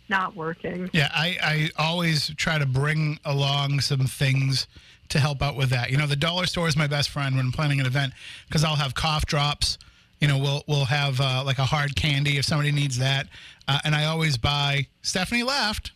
not 0.08 0.36
working. 0.36 0.90
yeah 0.92 1.08
i 1.14 1.38
i 1.42 1.70
always 1.78 2.28
try 2.36 2.58
to 2.58 2.66
bring 2.66 3.18
along 3.24 3.80
some 3.80 4.06
things 4.06 4.68
to 5.14 5.18
help 5.20 5.42
out 5.42 5.56
with 5.56 5.70
that 5.70 5.90
you 5.90 5.96
know 5.96 6.06
the 6.06 6.14
dollar 6.16 6.44
store 6.46 6.68
is 6.68 6.76
my 6.76 6.86
best 6.86 7.08
friend 7.08 7.34
when 7.34 7.46
i'm 7.46 7.52
planning 7.52 7.80
an 7.80 7.86
event 7.86 8.12
because 8.46 8.62
i'll 8.62 8.76
have 8.76 8.94
cough 8.94 9.24
drops 9.26 9.78
you 10.20 10.28
know 10.28 10.36
we'll 10.38 10.62
we'll 10.68 10.84
have 10.84 11.20
uh, 11.20 11.42
like 11.44 11.58
a 11.58 11.64
hard 11.64 11.96
candy 11.96 12.36
if 12.36 12.44
somebody 12.44 12.70
needs 12.70 12.98
that 12.98 13.26
uh, 13.66 13.78
and 13.84 13.94
i 13.94 14.04
always 14.04 14.36
buy 14.36 14.86
stephanie 15.02 15.42
laughed 15.42 15.92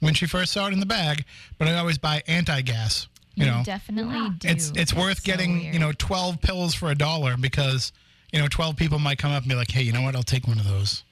when 0.00 0.12
she 0.14 0.26
first 0.26 0.52
saw 0.52 0.66
it 0.66 0.72
in 0.72 0.80
the 0.80 0.86
bag 0.86 1.24
but 1.58 1.68
i 1.68 1.74
always 1.76 1.96
buy 1.98 2.20
anti-gas 2.26 3.06
you 3.34 3.46
know 3.46 3.62
definitely 3.64 4.28
do. 4.38 4.48
it's 4.48 4.72
it's 4.74 4.92
worth 4.92 5.18
So 5.20 5.24
getting 5.32 5.60
weird. 5.60 5.74
you 5.74 5.80
know 5.80 5.92
12 5.96 6.40
pills 6.42 6.74
for 6.74 6.90
a 6.90 6.94
dollar 6.94 7.36
because 7.38 7.92
you 8.32 8.40
know, 8.40 8.48
12 8.48 8.76
people 8.76 8.98
might 8.98 9.18
come 9.18 9.30
up 9.30 9.42
and 9.42 9.50
be 9.50 9.54
like, 9.54 9.70
hey, 9.70 9.82
you 9.82 9.92
know 9.92 10.00
what? 10.00 10.16
I'll 10.16 10.22
take 10.22 10.48
one 10.48 10.58
of 10.58 10.66
those. 10.66 11.04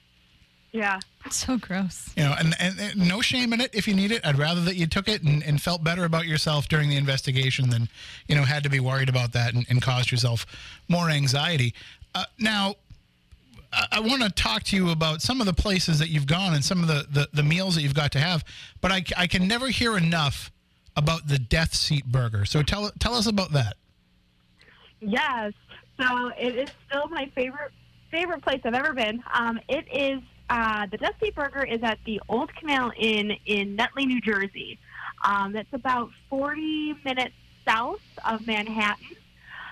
Yeah. 0.71 0.99
So 1.29 1.57
gross. 1.57 2.09
You 2.15 2.23
know, 2.23 2.35
and, 2.37 2.55
and, 2.59 2.79
and 2.79 3.07
no 3.07 3.21
shame 3.21 3.53
in 3.53 3.61
it 3.61 3.73
if 3.73 3.87
you 3.87 3.93
need 3.93 4.11
it. 4.11 4.25
I'd 4.25 4.37
rather 4.37 4.61
that 4.61 4.75
you 4.75 4.87
took 4.87 5.07
it 5.07 5.21
and, 5.23 5.43
and 5.43 5.61
felt 5.61 5.83
better 5.83 6.03
about 6.03 6.25
yourself 6.25 6.67
during 6.67 6.89
the 6.89 6.97
investigation 6.97 7.69
than, 7.69 7.87
you 8.27 8.35
know, 8.35 8.43
had 8.43 8.63
to 8.63 8.69
be 8.69 8.79
worried 8.79 9.09
about 9.09 9.31
that 9.33 9.53
and, 9.53 9.65
and 9.69 9.81
caused 9.81 10.11
yourself 10.11 10.45
more 10.89 11.09
anxiety. 11.09 11.73
Uh, 12.15 12.25
now, 12.39 12.75
I, 13.71 13.87
I 13.93 13.99
want 13.99 14.23
to 14.23 14.29
talk 14.29 14.63
to 14.63 14.75
you 14.75 14.89
about 14.89 15.21
some 15.21 15.39
of 15.39 15.47
the 15.47 15.53
places 15.53 15.99
that 15.99 16.09
you've 16.09 16.27
gone 16.27 16.53
and 16.53 16.63
some 16.63 16.81
of 16.81 16.87
the, 16.87 17.05
the, 17.09 17.29
the 17.33 17.43
meals 17.43 17.75
that 17.75 17.81
you've 17.81 17.93
got 17.93 18.11
to 18.13 18.19
have, 18.19 18.43
but 18.81 18.91
I, 18.91 19.03
I 19.15 19.27
can 19.27 19.47
never 19.47 19.69
hear 19.69 19.97
enough 19.97 20.51
about 20.95 21.27
the 21.27 21.39
Death 21.39 21.73
Seat 21.73 22.05
Burger. 22.05 22.45
So 22.45 22.63
tell 22.63 22.91
tell 22.99 23.15
us 23.15 23.25
about 23.25 23.53
that. 23.53 23.77
Yes. 24.99 25.53
So 25.99 26.31
it 26.37 26.55
is 26.55 26.69
still 26.87 27.07
my 27.07 27.31
favorite 27.33 27.71
favorite 28.09 28.41
place 28.41 28.59
I've 28.65 28.73
ever 28.73 28.93
been. 28.93 29.23
Um, 29.33 29.59
it 29.69 29.85
is 29.91 30.21
uh, 30.51 30.85
the 30.91 30.97
Death 30.97 31.15
Seat 31.21 31.33
Burger 31.33 31.63
is 31.63 31.81
at 31.81 31.97
the 32.05 32.21
Old 32.27 32.53
Canal 32.53 32.91
Inn 32.97 33.31
in 33.45 33.77
Nutley, 33.77 34.05
New 34.05 34.19
Jersey. 34.19 34.77
Um, 35.23 35.53
that's 35.53 35.71
about 35.71 36.09
40 36.29 36.97
minutes 37.05 37.35
south 37.65 38.01
of 38.25 38.45
Manhattan. 38.45 39.15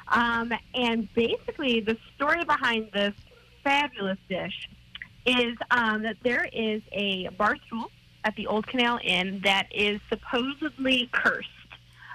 Um, 0.07 0.53
and 0.73 1.13
basically, 1.13 1.81
the 1.81 1.97
story 2.15 2.45
behind 2.45 2.91
this 2.93 3.13
fabulous 3.61 4.17
dish 4.29 4.69
is 5.25 5.57
um, 5.69 6.03
that 6.03 6.15
there 6.23 6.47
is 6.53 6.81
a 6.93 7.27
bar 7.29 7.57
stool 7.67 7.91
at 8.23 8.37
the 8.37 8.47
Old 8.47 8.65
Canal 8.65 9.01
Inn 9.03 9.41
that 9.43 9.67
is 9.71 9.99
supposedly 10.07 11.09
cursed. 11.11 11.49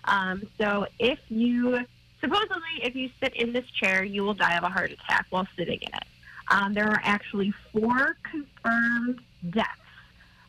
Um, 0.05 0.43
so 0.59 0.87
if 0.99 1.19
you 1.29 1.85
supposedly 2.21 2.83
if 2.83 2.97
you 2.97 3.11
sit 3.23 3.35
in 3.37 3.53
this 3.53 3.67
chair, 3.67 4.05
you 4.05 4.23
will 4.23 4.35
die 4.35 4.57
of 4.57 4.65
a 4.65 4.71
heart 4.71 4.91
attack 4.91 5.27
while 5.29 5.47
sitting 5.55 5.81
in 5.83 5.89
it. 5.89 6.05
Um, 6.49 6.75
there 6.75 6.89
are 6.89 7.01
actually 7.03 7.53
four 7.73 8.17
confirmed 8.23 9.21
deaths 9.51 9.69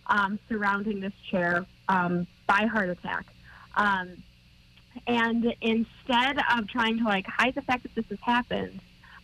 um, 0.08 0.40
surrounding 0.50 1.00
this 1.00 1.14
chair 1.30 1.66
um, 1.90 2.28
by 2.48 2.66
heart 2.66 2.90
attack. 2.90 3.26
Um, 3.76 4.24
and 5.08 5.54
instead 5.62 6.38
of 6.56 6.68
trying 6.70 7.00
to 7.00 7.04
like 7.04 7.26
hide 7.28 7.56
the 7.56 7.62
fact 7.62 7.84
that 7.84 7.96
this 7.96 8.06
has 8.10 8.20
happened, 8.22 8.80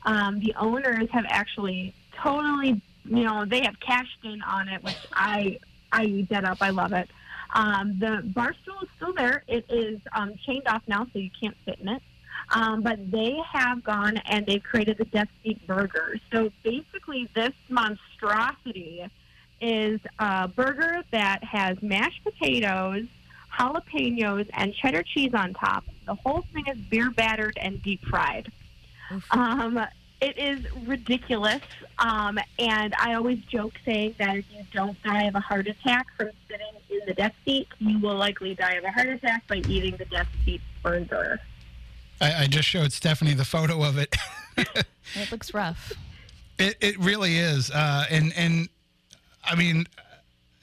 um, 0.06 0.40
the 0.40 0.54
owners 0.58 1.10
have 1.12 1.26
actually 1.28 1.94
totally, 2.14 2.82
you 3.06 3.24
know, 3.24 3.46
they 3.46 3.62
have 3.62 3.80
cashed 3.80 4.20
in 4.24 4.42
on 4.42 4.68
it, 4.68 4.84
which 4.84 4.98
I 5.14 5.60
I 5.92 6.06
eat 6.06 6.30
that 6.30 6.46
up. 6.46 6.58
I 6.62 6.70
love 6.70 6.94
it. 6.94 7.10
Um, 7.54 7.98
the 8.00 8.22
bar 8.24 8.56
stool 8.62 8.76
is 8.82 8.90
still 8.96 9.14
there. 9.14 9.44
It 9.48 9.66
is 9.70 10.00
chained 10.46 10.68
off 10.68 10.84
now, 10.88 11.06
so 11.12 11.20
you 11.20 11.30
can't 11.40 11.56
sit 11.66 11.80
in 11.80 11.90
it. 11.90 12.02
Um, 12.54 12.82
but 12.82 13.12
they 13.12 13.40
have 13.54 13.84
gone 13.84 14.18
and 14.26 14.46
they've 14.46 14.64
created 14.64 14.98
the 14.98 15.06
Death 15.06 15.30
Seat 15.44 15.66
Burger. 15.66 16.20
So 16.32 16.52
basically, 16.64 17.30
this 17.34 17.54
monstrosity 17.70 19.06
is 19.62 20.00
a 20.20 20.48
burger 20.48 21.02
that 21.12 21.44
has 21.44 21.82
mashed 21.82 22.24
potatoes, 22.24 23.06
jalapenos, 23.58 24.50
and 24.54 24.74
cheddar 24.74 25.04
cheese 25.04 25.34
on 25.34 25.54
top. 25.54 25.86
The 26.06 26.16
whole 26.16 26.44
thing 26.54 26.66
is 26.68 26.78
beer 26.78 27.10
battered 27.12 27.58
and 27.62 27.82
deep 27.82 28.04
fried. 28.06 28.52
Um, 29.32 29.80
it 30.20 30.38
is 30.38 30.66
ridiculous. 30.86 31.62
Um, 32.00 32.40
and 32.60 32.94
I 33.00 33.16
always 33.16 33.40
joke 33.46 33.74
saying 33.86 34.16
that 34.20 34.38
if 34.38 34.46
you 34.52 34.64
don't 34.72 35.02
die 35.04 35.24
of 35.24 35.36
a 35.36 35.40
heart 35.40 35.68
attack 35.68 36.08
from 36.18 36.30
sitting 36.50 36.68
in 36.90 37.00
the 37.06 37.14
death 37.14 37.36
seat, 37.46 37.68
you 37.80 38.00
will 38.00 38.16
likely 38.16 38.56
die 38.56 38.74
of 38.74 38.84
a 38.84 38.92
heart 38.92 39.08
attack 39.08 39.48
by 39.48 39.58
eating 39.68 39.96
the 39.98 40.06
death 40.06 40.28
seat 40.46 40.62
burger. 40.84 41.40
I, 42.22 42.44
I 42.44 42.48
just 42.48 42.68
showed 42.68 42.94
Stephanie 42.94 43.34
the 43.34 43.46
photo 43.46 43.84
of 43.84 43.98
it. 43.98 44.16
It 45.16 45.30
looks 45.30 45.54
rough. 45.54 45.92
It 46.58 46.78
it 46.80 46.98
really 46.98 47.38
is, 47.38 47.70
uh, 47.72 48.06
and 48.10 48.32
and 48.38 48.70
I 49.44 49.56
mean, 49.56 49.86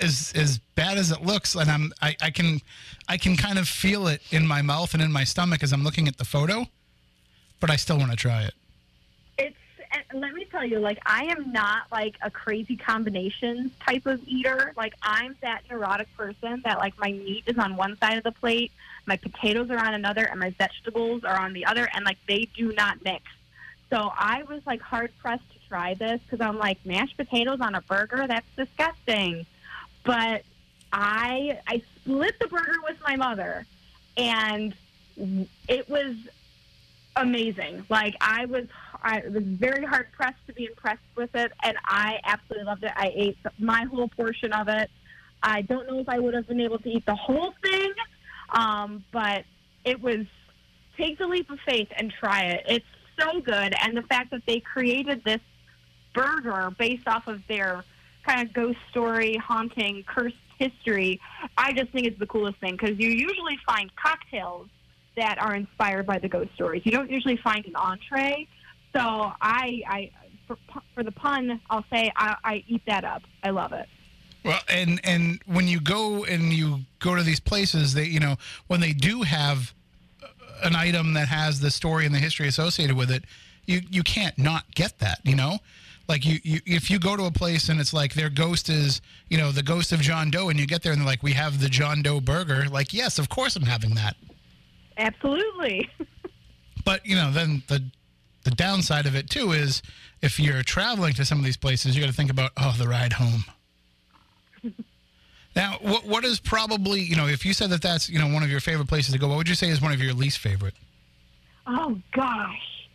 as 0.01 0.33
as 0.35 0.59
bad 0.75 0.97
as 0.97 1.11
it 1.11 1.23
looks, 1.23 1.55
and 1.55 1.71
I'm 1.71 1.93
I, 2.01 2.17
I 2.23 2.31
can 2.31 2.61
I 3.09 3.19
can 3.19 3.37
kind 3.37 3.59
of 3.59 3.69
feel 3.69 4.07
it 4.07 4.23
in 4.31 4.47
my 4.47 4.63
mouth 4.63 4.95
and 4.95 5.03
in 5.03 5.13
my 5.13 5.25
stomach 5.25 5.63
as 5.63 5.73
I'm 5.73 5.85
looking 5.85 6.09
at 6.09 6.17
the 6.17 6.25
photo, 6.25 6.67
but 7.61 7.71
I 7.71 7.77
still 7.77 7.99
want 7.99 8.11
to 8.11 8.17
try 8.17 8.45
it. 8.45 8.55
It's 9.39 9.57
and 10.11 10.21
let 10.21 10.33
me 10.33 10.47
tell 10.47 10.65
you, 10.65 10.79
like 10.79 10.99
I 11.05 11.25
am 11.25 11.53
not 11.53 11.83
like 11.91 12.15
a 12.23 12.31
crazy 12.31 12.77
combinations 12.77 13.73
type 13.85 14.07
of 14.07 14.27
eater. 14.27 14.73
Like 14.77 14.95
I'm 15.03 15.37
that 15.43 15.63
neurotic 15.71 16.09
person 16.17 16.63
that 16.65 16.79
like 16.79 16.99
my 16.99 17.13
meat 17.13 17.45
is 17.47 17.59
on 17.59 17.77
one 17.77 17.99
side 17.99 18.19
of 18.19 18.25
the 18.25 18.33
plate, 18.33 18.73
my 19.09 19.17
potatoes 19.17 19.71
are 19.71 19.79
on 19.79 19.95
another, 19.95 20.25
and 20.25 20.39
my 20.39 20.51
vegetables 20.51 21.25
are 21.25 21.39
on 21.39 21.53
the 21.53 21.65
other, 21.65 21.89
and 21.95 22.05
like 22.05 22.19
they 22.29 22.49
do 22.57 22.73
not 22.73 23.03
mix. 23.03 23.25
So 23.91 24.13
I 24.15 24.43
was 24.45 24.61
like 24.67 24.81
hard 24.81 25.11
pressed 25.19 25.51
to 25.53 25.69
try 25.69 25.95
this 25.95 26.21
because 26.23 26.47
I'm 26.47 26.59
like 26.59 26.79
mashed 26.85 27.17
potatoes 27.17 27.59
on 27.61 27.75
a 27.75 27.81
burger. 27.81 28.27
That's 28.29 28.47
disgusting. 28.57 29.47
But 30.05 30.43
I 30.93 31.59
I 31.67 31.83
split 31.97 32.39
the 32.39 32.49
burger 32.49 32.79
with 32.87 32.99
my 33.07 33.17
mother, 33.17 33.67
and 34.17 34.75
it 35.69 35.89
was 35.89 36.15
amazing. 37.17 37.85
Like 37.89 38.15
I 38.21 38.45
was, 38.47 38.67
I 39.03 39.23
was 39.29 39.43
very 39.43 39.85
hard 39.85 40.09
pressed 40.13 40.47
to 40.47 40.53
be 40.53 40.67
impressed 40.67 41.01
with 41.17 41.35
it, 41.35 41.53
and 41.63 41.77
I 41.85 42.21
absolutely 42.25 42.67
loved 42.67 42.85
it. 42.85 42.93
I 42.95 43.11
ate 43.15 43.39
my 43.59 43.85
whole 43.85 44.09
portion 44.09 44.53
of 44.53 44.69
it. 44.69 44.91
I 45.43 45.63
don't 45.63 45.87
know 45.87 45.99
if 45.99 46.09
I 46.09 46.19
would 46.19 46.35
have 46.35 46.49
been 46.49 46.61
able 46.61 46.79
to 46.79 46.89
eat 46.89 47.07
the 47.07 47.15
whole 47.15 47.55
thing, 47.63 47.93
um, 48.51 49.05
but 49.13 49.45
it 49.85 50.01
was 50.01 50.27
take 50.97 51.19
the 51.19 51.27
leap 51.27 51.51
of 51.51 51.59
faith 51.67 51.89
and 51.97 52.13
try 52.13 52.45
it. 52.45 52.65
It's 52.69 52.87
so 53.19 53.41
good, 53.41 53.75
and 53.83 53.97
the 53.97 54.03
fact 54.03 54.31
that 54.31 54.43
they 54.47 54.61
created 54.61 55.23
this 55.25 55.41
burger 56.15 56.71
based 56.79 57.07
off 57.07 57.27
of 57.27 57.43
their 57.49 57.85
kind 58.27 58.47
of 58.47 58.53
ghost 58.53 58.79
story, 58.91 59.37
haunting, 59.37 60.05
cursed 60.07 60.37
history, 60.59 61.21
I 61.57 61.73
just 61.73 61.91
think 61.93 62.07
it's 62.07 62.19
the 62.19 62.27
coolest 62.27 62.59
thing 62.59 62.77
because 62.77 62.99
you 62.99 63.09
usually 63.09 63.59
find 63.67 63.91
cocktails 63.97 64.69
that 65.17 65.41
are 65.41 65.55
inspired 65.55 66.07
by 66.07 66.19
the 66.19 66.29
ghost 66.29 66.51
stories. 66.55 66.83
You 66.85 66.93
don't 66.93 67.11
usually 67.11 67.37
find 67.37 67.65
an 67.67 67.77
entree. 67.77 68.47
So 68.95 69.01
I, 69.01 69.83
I 69.87 70.11
for, 70.47 70.57
for 70.95 71.03
the 71.03 71.13
pun, 71.13 71.61
I'll 71.71 71.85
say 71.93 72.11
I, 72.17 72.37
I 72.45 72.65
eat 72.67 72.83
that 72.87 73.05
up. 73.05 73.23
I 73.43 73.51
love 73.51 73.73
it. 73.73 73.87
Well, 74.49 74.61
and 74.71 74.99
and 75.05 75.43
when 75.45 75.69
you 75.69 75.79
go 75.79 76.25
and 76.25 76.55
you 76.55 76.81
go 77.01 77.15
to 77.15 77.23
these 77.23 77.39
places, 77.39 77.93
they 77.93 78.05
you 78.05 78.19
know 78.19 78.37
when 78.67 78.81
they 78.81 78.95
do 78.95 79.21
have 79.21 79.75
uh, 80.23 80.29
an 80.63 80.75
item 80.75 81.13
that 81.13 81.29
has 81.29 81.61
the 81.61 81.71
story 81.71 82.07
and 82.07 82.15
the 82.15 82.19
history 82.19 82.49
associated 82.49 82.97
with 82.97 83.11
it, 83.11 83.25
you 83.67 83.83
you 83.91 84.03
can't 84.03 84.39
not 84.39 84.65
get 84.75 85.01
that. 85.01 85.21
You 85.23 85.37
know, 85.37 85.59
like 86.09 86.25
you, 86.25 86.39
you 86.45 86.61
if 86.65 86.91
you 86.91 86.99
go 86.99 87.15
to 87.15 87.25
a 87.25 87.31
place 87.31 87.69
and 87.69 87.79
it's 87.79 87.93
like 87.93 88.15
their 88.15 88.31
ghost 88.31 88.71
is 88.71 89.03
you 89.29 89.37
know 89.37 89.53
the 89.53 89.63
ghost 89.63 89.93
of 89.93 90.01
John 90.01 90.31
Doe, 90.31 90.49
and 90.49 90.59
you 90.59 90.67
get 90.67 90.83
there 90.83 90.93
and 90.93 91.03
they're 91.03 91.07
like 91.07 91.23
we 91.23 91.33
have 91.33 91.61
the 91.61 91.69
John 91.69 92.01
Doe 92.01 92.19
burger. 92.19 92.71
Like 92.71 92.95
yes, 92.95 93.19
of 93.19 93.29
course 93.29 93.55
I'm 93.55 93.65
having 93.65 93.97
that. 93.97 94.17
Absolutely. 94.97 95.91
But 96.85 97.05
you 97.05 97.17
know 97.17 97.31
then 97.31 97.65
the 97.67 97.85
the 98.45 98.51
downside 98.51 99.05
of 99.05 99.15
it 99.15 99.29
too 99.29 99.53
is 99.53 99.83
if 100.23 100.41
you're 100.41 100.63
traveling 100.63 101.13
to 101.15 101.27
some 101.27 101.39
of 101.39 101.45
these 101.45 101.59
places, 101.59 101.95
you 101.95 102.01
got 102.01 102.09
to 102.09 102.17
think 102.17 102.31
about 102.31 102.53
oh 102.57 102.75
the 102.79 102.89
ride 102.89 103.13
home. 103.13 103.45
Now, 105.57 105.79
what 105.81 106.05
what 106.05 106.25
is 106.25 106.39
probably 106.39 107.01
you 107.01 107.17
know 107.17 107.27
if 107.27 107.45
you 107.45 107.53
said 107.53 107.71
that 107.71 107.83
that's 107.83 108.09
you 108.09 108.19
know 108.19 108.29
one 108.29 108.43
of 108.43 108.51
your 108.51 108.61
favorite 108.61 108.87
places 108.87 109.13
to 109.13 109.19
go, 109.19 109.29
what 109.29 109.39
would 109.39 109.49
you 109.49 109.55
say 109.55 109.69
is 109.69 109.81
one 109.81 109.93
of 109.93 110.01
your 110.01 110.13
least 110.13 110.39
favorite? 110.39 110.75
Oh 111.67 112.01
gosh. 112.13 112.89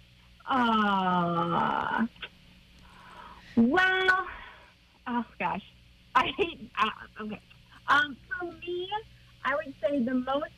Uh, 0.49 2.05
well, 3.55 4.27
oh 5.07 5.25
gosh, 5.39 5.61
I 6.15 6.31
hate. 6.37 6.69
Uh, 6.77 7.23
okay. 7.23 7.41
Um, 7.87 8.15
for 8.39 8.45
me, 8.45 8.87
I 9.43 9.55
would 9.55 9.73
say 9.81 9.99
the 10.03 10.13
most 10.13 10.51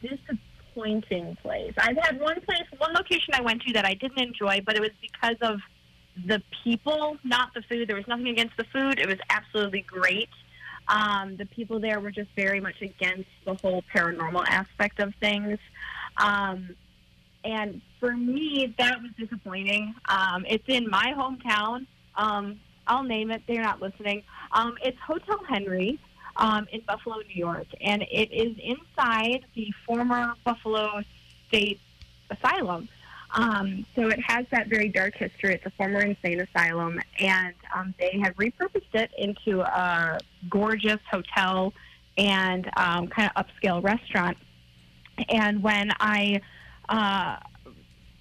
disappointing 0.00 1.36
place. 1.42 1.72
I've 1.78 1.96
had 1.96 2.20
one 2.20 2.40
place, 2.42 2.62
one 2.78 2.92
location 2.94 3.34
I 3.34 3.40
went 3.40 3.62
to 3.62 3.72
that 3.72 3.84
I 3.84 3.94
didn't 3.94 4.20
enjoy, 4.20 4.60
but 4.64 4.76
it 4.76 4.80
was 4.80 4.90
because 5.00 5.36
of 5.40 5.60
the 6.26 6.42
people, 6.64 7.16
not 7.24 7.52
the 7.54 7.62
food. 7.62 7.88
There 7.88 7.96
was 7.96 8.06
nothing 8.06 8.28
against 8.28 8.56
the 8.56 8.64
food. 8.72 8.98
It 8.98 9.06
was 9.08 9.18
absolutely 9.30 9.82
great. 9.82 10.28
Um, 10.88 11.36
the 11.36 11.46
people 11.46 11.80
there 11.80 12.00
were 12.00 12.10
just 12.10 12.30
very 12.34 12.60
much 12.60 12.80
against 12.80 13.28
the 13.44 13.54
whole 13.54 13.84
paranormal 13.94 14.44
aspect 14.48 15.00
of 15.00 15.14
things. 15.16 15.58
Um, 16.16 16.74
and 17.44 17.80
for 18.00 18.16
me, 18.16 18.74
that 18.78 19.00
was 19.02 19.10
disappointing. 19.18 19.94
Um, 20.08 20.44
it's 20.48 20.64
in 20.66 20.88
my 20.88 21.14
hometown. 21.16 21.86
Um, 22.16 22.60
I'll 22.86 23.04
name 23.04 23.30
it. 23.30 23.42
They're 23.46 23.62
not 23.62 23.80
listening. 23.80 24.22
Um, 24.52 24.76
it's 24.82 24.98
Hotel 25.00 25.40
Henry 25.48 25.98
um, 26.36 26.66
in 26.72 26.80
Buffalo, 26.86 27.16
New 27.16 27.34
York, 27.34 27.66
and 27.80 28.02
it 28.02 28.32
is 28.32 28.56
inside 28.62 29.44
the 29.54 29.72
former 29.86 30.34
Buffalo 30.44 31.02
State 31.48 31.80
Asylum. 32.30 32.88
Um, 33.30 33.84
so 33.94 34.08
it 34.08 34.20
has 34.26 34.46
that 34.50 34.68
very 34.68 34.88
dark 34.88 35.14
history. 35.14 35.54
It's 35.54 35.66
a 35.66 35.70
former 35.70 36.00
insane 36.00 36.40
asylum, 36.40 37.00
and 37.20 37.54
um, 37.74 37.94
they 37.98 38.18
have 38.22 38.34
repurposed 38.36 38.94
it 38.94 39.10
into 39.18 39.60
a 39.60 40.18
gorgeous 40.48 41.00
hotel 41.10 41.74
and 42.16 42.70
um, 42.76 43.08
kind 43.08 43.30
of 43.34 43.46
upscale 43.46 43.82
restaurant. 43.82 44.38
And 45.28 45.62
when 45.62 45.90
I 46.00 46.40
uh, 46.88 47.36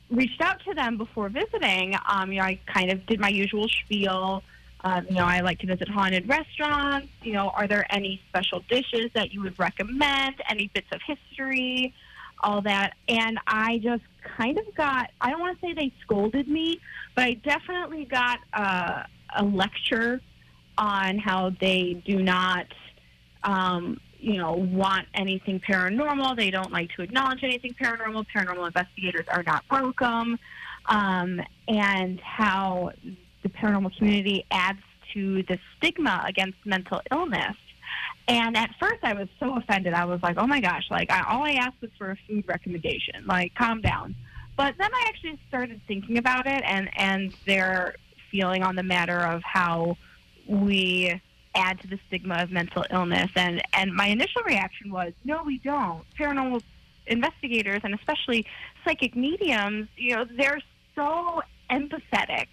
reached 0.09 0.41
out 0.41 0.59
to 0.65 0.73
them 0.73 0.97
before 0.97 1.29
visiting. 1.29 1.95
Um, 2.07 2.31
you 2.31 2.39
know, 2.39 2.45
I 2.45 2.59
kind 2.65 2.91
of 2.91 3.05
did 3.05 3.19
my 3.19 3.29
usual 3.29 3.67
spiel. 3.67 4.43
Um, 4.83 5.05
you 5.09 5.15
know, 5.15 5.25
I 5.25 5.41
like 5.41 5.59
to 5.59 5.67
visit 5.67 5.89
haunted 5.89 6.29
restaurants. 6.29 7.09
You 7.23 7.33
know, 7.33 7.49
are 7.49 7.67
there 7.67 7.85
any 7.89 8.21
special 8.29 8.63
dishes 8.69 9.11
that 9.13 9.33
you 9.33 9.41
would 9.41 9.57
recommend? 9.59 10.35
Any 10.49 10.69
bits 10.73 10.87
of 10.91 11.01
history? 11.05 11.93
All 12.41 12.61
that. 12.61 12.93
And 13.07 13.39
I 13.47 13.79
just 13.79 14.03
kind 14.37 14.57
of 14.57 14.75
got, 14.75 15.09
I 15.21 15.29
don't 15.29 15.39
want 15.39 15.59
to 15.59 15.65
say 15.65 15.73
they 15.73 15.91
scolded 16.01 16.47
me, 16.47 16.79
but 17.15 17.23
I 17.23 17.33
definitely 17.33 18.05
got 18.05 18.39
a 18.53 19.43
lecture 19.43 20.21
on 20.77 21.17
how 21.17 21.51
they 21.59 22.01
do 22.05 22.21
not, 22.21 22.67
um, 23.43 23.99
you 24.19 24.37
know, 24.37 24.53
want 24.53 25.07
anything 25.13 25.59
paranormal. 25.59 26.35
They 26.37 26.51
don't 26.51 26.71
like 26.71 26.91
to 26.95 27.01
acknowledge 27.01 27.43
anything 27.43 27.75
paranormal. 27.81 28.25
Paranormal 28.35 28.67
investigators 28.67 29.25
are 29.29 29.43
not 29.43 29.63
welcome. 29.71 30.37
Um, 30.85 31.41
and 31.67 32.19
how 32.21 32.91
the 33.43 33.49
paranormal 33.49 33.97
community 33.97 34.45
adds 34.51 34.79
to 35.13 35.43
the 35.43 35.59
stigma 35.77 36.23
against 36.27 36.57
mental 36.65 37.01
illness. 37.11 37.55
And 38.27 38.57
at 38.57 38.71
first, 38.79 38.99
I 39.03 39.13
was 39.13 39.29
so 39.39 39.55
offended. 39.57 39.93
I 39.93 40.05
was 40.05 40.21
like, 40.21 40.37
"Oh 40.37 40.47
my 40.47 40.59
gosh!" 40.59 40.87
Like, 40.89 41.11
I, 41.11 41.23
all 41.29 41.43
I 41.43 41.51
asked 41.51 41.81
was 41.81 41.91
for 41.97 42.11
a 42.11 42.17
food 42.27 42.45
recommendation. 42.47 43.25
Like, 43.25 43.55
calm 43.55 43.81
down. 43.81 44.15
But 44.57 44.75
then 44.77 44.89
I 44.93 45.05
actually 45.07 45.39
started 45.47 45.79
thinking 45.87 46.17
about 46.17 46.45
it 46.45 46.63
and 46.65 46.89
and 46.97 47.33
their 47.45 47.95
feeling 48.29 48.63
on 48.63 48.75
the 48.75 48.83
matter 48.83 49.19
of 49.19 49.41
how 49.43 49.97
we 50.47 51.21
add 51.55 51.79
to 51.81 51.87
the 51.87 51.99
stigma 52.07 52.35
of 52.35 52.51
mental 52.51 52.85
illness. 52.91 53.31
And 53.35 53.61
and 53.73 53.93
my 53.93 54.07
initial 54.07 54.41
reaction 54.43 54.91
was, 54.91 55.13
"No, 55.23 55.43
we 55.43 55.59
don't." 55.59 56.03
Paranormal 56.19 56.61
investigators 57.05 57.81
and 57.83 57.93
especially 57.93 58.45
psychic 58.83 59.15
mediums, 59.15 59.87
you 59.95 60.15
know, 60.15 60.25
they're 60.37 60.59
so 60.95 61.41
empathetic 61.69 62.47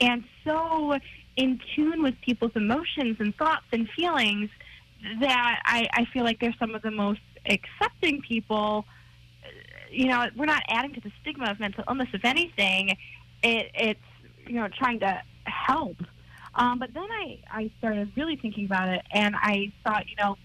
and 0.00 0.24
so 0.44 0.98
in 1.36 1.60
tune 1.74 2.02
with 2.02 2.14
people's 2.20 2.52
emotions 2.54 3.16
and 3.18 3.34
thoughts 3.36 3.64
and 3.72 3.88
feelings 3.90 4.50
that 5.20 5.60
I, 5.64 5.88
I 5.92 6.04
feel 6.12 6.24
like 6.24 6.40
they're 6.40 6.54
some 6.58 6.74
of 6.74 6.82
the 6.82 6.90
most 6.90 7.20
accepting 7.46 8.22
people. 8.22 8.84
You 9.90 10.06
know, 10.06 10.26
we're 10.36 10.46
not 10.46 10.62
adding 10.68 10.94
to 10.94 11.00
the 11.00 11.12
stigma 11.20 11.50
of 11.50 11.60
mental 11.60 11.84
illness. 11.88 12.08
If 12.12 12.24
anything, 12.24 12.96
it, 13.42 13.70
it's 13.74 14.00
you 14.46 14.54
know 14.54 14.68
trying 14.68 15.00
to 15.00 15.22
help. 15.44 15.96
Um, 16.54 16.78
but 16.78 16.92
then 16.92 17.06
I, 17.10 17.38
I 17.50 17.70
started 17.78 18.12
really 18.16 18.36
thinking 18.36 18.66
about 18.66 18.88
it, 18.88 19.02
and 19.10 19.34
I 19.36 19.72
thought, 19.84 20.08
you 20.08 20.16
know, 20.20 20.36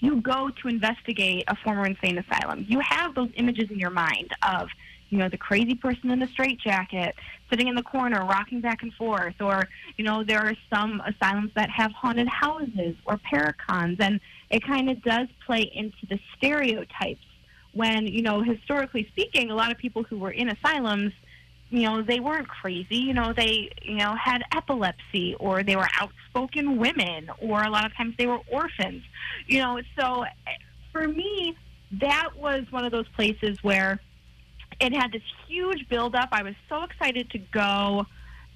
you 0.00 0.20
go 0.20 0.50
to 0.62 0.68
investigate 0.68 1.44
a 1.48 1.56
former 1.56 1.86
insane 1.86 2.18
asylum, 2.18 2.66
you 2.68 2.80
have 2.80 3.14
those 3.14 3.30
images 3.36 3.70
in 3.70 3.78
your 3.78 3.90
mind 3.90 4.30
of 4.42 4.68
you 5.14 5.20
know, 5.20 5.28
the 5.28 5.38
crazy 5.38 5.76
person 5.76 6.10
in 6.10 6.18
the 6.18 6.26
straitjacket 6.26 7.14
sitting 7.48 7.68
in 7.68 7.76
the 7.76 7.84
corner 7.84 8.24
rocking 8.24 8.60
back 8.60 8.82
and 8.82 8.92
forth, 8.94 9.40
or, 9.40 9.68
you 9.96 10.04
know, 10.04 10.24
there 10.24 10.40
are 10.40 10.56
some 10.68 11.00
asylums 11.06 11.52
that 11.54 11.70
have 11.70 11.92
haunted 11.92 12.26
houses 12.26 12.96
or 13.06 13.16
paracons, 13.18 14.00
and 14.00 14.18
it 14.50 14.66
kind 14.66 14.90
of 14.90 15.00
does 15.04 15.28
play 15.46 15.70
into 15.72 16.04
the 16.08 16.18
stereotypes 16.36 17.24
when, 17.74 18.08
you 18.08 18.22
know, 18.22 18.42
historically 18.42 19.06
speaking, 19.12 19.52
a 19.52 19.54
lot 19.54 19.70
of 19.70 19.78
people 19.78 20.02
who 20.02 20.18
were 20.18 20.32
in 20.32 20.48
asylums, 20.48 21.12
you 21.70 21.82
know, 21.82 22.02
they 22.02 22.18
weren't 22.18 22.48
crazy, 22.48 22.96
you 22.96 23.14
know, 23.14 23.32
they, 23.32 23.70
you 23.82 23.98
know, 23.98 24.16
had 24.16 24.42
epilepsy 24.52 25.36
or 25.38 25.62
they 25.62 25.76
were 25.76 25.88
outspoken 26.00 26.76
women 26.76 27.30
or 27.40 27.62
a 27.62 27.70
lot 27.70 27.86
of 27.86 27.94
times 27.94 28.16
they 28.18 28.26
were 28.26 28.40
orphans, 28.50 29.04
you 29.46 29.60
know, 29.60 29.80
so 29.96 30.24
eh, 30.24 30.50
for 30.90 31.06
me, 31.06 31.56
that 32.00 32.30
was 32.36 32.64
one 32.70 32.84
of 32.84 32.90
those 32.90 33.06
places 33.10 33.62
where 33.62 34.00
it 34.80 34.92
had 34.92 35.12
this 35.12 35.22
huge 35.46 35.88
buildup. 35.88 36.28
I 36.32 36.42
was 36.42 36.54
so 36.68 36.82
excited 36.82 37.30
to 37.30 37.38
go, 37.38 38.06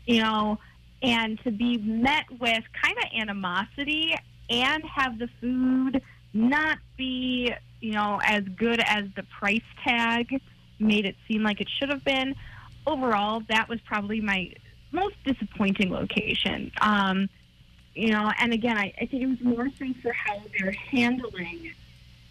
you 0.06 0.22
know, 0.22 0.58
and 1.02 1.38
to 1.44 1.50
be 1.50 1.78
met 1.78 2.24
with 2.40 2.64
kind 2.82 2.96
of 2.98 3.04
animosity 3.14 4.14
and 4.50 4.82
have 4.84 5.18
the 5.18 5.28
food 5.40 6.02
not 6.32 6.78
be, 6.96 7.52
you 7.80 7.92
know, 7.92 8.20
as 8.24 8.42
good 8.44 8.80
as 8.80 9.04
the 9.16 9.22
price 9.38 9.60
tag 9.84 10.40
made 10.78 11.04
it 11.04 11.16
seem 11.26 11.42
like 11.42 11.60
it 11.60 11.68
should 11.78 11.90
have 11.90 12.04
been. 12.04 12.34
Overall, 12.86 13.42
that 13.48 13.68
was 13.68 13.80
probably 13.82 14.20
my 14.20 14.52
most 14.92 15.16
disappointing 15.24 15.90
location. 15.90 16.72
Um, 16.80 17.28
you 17.94 18.12
know, 18.12 18.30
and 18.38 18.52
again, 18.52 18.78
I, 18.78 18.92
I 19.00 19.06
think 19.06 19.22
it 19.22 19.26
was 19.26 19.40
more 19.40 19.68
so 19.78 19.86
for 20.02 20.12
how 20.12 20.40
they're 20.58 20.72
handling 20.72 21.72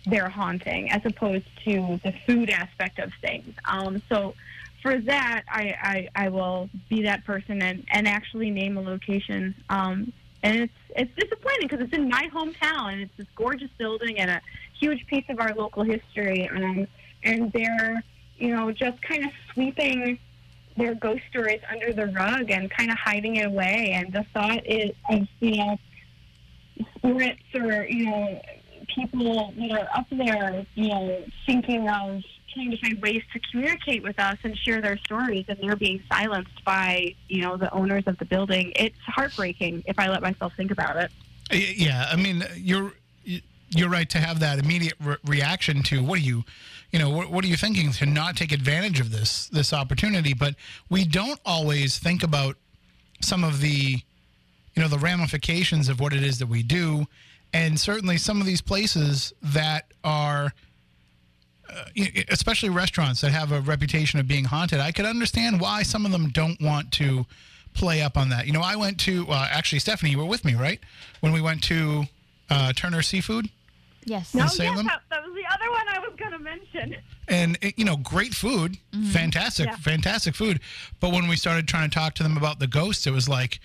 their 0.09 0.29
haunting 0.29 0.89
as 0.91 1.01
opposed 1.05 1.45
to 1.65 1.99
the 2.03 2.13
food 2.25 2.49
aspect 2.49 2.99
of 2.99 3.11
things. 3.21 3.53
Um, 3.65 4.01
so 4.09 4.34
for 4.81 4.97
that, 4.99 5.43
I, 5.49 6.07
I, 6.15 6.25
I, 6.25 6.29
will 6.29 6.69
be 6.89 7.01
that 7.03 7.25
person 7.25 7.61
and, 7.61 7.85
and 7.91 8.07
actually 8.07 8.49
name 8.51 8.77
a 8.77 8.81
location. 8.81 9.53
Um, 9.69 10.13
and 10.43 10.55
it's 10.55 10.73
it's 10.95 11.11
disappointing 11.15 11.67
because 11.67 11.81
it's 11.81 11.93
in 11.93 12.09
my 12.09 12.29
hometown 12.34 12.93
and 12.93 13.01
it's 13.01 13.17
this 13.17 13.27
gorgeous 13.35 13.71
building 13.77 14.19
and 14.19 14.29
a 14.29 14.41
huge 14.79 15.05
piece 15.07 15.25
of 15.29 15.39
our 15.39 15.53
local 15.55 15.84
history. 15.84 16.47
Um, 16.49 16.88
and 17.23 17.51
they're 17.51 18.01
you 18.38 18.55
know 18.55 18.71
just 18.71 19.01
kind 19.01 19.25
of 19.25 19.31
sweeping 19.53 20.19
their 20.77 20.93
ghost 20.93 21.23
stories 21.29 21.59
under 21.71 21.91
the 21.91 22.07
rug 22.07 22.51
and 22.51 22.69
kind 22.69 22.91
of 22.91 22.97
hiding 22.97 23.38
it 23.38 23.47
away. 23.47 23.93
And 23.95 24.13
the 24.13 24.25
thought 24.34 24.65
is 24.65 24.91
of 25.09 25.27
you 25.39 25.57
know 25.57 25.79
spirits 26.97 27.41
or 27.55 27.85
you 27.85 28.05
know 28.05 28.41
people 28.98 29.53
that 29.57 29.72
are 29.72 29.98
up 29.98 30.07
there, 30.10 30.65
you 30.76 30.90
know, 30.90 31.24
thinking 31.45 31.88
of 31.88 32.24
trying 32.53 32.72
to 32.72 32.78
find 32.78 33.02
ways 33.02 33.22
to 33.34 33.40
communicate 33.52 34.02
with 34.02 34.19
us 34.19 34.38
and 34.44 34.57
share 34.57 34.82
their 34.82 34.98
stories, 34.98 35.45
and 35.48 35.57
they're 35.61 35.76
being 35.76 36.02
silenced 36.11 36.64
by, 36.65 37.14
you 37.28 37.41
know, 37.41 37.56
the 37.57 37.72
owners 37.72 38.03
of 38.07 38.18
the 38.18 38.26
building. 38.26 38.74
It's 38.76 38.98
heartbreaking 39.06 39.84
if 39.86 39.99
I 39.99 40.07
let 40.10 40.22
myself 40.22 40.53
think 40.57 40.72
about 40.72 40.98
it. 40.98 41.11
Yeah, 41.52 42.07
I 42.11 42.15
mean, 42.15 42.44
you're 42.56 42.94
you're 43.69 43.90
right 43.90 44.10
to 44.10 44.18
have 44.18 44.40
that 44.40 44.60
immediate 44.60 44.95
re- 45.03 45.18
reaction 45.26 45.84
to 45.84 46.02
what 46.03 46.19
are 46.19 46.24
you 46.24 46.44
you 46.91 46.99
know 46.99 47.10
what, 47.10 47.30
what, 47.30 47.44
are 47.44 47.48
you 47.48 47.57
thinking 47.57 47.91
to 47.91 48.06
not 48.06 48.38
take 48.38 48.53
advantage 48.53 49.02
of 49.02 49.11
this 49.11 49.49
this 49.49 49.74
opportunity 49.74 50.34
but 50.34 50.56
we 50.90 51.03
don't 51.03 51.41
always 51.45 51.99
think 51.99 52.24
about 52.24 52.56
some 53.19 53.44
of 53.44 53.60
the 53.60 53.99
you 54.74 54.82
know 54.82 54.88
the 54.88 54.98
ramifications 54.98 55.90
of 55.90 55.99
what 55.99 56.14
it 56.14 56.24
is 56.24 56.40
that 56.40 56.48
we 56.48 56.64
do 56.64 57.06
and 57.53 57.80
certainly 57.80 58.18
some 58.18 58.40
of 58.40 58.48
these 58.48 58.61
places 58.61 59.34
that 59.41 59.91
are 60.03 60.53
uh, 61.69 61.86
especially 62.30 62.69
restaurants 62.69 63.22
that 63.22 63.32
have 63.32 63.52
a 63.52 63.61
reputation 63.61 64.19
of 64.19 64.28
being 64.28 64.45
haunted 64.45 64.80
i 64.80 64.91
could 64.91 65.06
understand 65.06 65.60
why 65.60 65.84
some 65.84 66.06
of 66.06 66.11
them 66.11 66.30
don't 66.30 66.61
want 66.61 66.91
to 66.91 67.26
play 67.74 68.02
up 68.02 68.18
on 68.18 68.30
that. 68.30 68.48
You 68.48 68.53
know 68.53 68.61
i 68.61 68.76
went 68.76 68.99
to 69.02 69.26
uh, 69.30 69.48
actually 69.52 69.80
stephanie 69.80 70.11
you 70.11 70.18
were 70.18 70.26
with 70.26 70.44
me 70.44 70.56
right? 70.56 70.80
When 71.19 71.32
we 71.32 71.41
went 71.41 71.64
to 71.65 72.06
uh, 72.49 72.74
turner 72.74 73.02
seafood 73.02 73.49
yes. 74.06 74.34
no, 74.34 74.48
Salem. 74.48 74.86
Yes, 74.86 74.86
that, 74.86 75.02
that 75.10 75.24
was 75.24 75.36
the 75.36 75.45
other 75.53 75.72
one 75.72 75.88
i 75.90 75.99
was 75.99 76.14
going 76.18 76.32
to 76.32 76.40
mention. 76.40 76.95
And 77.28 77.57
you 77.76 77.86
know 77.86 77.98
great 77.98 78.34
food. 78.34 78.78
Mm-hmm. 78.94 79.10
fantastic 79.11 79.68
yeah. 79.68 79.76
fantastic 79.76 80.36
food. 80.36 80.61
But 80.99 81.11
when 81.11 81.28
we 81.28 81.36
started 81.36 81.68
trying 81.68 81.90
to 81.90 81.94
talk 81.94 82.14
to 82.15 82.24
them 82.24 82.38
about 82.38 82.60
the 82.60 82.68
ghosts 82.68 83.06
it 83.06 83.11
was 83.11 83.28
like 83.30 83.60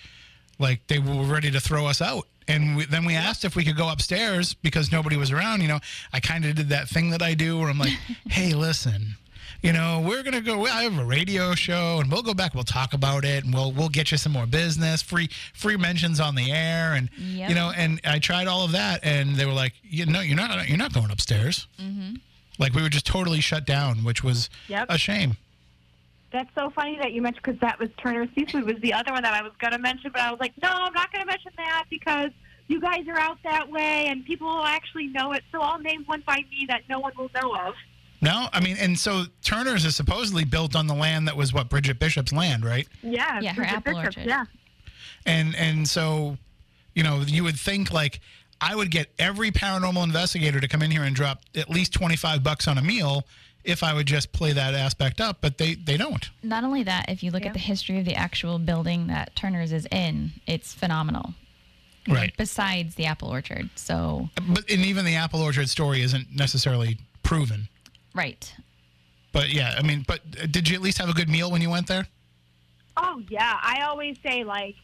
like 0.59 0.87
they 0.89 0.99
were 0.99 1.25
ready 1.25 1.51
to 1.51 1.61
throw 1.61 1.87
us 1.87 2.03
out 2.03 2.27
and 2.49 2.77
we, 2.77 2.85
then 2.85 3.05
we 3.05 3.15
asked 3.15 3.45
if 3.45 3.57
we 3.57 3.65
could 3.65 3.77
go 3.77 3.91
upstairs 3.91 4.55
because 4.55 4.93
nobody 4.93 5.17
was 5.17 5.31
around. 5.31 5.61
You 5.61 5.69
know, 5.69 5.81
I 6.13 6.21
kind 6.21 6.45
of 6.45 6.55
did 6.55 6.69
that 6.71 6.89
thing 6.89 7.11
that 7.11 7.23
I 7.23 7.35
do 7.35 7.59
where 7.59 7.69
I'm 7.69 7.79
like, 7.79 7.99
hey, 8.29 8.55
listen, 8.55 9.17
you 9.63 9.73
know, 9.73 10.03
we're 10.05 10.25
gonna 10.25 10.41
go. 10.41 10.67
I 10.67 10.83
have 10.83 10.99
a 10.99 11.05
radio 11.05 11.55
show, 11.55 11.99
and 12.01 12.11
we'll 12.11 12.23
go 12.23 12.35
back. 12.35 12.53
We'll 12.53 12.65
talk 12.65 12.95
about 12.95 13.25
it, 13.25 13.45
and 13.45 13.55
we'll 13.55 13.71
we'll 13.73 13.89
get 13.89 14.11
you 14.11 14.17
some 14.17 14.33
more 14.33 14.47
business, 14.47 15.03
free 15.03 15.29
free 15.55 15.77
mentions 15.77 16.19
on 16.19 16.35
the 16.35 16.51
air, 16.51 16.95
and 16.95 17.09
yep. 17.17 17.49
you 17.49 17.55
know. 17.55 17.73
And 17.77 18.01
I 18.05 18.19
tried 18.19 18.49
all 18.49 18.65
of 18.65 18.73
that, 18.73 19.05
and 19.05 19.37
they 19.37 19.47
were 19.47 19.53
like, 19.53 19.75
you 19.85 20.05
know, 20.05 20.21
you're 20.21 20.37
not 20.37 20.69
you're 20.69 20.79
not 20.79 20.93
going 20.93 21.13
upstairs. 21.13 21.69
Mm-hmm. 21.81 22.17
Like 22.59 22.75
we 22.75 22.83
were 22.83 22.89
just 22.89 23.07
totally 23.07 23.41
shut 23.41 23.65
down, 23.65 23.99
which 24.05 24.25
was 24.25 24.51
yep. 24.67 24.87
a 24.89 24.99
shame. 24.99 25.37
That's 26.33 26.51
so 26.55 26.71
funny 26.71 26.99
that 27.01 27.13
you 27.13 27.21
mentioned 27.21 27.43
because 27.45 27.61
that 27.61 27.79
was 27.79 27.91
Turner 27.99 28.27
Seafood 28.35 28.65
was 28.65 28.77
the 28.81 28.95
other 28.95 29.13
one 29.13 29.23
that 29.23 29.35
I 29.35 29.43
was 29.43 29.53
going 29.61 29.73
to 29.73 29.79
mention, 29.79 30.11
but 30.13 30.23
I 30.23 30.31
was 30.31 30.41
like, 30.41 30.53
no, 30.63 30.69
I'm 30.71 30.93
not 30.95 31.13
going 31.13 31.21
to 31.21 31.27
mention 31.27 31.53
that 31.59 31.85
because 31.91 32.31
you 32.69 32.81
guys 32.81 33.07
are 33.09 33.19
out 33.19 33.39
that 33.45 33.71
way 33.71 34.07
and 34.07 34.25
people 34.25 34.47
will 34.47 34.65
actually 34.65 35.09
know 35.09 35.33
it. 35.33 35.43
So 35.53 35.61
I'll 35.61 35.79
name 35.79 36.05
one 36.07 36.23
by 36.27 36.39
me 36.51 36.67
that 36.69 36.83
no 36.89 37.01
one 37.01 37.13
will 37.17 37.31
know 37.35 37.55
of. 37.55 37.75
No, 38.23 38.49
I 38.53 38.61
mean, 38.61 38.77
and 38.79 38.99
so 38.99 39.25
Turner's 39.43 39.85
is 39.85 39.97
supposedly 39.97 40.45
built 40.45 40.77
on 40.77 40.87
the 40.87 40.95
land 40.95 41.27
that 41.27 41.37
was 41.37 41.53
what 41.53 41.69
Bridget 41.69 41.99
Bishop's 41.99 42.33
land, 42.33 42.65
right? 42.65 42.89
Yeah, 43.03 43.41
yeah, 43.41 43.53
her 43.53 43.65
apple 43.65 43.95
Bishop, 43.95 44.17
orchard. 44.17 44.27
Yeah, 44.27 44.45
and 45.27 45.57
and 45.57 45.89
so, 45.89 46.39
you 46.95 47.03
know, 47.03 47.23
you 47.27 47.43
would 47.43 47.59
think 47.59 47.93
like 47.93 48.21
I 48.61 48.77
would 48.77 48.93
get 48.93 49.09
every 49.19 49.51
paranormal 49.51 50.05
investigator 50.05 50.61
to 50.61 50.69
come 50.69 50.83
in 50.83 50.93
here 50.93 51.03
and 51.03 51.17
drop 51.17 51.43
at 51.57 51.69
least 51.69 51.93
twenty 51.93 52.15
five 52.15 52.45
bucks 52.45 52.69
on 52.69 52.79
a 52.79 52.83
meal 52.83 53.25
if 53.65 53.83
I 53.83 53.95
would 53.95 54.07
just 54.07 54.33
play 54.33 54.53
that 54.53 54.75
aspect 54.75 55.21
up, 55.21 55.39
but 55.41 55.59
they, 55.59 55.75
they 55.75 55.97
don't. 55.97 56.31
Not 56.43 56.65
only 56.65 56.83
that, 56.83 57.09
if 57.09 57.23
you 57.23 57.31
look 57.31 57.43
yeah. 57.43 57.49
at 57.49 57.53
the 57.55 57.61
history 57.61 57.99
of 57.99 58.05
the 58.05 58.15
actual 58.15 58.59
building 58.59 59.07
that 59.07 59.35
Turner's 59.37 59.73
is 59.73 59.87
in, 59.91 60.33
it's 60.47 60.75
phenomenal. 60.75 61.35
Right. 62.09 62.33
Besides 62.37 62.97
the 62.97 63.07
apple 63.07 63.29
orchard. 63.29 63.71
So 63.77 64.29
But 64.49 64.69
and 64.69 64.85
even 64.85 65.05
the 65.05 65.15
apple 65.15 65.41
orchard 65.41 65.69
story 65.69 66.03
isn't 66.03 66.35
necessarily 66.35 66.99
proven. 67.23 67.69
Right. 68.15 68.53
but 69.33 69.51
yeah, 69.51 69.75
I 69.79 69.83
mean, 69.83 70.05
but 70.07 70.21
uh, 70.43 70.47
did 70.51 70.69
you 70.69 70.75
at 70.75 70.83
least 70.83 70.99
have 70.99 71.09
a 71.09 71.15
good 71.15 71.29
meal 71.29 71.51
when 71.51 71.63
you 71.63 71.71
went 71.71 71.87
there? 71.87 72.07
Oh 72.97 73.23
yeah, 73.31 73.59
I 73.63 73.85
always 73.85 74.17
say 74.23 74.45
like 74.45 74.75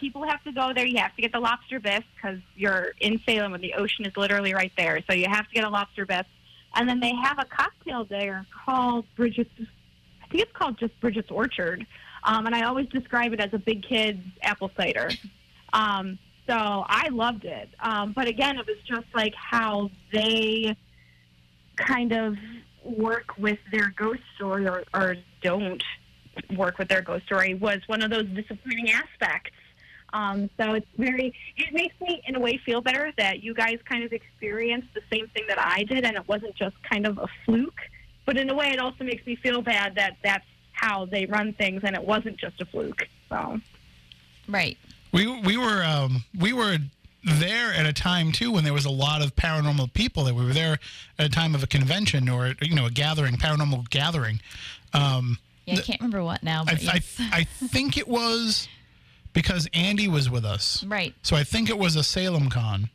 people 0.00 0.24
have 0.24 0.42
to 0.44 0.52
go 0.52 0.72
there. 0.74 0.86
You 0.86 0.98
have 0.98 1.14
to 1.16 1.22
get 1.22 1.32
the 1.32 1.38
lobster 1.38 1.78
bisque 1.78 2.06
because 2.16 2.38
you're 2.56 2.92
in 3.00 3.20
Salem 3.24 3.54
and 3.54 3.62
the 3.62 3.74
ocean 3.74 4.04
is 4.04 4.16
literally 4.16 4.52
right 4.54 4.72
there. 4.76 5.00
So 5.08 5.14
you 5.14 5.26
have 5.28 5.46
to 5.48 5.54
get 5.54 5.64
a 5.64 5.68
lobster 5.68 6.06
bisque, 6.06 6.26
and 6.74 6.88
then 6.88 7.00
they 7.00 7.12
have 7.22 7.38
a 7.38 7.44
cocktail 7.44 8.04
there 8.04 8.46
called 8.64 9.04
Bridget's. 9.16 9.50
I 9.58 10.26
think 10.28 10.44
it's 10.44 10.52
called 10.52 10.78
just 10.78 10.98
Bridget's 11.00 11.30
Orchard, 11.30 11.86
um, 12.24 12.46
and 12.46 12.54
I 12.54 12.62
always 12.62 12.88
describe 12.88 13.32
it 13.32 13.40
as 13.40 13.52
a 13.52 13.58
big 13.58 13.82
kid's 13.82 14.22
apple 14.42 14.70
cider. 14.76 15.10
Um, 15.72 16.18
so 16.46 16.54
I 16.54 17.08
loved 17.10 17.44
it, 17.44 17.70
um, 17.80 18.12
but 18.12 18.28
again, 18.28 18.58
it 18.58 18.66
was 18.66 18.76
just 18.84 19.06
like 19.14 19.34
how 19.34 19.90
they 20.12 20.76
kind 21.76 22.12
of 22.12 22.36
work 22.84 23.38
with 23.38 23.58
their 23.70 23.92
ghost 23.96 24.22
story 24.36 24.66
or, 24.66 24.84
or 24.92 25.16
don't 25.42 25.82
work 26.56 26.78
with 26.78 26.88
their 26.88 27.02
ghost 27.02 27.24
story 27.26 27.54
was 27.54 27.80
one 27.86 28.02
of 28.02 28.10
those 28.10 28.26
disappointing 28.28 28.90
aspects. 28.90 29.50
Um, 30.12 30.50
so 30.58 30.74
it's 30.74 30.86
very, 30.98 31.34
it 31.56 31.72
makes 31.72 31.94
me 32.00 32.22
in 32.26 32.36
a 32.36 32.40
way 32.40 32.58
feel 32.64 32.80
better 32.80 33.12
that 33.16 33.42
you 33.42 33.54
guys 33.54 33.78
kind 33.88 34.04
of 34.04 34.12
experienced 34.12 34.88
the 34.94 35.00
same 35.10 35.28
thing 35.28 35.44
that 35.48 35.58
I 35.58 35.84
did 35.84 36.04
and 36.04 36.16
it 36.16 36.28
wasn't 36.28 36.54
just 36.54 36.76
kind 36.82 37.06
of 37.06 37.18
a 37.18 37.28
fluke. 37.44 37.80
But 38.26 38.36
in 38.36 38.50
a 38.50 38.54
way, 38.54 38.68
it 38.68 38.78
also 38.78 39.04
makes 39.04 39.26
me 39.26 39.36
feel 39.36 39.62
bad 39.62 39.94
that 39.96 40.16
that's 40.22 40.44
how 40.72 41.06
they 41.06 41.26
run 41.26 41.54
things 41.54 41.82
and 41.84 41.96
it 41.96 42.04
wasn't 42.04 42.36
just 42.36 42.60
a 42.60 42.66
fluke. 42.66 43.08
So, 43.28 43.60
Right. 44.48 44.76
We 45.12 45.26
we 45.40 45.56
were 45.56 45.84
um, 45.84 46.24
we 46.38 46.52
were 46.52 46.78
there 47.24 47.72
at 47.72 47.86
a 47.86 47.92
time 47.92 48.32
too 48.32 48.50
when 48.52 48.64
there 48.64 48.72
was 48.72 48.84
a 48.84 48.90
lot 48.90 49.22
of 49.22 49.36
paranormal 49.36 49.92
people. 49.92 50.24
That 50.24 50.34
we 50.34 50.44
were 50.44 50.54
there 50.54 50.78
at 51.18 51.26
a 51.26 51.28
time 51.28 51.54
of 51.54 51.62
a 51.62 51.66
convention 51.66 52.28
or 52.28 52.54
you 52.60 52.74
know 52.74 52.86
a 52.86 52.90
gathering, 52.90 53.36
paranormal 53.36 53.90
gathering. 53.90 54.40
Um, 54.94 55.38
Yeah, 55.66 55.74
I 55.74 55.80
can't 55.82 56.00
remember 56.00 56.24
what 56.24 56.42
now, 56.42 56.62
I, 56.62 56.72
but 56.72 56.82
yes. 56.82 57.16
I 57.20 57.40
I 57.40 57.44
think 57.44 57.98
it 57.98 58.08
was 58.08 58.68
because 59.32 59.68
Andy 59.74 60.08
was 60.08 60.28
with 60.30 60.44
us. 60.44 60.84
right. 60.84 61.14
So 61.22 61.36
I 61.36 61.44
think 61.44 61.68
it 61.70 61.78
was 61.78 61.96
a 61.96 62.02
Salem 62.04 62.48
Con. 62.50 62.90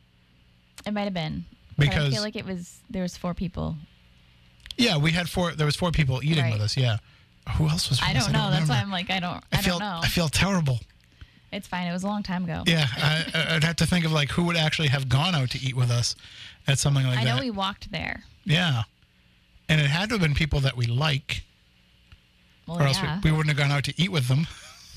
It 0.86 0.92
might 0.92 1.04
have 1.04 1.14
been. 1.14 1.44
but 1.76 1.88
I 1.88 2.10
feel 2.10 2.22
like 2.22 2.36
it 2.36 2.46
was 2.46 2.78
there 2.90 3.02
was 3.02 3.16
four 3.16 3.34
people. 3.34 3.76
Yeah, 4.76 4.96
we 4.96 5.10
had 5.10 5.28
four. 5.28 5.52
There 5.52 5.66
was 5.66 5.76
four 5.76 5.90
people 5.90 6.22
eating 6.22 6.44
Right. 6.44 6.52
with 6.52 6.62
us. 6.62 6.76
Yeah. 6.76 6.98
Who 7.56 7.68
else 7.68 7.88
was? 7.88 8.00
With 8.00 8.08
I 8.08 8.14
us? 8.16 8.24
don't 8.24 8.32
know. 8.32 8.50
That's 8.50 8.68
why. 8.68 8.76
I'm 8.80 8.90
like 8.90 9.10
I 9.10 9.18
don't. 9.20 9.42
I 9.52 9.58
I, 9.58 9.62
feel 9.62 9.78
don't 9.78 9.88
know. 9.88 10.00
I 10.02 10.08
feel 10.08 10.28
terrible. 10.28 10.78
It's 11.50 11.66
fine. 11.66 11.86
It 11.88 11.92
was 11.92 12.02
a 12.04 12.06
long 12.06 12.22
time 12.22 12.44
ago. 12.44 12.62
Yeah, 12.66 12.86
I, 12.96 13.54
I'd 13.56 13.64
have 13.64 13.76
to 13.76 13.86
think 13.86 14.04
of 14.04 14.12
like 14.12 14.28
who 14.30 14.44
would 14.44 14.56
actually 14.56 14.88
have 14.88 15.08
gone 15.08 15.34
out 15.34 15.50
to 15.50 15.58
eat 15.58 15.74
with 15.74 15.90
us 15.90 16.14
at 16.66 16.78
something 16.78 17.06
like 17.06 17.18
I 17.18 17.24
that. 17.24 17.32
I 17.32 17.36
know 17.36 17.40
we 17.42 17.50
walked 17.50 17.90
there. 17.90 18.22
Yeah. 18.44 18.82
And 19.70 19.80
it 19.80 19.86
had 19.86 20.10
to 20.10 20.16
have 20.16 20.20
been 20.22 20.34
people 20.34 20.60
that 20.60 20.76
we 20.76 20.84
like, 20.86 21.42
Well, 22.66 22.78
or 22.78 22.82
else 22.82 22.98
yeah. 23.02 23.20
we, 23.24 23.30
we 23.30 23.36
wouldn't 23.36 23.56
have 23.56 23.66
gone 23.66 23.74
out 23.74 23.84
to 23.84 23.94
eat 24.00 24.12
with 24.12 24.28
them. 24.28 24.46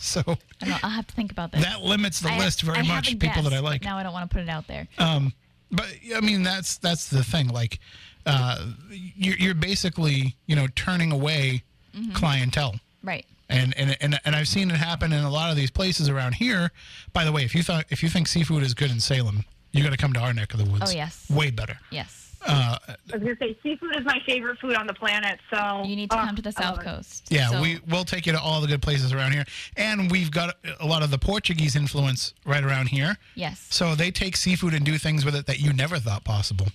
So 0.02 0.23
I 0.61 0.65
don't, 0.65 0.84
I'll 0.84 0.90
have 0.90 1.07
to 1.07 1.14
think 1.15 1.32
about 1.32 1.52
this. 1.52 1.64
that 1.64 1.82
limits 1.82 2.19
the 2.19 2.30
I- 2.32 2.40
list 2.40 2.61
very 2.64 2.80
I 2.80 2.82
much. 2.84 3.18
People 3.19 3.44
that 3.44 3.53
I 3.53 3.60
like. 3.60 3.84
Now 3.84 3.98
I 3.98 4.03
don't 4.03 4.14
want 4.14 4.30
to 4.30 4.34
put 4.34 4.41
it 4.44 4.49
out 4.49 4.68
there. 4.68 4.88
Um, 4.98 5.32
but 5.72 5.88
I 6.15 6.19
mean, 6.22 6.44
that's 6.44 6.78
that's 6.78 7.07
the 7.10 7.23
thing. 7.23 7.49
Like, 7.49 7.80
uh, 8.26 8.65
you're, 8.90 9.36
you're 9.38 9.53
basically 9.53 10.36
you 10.48 10.56
know 10.56 10.68
turning 10.76 11.11
away 11.11 11.64
Mm-hmm. 11.95 12.14
clientele. 12.14 12.76
Right. 13.03 13.26
And, 13.49 13.73
and 13.78 13.98
and 13.99 14.18
and 14.23 14.34
I've 14.34 14.48
seen 14.48 14.72
it 14.72 14.78
happen 14.78 15.11
in 15.11 15.26
a 15.26 15.30
lot 15.30 15.49
of 15.52 15.57
these 15.57 15.69
places 15.69 16.07
around 16.07 16.36
here. 16.36 16.72
By 17.11 17.26
the 17.26 17.34
way, 17.34 17.44
if 17.44 17.53
you 17.53 17.64
thought 17.64 17.84
if 17.90 18.02
you 18.02 18.07
think 18.07 18.30
seafood 18.30 18.64
is 18.64 18.73
good 18.73 18.91
in 18.91 19.02
Salem, 19.02 19.44
you 19.73 19.84
got 19.84 19.90
to 19.90 19.98
come 19.98 20.14
to 20.14 20.19
our 20.22 20.32
neck 20.34 20.53
of 20.53 20.64
the 20.64 20.72
woods. 20.72 20.86
Oh, 20.88 20.95
yes. 20.95 21.30
way 21.30 21.52
better. 21.52 21.78
Yes. 21.90 22.31
Uh, 22.45 22.77
I 22.88 22.95
was 23.13 23.22
going 23.22 23.35
to 23.35 23.38
say, 23.38 23.57
seafood 23.61 23.95
is 23.95 24.03
my 24.05 24.19
favorite 24.26 24.57
food 24.59 24.76
on 24.76 24.88
the 24.88 24.93
planet. 24.93 25.39
So 25.53 25.84
You 25.85 25.95
need 25.95 26.09
to 26.09 26.18
oh, 26.19 26.26
come 26.26 26.35
to 26.35 26.41
the 26.41 26.51
South. 26.51 26.80
Coast. 26.81 27.27
Yeah, 27.30 27.49
So- 27.49 27.61
we 27.61 27.80
we'll 27.88 28.05
take 28.05 28.26
you 28.26 28.31
to 28.31 28.39
all 28.41 28.61
the 28.61 28.68
good 28.68 28.81
places 28.81 29.13
around 29.13 29.34
here, 29.34 29.45
and 29.77 30.09
we've 30.11 30.31
got 30.31 30.55
a 30.80 30.85
lot 30.88 31.03
of 31.03 31.11
the 31.11 31.18
Portuguese 31.19 31.76
influence 31.76 32.34
right 32.45 32.63
around 32.63 32.88
here. 32.88 33.18
Yes. 33.35 33.68
So 33.69 33.93
they 33.95 34.09
take 34.11 34.35
seafood 34.38 34.73
and 34.73 34.84
do 34.85 34.97
things 34.97 35.23
with 35.23 35.35
it 35.35 35.45
that 35.45 35.59
you 35.59 35.72
never 35.73 35.97
thought 35.99 36.23
possible. 36.23 36.68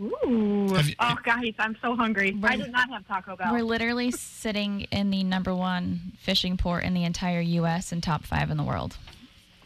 Ooh. 0.00 0.68
You- 0.82 0.94
oh, 0.98 1.16
guys, 1.24 1.54
I'm 1.58 1.76
so 1.80 1.94
hungry. 1.96 2.36
I 2.42 2.46
We're- 2.56 2.56
did 2.64 2.72
not 2.72 2.90
have 2.90 3.06
Taco 3.06 3.36
Bell. 3.36 3.52
We're 3.52 3.62
literally 3.62 4.10
sitting 4.10 4.82
in 4.90 5.10
the 5.10 5.22
number 5.24 5.54
one 5.54 6.12
fishing 6.18 6.56
port 6.56 6.84
in 6.84 6.94
the 6.94 7.04
entire 7.04 7.40
U.S. 7.40 7.92
and 7.92 8.02
top 8.02 8.24
five 8.24 8.50
in 8.50 8.56
the 8.56 8.64
world. 8.64 8.96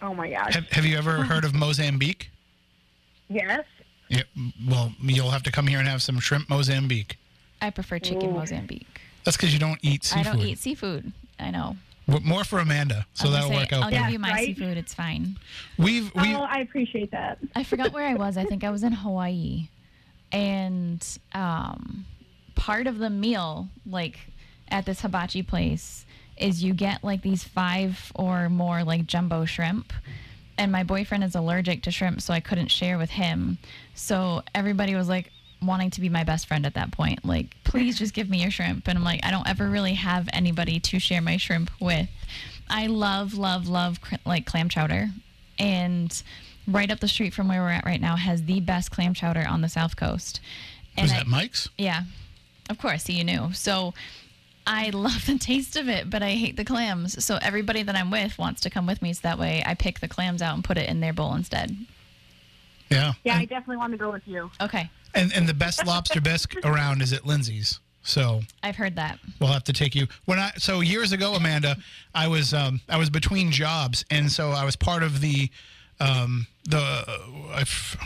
oh 0.02 0.14
my 0.14 0.30
gosh. 0.30 0.54
Have, 0.54 0.68
have 0.70 0.84
you 0.84 0.96
ever 0.96 1.24
heard 1.24 1.44
of 1.44 1.54
Mozambique? 1.54 2.30
yes. 3.28 3.64
Yeah, 4.08 4.22
well, 4.66 4.92
you'll 5.02 5.30
have 5.30 5.42
to 5.44 5.52
come 5.52 5.66
here 5.66 5.78
and 5.78 5.88
have 5.88 6.02
some 6.02 6.18
shrimp 6.18 6.48
Mozambique. 6.48 7.18
I 7.60 7.70
prefer 7.70 7.98
chicken 7.98 8.30
Ooh. 8.30 8.38
Mozambique. 8.38 9.00
That's 9.24 9.36
because 9.36 9.52
you 9.52 9.58
don't 9.58 9.78
eat 9.82 10.04
seafood. 10.04 10.26
I 10.26 10.30
don't 10.32 10.40
eat 10.40 10.58
seafood. 10.58 11.12
I 11.38 11.50
know. 11.50 11.76
W- 12.08 12.26
More 12.26 12.44
for 12.44 12.58
Amanda, 12.60 13.06
so 13.12 13.24
I 13.24 13.26
was 13.28 13.34
that'll 13.34 13.48
gonna 13.50 13.60
work 13.60 13.72
out. 13.72 13.82
I'll 13.82 13.90
better. 13.90 14.02
give 14.04 14.12
you 14.12 14.18
my 14.18 14.30
Right? 14.30 14.46
seafood. 14.46 14.76
It's 14.78 14.94
fine. 14.94 15.36
We've 15.76 16.10
we 16.14 16.34
oh, 16.34 16.40
I 16.48 16.60
appreciate 16.60 17.10
that. 17.10 17.38
I 17.54 17.64
forgot 17.64 17.92
where 17.92 18.06
I 18.06 18.14
was. 18.14 18.36
I 18.38 18.44
think 18.44 18.64
I 18.64 18.70
was 18.70 18.82
in 18.82 18.92
Hawaii, 18.92 19.68
and 20.32 21.04
um, 21.34 22.06
part 22.54 22.86
of 22.86 22.98
the 22.98 23.10
meal, 23.10 23.68
like 23.84 24.18
at 24.68 24.86
this 24.86 25.00
hibachi 25.02 25.42
place, 25.42 26.06
is 26.38 26.62
you 26.64 26.72
get 26.74 27.04
like 27.04 27.22
these 27.22 27.44
five 27.44 28.10
or 28.14 28.48
more 28.48 28.84
like 28.84 29.06
jumbo 29.06 29.44
shrimp. 29.44 29.92
And 30.58 30.72
my 30.72 30.82
boyfriend 30.82 31.22
is 31.24 31.34
allergic 31.36 31.82
to 31.84 31.90
shrimp, 31.92 32.20
so 32.20 32.34
I 32.34 32.40
couldn't 32.40 32.68
share 32.68 32.98
with 32.98 33.10
him. 33.10 33.58
So 33.94 34.42
everybody 34.54 34.94
was 34.96 35.08
like 35.08 35.30
wanting 35.62 35.90
to 35.90 36.00
be 36.00 36.08
my 36.08 36.24
best 36.24 36.46
friend 36.48 36.66
at 36.66 36.74
that 36.74 36.90
point. 36.90 37.24
Like, 37.24 37.56
please 37.64 37.96
just 37.98 38.12
give 38.12 38.28
me 38.28 38.42
your 38.42 38.50
shrimp. 38.50 38.88
And 38.88 38.98
I'm 38.98 39.04
like, 39.04 39.24
I 39.24 39.30
don't 39.30 39.48
ever 39.48 39.68
really 39.68 39.94
have 39.94 40.28
anybody 40.32 40.80
to 40.80 40.98
share 40.98 41.20
my 41.22 41.36
shrimp 41.36 41.70
with. 41.80 42.08
I 42.68 42.88
love, 42.88 43.34
love, 43.34 43.68
love 43.68 44.00
cr- 44.00 44.16
like 44.26 44.46
clam 44.46 44.68
chowder. 44.68 45.08
And 45.60 46.22
right 46.66 46.90
up 46.90 47.00
the 47.00 47.08
street 47.08 47.34
from 47.34 47.48
where 47.48 47.60
we're 47.62 47.70
at 47.70 47.84
right 47.86 48.00
now 48.00 48.16
has 48.16 48.44
the 48.44 48.60
best 48.60 48.90
clam 48.90 49.14
chowder 49.14 49.46
on 49.48 49.60
the 49.62 49.68
South 49.68 49.96
Coast. 49.96 50.40
And 50.96 51.04
was 51.04 51.12
I- 51.12 51.18
that 51.18 51.26
Mike's? 51.28 51.68
yeah, 51.78 52.02
of 52.68 52.78
course, 52.78 53.04
see, 53.04 53.14
you 53.14 53.24
knew. 53.24 53.52
So 53.52 53.94
I 54.68 54.90
love 54.90 55.24
the 55.26 55.38
taste 55.38 55.76
of 55.76 55.88
it, 55.88 56.10
but 56.10 56.22
I 56.22 56.32
hate 56.32 56.56
the 56.56 56.64
clams. 56.64 57.24
So 57.24 57.38
everybody 57.40 57.82
that 57.82 57.96
I'm 57.96 58.10
with 58.10 58.38
wants 58.38 58.60
to 58.60 58.70
come 58.70 58.86
with 58.86 59.00
me, 59.00 59.12
so 59.14 59.20
that 59.22 59.38
way 59.38 59.62
I 59.64 59.74
pick 59.74 60.00
the 60.00 60.08
clams 60.08 60.42
out 60.42 60.54
and 60.54 60.62
put 60.62 60.76
it 60.76 60.88
in 60.88 61.00
their 61.00 61.14
bowl 61.14 61.34
instead. 61.34 61.74
Yeah. 62.90 63.14
Yeah, 63.24 63.36
I 63.38 63.46
definitely 63.46 63.78
want 63.78 63.92
to 63.92 63.98
go 63.98 64.12
with 64.12 64.26
you. 64.26 64.50
Okay, 64.60 64.90
and 65.14 65.32
and 65.34 65.48
the 65.48 65.54
best 65.54 65.84
lobster 65.86 66.20
bisque 66.20 66.54
around 66.64 67.02
is 67.02 67.12
at 67.12 67.26
Lindsey's. 67.26 67.80
So 68.02 68.40
I've 68.62 68.76
heard 68.76 68.96
that. 68.96 69.18
We'll 69.40 69.52
have 69.52 69.64
to 69.64 69.72
take 69.72 69.94
you 69.94 70.06
when 70.26 70.38
I 70.38 70.52
so 70.56 70.80
years 70.80 71.12
ago, 71.12 71.34
Amanda, 71.34 71.76
I 72.14 72.28
was 72.28 72.54
um, 72.54 72.80
I 72.88 72.96
was 72.98 73.10
between 73.10 73.50
jobs, 73.50 74.04
and 74.10 74.30
so 74.30 74.50
I 74.50 74.64
was 74.64 74.76
part 74.76 75.02
of 75.02 75.20
the 75.20 75.50
um, 76.00 76.46
the 76.64 76.78
I, 77.52 77.62
f- 77.62 77.96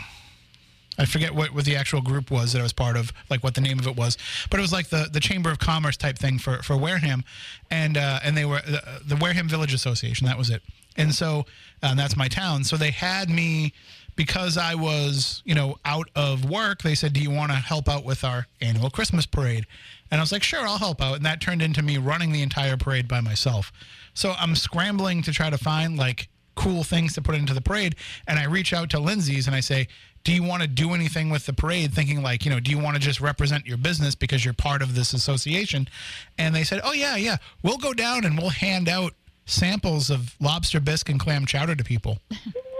I 0.97 1.05
forget 1.05 1.33
what, 1.33 1.53
what 1.53 1.65
the 1.65 1.75
actual 1.75 2.01
group 2.01 2.29
was 2.29 2.53
that 2.53 2.59
I 2.59 2.63
was 2.63 2.73
part 2.73 2.97
of, 2.97 3.11
like 3.29 3.43
what 3.43 3.55
the 3.55 3.61
name 3.61 3.79
of 3.79 3.87
it 3.87 3.95
was, 3.95 4.17
but 4.49 4.59
it 4.59 4.61
was 4.61 4.71
like 4.71 4.89
the, 4.89 5.07
the 5.11 5.19
Chamber 5.19 5.49
of 5.49 5.59
Commerce 5.59 5.97
type 5.97 6.17
thing 6.17 6.37
for 6.37 6.61
for 6.61 6.77
Wareham, 6.77 7.23
and 7.71 7.97
uh, 7.97 8.19
and 8.23 8.37
they 8.37 8.45
were 8.45 8.61
the, 8.65 9.01
the 9.05 9.15
Wareham 9.15 9.49
Village 9.49 9.73
Association. 9.73 10.27
That 10.27 10.37
was 10.37 10.49
it, 10.49 10.61
and 10.95 11.13
so 11.13 11.45
and 11.81 11.97
that's 11.97 12.15
my 12.15 12.27
town. 12.27 12.63
So 12.63 12.77
they 12.77 12.91
had 12.91 13.29
me 13.29 13.73
because 14.15 14.57
I 14.57 14.75
was 14.75 15.41
you 15.45 15.55
know 15.55 15.77
out 15.85 16.09
of 16.15 16.49
work. 16.49 16.83
They 16.83 16.95
said, 16.95 17.13
"Do 17.13 17.21
you 17.21 17.31
want 17.31 17.51
to 17.51 17.57
help 17.57 17.89
out 17.89 18.05
with 18.05 18.23
our 18.23 18.47
annual 18.61 18.89
Christmas 18.89 19.25
parade?" 19.25 19.65
And 20.11 20.19
I 20.19 20.23
was 20.23 20.31
like, 20.31 20.43
"Sure, 20.43 20.67
I'll 20.67 20.77
help 20.77 21.01
out." 21.01 21.15
And 21.15 21.25
that 21.25 21.41
turned 21.41 21.61
into 21.61 21.81
me 21.81 21.97
running 21.97 22.31
the 22.31 22.43
entire 22.43 22.77
parade 22.77 23.07
by 23.07 23.21
myself. 23.21 23.71
So 24.13 24.33
I'm 24.37 24.55
scrambling 24.55 25.23
to 25.23 25.31
try 25.31 25.49
to 25.49 25.57
find 25.57 25.97
like 25.97 26.29
cool 26.55 26.83
things 26.83 27.13
to 27.13 27.21
put 27.21 27.35
into 27.35 27.53
the 27.53 27.61
parade. 27.61 27.95
And 28.27 28.37
I 28.37 28.45
reach 28.45 28.73
out 28.73 28.89
to 28.91 28.99
Lindsey's 28.99 29.47
and 29.47 29.55
I 29.55 29.59
say, 29.59 29.87
Do 30.23 30.33
you 30.33 30.43
want 30.43 30.61
to 30.61 30.67
do 30.67 30.93
anything 30.93 31.29
with 31.29 31.45
the 31.45 31.53
parade? 31.53 31.93
Thinking 31.93 32.23
like, 32.23 32.45
you 32.45 32.51
know, 32.51 32.59
do 32.59 32.71
you 32.71 32.79
want 32.79 32.95
to 32.95 33.01
just 33.01 33.19
represent 33.19 33.65
your 33.65 33.77
business 33.77 34.15
because 34.15 34.45
you're 34.45 34.53
part 34.53 34.81
of 34.81 34.95
this 34.95 35.13
association? 35.13 35.87
And 36.37 36.55
they 36.55 36.63
said, 36.63 36.81
Oh, 36.83 36.93
yeah, 36.93 37.15
yeah. 37.17 37.37
We'll 37.61 37.77
go 37.77 37.93
down 37.93 38.23
and 38.25 38.37
we'll 38.37 38.49
hand 38.49 38.87
out 38.87 39.13
samples 39.45 40.09
of 40.09 40.35
lobster 40.39 40.79
bisque 40.79 41.09
and 41.09 41.19
clam 41.19 41.45
chowder 41.45 41.75
to 41.75 41.83
people. 41.83 42.19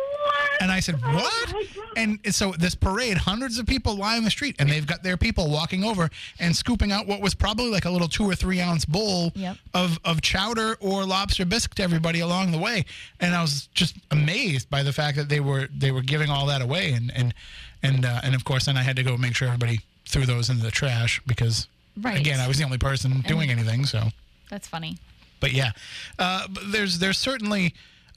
And 0.62 0.72
I 0.72 0.80
said, 0.80 1.02
"What?" 1.02 1.54
And 1.98 2.20
so 2.34 2.52
this 2.54 2.74
parade, 2.76 3.18
hundreds 3.18 3.58
of 3.60 3.66
people 3.66 3.96
lie 3.98 4.18
on 4.18 4.24
the 4.24 4.30
street, 4.32 4.56
and 4.60 4.70
they've 4.70 4.86
got 4.86 5.04
their 5.04 5.18
people 5.18 5.50
walking 5.50 5.84
over 5.84 6.10
and 6.40 6.56
scooping 6.56 6.92
out 6.92 7.06
what 7.08 7.22
was 7.22 7.34
probably 7.34 7.70
like 7.70 7.86
a 7.86 7.90
little 7.90 8.08
two 8.08 8.24
or 8.24 8.36
three 8.36 8.62
ounce 8.62 8.86
bowl 8.86 9.32
Yep. 9.36 9.58
of 9.74 10.00
of 10.06 10.22
chowder 10.22 10.76
or 10.80 11.06
lobster 11.06 11.46
bisque 11.46 11.76
to 11.76 11.84
everybody 11.84 12.20
along 12.22 12.52
the 12.52 12.58
way. 12.58 12.86
And 13.20 13.36
I 13.36 13.42
was 13.42 13.68
just 13.74 13.96
amazed 14.12 14.70
by 14.70 14.84
the 14.84 14.94
fact 14.94 15.18
that 15.18 15.30
they 15.30 15.40
were 15.40 15.68
they 15.76 15.92
were 15.92 16.02
giving 16.02 16.30
all 16.30 16.46
that 16.48 16.62
away, 16.62 16.94
and 16.94 17.12
and 17.16 17.34
and 17.82 18.06
uh, 18.06 18.22
and 18.24 18.34
of 18.36 18.46
course, 18.46 18.66
then 18.66 18.78
I 18.78 18.84
had 18.84 18.96
to 18.96 19.04
go 19.04 19.18
make 19.18 19.36
sure 19.36 19.48
everybody 19.48 19.82
threw 20.06 20.26
those 20.26 20.50
into 20.50 20.64
the 20.64 20.72
trash 20.72 21.22
because 21.28 21.68
Right. 22.02 22.20
again, 22.20 22.40
I 22.40 22.48
was 22.48 22.58
the 22.58 22.64
only 22.64 22.78
person 22.80 23.22
doing 23.22 23.52
anything. 23.52 23.86
So 23.86 24.10
That's 24.50 24.68
funny. 24.68 24.98
but 25.40 25.52
yeah, 25.54 25.72
uh, 26.18 26.48
but 26.48 26.72
there's 26.72 26.98
there's 27.00 27.18
certainly 27.20 27.74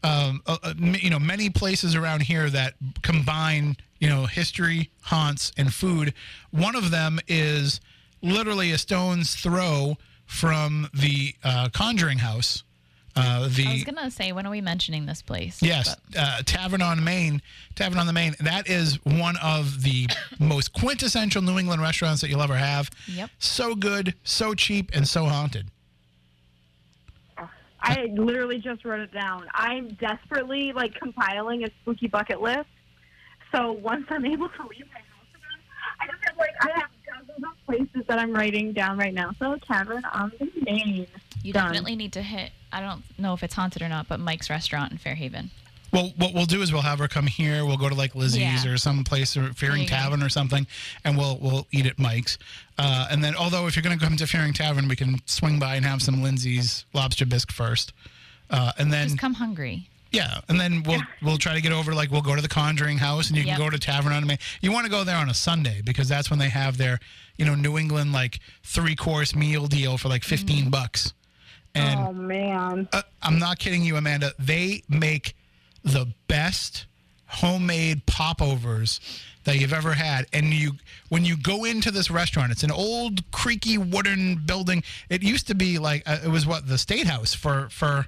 um, 0.07 0.43
uh, 0.47 0.57
uh, 0.63 0.75
you 0.79 1.11
know 1.11 1.19
many 1.19 1.51
places 1.51 1.95
around 1.95 2.23
here 2.23 2.49
that 2.51 2.75
combine 3.03 3.77
you 3.99 4.09
know 4.09 4.27
history, 4.27 4.91
haunts, 5.03 5.53
and 5.57 5.73
food. 5.73 6.15
One 6.51 6.77
of 6.77 6.91
them 6.91 7.19
is 7.29 7.81
literally 8.23 8.73
a 8.73 8.79
stone's 8.79 9.35
throw 9.35 9.97
from 10.27 10.89
the 10.95 11.35
uh, 11.45 11.69
Conjuring 11.73 12.19
House. 12.19 12.63
Uh, 13.15 13.49
the 13.51 13.67
I 13.67 13.73
was 13.73 13.85
gonna 13.85 14.11
say, 14.11 14.33
when 14.33 14.47
are 14.47 14.51
we 14.51 14.61
mentioning 14.61 15.07
this 15.07 15.23
place? 15.23 15.63
Yes, 15.63 15.97
uh, 16.19 16.43
Tavern 16.45 16.83
on 16.83 17.03
Main. 17.03 17.41
Tavern 17.75 17.99
on 17.99 18.07
the 18.07 18.13
Main. 18.13 18.37
That 18.41 18.69
is 18.69 19.03
one 19.05 19.37
of 19.43 19.83
the 19.83 20.07
most 20.39 20.75
quintessential 20.75 21.41
New 21.41 21.59
England 21.59 21.81
restaurants 21.81 22.21
that 22.21 22.29
you'll 22.29 22.43
ever 22.43 22.57
have. 22.57 22.91
Yep. 23.09 23.31
So 23.39 23.75
good, 23.75 24.15
so 24.23 24.55
cheap, 24.55 24.91
and 24.95 25.09
so 25.09 25.25
haunted. 25.25 25.71
I 27.87 28.07
literally 28.13 28.59
just 28.59 28.85
wrote 28.85 29.01
it 29.01 29.13
down. 29.13 29.47
I'm 29.55 29.95
desperately 29.95 30.73
like 30.73 30.95
compiling 30.95 31.63
a 31.63 31.69
spooky 31.83 32.09
bucket 32.09 32.41
list. 32.41 32.67
So 33.55 33.73
once 33.73 34.07
I'm 34.11 34.25
able 34.25 34.49
to 34.49 34.63
leave 34.67 34.87
my 34.93 34.99
house 34.99 35.29
again, 35.33 35.61
I 36.01 36.07
just 36.07 36.19
have 36.27 36.37
like 36.37 36.51
I 36.63 36.81
have 36.81 36.91
dozens 37.07 37.45
of 37.45 37.67
places 37.67 38.07
that 38.09 38.19
I'm 38.19 38.33
writing 38.33 38.73
down 38.73 38.99
right 38.99 39.15
now. 39.15 39.31
So 39.39 39.57
tavern 39.57 40.05
on 40.13 40.33
the 40.39 40.51
main. 40.65 41.07
you 41.45 41.53
Done. 41.53 41.67
definitely 41.67 41.95
need 41.95 42.13
to 42.15 42.23
hit. 42.23 42.51
I 42.73 42.81
don't 42.81 43.05
know 43.19 43.35
if 43.35 43.45
it's 43.45 43.55
haunted 43.55 43.83
or 43.83 43.89
not, 43.89 44.09
but 44.09 44.19
Mike's 44.19 44.51
Restaurant 44.51 44.91
in 44.91 44.99
Fairhaven. 44.99 45.51
Well, 45.93 46.13
what 46.17 46.35
we'll 46.35 46.47
do 46.47 46.63
is 46.63 46.73
we'll 46.73 46.83
have 46.83 46.99
her 46.99 47.09
come 47.09 47.27
here. 47.27 47.65
We'll 47.65 47.77
go 47.77 47.89
to 47.89 47.95
like 47.95 48.15
Lizzie's 48.15 48.65
Yeah. 48.65 48.67
or 48.73 48.77
some 48.77 49.05
place 49.05 49.37
or 49.37 49.53
Fearing 49.55 49.83
you 49.83 49.89
go. 49.89 49.95
Tavern 49.97 50.23
or 50.23 50.29
something, 50.29 50.67
and 51.05 51.17
we'll 51.17 51.39
we'll 51.39 51.67
eat 51.71 51.87
at 51.87 51.99
Mike's. 51.99 52.39
Uh, 52.79 53.07
and 53.11 53.23
then, 53.25 53.35
although 53.37 53.67
if 53.67 53.77
you're 53.77 53.83
going 53.83 53.99
to 53.99 54.05
come 54.05 54.17
to 54.17 54.27
Fearing 54.27 54.53
Tavern, 54.53 54.89
we 54.89 54.97
can 54.97 55.21
swing 55.27 55.59
by 55.59 55.77
and 55.77 55.85
have 55.87 56.03
some 56.03 56.23
Lindsey's 56.23 56.85
lobster 56.93 57.25
bisque 57.25 57.53
first, 57.53 57.93
uh, 58.51 58.73
and 58.79 58.93
then 58.93 59.09
Just 59.09 59.19
come 59.21 59.35
hungry. 59.35 59.89
Yeah, 60.13 60.41
and 60.49 60.59
then 60.61 60.83
we'll 60.85 61.03
we'll 61.23 61.39
try 61.39 61.55
to 61.55 61.61
get 61.61 61.73
over. 61.73 61.95
Like 61.95 62.11
we'll 62.11 62.23
go 62.23 62.35
to 62.35 62.43
the 62.43 62.49
Conjuring 62.49 62.99
House, 62.99 63.29
and 63.29 63.37
you 63.37 63.45
Yep. 63.45 63.57
can 63.57 63.65
go 63.67 63.71
to 63.71 63.79
Tavern 63.79 64.13
on 64.13 64.27
Main. 64.27 64.39
You 64.61 64.73
want 64.73 64.85
to 64.87 64.91
go 64.91 65.05
there 65.05 65.17
on 65.17 65.29
a 65.29 65.35
Sunday 65.35 65.83
because 65.85 66.09
that's 66.09 66.31
when 66.31 66.39
they 66.39 66.49
have 66.49 66.79
their 66.79 66.99
you 67.37 67.45
know 67.45 67.55
New 67.55 67.77
England 67.79 68.13
like 68.13 68.41
three 68.63 68.97
course 68.97 69.35
meal 69.35 69.67
deal 69.67 69.99
for 69.99 70.09
like 70.09 70.25
15 70.25 70.57
Mm-hmm. 70.63 70.71
bucks. 70.71 71.13
And 71.75 72.01
Oh 72.01 72.13
man. 72.13 72.89
uh, 72.93 73.03
I'm 73.23 73.39
not 73.39 73.59
kidding 73.59 73.83
you, 73.83 73.97
Amanda. 73.97 74.33
They 74.39 74.83
make 74.89 75.35
the 75.87 76.07
best 76.29 76.85
homemade 77.29 78.05
popovers 78.07 79.01
that 79.45 79.57
you've 79.59 79.73
ever 79.73 79.93
had. 79.95 80.27
And 80.33 80.47
you, 80.53 80.73
when 81.09 81.25
you 81.25 81.37
go 81.37 81.65
into 81.65 81.91
this 81.91 82.11
restaurant, 82.11 82.51
it's 82.53 82.63
an 82.65 82.71
old 82.73 83.31
creaky 83.31 83.79
wooden 83.79 84.43
building. 84.45 84.83
It 85.09 85.23
used 85.23 85.47
to 85.47 85.55
be 85.55 85.79
like 85.79 86.03
uh, 86.07 86.19
it 86.25 86.29
was 86.29 86.47
what 86.47 86.67
the 86.69 86.79
State 86.79 87.07
House 87.07 87.33
for 87.35 87.69
for 87.71 88.07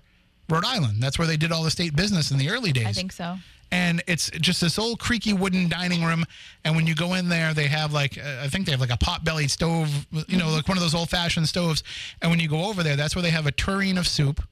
Rhode 0.49 0.65
Island. 0.65 1.03
That's 1.03 1.19
where 1.19 1.29
they 1.29 1.37
did 1.37 1.53
all 1.53 1.63
the 1.63 1.71
state 1.71 1.95
business 1.95 2.31
in 2.31 2.39
the 2.39 2.49
early 2.51 2.73
days 2.73 2.87
I 2.87 2.93
think 2.93 3.13
so. 3.13 3.37
and 3.71 4.03
it's 4.07 4.31
just 4.31 4.61
this 4.63 4.79
old 4.79 4.99
creaky 4.99 5.33
wooden 5.33 5.69
dining 5.69 6.03
room. 6.03 6.25
And 6.65 6.75
when 6.75 6.87
you 6.87 6.95
go 6.95 7.15
in 7.15 7.29
there, 7.29 7.53
they 7.55 7.67
have 7.69 7.93
like 7.93 8.19
uh, 8.19 8.41
I 8.43 8.49
think 8.49 8.67
they 8.67 8.73
have 8.73 8.81
like 8.81 8.91
a 8.93 8.97
pot 8.97 9.25
bellied 9.25 9.51
stove, 9.51 10.07
you 10.27 10.39
know, 10.39 10.49
like 10.51 10.67
one 10.67 10.77
of 10.77 10.83
those 10.83 10.95
old 10.95 11.11
fashioned 11.11 11.49
stoves. 11.49 11.83
And 12.23 12.31
when 12.31 12.41
you 12.41 12.49
go 12.49 12.65
over 12.65 12.83
there, 12.83 12.97
that's 12.97 13.15
where 13.15 13.23
they 13.23 13.31
have 13.31 13.47
a 13.47 13.53
tureen 13.53 13.99
of 13.99 14.09
soup, 14.09 14.43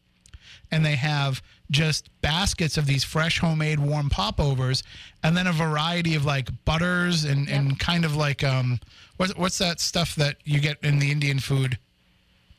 and 0.70 0.84
they 0.84 0.96
have 0.96 1.42
just 1.70 2.08
baskets 2.20 2.76
of 2.76 2.86
these 2.86 3.04
fresh 3.04 3.38
homemade 3.38 3.80
warm 3.80 4.08
popovers, 4.08 4.82
and 5.22 5.36
then 5.36 5.46
a 5.46 5.52
variety 5.52 6.14
of 6.14 6.24
like 6.24 6.48
butters 6.64 7.24
and 7.24 7.48
and 7.48 7.78
kind 7.78 8.04
of 8.04 8.16
like 8.16 8.44
um 8.44 8.78
what's 9.16 9.34
what's 9.36 9.58
that 9.58 9.80
stuff 9.80 10.14
that 10.16 10.36
you 10.44 10.60
get 10.60 10.78
in 10.82 10.98
the 10.98 11.10
Indian 11.10 11.38
food. 11.38 11.78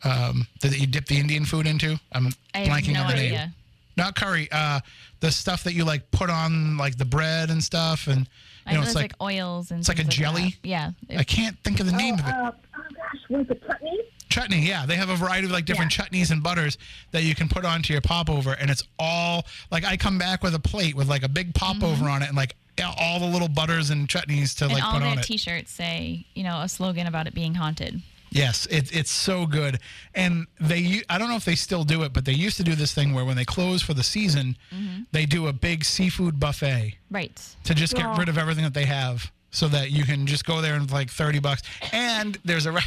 Um, 0.03 0.45
that 0.61 0.77
you 0.79 0.85
dip 0.85 1.07
the 1.07 1.17
Indian 1.17 1.43
food 1.43 1.65
into. 1.65 1.99
I'm 2.11 2.27
I 2.53 2.59
have 2.59 2.67
blanking 2.67 2.93
no 2.93 3.01
on 3.01 3.07
the 3.07 3.15
name 3.15 3.53
not 3.97 4.15
curry. 4.15 4.47
Uh, 4.51 4.79
the 5.19 5.31
stuff 5.31 5.63
that 5.63 5.73
you 5.73 5.83
like 5.83 6.09
put 6.11 6.29
on 6.29 6.77
like 6.77 6.97
the 6.97 7.05
bread 7.05 7.49
and 7.49 7.61
stuff, 7.61 8.07
and 8.07 8.29
you 8.67 8.73
know, 8.73 8.79
know 8.79 8.83
it's 8.83 8.95
like, 8.95 9.13
like, 9.19 9.21
oils 9.21 9.71
and 9.71 9.79
it's 9.79 9.89
like 9.89 9.99
a 9.99 10.03
things 10.03 10.15
jelly? 10.15 10.55
that. 10.63 10.67
Yeah. 10.67 10.91
I 11.17 11.23
can't 11.23 11.57
think 11.63 11.79
of 11.79 11.87
the 11.87 11.91
name 11.91 12.13
of 12.13 12.21
it. 12.21 12.25
Uh, 12.27 12.51
oh 12.51 12.81
gosh, 12.93 13.21
was 13.29 13.49
it 13.49 13.61
chutney? 13.65 13.99
Chutney, 14.37 14.67
yeah, 14.67 14.85
they 14.85 14.95
have 14.95 15.09
a 15.09 15.15
variety 15.15 15.45
of 15.45 15.51
like 15.51 15.65
different 15.65 15.91
chutneys 15.91 16.31
and 16.31 16.43
butters 16.43 16.77
that 17.11 17.23
you 17.23 17.33
can 17.35 17.49
put 17.49 17.65
onto 17.65 17.91
your 17.93 18.01
popover, 18.01 18.53
and 18.53 18.69
it's 18.69 18.83
all 18.99 19.45
like 19.71 19.83
I 19.85 19.97
come 19.97 20.17
back 20.17 20.43
with 20.43 20.53
a 20.55 20.59
plate 20.59 20.95
with 20.95 21.07
like 21.07 21.23
a 21.23 21.29
big 21.29 21.53
popover 21.55 22.07
on 22.09 22.21
it, 22.21 22.27
and 22.27 22.37
like 22.37 22.55
all 22.99 23.19
the 23.19 23.25
little 23.25 23.47
butters 23.47 23.89
and 23.89 24.07
chutneys 24.07 24.55
to 24.57 24.65
Mm-hmm. 24.65 24.73
and 24.73 24.73
like 24.73 24.83
all 24.83 24.91
put 24.93 24.99
their 24.99 25.09
on 25.09 25.19
it. 25.19 25.23
T-shirts 25.23 25.71
say, 25.71 26.25
you 26.35 26.43
know, 26.43 26.61
a 26.61 26.69
slogan 26.69 27.07
about 27.07 27.25
it 27.25 27.33
being 27.33 27.55
haunted. 27.55 28.01
Yes, 28.29 28.67
it, 28.67 28.95
it's 28.95 29.09
so 29.09 29.45
good. 29.47 29.79
And 30.13 30.45
they, 30.59 30.77
u- 30.79 31.01
I 31.09 31.17
don't 31.17 31.29
know 31.29 31.37
if 31.37 31.45
they 31.45 31.55
still 31.55 31.83
do 31.85 32.03
it, 32.03 32.13
but 32.13 32.25
they 32.25 32.33
used 32.33 32.57
to 32.57 32.63
do 32.63 32.75
this 32.75 32.93
thing 32.93 33.13
where 33.15 33.23
when 33.25 33.35
they 33.37 33.45
close 33.45 33.81
for 33.81 33.93
the 33.95 34.03
season, 34.03 34.57
Mm-hmm. 34.71 35.03
they 35.13 35.25
do 35.25 35.47
a 35.47 35.53
big 35.53 35.83
seafood 35.85 36.39
buffet 36.39 36.97
Right. 37.09 37.41
to 37.63 37.73
just 37.73 37.95
get 37.95 38.05
rid 38.17 38.29
of 38.29 38.37
everything 38.37 38.63
that 38.65 38.73
they 38.75 38.85
have 38.85 39.31
so 39.49 39.67
that 39.69 39.89
you 39.91 40.03
can 40.03 40.27
just 40.27 40.45
go 40.45 40.61
there 40.61 40.75
and 40.75 40.91
like 40.91 41.09
30 41.09 41.39
bucks. 41.39 41.63
And 41.93 42.37
there's 42.45 42.65
a, 42.67 42.71
re- 42.73 42.81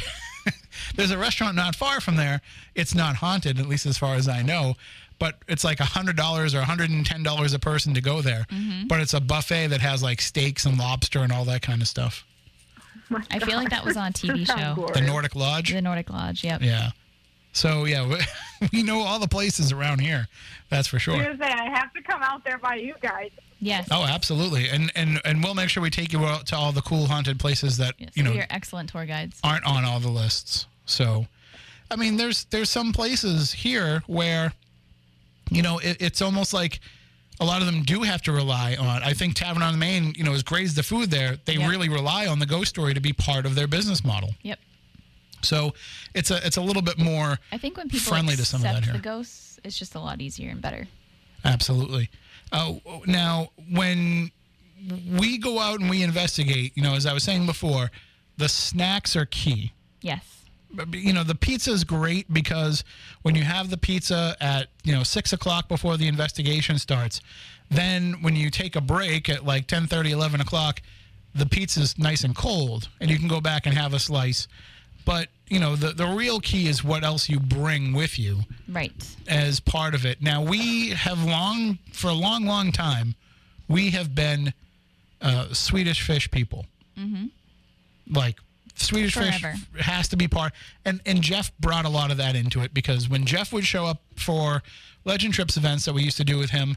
there's 0.95 1.11
a 1.11 1.17
restaurant 1.17 1.55
not 1.55 1.75
far 1.75 2.01
from 2.01 2.15
there. 2.15 2.41
It's 2.75 2.93
not 2.95 3.15
haunted, 3.17 3.59
at 3.59 3.67
least 3.67 3.85
as 3.85 3.97
far 3.97 4.15
as 4.15 4.27
I 4.27 4.41
know. 4.41 4.75
But 5.19 5.35
it's 5.47 5.63
like 5.63 5.77
$100 5.77 6.09
or 6.55 6.61
$110 6.61 7.53
a 7.53 7.59
person 7.59 7.93
to 7.93 8.01
go 8.01 8.21
there. 8.21 8.45
Mm-hmm. 8.49 8.87
But 8.87 9.01
it's 9.01 9.13
a 9.13 9.21
buffet 9.21 9.67
that 9.67 9.79
has 9.81 10.01
like 10.01 10.19
steaks 10.19 10.65
and 10.65 10.77
lobster 10.79 11.19
and 11.19 11.31
all 11.31 11.45
that 11.45 11.61
kind 11.61 11.81
of 11.81 11.87
stuff. 11.87 12.25
My 13.09 13.21
I 13.29 13.39
feel 13.39 13.57
like 13.57 13.69
that 13.69 13.85
was 13.85 13.97
on 13.97 14.07
a 14.07 14.11
TV 14.11 14.47
show. 14.59 14.73
glorious. 14.73 14.97
The 14.99 15.05
Nordic 15.05 15.35
Lodge. 15.35 15.73
The 15.73 15.81
Nordic 15.81 16.09
Lodge. 16.09 16.43
Yep. 16.43 16.61
Yeah. 16.63 16.91
So 17.53 17.85
yeah, 17.85 18.07
we, 18.07 18.17
we 18.73 18.83
know 18.83 19.01
all 19.01 19.19
the 19.19 19.27
places 19.27 19.71
around 19.71 19.99
here. 19.99 20.27
That's 20.69 20.87
for 20.87 20.95
I 20.95 20.99
sure. 20.99 21.17
was 21.17 21.25
gonna 21.25 21.37
say 21.37 21.51
I 21.51 21.69
have 21.77 21.93
to 21.93 22.01
come 22.01 22.21
out 22.23 22.43
there 22.43 22.57
by 22.57 22.75
you 22.75 22.95
guys. 23.01 23.29
Yes. 23.63 23.87
Oh, 23.91 24.03
absolutely. 24.05 24.67
And 24.69 24.91
and 24.95 25.21
and 25.23 25.43
we'll 25.43 25.53
make 25.53 25.69
sure 25.69 25.83
we 25.83 25.91
take 25.91 26.11
you 26.11 26.25
out 26.25 26.47
to 26.47 26.55
all 26.55 26.71
the 26.71 26.81
cool 26.81 27.05
haunted 27.05 27.39
places 27.39 27.77
that 27.77 27.93
yes. 27.99 28.09
you 28.15 28.23
know 28.23 28.31
we 28.31 28.39
are 28.39 28.47
excellent 28.49 28.89
tour 28.89 29.05
guides. 29.05 29.39
aren't 29.43 29.65
on 29.65 29.85
all 29.85 29.99
the 29.99 30.09
lists. 30.09 30.65
So, 30.85 31.27
I 31.91 31.95
mean, 31.95 32.17
there's 32.17 32.45
there's 32.45 32.69
some 32.71 32.91
places 32.91 33.53
here 33.53 34.01
where, 34.07 34.51
you 35.51 35.61
know, 35.61 35.77
it, 35.77 35.97
it's 36.01 36.21
almost 36.23 36.53
like 36.53 36.79
a 37.39 37.45
lot 37.45 37.61
of 37.61 37.67
them 37.67 37.83
do 37.83 38.01
have 38.01 38.21
to 38.23 38.31
rely 38.31 38.75
on. 38.79 39.03
I 39.03 39.13
think 39.13 39.35
Tavern 39.35 39.61
on 39.63 39.73
the 39.73 39.77
Main, 39.79 40.13
you 40.17 40.23
know, 40.23 40.33
as 40.33 40.41
great 40.43 40.65
as 40.65 40.73
the 40.73 40.83
food 40.83 41.11
there, 41.11 41.37
they 41.45 41.55
Yep. 41.57 41.69
really 41.69 41.87
rely 41.89 42.25
on 42.27 42.39
the 42.39 42.45
ghost 42.47 42.69
story 42.69 42.93
to 42.95 42.99
be 42.99 43.13
part 43.13 43.45
of 43.45 43.53
their 43.55 43.67
business 43.67 44.03
model. 44.03 44.29
Yep. 44.41 44.59
So, 45.43 45.73
it's 46.15 46.31
a 46.31 46.45
it's 46.45 46.57
a 46.57 46.61
little 46.61 46.81
bit 46.81 46.97
more 46.97 47.37
I 47.51 47.57
think 47.59 47.77
when 47.77 47.89
people 47.89 48.11
Friendly 48.11 48.35
to 48.35 48.43
some 48.45 48.61
of 48.61 48.63
that 48.63 48.83
here. 48.83 48.93
the 48.93 48.99
ghosts, 48.99 49.59
it's 49.63 49.77
just 49.77 49.93
a 49.95 49.99
lot 49.99 50.19
easier 50.19 50.49
and 50.49 50.61
better. 50.61 50.87
Absolutely. 51.45 52.09
Uh, 52.51 52.73
now, 53.05 53.49
when 53.71 54.31
we 55.17 55.37
go 55.37 55.59
out 55.59 55.79
and 55.79 55.89
we 55.89 56.03
investigate, 56.03 56.73
you 56.75 56.83
know, 56.83 56.95
as 56.95 57.05
I 57.05 57.13
was 57.13 57.23
saying 57.23 57.45
before, 57.45 57.91
the 58.37 58.49
snacks 58.49 59.15
are 59.15 59.25
key. 59.25 59.73
Yes. 60.01 60.25
You 60.93 61.13
know, 61.13 61.23
the 61.23 61.35
pizza 61.35 61.71
is 61.71 61.83
great 61.83 62.31
because 62.33 62.83
when 63.23 63.35
you 63.35 63.43
have 63.43 63.69
the 63.69 63.77
pizza 63.77 64.35
at, 64.39 64.67
you 64.83 64.93
know, 64.93 65.03
six 65.03 65.33
o'clock 65.33 65.67
before 65.67 65.97
the 65.97 66.07
investigation 66.07 66.77
starts, 66.77 67.21
then 67.69 68.13
when 68.21 68.35
you 68.35 68.49
take 68.49 68.75
a 68.75 68.81
break 68.81 69.29
at 69.29 69.45
like 69.45 69.67
10 69.67 69.87
30 69.87 70.11
11 70.11 70.41
o'clock, 70.41 70.81
the 71.35 71.45
pizza's 71.45 71.97
nice 71.97 72.23
and 72.23 72.35
cold 72.35 72.89
and 72.99 73.09
you 73.09 73.17
can 73.17 73.27
go 73.27 73.41
back 73.41 73.65
and 73.65 73.75
have 73.75 73.93
a 73.93 73.99
slice. 73.99 74.47
But, 75.05 75.29
you 75.47 75.59
know, 75.59 75.75
the, 75.75 75.89
the 75.89 76.07
real 76.07 76.39
key 76.39 76.67
is 76.67 76.83
what 76.83 77.03
else 77.03 77.27
you 77.29 77.39
bring 77.39 77.93
with 77.93 78.17
you 78.19 78.41
Right. 78.67 78.93
as 79.27 79.59
part 79.59 79.95
of 79.95 80.05
it. 80.05 80.21
Now 80.21 80.41
we 80.43 80.89
have 80.89 81.23
long, 81.23 81.79
for 81.91 82.07
a 82.09 82.13
long, 82.13 82.45
long 82.45 82.71
time, 82.71 83.15
we 83.67 83.91
have 83.91 84.13
been 84.15 84.53
uh, 85.21 85.53
Swedish 85.53 86.01
fish 86.01 86.29
people. 86.31 86.65
Mm-hmm. 86.97 87.25
Like 88.13 88.37
Swedish 88.75 89.13
Forever. 89.13 89.53
fish 89.73 89.85
has 89.85 90.07
to 90.09 90.17
be 90.17 90.27
part, 90.27 90.53
and 90.85 91.01
and 91.05 91.21
Jeff 91.21 91.51
brought 91.59 91.85
a 91.85 91.89
lot 91.89 92.09
of 92.11 92.17
that 92.17 92.35
into 92.35 92.61
it 92.61 92.73
because 92.73 93.07
when 93.07 93.25
Jeff 93.25 93.53
would 93.53 93.65
show 93.65 93.85
up 93.85 94.01
for 94.15 94.63
Legend 95.05 95.33
Trips 95.33 95.55
events 95.55 95.85
that 95.85 95.93
we 95.93 96.01
used 96.03 96.17
to 96.17 96.23
do 96.23 96.37
with 96.37 96.49
him, 96.49 96.75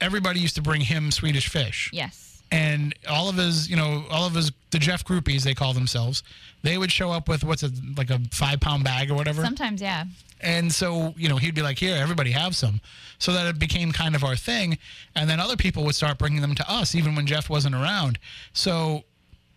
everybody 0.00 0.40
used 0.40 0.56
to 0.56 0.62
bring 0.62 0.80
him 0.82 1.10
Swedish 1.10 1.48
fish 1.48 1.90
Yes. 1.92 2.31
And 2.52 2.94
all 3.08 3.28
of 3.28 3.36
his, 3.36 3.68
you 3.68 3.76
know, 3.76 4.04
all 4.10 4.26
of 4.26 4.34
his 4.34 4.52
the 4.70 4.78
Jeff 4.78 5.04
groupies 5.04 5.42
they 5.42 5.54
call 5.54 5.72
themselves, 5.72 6.22
they 6.62 6.78
would 6.78 6.92
show 6.92 7.10
up 7.10 7.28
with 7.28 7.42
what's 7.42 7.62
a 7.62 7.70
like 7.96 8.10
a 8.10 8.20
five 8.30 8.60
pound 8.60 8.84
bag 8.84 9.10
or 9.10 9.14
whatever. 9.14 9.42
Sometimes, 9.42 9.80
yeah. 9.80 10.04
And 10.40 10.72
so, 10.72 11.14
you 11.16 11.28
know, 11.28 11.36
he'd 11.36 11.54
be 11.54 11.62
like, 11.62 11.78
here, 11.78 11.96
everybody 11.96 12.32
have 12.32 12.54
some. 12.54 12.80
So 13.18 13.32
that 13.32 13.46
it 13.46 13.58
became 13.60 13.92
kind 13.92 14.16
of 14.16 14.24
our 14.24 14.34
thing. 14.34 14.76
And 15.14 15.30
then 15.30 15.38
other 15.38 15.56
people 15.56 15.84
would 15.84 15.94
start 15.94 16.18
bringing 16.18 16.40
them 16.40 16.56
to 16.56 16.70
us, 16.70 16.94
even 16.96 17.14
when 17.14 17.26
Jeff 17.26 17.48
wasn't 17.48 17.76
around. 17.76 18.18
So 18.52 19.04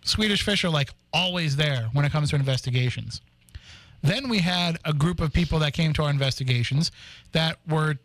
Swedish 0.04 0.44
fish 0.44 0.64
are 0.64 0.70
like 0.70 0.92
always 1.12 1.56
there 1.56 1.90
when 1.94 2.06
it 2.06 2.12
comes 2.12 2.30
to 2.30 2.36
investigations. 2.36 3.22
Then 4.04 4.30
we 4.30 4.40
had 4.40 4.78
a 4.86 4.94
group 4.94 5.20
of 5.20 5.34
people 5.34 5.58
that 5.60 5.74
came 5.74 5.92
to 5.94 6.04
our 6.04 6.12
investigations 6.12 6.92
that 7.32 7.58
were, 7.68 7.96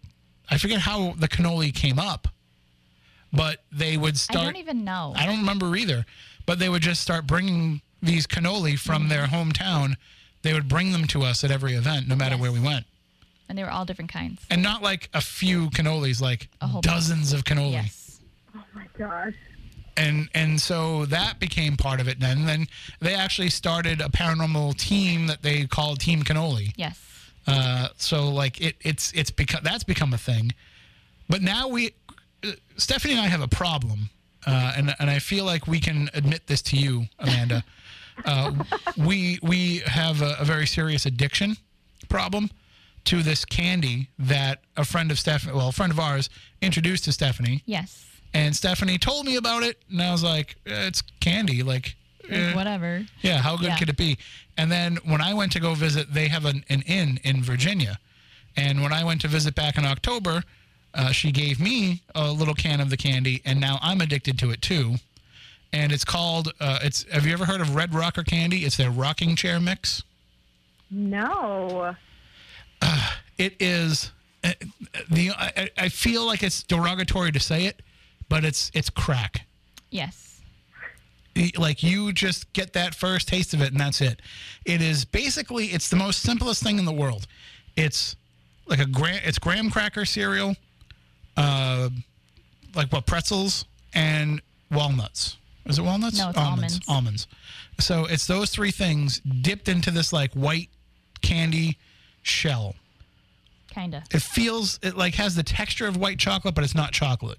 I 0.49 0.57
forget 0.57 0.81
how 0.81 1.13
the 1.19 1.29
cannoli 1.29 1.75
came 1.75 1.99
up, 1.99 2.29
but 3.33 3.63
they 3.73 3.97
would 3.97 4.19
start. 4.19 4.37
I 4.37 4.43
start. 4.43 4.55
don't 4.55 4.61
even 4.63 4.85
know. 4.85 5.13
I 5.17 5.27
don't 5.27 5.39
remember 5.41 5.75
either, 5.77 6.05
but 6.47 6.59
they 6.59 6.69
would 6.69 6.83
just 6.83 7.01
start 7.01 7.27
bringing 7.27 7.81
these 8.03 8.27
cannoli 8.27 8.79
from 8.79 9.09
their 9.09 9.27
hometown. 9.27 9.95
They 10.43 10.53
would 10.55 10.69
bring 10.69 10.93
them 10.93 11.07
to 11.09 11.23
us 11.23 11.45
at 11.45 11.51
every 11.51 11.75
event, 11.75 12.09
no 12.09 12.17
matter 12.17 12.35
Yes. 12.37 12.41
where 12.43 12.53
we 12.53 12.61
went. 12.61 12.87
and 13.49 13.59
they 13.59 13.65
were 13.65 13.71
all 13.71 13.85
different 13.85 14.13
kinds. 14.13 14.41
And 14.49 14.63
not 14.63 14.81
like 14.83 15.09
a 15.13 15.21
few 15.21 15.71
cannolis, 15.71 16.21
like 16.21 16.49
A 16.61 16.67
whole 16.69 16.81
bunch. 16.83 16.95
dozens 16.95 17.33
of 17.33 17.45
cannoli. 17.45 17.73
Yes. 17.73 18.21
Oh 18.57 18.63
my 18.75 18.87
gosh. 18.97 19.35
and 19.97 20.29
and 20.35 20.61
so 20.61 21.05
that 21.07 21.39
became 21.41 21.77
part 21.77 22.01
of 22.01 22.09
it. 22.09 22.21
Then 22.21 22.47
then 22.47 22.67
they 23.01 23.15
actually 23.15 23.51
started 23.51 24.01
a 24.01 24.09
paranormal 24.09 24.77
team 24.79 25.27
that 25.27 25.43
they 25.43 25.67
called 25.67 25.99
Team 26.01 26.23
Cannoli. 26.23 26.73
Yes. 26.77 26.99
Uh, 27.47 27.89
so 27.97 28.29
like 28.31 28.61
it 28.61 28.77
it's 28.83 29.13
it's 29.13 29.31
become 29.33 29.63
that's 29.65 29.85
become 29.85 30.15
a 30.15 30.19
thing. 30.19 30.53
But 31.29 31.43
now 31.43 31.69
we, 31.69 31.91
Stephanie 32.77 33.15
and 33.15 33.23
I 33.23 33.29
have 33.29 33.41
a 33.43 33.49
problem, 33.49 34.11
uh, 34.47 34.73
and 34.77 34.95
and 34.99 35.11
I 35.11 35.19
feel 35.19 35.45
like 35.45 35.67
we 35.67 35.81
can 35.81 36.09
admit 36.15 36.47
this 36.47 36.63
to 36.63 36.77
you, 36.77 37.07
Amanda. 37.19 37.65
Uh, 38.23 38.53
we 38.99 39.39
we 39.43 39.79
have 39.87 40.21
a, 40.21 40.37
a 40.39 40.45
very 40.45 40.67
serious 40.67 41.07
addiction 41.07 41.57
problem 42.11 42.51
to 43.07 43.23
this 43.23 43.47
candy 43.47 44.09
that 44.19 44.61
a 44.77 44.85
friend 44.85 45.11
of 45.11 45.19
Stephanie, 45.19 45.55
well, 45.57 45.69
a 45.69 45.73
friend 45.73 45.91
of 45.91 45.99
ours, 45.99 46.29
introduced 46.61 47.05
to 47.05 47.13
Stephanie, 47.13 47.63
Yes. 47.65 48.05
and 48.35 48.55
Stephanie 48.55 48.99
told 48.99 49.25
me 49.25 49.37
about 49.37 49.63
it, 49.63 49.79
and 49.91 50.03
I 50.03 50.13
was 50.13 50.23
like, 50.23 50.57
eh, 50.67 50.87
it's 50.87 51.01
candy, 51.21 51.63
like. 51.63 51.97
eh, 52.29 52.55
Whatever. 52.55 53.07
yeah, 53.23 53.39
how 53.39 53.57
good 53.57 53.69
Yeah. 53.69 53.79
could 53.79 53.89
it 53.89 53.97
be? 53.97 54.19
And 54.59 54.71
then 54.71 54.99
when 55.05 55.23
I 55.23 55.33
went 55.33 55.53
to 55.53 55.61
go 55.61 55.73
visit, 55.75 56.13
they 56.13 56.29
have 56.29 56.45
an, 56.45 56.63
an 56.69 56.83
inn 56.83 57.21
in 57.25 57.43
Virginia. 57.43 57.99
And 58.55 58.83
when 58.83 58.93
I 58.93 59.03
went 59.03 59.23
to 59.23 59.29
visit 59.29 59.55
back 59.55 59.79
in 59.79 59.87
October, 59.87 60.45
uh, 60.95 61.13
she 61.13 61.31
gave 61.33 61.61
me 61.61 62.03
a 62.15 62.31
little 62.33 62.55
can 62.55 62.81
of 62.81 62.91
the 62.91 62.97
candy, 62.97 63.43
and 63.45 63.61
now 63.61 63.79
I'm 63.83 64.01
addicted 64.01 64.39
to 64.41 64.51
it 64.51 64.61
too. 64.63 64.97
And 65.73 65.93
it's 65.93 66.05
called, 66.05 66.53
uh, 66.61 66.81
it's. 66.83 67.05
Have 67.13 67.25
you 67.27 67.33
ever 67.33 67.45
heard 67.45 67.61
of 67.61 67.77
Red 67.77 67.95
Rocker 67.95 68.25
candy? 68.25 68.65
It's 68.65 68.77
their 68.77 68.91
rocking 68.91 69.37
chair 69.37 69.61
mix. 69.61 70.03
No. 70.91 71.95
It 73.39 73.55
is 73.61 74.11
uh, 74.45 74.53
the. 75.11 75.31
I, 75.31 75.71
I 75.79 75.89
feel 75.89 76.27
like 76.27 76.43
it's 76.43 76.63
derogatory 76.65 77.31
to 77.33 77.41
say 77.41 77.67
it, 77.67 77.81
but 78.29 78.45
it's 78.45 78.71
it's 78.75 78.91
crack. 78.91 79.47
Yes. 79.91 80.41
like 81.57 81.83
you 81.83 82.13
just 82.13 82.53
get 82.53 82.73
that 82.73 82.95
first 82.95 83.29
taste 83.29 83.55
of 83.55 83.63
it 83.63 83.71
and 83.71 83.81
that's 83.81 84.01
it 84.01 84.21
it 84.65 84.83
is 84.83 85.05
basically 85.05 85.67
it's 85.67 85.89
the 85.89 85.97
most 85.97 86.21
simplest 86.23 86.63
thing 86.63 86.79
in 86.79 86.85
the 86.85 86.93
world 86.93 87.27
it's 87.77 88.17
like 88.67 88.81
a 88.81 88.85
gram 88.85 89.21
it's 89.25 89.39
graham 89.39 89.71
cracker 89.71 90.05
cereal 90.05 90.55
uh 91.37 91.89
like 92.75 92.93
what 92.93 93.07
pretzels 93.07 93.65
and 93.95 94.41
walnuts 94.71 95.37
is 95.67 95.79
it 95.79 95.83
walnuts 95.83 96.19
No, 96.19 96.29
it's 96.31 96.39
almonds 96.39 96.81
almonds. 96.89 96.89
almonds 96.89 97.27
so 97.79 98.07
it's 98.07 98.27
those 98.27 98.51
three 98.51 98.71
things 98.71 99.21
dipped 99.21 99.69
into 99.69 99.91
this 99.91 100.13
like 100.13 100.33
white 100.35 100.69
candy 101.23 101.77
shell 102.23 102.75
Kinda. 103.71 104.03
it 104.13 104.23
feels 104.23 104.79
it 104.83 104.97
like 104.97 105.15
has 105.15 105.35
the 105.37 105.43
texture 105.43 105.87
of 105.87 105.97
white 105.97 106.19
chocolate 106.19 106.55
but 106.55 106.65
it's 106.65 106.75
not 106.75 106.93
chocolate 106.93 107.39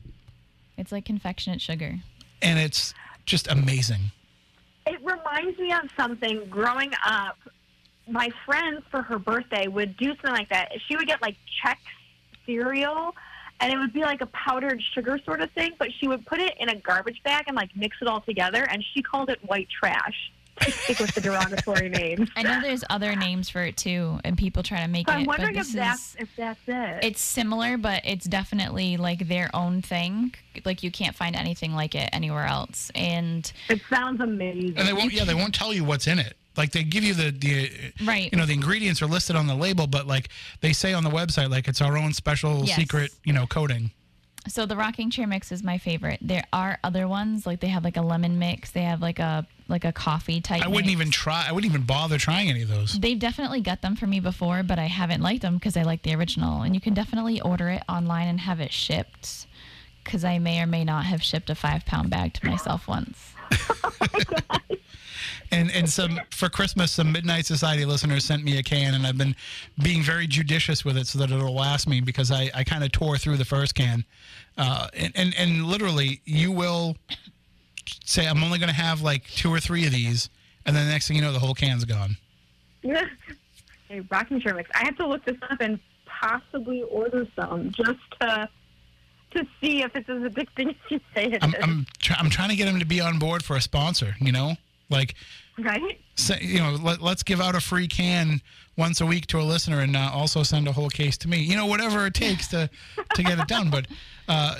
It's 0.77 0.91
like 0.91 1.05
confectionate 1.05 1.61
sugar. 1.61 1.95
and 2.41 2.57
it's 2.59 2.93
just 3.25 3.49
amazing 3.51 4.11
It 4.87 4.99
reminds 5.03 5.59
me 5.59 5.71
of 5.71 5.89
something 5.95 6.45
growing 6.49 6.91
up. 7.05 7.37
My 8.09 8.29
friends 8.45 8.81
for 8.89 9.03
her 9.03 9.19
birthday 9.19 9.67
would 9.67 9.95
do 9.95 10.07
something 10.15 10.31
like 10.33 10.49
that. 10.49 10.71
She 10.87 10.95
would 10.97 11.05
get 11.07 11.21
like 11.21 11.35
Chex 11.63 11.75
cereal, 12.47 13.13
and 13.61 13.71
it 13.71 13.77
would 13.77 13.93
be 13.93 14.01
like 14.01 14.21
a 14.21 14.25
powdered 14.27 14.81
sugar 14.93 15.19
sort 15.25 15.41
of 15.41 15.49
thing. 15.51 15.71
But 15.79 15.89
she 15.99 16.07
would 16.07 16.25
put 16.25 16.39
it 16.39 16.53
in 16.59 16.69
a 16.69 16.75
garbage 16.75 17.21
bag 17.23 17.45
and 17.47 17.55
like 17.55 17.69
mix 17.75 17.97
it 18.01 18.07
all 18.07 18.21
together, 18.21 18.63
and 18.69 18.83
she 18.93 19.01
called 19.01 19.29
it 19.29 19.39
white 19.45 19.67
trash. 19.69 20.31
To 20.59 20.69
stick 20.69 20.99
with 20.99 21.15
the 21.15 21.21
derogatory 21.21 21.87
name. 22.01 22.27
I 22.35 22.43
know 22.43 22.59
there's 22.61 22.83
other 22.89 23.15
names 23.15 23.49
for 23.49 23.63
it 23.63 23.77
too, 23.77 24.19
and 24.25 24.37
people 24.37 24.61
try 24.61 24.81
to 24.81 24.87
make 24.87 25.07
So 25.09 25.15
it. 25.15 25.19
I'm 25.19 25.25
wondering 25.25 25.53
but 25.55 25.65
if 25.65 25.71
that's 25.71 26.09
is, 26.09 26.15
if 26.19 26.29
that's 26.35 26.59
it. 26.67 26.99
it's 27.03 27.21
similar, 27.21 27.77
but 27.77 28.01
it's 28.03 28.25
definitely 28.25 28.97
like 28.97 29.27
their 29.29 29.49
own 29.55 29.81
thing. 29.81 30.35
Like 30.65 30.83
you 30.83 30.91
can't 30.91 31.15
find 31.15 31.35
anything 31.37 31.73
like 31.73 31.95
it 31.95 32.09
anywhere 32.11 32.45
else. 32.45 32.91
And 32.93 33.51
it 33.69 33.81
sounds 33.89 34.19
amazing. 34.21 34.73
and 34.77 34.87
they 34.87 34.93
won't 34.93 35.13
yeah 35.13 35.23
they 35.23 35.33
won't 35.33 35.55
tell 35.55 35.73
you 35.73 35.83
what's 35.85 36.05
in 36.05 36.19
it 36.19 36.35
like 36.57 36.71
they 36.71 36.83
give 36.83 37.03
you 37.03 37.13
the 37.13 37.31
the 37.31 37.69
Right. 38.05 38.29
you 38.31 38.37
know 38.37 38.45
the 38.45 38.53
ingredients 38.53 39.01
are 39.01 39.07
listed 39.07 39.35
on 39.35 39.47
the 39.47 39.55
label 39.55 39.87
but 39.87 40.07
like 40.07 40.29
they 40.61 40.73
say 40.73 40.93
on 40.93 41.03
the 41.03 41.09
website 41.09 41.49
like 41.49 41.67
it's 41.67 41.81
our 41.81 41.97
own 41.97 42.13
special 42.13 42.65
Yes. 42.65 42.75
secret 42.75 43.11
you 43.23 43.33
know 43.33 43.45
coating 43.47 43.91
so 44.47 44.65
the 44.65 44.75
rocking 44.75 45.11
chair 45.11 45.27
mix 45.27 45.51
is 45.51 45.61
my 45.61 45.77
favorite. 45.77 46.17
There 46.19 46.43
are 46.51 46.79
other 46.83 47.07
ones 47.07 47.45
like 47.45 47.59
they 47.59 47.67
have 47.67 47.83
like 47.83 47.95
a 47.95 48.01
lemon 48.01 48.39
mix. 48.39 48.71
They 48.71 48.81
have 48.81 48.99
like 48.99 49.19
a 49.19 49.45
like 49.67 49.85
a 49.85 49.91
coffee 49.91 50.41
type. 50.41 50.63
i 50.63 50.67
wouldn't 50.67 50.87
mix. 50.87 50.93
even 50.93 51.11
try 51.11 51.45
i 51.47 51.51
wouldn't 51.51 51.71
even 51.71 51.85
bother 51.85 52.17
trying 52.17 52.49
any 52.49 52.63
of 52.63 52.67
those 52.67 52.99
They've 52.99 53.19
definitely 53.19 53.61
got 53.61 53.83
them 53.83 53.95
for 53.95 54.07
me 54.07 54.19
before, 54.19 54.63
but 54.63 54.79
I 54.79 54.87
haven't 54.87 55.21
liked 55.21 55.43
them 55.43 55.57
because 55.59 55.77
I 55.77 55.83
like 55.83 56.01
the 56.01 56.15
original. 56.15 56.63
And 56.63 56.73
you 56.73 56.81
can 56.81 56.95
definitely 56.95 57.39
order 57.39 57.69
it 57.69 57.83
online 57.87 58.27
and 58.29 58.39
have 58.39 58.59
it 58.59 58.73
shipped. 58.73 59.45
Because 60.03 60.23
I 60.25 60.39
may 60.39 60.59
or 60.59 60.65
may 60.65 60.83
not 60.85 61.05
have 61.05 61.21
shipped 61.21 61.51
a 61.51 61.55
five 61.55 61.85
pound 61.85 62.09
bag 62.09 62.33
to 62.33 62.47
myself 62.47 62.87
once. 62.87 63.33
Oh 64.13 64.59
and 65.51 65.71
and 65.71 65.89
some 65.89 66.19
for 66.31 66.49
christmas 66.49 66.91
some 66.91 67.11
midnight 67.11 67.45
society 67.45 67.85
listeners 67.85 68.23
sent 68.23 68.43
me 68.43 68.57
a 68.57 68.63
can 68.63 68.93
and 68.93 69.05
i've 69.05 69.17
been 69.17 69.35
being 69.83 70.01
very 70.01 70.27
judicious 70.27 70.85
with 70.85 70.97
it 70.97 71.07
so 71.07 71.19
that 71.19 71.31
it'll 71.31 71.53
last 71.53 71.87
me 71.87 72.01
because 72.01 72.31
i 72.31 72.49
i 72.55 72.63
kind 72.63 72.83
of 72.83 72.91
tore 72.91 73.17
through 73.17 73.37
the 73.37 73.45
first 73.45 73.75
can 73.75 74.05
uh 74.57 74.87
and 74.93 75.11
and, 75.15 75.33
and 75.37 75.65
literally 75.65 76.21
you 76.25 76.51
will 76.51 76.95
say 78.05 78.27
i'm 78.27 78.43
only 78.43 78.59
going 78.59 78.69
to 78.69 78.75
have 78.75 79.01
like 79.01 79.25
two 79.25 79.53
or 79.53 79.59
three 79.59 79.85
of 79.85 79.91
these 79.91 80.29
and 80.65 80.75
then 80.75 80.85
the 80.85 80.91
next 80.91 81.07
thing 81.07 81.17
you 81.17 81.21
know 81.21 81.33
the 81.33 81.39
whole 81.39 81.53
can's 81.53 81.85
gone 81.85 82.17
hey, 83.91 84.01
rocking 84.09 84.39
chair 84.39 84.55
mix. 84.55 84.69
I 84.73 84.85
have 84.85 84.97
to 84.97 85.07
look 85.07 85.23
this 85.25 85.37
up 85.49 85.59
and 85.59 85.79
possibly 86.05 86.83
order 86.83 87.27
some 87.35 87.71
just 87.71 87.99
to 88.21 88.49
to 89.31 89.45
see 89.61 89.81
if 89.81 89.95
it's 89.95 90.09
as 90.09 90.23
addicting 90.23 90.69
as 90.69 90.75
you 90.89 90.99
say 91.13 91.25
it 91.25 91.33
is. 91.35 91.39
I'm 91.41 91.53
I'm, 91.61 91.85
try, 91.99 92.15
I'm 92.19 92.29
trying 92.29 92.49
to 92.49 92.55
get 92.55 92.67
him 92.67 92.79
to 92.79 92.85
be 92.85 92.99
on 92.99 93.19
board 93.19 93.43
for 93.43 93.55
a 93.55 93.61
sponsor. 93.61 94.15
You 94.19 94.31
know, 94.31 94.55
like 94.89 95.15
right? 95.63 95.99
say, 96.15 96.39
you 96.41 96.59
know, 96.59 96.77
let, 96.81 97.01
let's 97.01 97.23
give 97.23 97.41
out 97.41 97.55
a 97.55 97.61
free 97.61 97.87
can 97.87 98.41
once 98.77 99.01
a 99.01 99.05
week 99.05 99.27
to 99.27 99.39
a 99.39 99.43
listener, 99.43 99.81
and 99.81 99.95
uh, 99.95 100.09
also 100.13 100.43
send 100.43 100.67
a 100.67 100.71
whole 100.71 100.89
case 100.89 101.17
to 101.19 101.27
me. 101.27 101.39
You 101.39 101.55
know, 101.55 101.65
whatever 101.65 102.05
it 102.05 102.13
takes 102.13 102.47
to 102.49 102.69
to 103.15 103.23
get 103.23 103.39
it 103.39 103.47
done. 103.47 103.69
But 103.69 103.87
uh, 104.27 104.55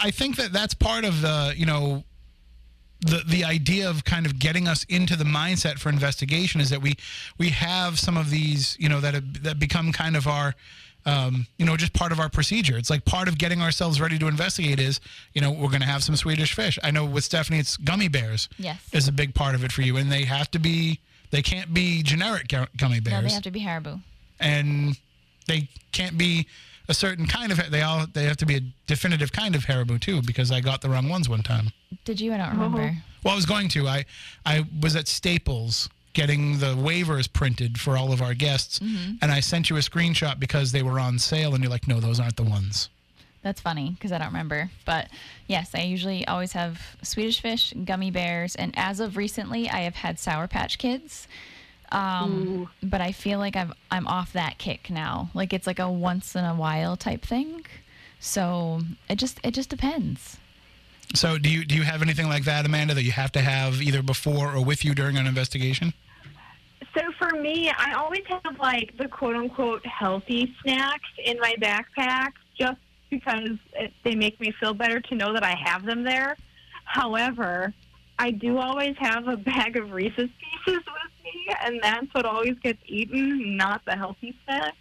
I 0.00 0.10
think 0.10 0.36
that 0.36 0.52
that's 0.52 0.74
part 0.74 1.04
of 1.04 1.20
the 1.20 1.54
you 1.56 1.66
know. 1.66 2.04
The, 3.04 3.24
the 3.26 3.42
idea 3.44 3.90
of 3.90 4.04
kind 4.04 4.26
of 4.26 4.38
getting 4.38 4.68
us 4.68 4.84
into 4.84 5.16
the 5.16 5.24
mindset 5.24 5.80
for 5.80 5.88
investigation 5.88 6.60
is 6.60 6.70
that 6.70 6.80
we 6.80 6.94
we 7.36 7.48
have 7.48 7.98
some 7.98 8.16
of 8.16 8.30
these 8.30 8.76
you 8.78 8.88
know 8.88 9.00
that 9.00 9.14
have, 9.14 9.42
that 9.42 9.58
become 9.58 9.90
kind 9.90 10.14
of 10.14 10.28
our 10.28 10.54
um, 11.04 11.46
you 11.58 11.66
know, 11.66 11.76
just 11.76 11.92
part 11.92 12.12
of 12.12 12.20
our 12.20 12.28
procedure. 12.28 12.76
It's 12.78 12.90
like 12.90 13.04
part 13.04 13.28
of 13.28 13.36
getting 13.38 13.60
ourselves 13.60 14.00
ready 14.00 14.18
to 14.18 14.28
investigate 14.28 14.78
is, 14.80 15.00
you 15.34 15.40
know, 15.40 15.50
we're 15.50 15.68
going 15.68 15.80
to 15.80 15.86
have 15.86 16.02
some 16.04 16.16
Swedish 16.16 16.54
fish. 16.54 16.78
I 16.82 16.90
know 16.90 17.04
with 17.04 17.24
Stephanie, 17.24 17.58
it's 17.58 17.76
gummy 17.76 18.08
bears 18.08 18.48
Yes. 18.58 18.78
is 18.92 19.08
a 19.08 19.12
big 19.12 19.34
part 19.34 19.54
of 19.54 19.64
it 19.64 19.72
for 19.72 19.82
you, 19.82 19.96
and 19.96 20.10
they 20.12 20.24
have 20.24 20.50
to 20.52 20.58
be, 20.58 21.00
they 21.30 21.42
can't 21.42 21.72
be 21.74 22.02
generic 22.02 22.48
gu- 22.48 22.66
gummy 22.76 23.00
No, 23.00 23.20
they 23.22 23.30
have 23.30 23.42
to 23.42 23.50
be 23.50 23.60
Haribo. 23.60 24.00
and 24.40 24.96
they 25.48 25.68
can't 25.92 26.16
be 26.16 26.46
a 26.88 26.94
certain 26.94 27.26
kind 27.26 27.50
of. 27.52 27.70
They 27.70 27.82
all 27.82 28.06
they 28.12 28.24
have 28.24 28.36
to 28.38 28.46
be 28.46 28.56
a 28.56 28.60
definitive 28.86 29.32
kind 29.32 29.54
of 29.54 29.64
Haribo 29.66 30.00
too, 30.00 30.20
because 30.22 30.50
I 30.50 30.60
got 30.60 30.80
the 30.82 30.88
wrong 30.88 31.08
ones 31.08 31.28
one 31.28 31.42
time. 31.42 31.70
Did 32.04 32.20
you? 32.20 32.32
I 32.34 32.36
don't 32.38 32.50
remember. 32.50 32.96
Well, 33.24 33.32
I 33.32 33.36
was 33.36 33.46
going 33.46 33.68
to. 33.70 33.86
I 33.88 34.04
I 34.44 34.64
was 34.80 34.94
at 34.96 35.06
Staples 35.08 35.88
getting 36.12 36.58
the 36.58 36.74
waivers 36.74 37.32
printed 37.32 37.80
for 37.80 37.96
all 37.96 38.12
of 38.12 38.20
our 38.22 38.34
guests, 38.34 38.80
and 38.80 39.32
I 39.32 39.40
sent 39.40 39.70
you 39.70 39.76
a 39.76 39.80
screenshot 39.80 40.38
because 40.38 40.72
they 40.72 40.82
were 40.82 40.98
on 40.98 41.18
sale, 41.18 41.54
and 41.54 41.62
you're 41.62 41.70
like, 41.70 41.88
no, 41.88 42.00
those 42.00 42.20
aren't 42.20 42.36
the 42.36 42.42
ones. 42.42 42.88
That's 43.42 43.60
funny 43.60 43.90
because 43.90 44.12
I 44.12 44.18
don't 44.18 44.28
remember. 44.28 44.70
But 44.84 45.08
yes, 45.48 45.72
I 45.74 45.82
usually 45.82 46.26
always 46.28 46.52
have 46.52 46.80
Swedish 47.02 47.40
fish, 47.40 47.74
gummy 47.84 48.10
bears, 48.10 48.54
and 48.54 48.72
as 48.76 49.00
of 49.00 49.16
recently, 49.16 49.68
I 49.68 49.80
have 49.80 49.96
had 49.96 50.18
Sour 50.18 50.46
Patch 50.46 50.78
Kids. 50.78 51.26
Um, 51.90 52.70
but 52.82 53.02
I 53.02 53.12
feel 53.12 53.38
like 53.38 53.54
I've, 53.54 53.72
I'm 53.90 54.06
off 54.06 54.32
that 54.32 54.56
kick 54.56 54.88
now. 54.88 55.28
Like 55.34 55.52
it's 55.52 55.66
like 55.66 55.78
a 55.78 55.90
once 55.90 56.34
in 56.34 56.44
a 56.44 56.54
while 56.54 56.96
type 56.96 57.22
thing. 57.22 57.66
So 58.18 58.80
it 59.10 59.16
just 59.16 59.40
it 59.44 59.50
just 59.52 59.68
depends. 59.68 60.38
So, 61.14 61.36
do 61.36 61.50
you 61.50 61.64
do 61.64 61.74
you 61.74 61.82
have 61.82 62.00
anything 62.00 62.28
like 62.28 62.44
that, 62.44 62.64
Amanda, 62.64 62.94
that 62.94 63.02
you 63.02 63.12
have 63.12 63.32
to 63.32 63.40
have 63.40 63.82
either 63.82 64.02
before 64.02 64.54
or 64.54 64.64
with 64.64 64.84
you 64.84 64.94
during 64.94 65.18
an 65.18 65.26
investigation? 65.26 65.92
So 66.94 67.00
for 67.18 67.36
me, 67.38 67.70
I 67.70 67.94
always 67.94 68.22
have 68.28 68.58
like 68.58 68.96
the 68.98 69.08
quote 69.08 69.36
unquote 69.36 69.84
healthy 69.86 70.54
snacks 70.62 71.08
in 71.24 71.38
my 71.40 71.54
backpack 71.60 72.32
just 72.58 72.78
because 73.10 73.58
it, 73.74 73.92
they 74.04 74.14
make 74.14 74.40
me 74.40 74.52
feel 74.58 74.74
better 74.74 75.00
to 75.00 75.14
know 75.14 75.32
that 75.32 75.44
I 75.44 75.54
have 75.64 75.84
them 75.84 76.02
there. 76.02 76.36
However, 76.84 77.72
I 78.18 78.30
do 78.30 78.58
always 78.58 78.96
have 78.98 79.28
a 79.28 79.36
bag 79.36 79.76
of 79.76 79.92
Reese's 79.92 80.30
Pieces 80.40 80.82
with 80.86 81.24
me, 81.24 81.54
and 81.64 81.80
that's 81.82 82.12
what 82.12 82.24
always 82.24 82.58
gets 82.62 82.80
eaten, 82.86 83.56
not 83.56 83.84
the 83.84 83.96
healthy 83.96 84.36
snacks. 84.44 84.76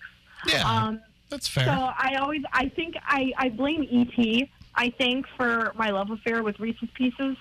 Yeah, 0.47 0.67
Um, 0.67 1.01
that's 1.29 1.47
fair. 1.47 1.65
So 1.65 1.71
I 1.71 2.15
always, 2.19 2.41
I 2.51 2.69
think 2.69 2.95
I, 3.05 3.31
I 3.37 3.49
blame 3.49 3.87
ET. 3.91 4.47
I 4.75 4.89
think 4.89 5.25
for 5.37 5.73
my 5.75 5.89
love 5.89 6.09
affair 6.09 6.43
with 6.43 6.59
Reese's 6.59 6.89
Pieces. 6.93 7.37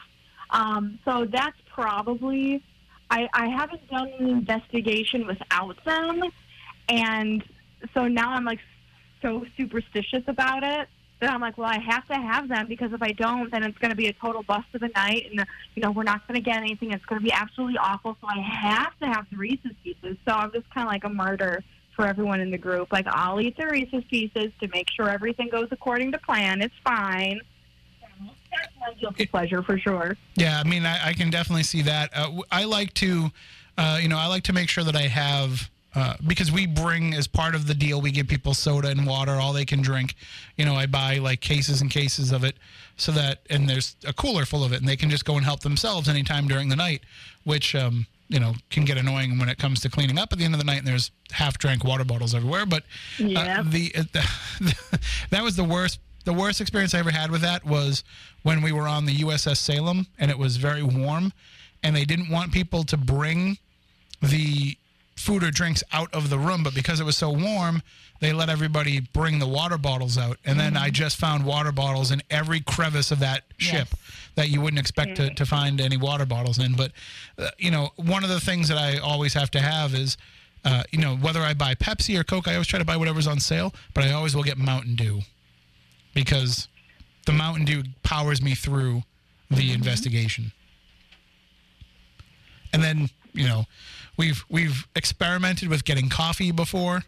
Um, 0.51 0.99
so 1.05 1.27
that's 1.27 1.57
probably. 1.73 2.63
I, 3.11 3.29
I 3.33 3.49
haven't 3.49 3.89
done 3.89 4.09
an 4.19 4.29
investigation 4.29 5.27
without 5.27 5.85
them, 5.85 6.23
and 6.89 7.43
so 7.95 8.07
now 8.07 8.31
I'm 8.31 8.45
like 8.45 8.61
so 9.23 9.45
superstitious 9.57 10.23
about 10.27 10.63
it 10.63 10.89
that 11.21 11.31
I'm 11.31 11.41
like, 11.41 11.59
well, 11.59 11.69
I 11.69 11.79
have 11.79 12.07
to 12.09 12.15
have 12.15 12.49
them 12.49 12.67
because 12.67 12.93
if 12.93 13.03
I 13.03 13.13
don't, 13.13 13.51
then 13.51 13.63
it's 13.63 13.77
going 13.79 13.91
to 13.91 13.97
be 13.97 14.07
a 14.07 14.13
total 14.15 14.43
bust 14.43 14.67
of 14.75 14.83
a 14.83 14.89
night, 14.89 15.27
and 15.31 15.45
you 15.75 15.83
know 15.83 15.91
we're 15.91 16.03
not 16.03 16.27
going 16.27 16.37
to 16.37 16.45
get 16.45 16.57
anything. 16.57 16.93
It's 16.93 17.05
going 17.05 17.21
to 17.21 17.25
be 17.25 17.33
absolutely 17.33 17.79
awful. 17.79 18.17
So 18.21 18.27
I 18.27 18.41
have 18.41 18.99
to 19.01 19.07
have 19.07 19.27
the 19.31 19.37
Reese's 19.37 19.73
Pieces. 19.85 20.17
So 20.27 20.35
I'm 20.35 20.51
just 20.53 20.69
kind 20.71 20.87
of 20.87 20.93
like 20.93 21.05
a 21.05 21.09
martyr 21.09 21.63
for 21.95 22.07
everyone 22.07 22.41
in 22.41 22.51
the 22.51 22.59
group. 22.59 22.93
Like 22.93 23.07
I'll 23.09 23.41
eat 23.41 23.57
the 23.57 23.67
Reese's 23.67 24.05
Pieces 24.09 24.53
to 24.61 24.69
make 24.69 24.89
sure 24.91 25.09
everything 25.11 25.49
goes 25.51 25.69
according 25.71 26.13
to 26.13 26.19
plan. 26.19 26.63
It's 26.63 26.75
fine. 26.85 27.41
Guilty 29.01 29.27
pleasure 29.27 29.63
for 29.63 29.79
sure. 29.79 30.17
Yeah, 30.35 30.61
I 30.63 30.69
mean, 30.69 30.85
I, 30.85 31.09
I 31.09 31.13
can 31.15 31.31
definitely 31.31 31.63
see 31.63 31.81
that. 31.83 32.11
Uh, 32.15 32.43
I 32.51 32.65
like 32.65 32.93
to, 32.95 33.31
uh, 33.79 33.99
you 34.03 34.09
know, 34.09 34.19
I 34.19 34.27
like 34.27 34.43
to 34.45 34.53
make 34.53 34.69
sure 34.69 34.85
that 34.85 34.97
I 34.97 35.03
have. 35.03 35.71
Uh, 35.93 36.15
because 36.27 36.53
we 36.53 36.67
bring 36.67 37.15
as 37.15 37.27
part 37.27 37.55
of 37.57 37.67
the 37.67 37.75
deal, 37.75 38.01
we 38.01 38.13
give 38.13 38.29
people 38.29 38.55
soda 38.55 38.89
and 38.89 39.05
water, 39.07 39.33
all 39.33 39.53
they 39.53 39.65
can 39.65 39.83
drink. 39.83 40.15
You 40.57 40.65
know, 40.65 40.75
I 40.77 40.87
buy 40.87 41.19
like 41.19 41.41
cases 41.41 41.81
and 41.81 41.91
cases 41.91 42.31
of 42.31 42.45
it, 42.45 42.57
so 42.97 43.11
that 43.13 43.41
and 43.51 43.69
there's 43.69 43.97
a 44.07 44.13
cooler 44.13 44.45
full 44.45 44.63
of 44.63 44.73
it, 44.73 44.77
and 44.81 44.89
they 44.89 44.95
can 44.97 45.11
just 45.11 45.25
go 45.25 45.35
and 45.35 45.45
help 45.45 45.61
themselves 45.61 46.09
anytime 46.09 46.47
during 46.47 46.69
the 46.69 46.77
night, 46.77 47.01
which 47.43 47.75
um, 47.75 48.07
you 48.29 48.39
know 48.39 48.55
can 48.71 48.85
get 48.85 48.99
annoying 48.99 49.37
when 49.37 49.49
it 49.49 49.59
comes 49.59 49.81
to 49.81 49.89
cleaning 49.89 50.17
up 50.17 50.33
at 50.33 50.39
the 50.39 50.45
end 50.45 50.55
of 50.55 50.61
the 50.61 50.65
night, 50.65 50.79
and 50.79 50.87
there's 50.87 51.11
half-drank 51.33 51.83
water 51.83 52.05
bottles 52.05 52.37
everywhere. 52.37 52.67
But 52.67 52.85
uh, 53.19 53.25
Yep. 53.27 53.65
the, 53.71 53.93
uh, 53.97 54.03
that 55.31 55.43
was 55.43 55.57
the 55.57 55.65
worst 55.65 55.99
the 56.25 56.33
worst 56.33 56.61
experience 56.61 56.95
I 56.95 56.99
ever 56.99 57.11
had 57.11 57.31
with 57.31 57.41
that 57.43 57.65
was 57.65 58.05
when 58.43 58.63
we 58.63 58.73
were 58.73 58.87
on 58.87 59.07
the 59.07 59.17
USS 59.19 59.57
Salem 59.59 60.07
and 60.19 60.31
it 60.31 60.39
was 60.39 60.57
very 60.57 60.83
warm 60.83 61.33
and 61.83 61.97
they 61.97 62.05
didn't 62.05 62.31
want 62.31 62.53
people 62.53 62.85
to 62.85 62.97
bring 62.97 63.59
the 64.23 64.77
food 65.17 65.43
or 65.43 65.51
drinks 65.51 65.83
out 65.93 66.13
of 66.15 66.31
the 66.31 66.39
room 66.39 66.63
but 66.63 66.75
because 66.75 67.01
it 67.01 67.05
was 67.05 67.17
so 67.17 67.31
warm 67.31 67.83
they 68.21 68.33
let 68.35 68.49
everybody 68.51 69.01
bring 69.01 69.39
the 69.39 69.47
water 69.47 69.79
bottles 69.79 70.19
out. 70.19 70.39
And 70.45 70.61
then 70.61 70.77
I 70.77 70.91
just 70.91 71.17
found 71.17 71.45
water 71.45 71.73
bottles 71.73 72.11
in 72.11 72.23
every 72.31 72.61
crevice 72.61 73.11
of 73.11 73.19
that 73.21 73.45
ship 73.57 73.89
Yes. 73.91 73.95
that 74.35 74.49
you 74.51 74.61
wouldn't 74.61 74.79
expect 74.79 75.17
to, 75.17 75.33
to 75.35 75.47
find 75.47 75.81
any 75.81 75.97
water 75.97 76.27
bottles 76.27 76.59
in. 76.59 76.75
But 76.75 76.93
uh, 77.39 77.49
you 77.59 77.71
know 77.71 77.91
one 77.97 78.23
of 78.23 78.29
the 78.31 78.41
things 78.41 78.69
that 78.69 78.77
I 78.77 78.99
always 78.99 79.33
have 79.35 79.51
to 79.53 79.61
have 79.61 79.95
is 79.95 80.19
uh, 80.67 80.83
you 80.91 80.99
know 81.01 81.17
whether 81.17 81.41
I 81.41 81.55
buy 81.55 81.75
Pepsi 81.75 82.19
or 82.19 82.25
Coke 82.25 82.47
I 82.47 82.53
always 82.53 82.67
try 82.67 82.79
to 82.79 82.85
buy 82.85 82.99
whatever's 82.99 83.27
on 83.27 83.41
sale 83.41 83.73
but 83.95 84.05
I 84.05 84.13
always 84.13 84.37
will 84.37 84.43
get 84.43 84.59
Mountain 84.59 84.97
Dew 84.97 85.21
because 86.15 86.69
the 87.27 87.33
Mountain 87.33 87.65
Dew 87.65 87.83
powers 88.03 88.43
me 88.43 88.55
through 88.55 89.03
the 89.51 89.73
investigation. 89.73 90.53
And 92.73 92.83
then, 92.83 93.09
you 93.33 93.47
know, 93.47 93.65
we've 94.17 94.45
we've 94.49 94.87
experimented 94.95 95.69
with 95.69 95.85
getting 95.85 96.09
coffee 96.09 96.53
before. 96.53 97.03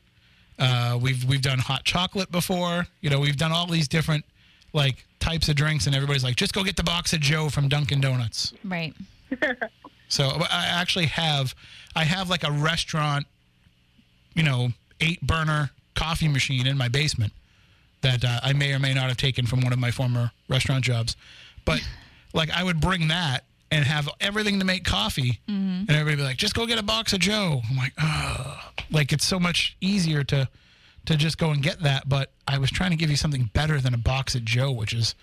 Uh, 0.58 0.98
we've 1.00 1.24
we've 1.24 1.42
done 1.42 1.58
hot 1.58 1.84
chocolate 1.84 2.30
before. 2.30 2.86
You 3.00 3.10
know, 3.10 3.20
we've 3.20 3.36
done 3.36 3.52
all 3.52 3.66
these 3.66 3.88
different 3.88 4.24
like 4.72 5.06
types 5.20 5.48
of 5.48 5.54
drinks, 5.54 5.86
and 5.86 5.94
everybody's 5.94 6.24
like, 6.24 6.36
just 6.36 6.52
go 6.52 6.64
get 6.64 6.76
the 6.76 6.82
box 6.82 7.12
of 7.12 7.20
Joe 7.20 7.48
from 7.48 7.68
Dunkin' 7.68 8.00
Donuts. 8.00 8.52
Right. 8.64 8.94
So 10.12 10.24
I 10.26 10.66
actually 10.66 11.06
have, 11.06 11.54
I 11.96 12.04
have 12.04 12.28
like 12.28 12.44
a 12.44 12.52
restaurant, 12.52 13.26
you 14.34 14.42
know, 14.42 14.68
eight 15.00 15.22
burner 15.22 15.70
coffee 15.94 16.28
machine 16.28 16.66
in 16.66 16.76
my 16.76 16.88
basement 16.88 17.32
that 18.02 18.24
uh, 18.24 18.40
I 18.42 18.52
may 18.52 18.72
or 18.72 18.78
may 18.78 18.94
not 18.94 19.08
have 19.08 19.16
taken 19.16 19.46
from 19.46 19.60
one 19.62 19.72
of 19.72 19.78
my 19.78 19.90
former 19.90 20.30
restaurant 20.48 20.84
jobs. 20.84 21.16
But 21.64 21.80
like 22.34 22.50
I 22.50 22.62
would 22.62 22.80
bring 22.80 23.08
that 23.08 23.44
and 23.70 23.84
have 23.86 24.08
everything 24.20 24.58
to 24.58 24.66
make 24.66 24.84
coffee, 24.84 25.40
and 25.48 25.88
everybody 25.90 26.16
be 26.16 26.22
like, 26.22 26.36
just 26.36 26.54
go 26.54 26.66
get 26.66 26.78
a 26.78 26.82
box 26.82 27.14
of 27.14 27.20
Joe. 27.20 27.62
I'm 27.70 27.76
like, 27.76 27.94
oh, 28.00 28.60
like 28.90 29.12
it's 29.14 29.24
so 29.24 29.40
much 29.40 29.76
easier 29.80 30.22
to 30.24 30.46
to 31.06 31.16
just 31.16 31.38
go 31.38 31.50
and 31.50 31.62
get 31.62 31.80
that. 31.80 32.08
But 32.08 32.30
I 32.46 32.58
was 32.58 32.70
trying 32.70 32.90
to 32.90 32.96
give 32.96 33.10
you 33.10 33.16
something 33.16 33.50
better 33.54 33.80
than 33.80 33.94
a 33.94 33.98
box 33.98 34.34
of 34.34 34.44
Joe, 34.44 34.70
which 34.72 34.92
is 34.92 35.14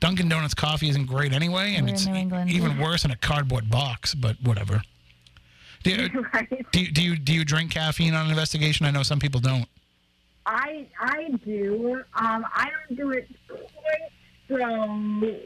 Dunkin' 0.00 0.28
Donuts 0.30 0.54
coffee 0.54 0.88
isn't 0.88 1.06
great 1.06 1.32
anyway, 1.34 1.74
and 1.74 1.86
We're 1.86 1.92
it's 1.92 2.06
England. 2.06 2.50
even 2.50 2.78
worse 2.78 3.04
in 3.04 3.10
a 3.10 3.16
cardboard 3.16 3.68
box. 3.70 4.14
But 4.14 4.36
whatever. 4.42 4.82
Do 5.82 5.90
you, 5.92 6.26
right. 6.34 6.72
do 6.72 6.80
you, 6.82 6.92
do 6.92 7.02
you 7.02 7.16
do 7.16 7.32
you 7.32 7.42
drink 7.42 7.70
caffeine 7.70 8.12
on 8.12 8.28
investigation? 8.28 8.84
I 8.84 8.90
know 8.90 9.02
some 9.02 9.18
people 9.18 9.40
don't. 9.40 9.66
I 10.50 10.86
I 10.98 11.30
do. 11.44 12.02
Um, 12.14 12.44
I 12.52 12.68
don't 12.88 12.98
do 12.98 13.10
it 13.12 13.28
quite 13.46 14.10
so 14.48 14.56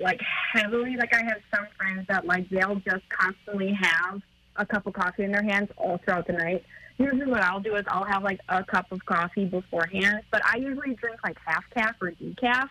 like 0.00 0.20
heavily. 0.52 0.96
Like 0.96 1.14
I 1.14 1.22
have 1.22 1.40
some 1.54 1.66
friends 1.76 2.06
that 2.08 2.24
like 2.24 2.48
they'll 2.48 2.76
just 2.76 3.06
constantly 3.10 3.72
have 3.74 4.22
a 4.56 4.64
cup 4.64 4.86
of 4.86 4.94
coffee 4.94 5.24
in 5.24 5.32
their 5.32 5.42
hands 5.42 5.68
all 5.76 5.98
throughout 5.98 6.26
the 6.26 6.32
night. 6.32 6.64
Usually, 6.96 7.26
what 7.26 7.42
I'll 7.42 7.60
do 7.60 7.76
is 7.76 7.84
I'll 7.88 8.04
have 8.04 8.22
like 8.22 8.40
a 8.48 8.64
cup 8.64 8.90
of 8.92 9.04
coffee 9.04 9.44
beforehand, 9.44 10.22
but 10.30 10.40
I 10.46 10.56
usually 10.56 10.94
drink 10.94 11.18
like 11.22 11.36
half 11.44 11.68
calf 11.70 11.96
or 12.00 12.12
decaf. 12.12 12.68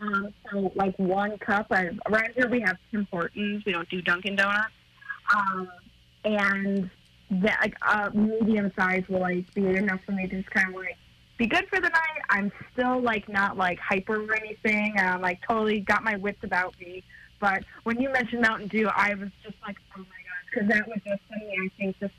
Um, 0.00 0.32
so 0.50 0.72
like 0.74 0.98
one 0.98 1.36
cup. 1.38 1.66
I, 1.70 1.90
around 2.06 2.30
here 2.34 2.48
we 2.48 2.60
have 2.60 2.78
Tim 2.90 3.06
Hortons. 3.10 3.64
We 3.66 3.72
don't 3.72 3.88
do 3.90 4.00
Dunkin' 4.00 4.36
Donuts. 4.36 4.72
Um, 5.34 5.68
and 6.24 6.90
that 7.30 7.58
like 7.60 7.74
a 7.82 8.10
medium 8.16 8.72
size 8.74 9.04
will 9.08 9.20
like 9.20 9.52
be 9.52 9.66
enough 9.66 10.00
for 10.06 10.12
me 10.12 10.26
to 10.28 10.36
just 10.36 10.50
kind 10.50 10.68
of 10.68 10.76
like 10.76 10.96
be 11.38 11.46
good 11.46 11.66
for 11.68 11.80
the 11.80 11.88
night. 11.88 12.22
I'm 12.28 12.52
still 12.72 13.00
like 13.00 13.28
not 13.28 13.56
like 13.56 13.78
hyper 13.78 14.22
or 14.22 14.34
anything. 14.34 14.96
I'm 14.98 15.22
like 15.22 15.40
totally 15.46 15.80
got 15.80 16.04
my 16.04 16.16
wits 16.16 16.42
about 16.42 16.78
me. 16.80 17.04
But 17.40 17.64
when 17.84 18.00
you 18.00 18.10
mentioned 18.10 18.42
Mountain 18.42 18.68
Dew, 18.68 18.88
I 18.88 19.14
was 19.14 19.30
just 19.44 19.56
like, 19.62 19.76
oh 19.96 20.00
my 20.00 20.04
gosh, 20.04 20.52
because 20.52 20.68
that 20.68 20.88
was 20.88 20.98
just 21.06 21.22
something 21.30 21.48
I 21.48 21.68
think 21.78 21.98
just. 22.00 22.12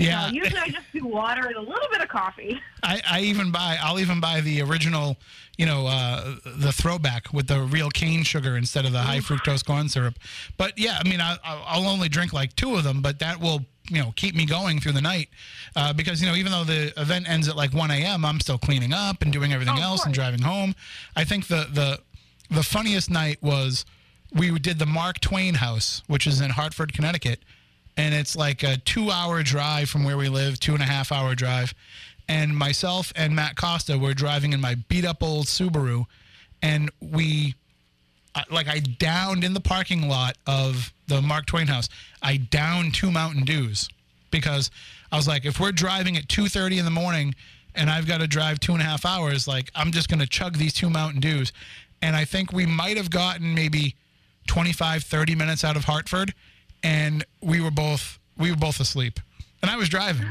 Yeah, 0.00 0.28
So 0.28 0.32
usually 0.34 0.58
I 0.60 0.68
just 0.68 0.86
do 0.92 1.04
water 1.06 1.46
and 1.46 1.56
a 1.56 1.60
little 1.60 1.88
bit 1.92 2.00
of 2.00 2.08
coffee. 2.08 2.58
I, 2.82 3.00
I 3.08 3.20
even 3.20 3.50
buy. 3.52 3.78
I'll 3.82 4.00
even 4.00 4.18
buy 4.20 4.40
the 4.40 4.62
original, 4.62 5.16
you 5.58 5.66
know, 5.66 5.86
uh, 5.86 6.36
the 6.56 6.72
throwback 6.72 7.32
with 7.32 7.46
the 7.48 7.60
real 7.60 7.90
cane 7.90 8.22
sugar 8.22 8.56
instead 8.56 8.86
of 8.86 8.92
the 8.92 9.02
high 9.02 9.18
fructose 9.18 9.64
corn 9.64 9.88
syrup. 9.88 10.14
But 10.56 10.78
yeah, 10.78 10.98
I 11.04 11.08
mean, 11.08 11.20
I, 11.20 11.36
I'll 11.44 11.86
only 11.86 12.08
drink 12.08 12.32
like 12.32 12.56
two 12.56 12.76
of 12.76 12.84
them, 12.84 13.02
but 13.02 13.18
that 13.18 13.40
will, 13.40 13.66
you 13.90 13.98
know, 14.00 14.12
keep 14.16 14.34
me 14.34 14.46
going 14.46 14.80
through 14.80 14.92
the 14.92 15.02
night. 15.02 15.28
Uh, 15.76 15.92
because 15.92 16.22
you 16.22 16.26
know, 16.28 16.34
even 16.34 16.50
though 16.52 16.64
the 16.64 16.98
event 16.98 17.28
ends 17.28 17.46
at 17.48 17.56
like 17.56 17.74
1 17.74 17.90
a.m., 17.90 18.24
I'm 18.24 18.40
still 18.40 18.58
cleaning 18.58 18.94
up 18.94 19.20
and 19.20 19.30
doing 19.32 19.52
everything 19.52 19.76
Oh, 19.78 19.82
else 19.82 20.04
and 20.06 20.14
driving 20.14 20.40
home. 20.42 20.74
I 21.14 21.24
think 21.24 21.48
the 21.48 21.66
the 21.70 22.00
the 22.50 22.62
funniest 22.62 23.10
night 23.10 23.38
was 23.42 23.84
we 24.34 24.58
did 24.58 24.78
the 24.78 24.86
Mark 24.86 25.20
Twain 25.20 25.54
House, 25.54 26.02
which 26.06 26.26
is 26.26 26.40
in 26.40 26.52
Hartford, 26.52 26.92
Connecticut 26.94 27.40
and 27.96 28.14
it's 28.14 28.36
like 28.36 28.62
a 28.62 28.76
two 28.78 29.10
hour 29.10 29.42
drive 29.42 29.88
from 29.88 30.04
where 30.04 30.16
we 30.16 30.28
live, 30.28 30.58
two 30.60 30.74
and 30.74 30.82
a 30.82 30.86
half 30.86 31.12
hour 31.12 31.34
drive. 31.34 31.74
And 32.28 32.56
myself 32.56 33.12
and 33.16 33.34
Matt 33.34 33.56
Costa 33.56 33.98
were 33.98 34.14
driving 34.14 34.52
in 34.52 34.60
my 34.60 34.76
beat 34.88 35.04
up 35.04 35.22
old 35.22 35.46
Subaru, 35.46 36.04
and 36.62 36.90
we, 37.00 37.54
like, 38.50 38.68
I 38.68 38.78
downed 38.78 39.42
in 39.42 39.52
the 39.52 39.60
parking 39.60 40.08
lot 40.08 40.36
of 40.46 40.92
the 41.08 41.20
Mark 41.20 41.46
Twain 41.46 41.66
house. 41.66 41.88
I 42.22 42.36
downed 42.36 42.94
two 42.94 43.10
Mountain 43.10 43.44
Dews 43.44 43.88
because 44.30 44.70
I 45.10 45.16
was 45.16 45.26
like, 45.26 45.44
if 45.44 45.58
we're 45.58 45.72
driving 45.72 46.16
at 46.16 46.28
two 46.28 46.46
thirty 46.46 46.78
in 46.78 46.84
the 46.84 46.90
morning, 46.90 47.34
and 47.74 47.90
I've 47.90 48.06
got 48.06 48.18
to 48.18 48.28
drive 48.28 48.60
two 48.60 48.72
and 48.72 48.82
a 48.82 48.84
half 48.84 49.04
hours, 49.04 49.48
like, 49.48 49.70
I'm 49.74 49.90
just 49.90 50.08
gonna 50.08 50.26
chug 50.26 50.56
these 50.56 50.72
two 50.72 50.88
Mountain 50.90 51.20
Dews. 51.20 51.52
And 52.02 52.14
I 52.16 52.24
think 52.24 52.52
we 52.52 52.64
might 52.64 52.96
have 52.96 53.10
gotten 53.10 53.54
maybe 53.54 53.96
25, 54.46 55.02
30 55.04 55.34
minutes 55.34 55.64
out 55.64 55.76
of 55.76 55.84
Hartford, 55.84 56.32
and 56.82 57.24
we 57.40 57.60
were 57.60 57.70
both 57.70 58.18
we 58.38 58.50
were 58.50 58.56
both 58.56 58.80
asleep, 58.80 59.20
and 59.62 59.70
I 59.70 59.76
was 59.76 59.88
driving. 59.88 60.26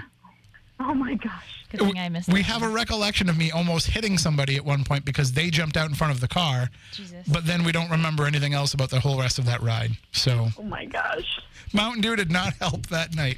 Oh 0.80 0.94
my 0.94 1.16
gosh. 1.16 1.66
Good 1.72 1.82
thing 1.82 2.00
I 2.00 2.10
missed 2.10 2.30
we 2.30 2.40
that 2.42 2.48
have 2.48 2.62
one. 2.62 2.72
a 2.72 2.74
recollection 2.74 3.30
of 3.30 3.38
me 3.38 3.52
almost 3.52 3.88
hitting 3.88 4.18
somebody 4.18 4.56
at 4.56 4.66
one 4.66 4.84
point 4.84 5.06
because 5.06 5.34
they 5.34 5.52
jumped 5.52 5.78
out 5.78 5.88
in 5.88 5.94
front 5.94 6.12
of 6.14 6.20
the 6.20 6.28
car, 6.28 6.70
Jesus. 6.94 7.28
but 7.28 7.46
then 7.46 7.64
we 7.64 7.72
don't 7.72 7.92
remember 7.92 8.26
anything 8.26 8.54
else 8.56 8.74
about 8.74 8.90
the 8.90 9.00
whole 9.00 9.20
rest 9.20 9.38
of 9.38 9.46
that 9.46 9.62
ride. 9.62 9.92
So 10.12 10.48
Oh 10.58 10.64
my 10.64 10.86
gosh. 10.86 11.40
Mountain 11.74 12.02
Dew 12.02 12.16
did 12.16 12.32
not 12.32 12.54
help 12.60 12.88
that 12.88 13.14
night. 13.16 13.38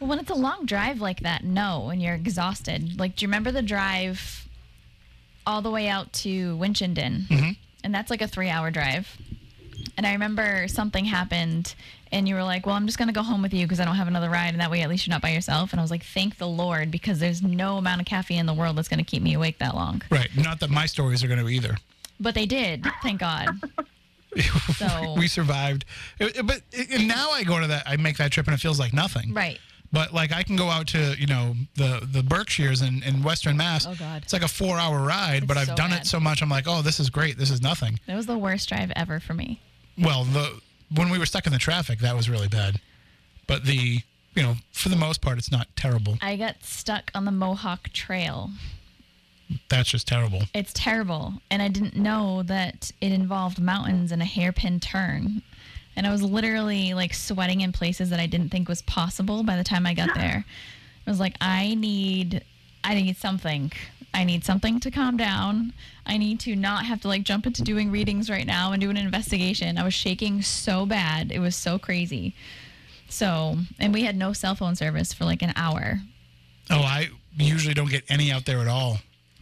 Well, 0.00 0.10
when 0.10 0.18
it's 0.18 0.30
a 0.30 0.34
long 0.34 0.66
drive 0.66 1.00
like 1.00 1.20
that, 1.20 1.44
no, 1.44 1.90
and 1.90 2.02
you're 2.02 2.14
exhausted. 2.14 2.98
Like, 2.98 3.14
do 3.16 3.24
you 3.24 3.28
remember 3.28 3.52
the 3.52 3.62
drive 3.62 4.48
all 5.46 5.62
the 5.62 5.70
way 5.70 5.88
out 5.88 6.12
to 6.14 6.56
Winchendon? 6.56 7.28
Mm-hmm. 7.28 7.50
And 7.84 7.94
that's 7.94 8.10
like 8.10 8.22
a 8.22 8.28
three 8.28 8.48
hour 8.48 8.70
drive. 8.72 9.16
And 9.96 10.04
I 10.06 10.12
remember 10.12 10.66
something 10.68 11.04
happened, 11.04 11.74
and 12.12 12.28
you 12.28 12.34
were 12.34 12.42
like, 12.42 12.66
Well, 12.66 12.74
I'm 12.74 12.86
just 12.86 12.98
going 12.98 13.08
to 13.08 13.14
go 13.14 13.22
home 13.22 13.42
with 13.42 13.52
you 13.54 13.64
because 13.64 13.80
I 13.80 13.84
don't 13.84 13.96
have 13.96 14.08
another 14.08 14.30
ride. 14.30 14.48
And 14.48 14.60
that 14.60 14.70
way, 14.70 14.82
at 14.82 14.88
least 14.88 15.06
you're 15.06 15.12
not 15.14 15.22
by 15.22 15.30
yourself. 15.30 15.72
And 15.72 15.80
I 15.80 15.82
was 15.82 15.90
like, 15.90 16.04
Thank 16.04 16.38
the 16.38 16.48
Lord, 16.48 16.90
because 16.90 17.18
there's 17.18 17.42
no 17.42 17.76
amount 17.78 18.00
of 18.00 18.06
caffeine 18.06 18.40
in 18.40 18.46
the 18.46 18.54
world 18.54 18.76
that's 18.76 18.88
going 18.88 18.98
to 18.98 19.04
keep 19.04 19.22
me 19.22 19.34
awake 19.34 19.58
that 19.58 19.74
long. 19.74 20.02
Right. 20.10 20.28
Not 20.36 20.60
that 20.60 20.70
my 20.70 20.86
stories 20.86 21.22
are 21.24 21.28
going 21.28 21.40
to 21.40 21.48
either. 21.48 21.76
But 22.18 22.34
they 22.34 22.46
did, 22.46 22.86
thank 23.02 23.20
God. 23.20 23.48
So, 24.74 25.14
we 25.16 25.28
survived. 25.28 25.86
But 26.18 26.60
now 27.00 27.30
I 27.30 27.42
go 27.42 27.58
to 27.58 27.66
that, 27.68 27.84
I 27.86 27.96
make 27.96 28.18
that 28.18 28.32
trip, 28.32 28.46
and 28.46 28.52
it 28.54 28.60
feels 28.60 28.78
like 28.78 28.92
nothing. 28.92 29.32
right. 29.32 29.58
But 29.92 30.12
like 30.12 30.32
I 30.32 30.42
can 30.42 30.56
go 30.56 30.68
out 30.68 30.88
to 30.88 31.14
you 31.16 31.26
know 31.26 31.54
the 31.76 32.06
the 32.12 32.22
Berkshires 32.22 32.82
in, 32.82 33.02
in 33.04 33.22
Western 33.22 33.56
Mass. 33.56 33.86
Oh, 33.86 33.94
God. 33.94 34.22
It's 34.24 34.32
like 34.32 34.42
a 34.42 34.48
four 34.48 34.76
hour 34.78 35.00
ride, 35.00 35.46
but 35.46 35.56
I've 35.56 35.68
so 35.68 35.74
done 35.76 35.90
bad. 35.90 36.02
it 36.02 36.06
so 36.06 36.18
much. 36.20 36.42
I'm 36.42 36.50
like, 36.50 36.64
oh, 36.66 36.82
this 36.82 36.98
is 37.00 37.08
great. 37.08 37.38
This 37.38 37.50
is 37.50 37.62
nothing. 37.62 37.98
That 38.06 38.16
was 38.16 38.26
the 38.26 38.36
worst 38.36 38.68
drive 38.68 38.92
ever 38.96 39.20
for 39.20 39.32
me. 39.32 39.60
Well, 39.96 40.24
the 40.24 40.60
when 40.94 41.10
we 41.10 41.18
were 41.18 41.26
stuck 41.26 41.46
in 41.46 41.52
the 41.52 41.58
traffic, 41.58 41.98
that 42.00 42.16
was 42.16 42.28
really 42.28 42.48
bad. 42.48 42.80
But 43.46 43.64
the 43.64 44.00
you 44.34 44.42
know 44.42 44.56
for 44.72 44.88
the 44.88 44.96
most 44.96 45.20
part, 45.20 45.38
it's 45.38 45.50
not 45.50 45.68
terrible. 45.76 46.18
I 46.20 46.36
got 46.36 46.62
stuck 46.62 47.10
on 47.14 47.24
the 47.24 47.30
Mohawk 47.30 47.90
Trail. 47.90 48.50
That's 49.68 49.88
just 49.88 50.08
terrible. 50.08 50.42
It's 50.54 50.72
terrible. 50.72 51.34
And 51.50 51.62
I 51.62 51.68
didn't 51.68 51.96
know 51.96 52.42
that 52.44 52.90
it 53.00 53.12
involved 53.12 53.60
mountains 53.60 54.10
and 54.10 54.20
a 54.20 54.24
hairpin 54.24 54.80
turn. 54.80 55.42
And 55.94 56.06
I 56.06 56.10
was 56.10 56.22
literally 56.22 56.94
like 56.94 57.14
sweating 57.14 57.60
in 57.60 57.72
places 57.72 58.10
that 58.10 58.20
I 58.20 58.26
didn't 58.26 58.50
think 58.50 58.68
was 58.68 58.82
possible 58.82 59.44
by 59.44 59.56
the 59.56 59.64
time 59.64 59.86
I 59.86 59.94
got 59.94 60.14
there. 60.14 60.44
I 61.06 61.10
was 61.10 61.20
like, 61.20 61.36
I 61.40 61.74
need 61.74 62.44
I 62.86 62.94
need 62.94 63.16
something. 63.16 63.72
I 64.14 64.22
need 64.22 64.44
something 64.44 64.78
to 64.80 64.90
calm 64.92 65.16
down. 65.16 65.72
I 66.06 66.16
need 66.16 66.38
to 66.40 66.54
not 66.54 66.86
have 66.86 67.00
to 67.02 67.08
like 67.08 67.24
jump 67.24 67.44
into 67.44 67.62
doing 67.62 67.90
readings 67.90 68.30
right 68.30 68.46
now 68.46 68.72
and 68.72 68.80
do 68.80 68.88
an 68.88 68.96
investigation. 68.96 69.76
I 69.76 69.82
was 69.82 69.92
shaking 69.92 70.40
so 70.40 70.86
bad. 70.86 71.32
It 71.32 71.40
was 71.40 71.56
so 71.56 71.78
crazy. 71.80 72.34
So, 73.08 73.56
and 73.80 73.92
we 73.92 74.04
had 74.04 74.16
no 74.16 74.32
cell 74.32 74.54
phone 74.54 74.76
service 74.76 75.12
for 75.12 75.24
like 75.24 75.42
an 75.42 75.52
hour. 75.56 76.00
Oh, 76.70 76.80
I 76.80 77.08
usually 77.36 77.74
don't 77.74 77.90
get 77.90 78.04
any 78.08 78.30
out 78.30 78.46
there 78.46 78.60
at 78.60 78.68
all. 78.68 78.98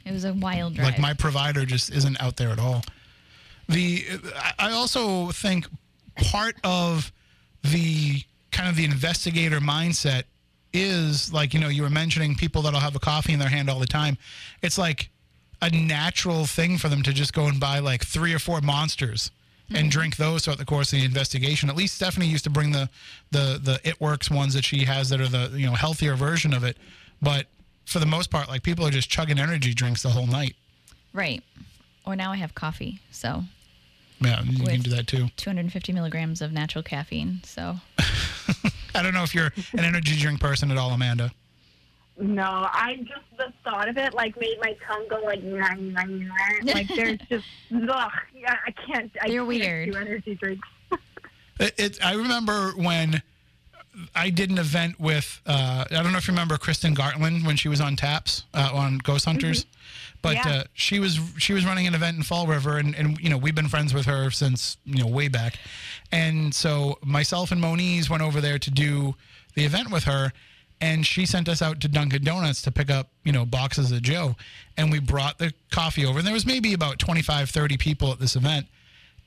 It 0.07 0.13
was 0.13 0.25
a 0.25 0.33
wild 0.33 0.75
drive. 0.75 0.87
Like 0.87 0.99
my 0.99 1.13
provider 1.13 1.67
just 1.67 1.93
isn't 1.93 2.21
out 2.21 2.37
there 2.37 2.49
at 2.49 2.59
all. 2.59 2.83
The 3.69 4.05
I 4.59 4.73
also 4.73 5.31
think 5.31 5.67
part 6.17 6.57
of 6.65 7.13
the 7.63 8.23
kind 8.53 8.69
of 8.69 8.77
the 8.77 8.85
investigator 8.85 9.61
mindset 9.61 10.25
is 10.75 11.33
like 11.33 11.55
you 11.55 11.61
know 11.61 11.69
you 11.69 11.83
were 11.83 11.91
mentioning 11.91 12.35
people 12.35 12.61
that'll 12.63 12.81
have 12.81 12.97
a 12.97 13.01
coffee 13.01 13.33
in 13.33 13.39
their 13.39 13.49
hand 13.49 13.71
all 13.71 13.79
the 13.79 13.87
time. 13.87 14.19
It's 14.61 14.77
like 14.77 15.09
a 15.63 15.71
natural 15.71 16.45
thing 16.45 16.77
for 16.77 16.89
them 16.89 17.03
to 17.05 17.13
just 17.13 17.33
go 17.33 17.47
and 17.47 17.59
buy 17.59 17.79
like 17.79 18.05
three 18.05 18.35
or 18.35 18.39
four 18.39 18.61
monsters 18.61 19.31
and 19.69 19.79
mm-hmm. 19.79 19.89
drink 19.89 20.17
those 20.17 20.45
throughout 20.45 20.59
the 20.59 20.65
course 20.65 20.93
of 20.93 20.99
the 20.99 21.05
investigation. 21.07 21.71
At 21.71 21.77
least 21.77 21.95
Stephanie 21.95 22.27
used 22.27 22.45
to 22.45 22.51
bring 22.51 22.73
the 22.73 22.91
the 23.31 23.61
the 23.63 23.81
It 23.85 24.01
Works 24.01 24.31
ones 24.31 24.53
that 24.55 24.65
she 24.65 24.85
has 24.85 25.09
that 25.09 25.21
are 25.21 25.29
the 25.29 25.51
you 25.55 25.67
know 25.67 25.75
healthier 25.75 26.17
version 26.17 26.53
of 26.53 26.65
it. 26.65 26.77
But 27.23 27.47
for 27.87 28.01
the 28.01 28.07
most 28.07 28.31
part, 28.31 28.49
like 28.49 28.63
people 28.63 28.85
are 28.87 28.91
just 28.91 29.09
chugging 29.09 29.39
energy 29.39 29.73
drinks 29.73 30.03
the 30.03 30.11
whole 30.11 30.27
night. 30.27 30.57
right. 31.13 31.43
Or 32.07 32.15
now 32.15 32.33
I 32.33 32.37
have 32.37 32.55
coffee. 32.55 33.01
So 33.11 33.45
Yeah, 34.21 34.43
you 34.43 34.63
can 34.63 34.81
do 34.81 34.91
that 34.91 35.07
too. 35.07 35.29
250 35.39 35.93
milligrams 35.93 36.43
of 36.43 36.53
natural 36.53 36.85
caffeine. 36.85 37.41
So 37.45 37.77
I 38.95 39.03
don't 39.03 39.15
know 39.15 39.23
if 39.23 39.35
you're 39.35 39.53
an 39.73 39.85
energy 39.85 40.17
drink 40.19 40.41
person 40.41 40.71
at 40.71 40.77
all, 40.77 40.91
Amanda. 40.91 41.31
No, 42.17 42.43
I 42.45 42.97
just 43.09 43.25
the 43.37 43.53
thought 43.65 43.89
of 43.89 43.97
it 43.99 44.15
like 44.15 44.39
made 44.39 44.57
my 44.61 44.77
tongue 44.87 45.07
go 45.11 45.21
like 45.25 45.43
"Nyah, 45.43 45.77
nyah, 45.77 46.29
nyah." 46.63 46.75
like 46.75 46.89
there's 46.89 47.19
just 47.29 47.47
ugh, 47.91 48.13
yeah, 48.33 48.57
I 48.67 48.71
can't. 48.71 49.11
I 49.21 49.29
They're 49.29 49.39
can't 49.39 49.49
weird. 49.49 49.93
Do 49.93 49.99
energy 49.99 50.35
drinks. 50.37 50.69
It, 51.61 51.75
it, 51.79 52.05
I 52.05 52.15
remember 52.15 52.73
when 52.73 53.23
I 54.13 54.31
did 54.31 54.51
an 54.51 54.59
event 54.59 54.99
with, 54.99 55.41
uh, 55.47 55.85
I 55.89 56.03
don't 56.03 56.11
know 56.11 56.19
if 56.19 56.27
you 56.27 56.33
remember 56.33 56.59
Kristyn 56.59 56.97
Gartland 56.97 57.47
when 57.47 57.55
she 57.57 57.69
was 57.69 57.81
on 57.81 57.95
Taps 57.95 58.45
uh, 58.55 58.71
on 58.73 58.99
Ghost 58.99 59.25
Hunters, 59.25 59.67
but 60.25 60.35
Yeah. 60.35 60.49
uh, 60.49 60.65
she 60.73 60.99
was 60.99 61.21
she 61.39 61.53
was 61.53 61.65
running 61.65 61.87
an 61.87 61.95
event 61.95 62.17
in 62.17 62.25
Fall 62.25 62.49
River, 62.49 62.79
and, 62.79 62.95
and 62.97 63.17
you 63.21 63.31
know 63.31 63.37
we've 63.39 63.55
been 63.55 63.69
friends 63.69 63.95
with 63.95 64.07
her 64.07 64.31
since 64.33 64.77
you 64.85 64.99
know 64.99 65.07
way 65.07 65.29
back, 65.29 65.57
and 66.11 66.53
so 66.53 66.99
myself 67.05 67.53
and 67.53 67.61
Moniz 67.61 68.11
went 68.11 68.23
over 68.23 68.41
there 68.41 68.59
to 68.59 68.71
do 68.71 69.15
the 69.55 69.65
event 69.65 69.91
with 69.93 70.05
her. 70.05 70.33
And 70.81 71.07
she 71.07 71.25
sent 71.25 71.49
us 71.49 71.63
out 71.63 71.81
to 71.81 71.89
Dunkin' 71.89 72.25
Donuts 72.25 72.61
to 72.63 72.73
pick 72.73 72.91
up, 72.91 73.09
you 73.23 73.31
know, 73.33 73.47
boxes 73.47 73.93
of 73.93 74.03
Joe. 74.03 74.35
And 74.77 74.91
we 74.91 74.99
brought 74.99 75.39
the 75.39 75.55
coffee 75.71 76.05
over. 76.05 76.19
And 76.19 76.27
there 76.27 76.35
was 76.35 76.45
maybe 76.45 76.75
about 76.75 76.99
25, 76.99 77.49
30 77.49 77.77
people 77.79 78.11
at 78.11 78.19
this 78.19 78.35
event 78.37 78.67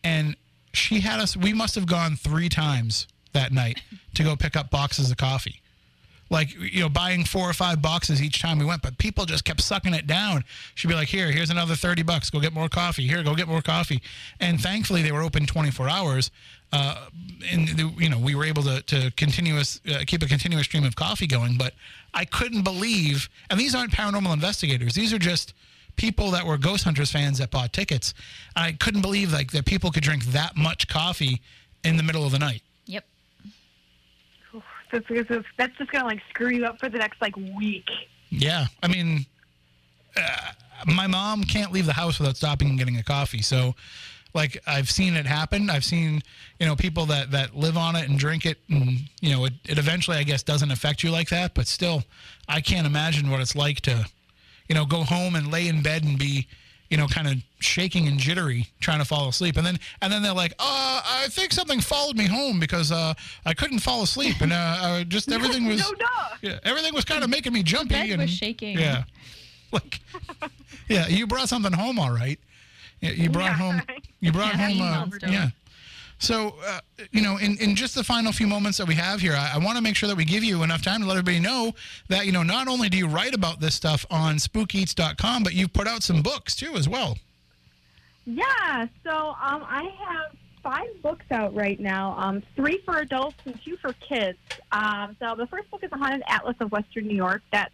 and 0.03 0.35
she 0.73 0.99
had 0.99 1.19
us 1.19 1.35
we 1.35 1.53
must 1.53 1.73
have 1.73 1.87
gone 1.87 2.15
three 2.15 2.49
times 2.49 3.07
that 3.33 3.51
night 3.51 3.81
to 4.13 4.23
go 4.23 4.35
pick 4.35 4.55
up 4.55 4.69
boxes 4.69 5.09
of 5.09 5.17
coffee 5.17 5.61
like 6.29 6.53
you 6.59 6.81
know 6.81 6.89
buying 6.89 7.23
four 7.23 7.49
or 7.49 7.53
five 7.53 7.81
boxes 7.81 8.21
each 8.21 8.41
time 8.41 8.59
we 8.59 8.65
went 8.65 8.81
but 8.81 8.97
people 8.97 9.25
just 9.25 9.45
kept 9.45 9.61
sucking 9.61 9.93
it 9.93 10.07
down. 10.07 10.43
She'd 10.75 10.87
be 10.87 10.95
like 10.95 11.07
here 11.07 11.31
here's 11.31 11.49
another 11.49 11.75
30 11.75 12.03
bucks. 12.03 12.29
Go 12.29 12.39
get 12.39 12.53
more 12.53 12.69
coffee. 12.69 13.07
Here 13.07 13.23
go 13.23 13.35
get 13.35 13.47
more 13.47 13.61
coffee. 13.61 14.01
And 14.39 14.59
thankfully 14.61 15.01
they 15.01 15.11
were 15.11 15.21
open 15.21 15.45
24 15.45 15.89
hours 15.89 16.31
uh, 16.73 17.07
and 17.51 17.67
the, 17.69 17.91
you 17.97 18.09
know 18.09 18.19
we 18.19 18.35
were 18.35 18.43
able 18.43 18.63
to, 18.63 18.81
to 18.83 19.11
continuous 19.11 19.79
uh, 19.89 20.03
keep 20.05 20.21
a 20.21 20.27
continuous 20.27 20.65
stream 20.65 20.83
of 20.83 20.95
coffee 20.97 21.27
going 21.27 21.57
but 21.57 21.73
i 22.13 22.25
couldn't 22.25 22.63
believe 22.63 23.29
and 23.49 23.59
these 23.59 23.73
aren't 23.73 23.91
paranormal 23.91 24.33
investigators. 24.33 24.93
These 24.93 25.13
are 25.13 25.19
just 25.19 25.53
people 25.95 26.31
that 26.31 26.45
were 26.45 26.57
Ghost 26.57 26.83
Hunters 26.83 27.11
fans 27.11 27.39
that 27.39 27.51
bought 27.51 27.73
tickets. 27.73 28.13
I 28.55 28.73
couldn't 28.73 29.01
believe 29.01 29.33
like 29.33 29.51
that 29.51 29.65
people 29.65 29.91
could 29.91 30.03
drink 30.03 30.25
that 30.25 30.55
much 30.55 30.87
coffee 30.87 31.41
in 31.83 31.97
the 31.97 32.03
middle 32.03 32.25
of 32.25 32.31
the 32.31 32.39
night. 32.39 32.61
That's, 34.91 35.05
that's, 35.57 35.77
just 35.77 35.91
gonna 35.91 36.05
like 36.05 36.21
screw 36.29 36.49
you 36.49 36.65
up 36.65 36.79
for 36.79 36.89
the 36.89 36.97
next 36.97 37.21
like 37.21 37.35
week. 37.35 37.89
Yeah, 38.29 38.67
I 38.83 38.87
mean, 38.87 39.25
uh, 40.15 40.51
my 40.85 41.07
mom 41.07 41.43
can't 41.43 41.71
leave 41.71 41.85
the 41.85 41.93
house 41.93 42.19
without 42.19 42.37
stopping 42.37 42.69
and 42.69 42.77
getting 42.77 42.97
a 42.97 43.03
coffee. 43.03 43.41
So, 43.41 43.75
like, 44.33 44.61
I've 44.67 44.89
seen 44.89 45.15
it 45.15 45.25
happen. 45.25 45.69
I've 45.69 45.85
seen 45.85 46.21
you 46.59 46.65
know 46.65 46.75
people 46.75 47.05
that 47.07 47.31
that 47.31 47.55
live 47.55 47.77
on 47.77 47.95
it 47.95 48.09
and 48.09 48.17
drink 48.19 48.45
it, 48.45 48.57
and 48.69 48.99
you 49.21 49.31
know 49.31 49.45
it, 49.45 49.53
it 49.65 49.77
eventually, 49.77 50.17
I 50.17 50.23
guess, 50.23 50.43
doesn't 50.43 50.71
affect 50.71 51.03
you 51.03 51.11
like 51.11 51.29
that. 51.29 51.53
But 51.53 51.67
still, 51.67 52.03
I 52.47 52.61
can't 52.61 52.87
imagine 52.87 53.29
what 53.29 53.41
it's 53.41 53.55
like 53.55 53.81
to, 53.81 54.05
you 54.67 54.75
know, 54.75 54.85
go 54.85 55.03
home 55.03 55.35
and 55.35 55.51
lay 55.51 55.67
in 55.67 55.81
bed 55.81 56.03
and 56.03 56.17
be. 56.17 56.47
You 56.89 56.97
know, 56.97 57.07
kind 57.07 57.27
of 57.27 57.35
shaking 57.59 58.07
and 58.07 58.17
jittery, 58.17 58.67
trying 58.79 58.99
to 58.99 59.05
fall 59.05 59.27
asleep, 59.27 59.57
and 59.57 59.65
then 59.67 59.77
and 60.01 60.11
then 60.11 60.21
they're 60.23 60.33
like, 60.33 60.53
"Uh, 60.59 61.01
I 61.05 61.27
think 61.29 61.51
something 61.51 61.81
followed 61.81 62.15
me 62.15 62.25
home 62.27 62.59
because 62.59 62.91
uh, 62.91 63.13
I 63.45 63.53
couldn't 63.53 63.79
fall 63.79 64.03
asleep, 64.03 64.39
and 64.41 64.53
uh, 64.53 64.55
uh 64.55 65.03
just 65.03 65.29
everything 65.31 65.65
was 65.65 65.79
no, 65.81 65.93
duh. 65.93 66.05
yeah, 66.41 66.59
everything 66.63 66.93
was 66.93 67.03
kind 67.03 67.23
of 67.23 67.29
making 67.29 67.51
me 67.53 67.61
jumpy. 67.63 67.95
bed 67.95 68.09
and, 68.11 68.21
was 68.21 68.31
shaking. 68.31 68.77
Yeah, 68.77 69.03
like, 69.71 69.99
yeah, 70.87 71.07
you 71.07 71.27
brought 71.27 71.49
something 71.49 71.73
home, 71.73 71.99
all 71.99 72.11
right. 72.11 72.39
Yeah, 73.01 73.11
you 73.11 73.29
brought 73.37 73.51
Yeah, 73.51 73.53
home. 73.53 73.81
You 74.21 74.31
brought 74.31 74.55
Yeah, 74.57 74.67
home. 74.69 74.81
Uh, 74.81 75.27
yeah. 75.29 75.49
So, 76.19 76.55
uh, 76.65 76.79
you 77.11 77.21
know, 77.21 77.37
in, 77.37 77.57
in 77.57 77.75
just 77.75 77.93
the 77.93 78.03
final 78.03 78.31
few 78.31 78.47
moments 78.47 78.77
that 78.79 78.87
we 78.87 78.95
have 78.95 79.21
here, 79.21 79.33
I, 79.33 79.53
I 79.55 79.57
want 79.59 79.77
to 79.77 79.83
make 79.83 79.95
sure 79.95 80.07
that 80.07 80.17
we 80.17 80.25
give 80.25 80.43
you 80.43 80.63
enough 80.63 80.81
time 80.81 81.01
to 81.01 81.07
let 81.07 81.17
everybody 81.17 81.39
know 81.39 81.73
that, 82.09 82.25
you 82.25 82.31
know, 82.31 82.43
not 82.43 82.67
only 82.67 82.89
do 82.89 82.97
you 82.97 83.07
write 83.07 83.35
about 83.35 83.59
this 83.59 83.75
stuff 83.75 84.05
on 84.09 84.37
spookeats.com, 84.37 85.43
but 85.43 85.53
you've 85.53 85.73
put 85.73 85.87
out 85.87 86.01
some 86.01 86.21
books 86.21 86.55
too 86.55 86.75
as 86.75 86.89
well. 86.89 87.17
Yeah, 88.25 88.87
so 89.03 89.11
um, 89.11 89.63
I 89.67 89.89
have 89.99 90.37
five 90.63 91.01
books 91.01 91.25
out 91.31 91.55
right 91.55 91.79
now, 91.79 92.15
um, 92.17 92.43
three 92.55 92.79
for 92.83 92.97
adults 92.97 93.37
and 93.45 93.57
two 93.63 93.77
for 93.77 93.93
kids. 93.93 94.37
Um, 94.71 95.15
so 95.19 95.35
the 95.35 95.47
first 95.47 95.69
book 95.71 95.83
is 95.83 95.89
The 95.89 95.97
Haunted 95.97 96.23
Atlas 96.27 96.57
of 96.59 96.71
Western 96.71 97.07
New 97.07 97.15
York. 97.15 97.41
That's 97.53 97.73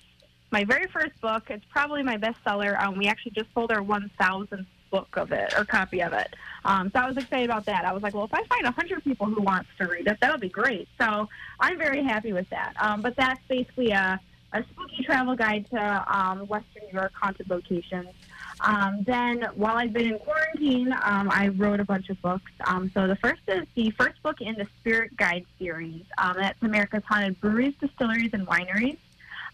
my 0.52 0.64
very 0.64 0.86
first 0.88 1.20
book. 1.22 1.50
It's 1.50 1.66
probably 1.72 2.04
my 2.04 2.18
bestseller. 2.18 2.80
Um, 2.80 2.98
we 2.98 3.08
actually 3.08 3.32
just 3.32 3.48
sold 3.56 3.72
our 3.72 3.82
1,000th 3.82 4.66
book 4.94 5.18
of 5.18 5.32
it, 5.32 5.52
or 5.58 5.66
copy 5.66 6.04
of 6.04 6.14
it. 6.14 6.36
Um, 6.66 6.92
so 6.94 7.00
I 7.00 7.08
was 7.08 7.18
excited 7.18 7.46
about 7.46 7.66
that. 7.66 7.84
I 7.84 7.92
was 7.92 8.04
like, 8.04 8.14
well, 8.14 8.26
if 8.26 8.34
I 8.34 8.44
find 8.44 8.64
100 8.64 9.04
people 9.04 9.26
who 9.26 9.42
wants 9.42 9.68
to 9.80 9.88
read 9.88 10.06
it, 10.06 10.18
that'll 10.22 10.40
be 10.40 10.50
great. 10.50 10.88
So 11.02 11.28
I'm 11.60 11.80
very 11.80 12.04
happy 12.04 12.32
with 12.32 12.48
that. 12.52 12.74
Um, 12.80 13.02
but 13.02 13.16
that's 13.16 13.42
basically 13.48 13.90
a, 13.90 14.20
a 14.54 14.64
spooky 14.72 15.04
travel 15.04 15.36
guide 15.36 15.66
to 15.72 16.06
um, 16.16 16.48
Western 16.48 16.84
New 16.84 17.00
York 17.00 17.12
haunted 17.20 17.50
locations. 17.50 18.10
Um, 18.62 19.04
then, 19.08 19.48
while 19.56 19.78
I've 19.78 19.94
been 19.94 20.14
in 20.14 20.20
quarantine, 20.20 20.94
um, 21.02 21.28
I 21.32 21.48
wrote 21.48 21.80
a 21.80 21.86
bunch 21.86 22.10
of 22.10 22.22
books. 22.22 22.52
Um, 22.68 22.92
so 22.94 23.08
the 23.08 23.16
first 23.16 23.42
is 23.48 23.66
the 23.74 23.90
first 23.98 24.22
book 24.22 24.42
in 24.42 24.54
the 24.54 24.68
Spirit 24.80 25.18
Guide 25.18 25.48
series. 25.58 26.04
Um, 26.20 26.36
that's 26.38 26.62
America's 26.62 27.04
Haunted 27.10 27.42
Breweries, 27.42 27.74
Distilleries, 27.82 28.30
and 28.34 28.46
Wineries. 28.46 29.00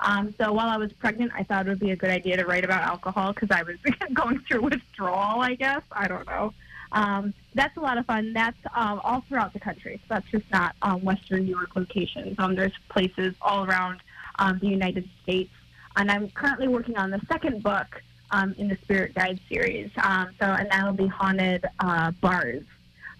Um, 0.01 0.33
so 0.39 0.53
while 0.53 0.69
I 0.69 0.77
was 0.77 0.93
pregnant, 0.93 1.31
I 1.35 1.43
thought 1.43 1.67
it 1.67 1.69
would 1.69 1.79
be 1.79 1.91
a 1.91 1.95
good 1.95 2.09
idea 2.09 2.37
to 2.37 2.45
write 2.45 2.63
about 2.63 2.83
alcohol 2.83 3.33
because 3.33 3.51
I 3.51 3.63
was 3.63 3.75
going 4.13 4.39
through 4.47 4.61
withdrawal, 4.61 5.41
I 5.41 5.55
guess. 5.55 5.81
I 5.91 6.07
don't 6.07 6.25
know. 6.25 6.53
Um, 6.91 7.33
that's 7.53 7.75
a 7.77 7.81
lot 7.81 7.97
of 7.97 8.05
fun. 8.05 8.33
That's 8.33 8.57
um, 8.73 9.01
all 9.03 9.23
throughout 9.27 9.53
the 9.53 9.59
country. 9.59 9.99
So 10.07 10.15
that's 10.15 10.29
just 10.31 10.49
not 10.51 10.75
um, 10.81 11.03
Western 11.03 11.45
New 11.45 11.51
York 11.51 11.75
locations. 11.75 12.39
Um, 12.39 12.55
there's 12.55 12.73
places 12.89 13.35
all 13.41 13.65
around 13.65 13.99
um, 14.39 14.59
the 14.59 14.67
United 14.67 15.07
States. 15.23 15.51
And 15.95 16.09
I'm 16.09 16.29
currently 16.29 16.67
working 16.67 16.97
on 16.97 17.11
the 17.11 17.19
second 17.27 17.61
book 17.61 18.01
um, 18.31 18.55
in 18.57 18.69
the 18.69 18.77
Spirit 18.83 19.13
Guide 19.13 19.39
series. 19.49 19.91
Um, 20.01 20.29
so, 20.39 20.45
and 20.45 20.69
that'll 20.71 20.93
be 20.93 21.07
haunted 21.07 21.65
uh, 21.79 22.11
bars. 22.21 22.63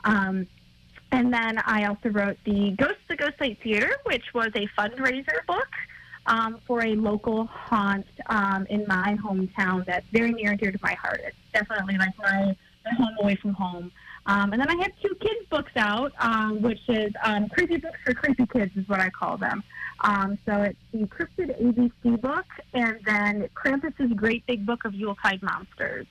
Um, 0.06 0.47
and 1.11 1.34
then 1.34 1.57
I 1.65 1.85
also 1.85 2.10
wrote 2.10 2.38
the 2.45 2.72
Ghost 2.72 2.99
to 3.10 3.15
Ghost 3.15 3.35
Light 3.41 3.57
Theater, 3.61 3.91
which 4.06 4.34
was 4.34 4.49
a 4.56 4.68
fundraiser 4.77 5.45
book 5.47 5.68
um, 6.30 6.60
for 6.65 6.85
a 6.85 6.95
local 6.95 7.45
haunt 7.45 8.06
um, 8.27 8.65
in 8.69 8.85
my 8.88 9.18
hometown 9.22 9.85
that's 9.85 10.06
very 10.11 10.31
near 10.31 10.51
and 10.51 10.60
dear 10.60 10.72
to 10.72 10.80
my 10.81 10.93
heart. 10.93 11.19
It's 11.26 11.35
definitely 11.51 11.97
like 11.97 12.18
my, 12.18 12.56
my 12.85 12.91
home 12.97 13.15
away 13.19 13.35
from 13.35 13.53
home. 13.53 13.91
Um, 14.27 14.53
and 14.53 14.61
then 14.61 14.69
I 14.69 14.76
have 14.84 14.91
two 15.01 15.15
kids' 15.15 15.45
books 15.49 15.72
out, 15.76 16.14
um, 16.19 16.61
which 16.61 16.81
is 16.88 17.11
um, 17.23 17.49
Creepy 17.49 17.77
Books 17.77 17.97
for 18.06 18.14
Creepy 18.14 18.45
Kids, 18.45 18.72
is 18.77 18.88
what 18.88 18.99
I 18.99 19.10
call 19.10 19.38
them. 19.38 19.64
Um, 20.01 20.38
so 20.45 20.61
it's 20.61 20.77
the 20.91 21.07
Cryptid 21.07 21.60
ABC 21.61 22.22
book, 22.22 22.45
and 22.73 22.99
then 23.06 23.49
Krampus's 23.56 24.14
Great 24.14 24.45
Big 24.45 24.65
Book 24.65 24.85
of 24.85 24.93
Yuletide 24.93 25.41
Monsters. 25.41 26.06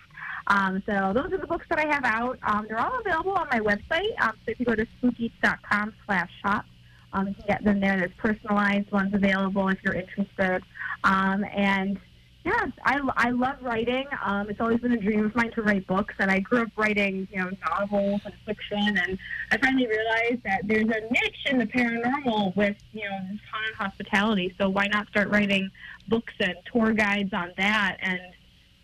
Um, 0.49 0.83
so 0.85 1.13
those 1.15 1.33
are 1.33 1.39
the 1.39 1.47
books 1.47 1.67
that 1.69 1.79
I 1.79 1.87
have 1.87 2.05
out. 2.05 2.39
Um, 2.43 2.67
they're 2.69 2.81
all 2.81 2.99
available 2.99 3.33
on 3.33 3.47
my 3.53 3.61
website. 3.61 4.21
Um, 4.21 4.33
so 4.45 4.51
if 4.51 4.59
you 4.59 4.67
go 4.67 4.75
to 4.75 4.87
spookeats.com 5.01 5.95
slash 6.07 6.31
shop, 6.43 6.65
um, 7.13 7.29
you 7.29 7.35
can 7.35 7.45
get 7.47 7.65
them 7.65 7.81
there. 7.81 7.97
There's 7.99 8.13
personalized 8.17 8.91
ones 8.93 9.15
available 9.15 9.69
if 9.69 9.79
you're 9.83 9.95
interested. 9.95 10.63
Um, 11.05 11.45
and 11.55 11.99
Yeah, 12.45 12.67
I, 12.85 13.01
I 13.17 13.31
love 13.31 13.57
writing. 13.61 14.07
Um, 14.25 14.49
it's 14.49 14.61
always 14.61 14.81
been 14.81 14.93
a 14.93 14.97
dream 14.97 15.25
of 15.25 15.35
mine 15.35 15.51
to 15.53 15.63
write 15.63 15.87
books, 15.87 16.15
and 16.19 16.31
I 16.31 16.39
grew 16.39 16.63
up 16.63 16.69
writing, 16.77 17.29
you 17.31 17.39
know, 17.41 17.51
novels 17.69 18.23
and 18.25 18.35
fiction. 18.47 18.97
And 18.97 19.19
I 19.51 19.59
finally 19.59 19.87
realized 19.87 20.43
that 20.45 20.61
there's 20.65 20.89
a 20.89 21.01
niche 21.13 21.45
in 21.51 21.59
the 21.59 21.67
paranormal 21.67 22.57
with, 22.57 22.77
you 22.93 23.03
know, 23.03 23.19
haunted 23.51 23.75
hospitality. 23.77 24.55
So 24.59 24.69
why 24.71 24.87
not 24.87 25.09
start 25.09 25.29
writing 25.29 25.71
books 26.09 26.33
and 26.41 26.55
tour 26.73 26.93
guides 26.93 27.33
on 27.35 27.53
that? 27.59 27.99
And 28.01 28.21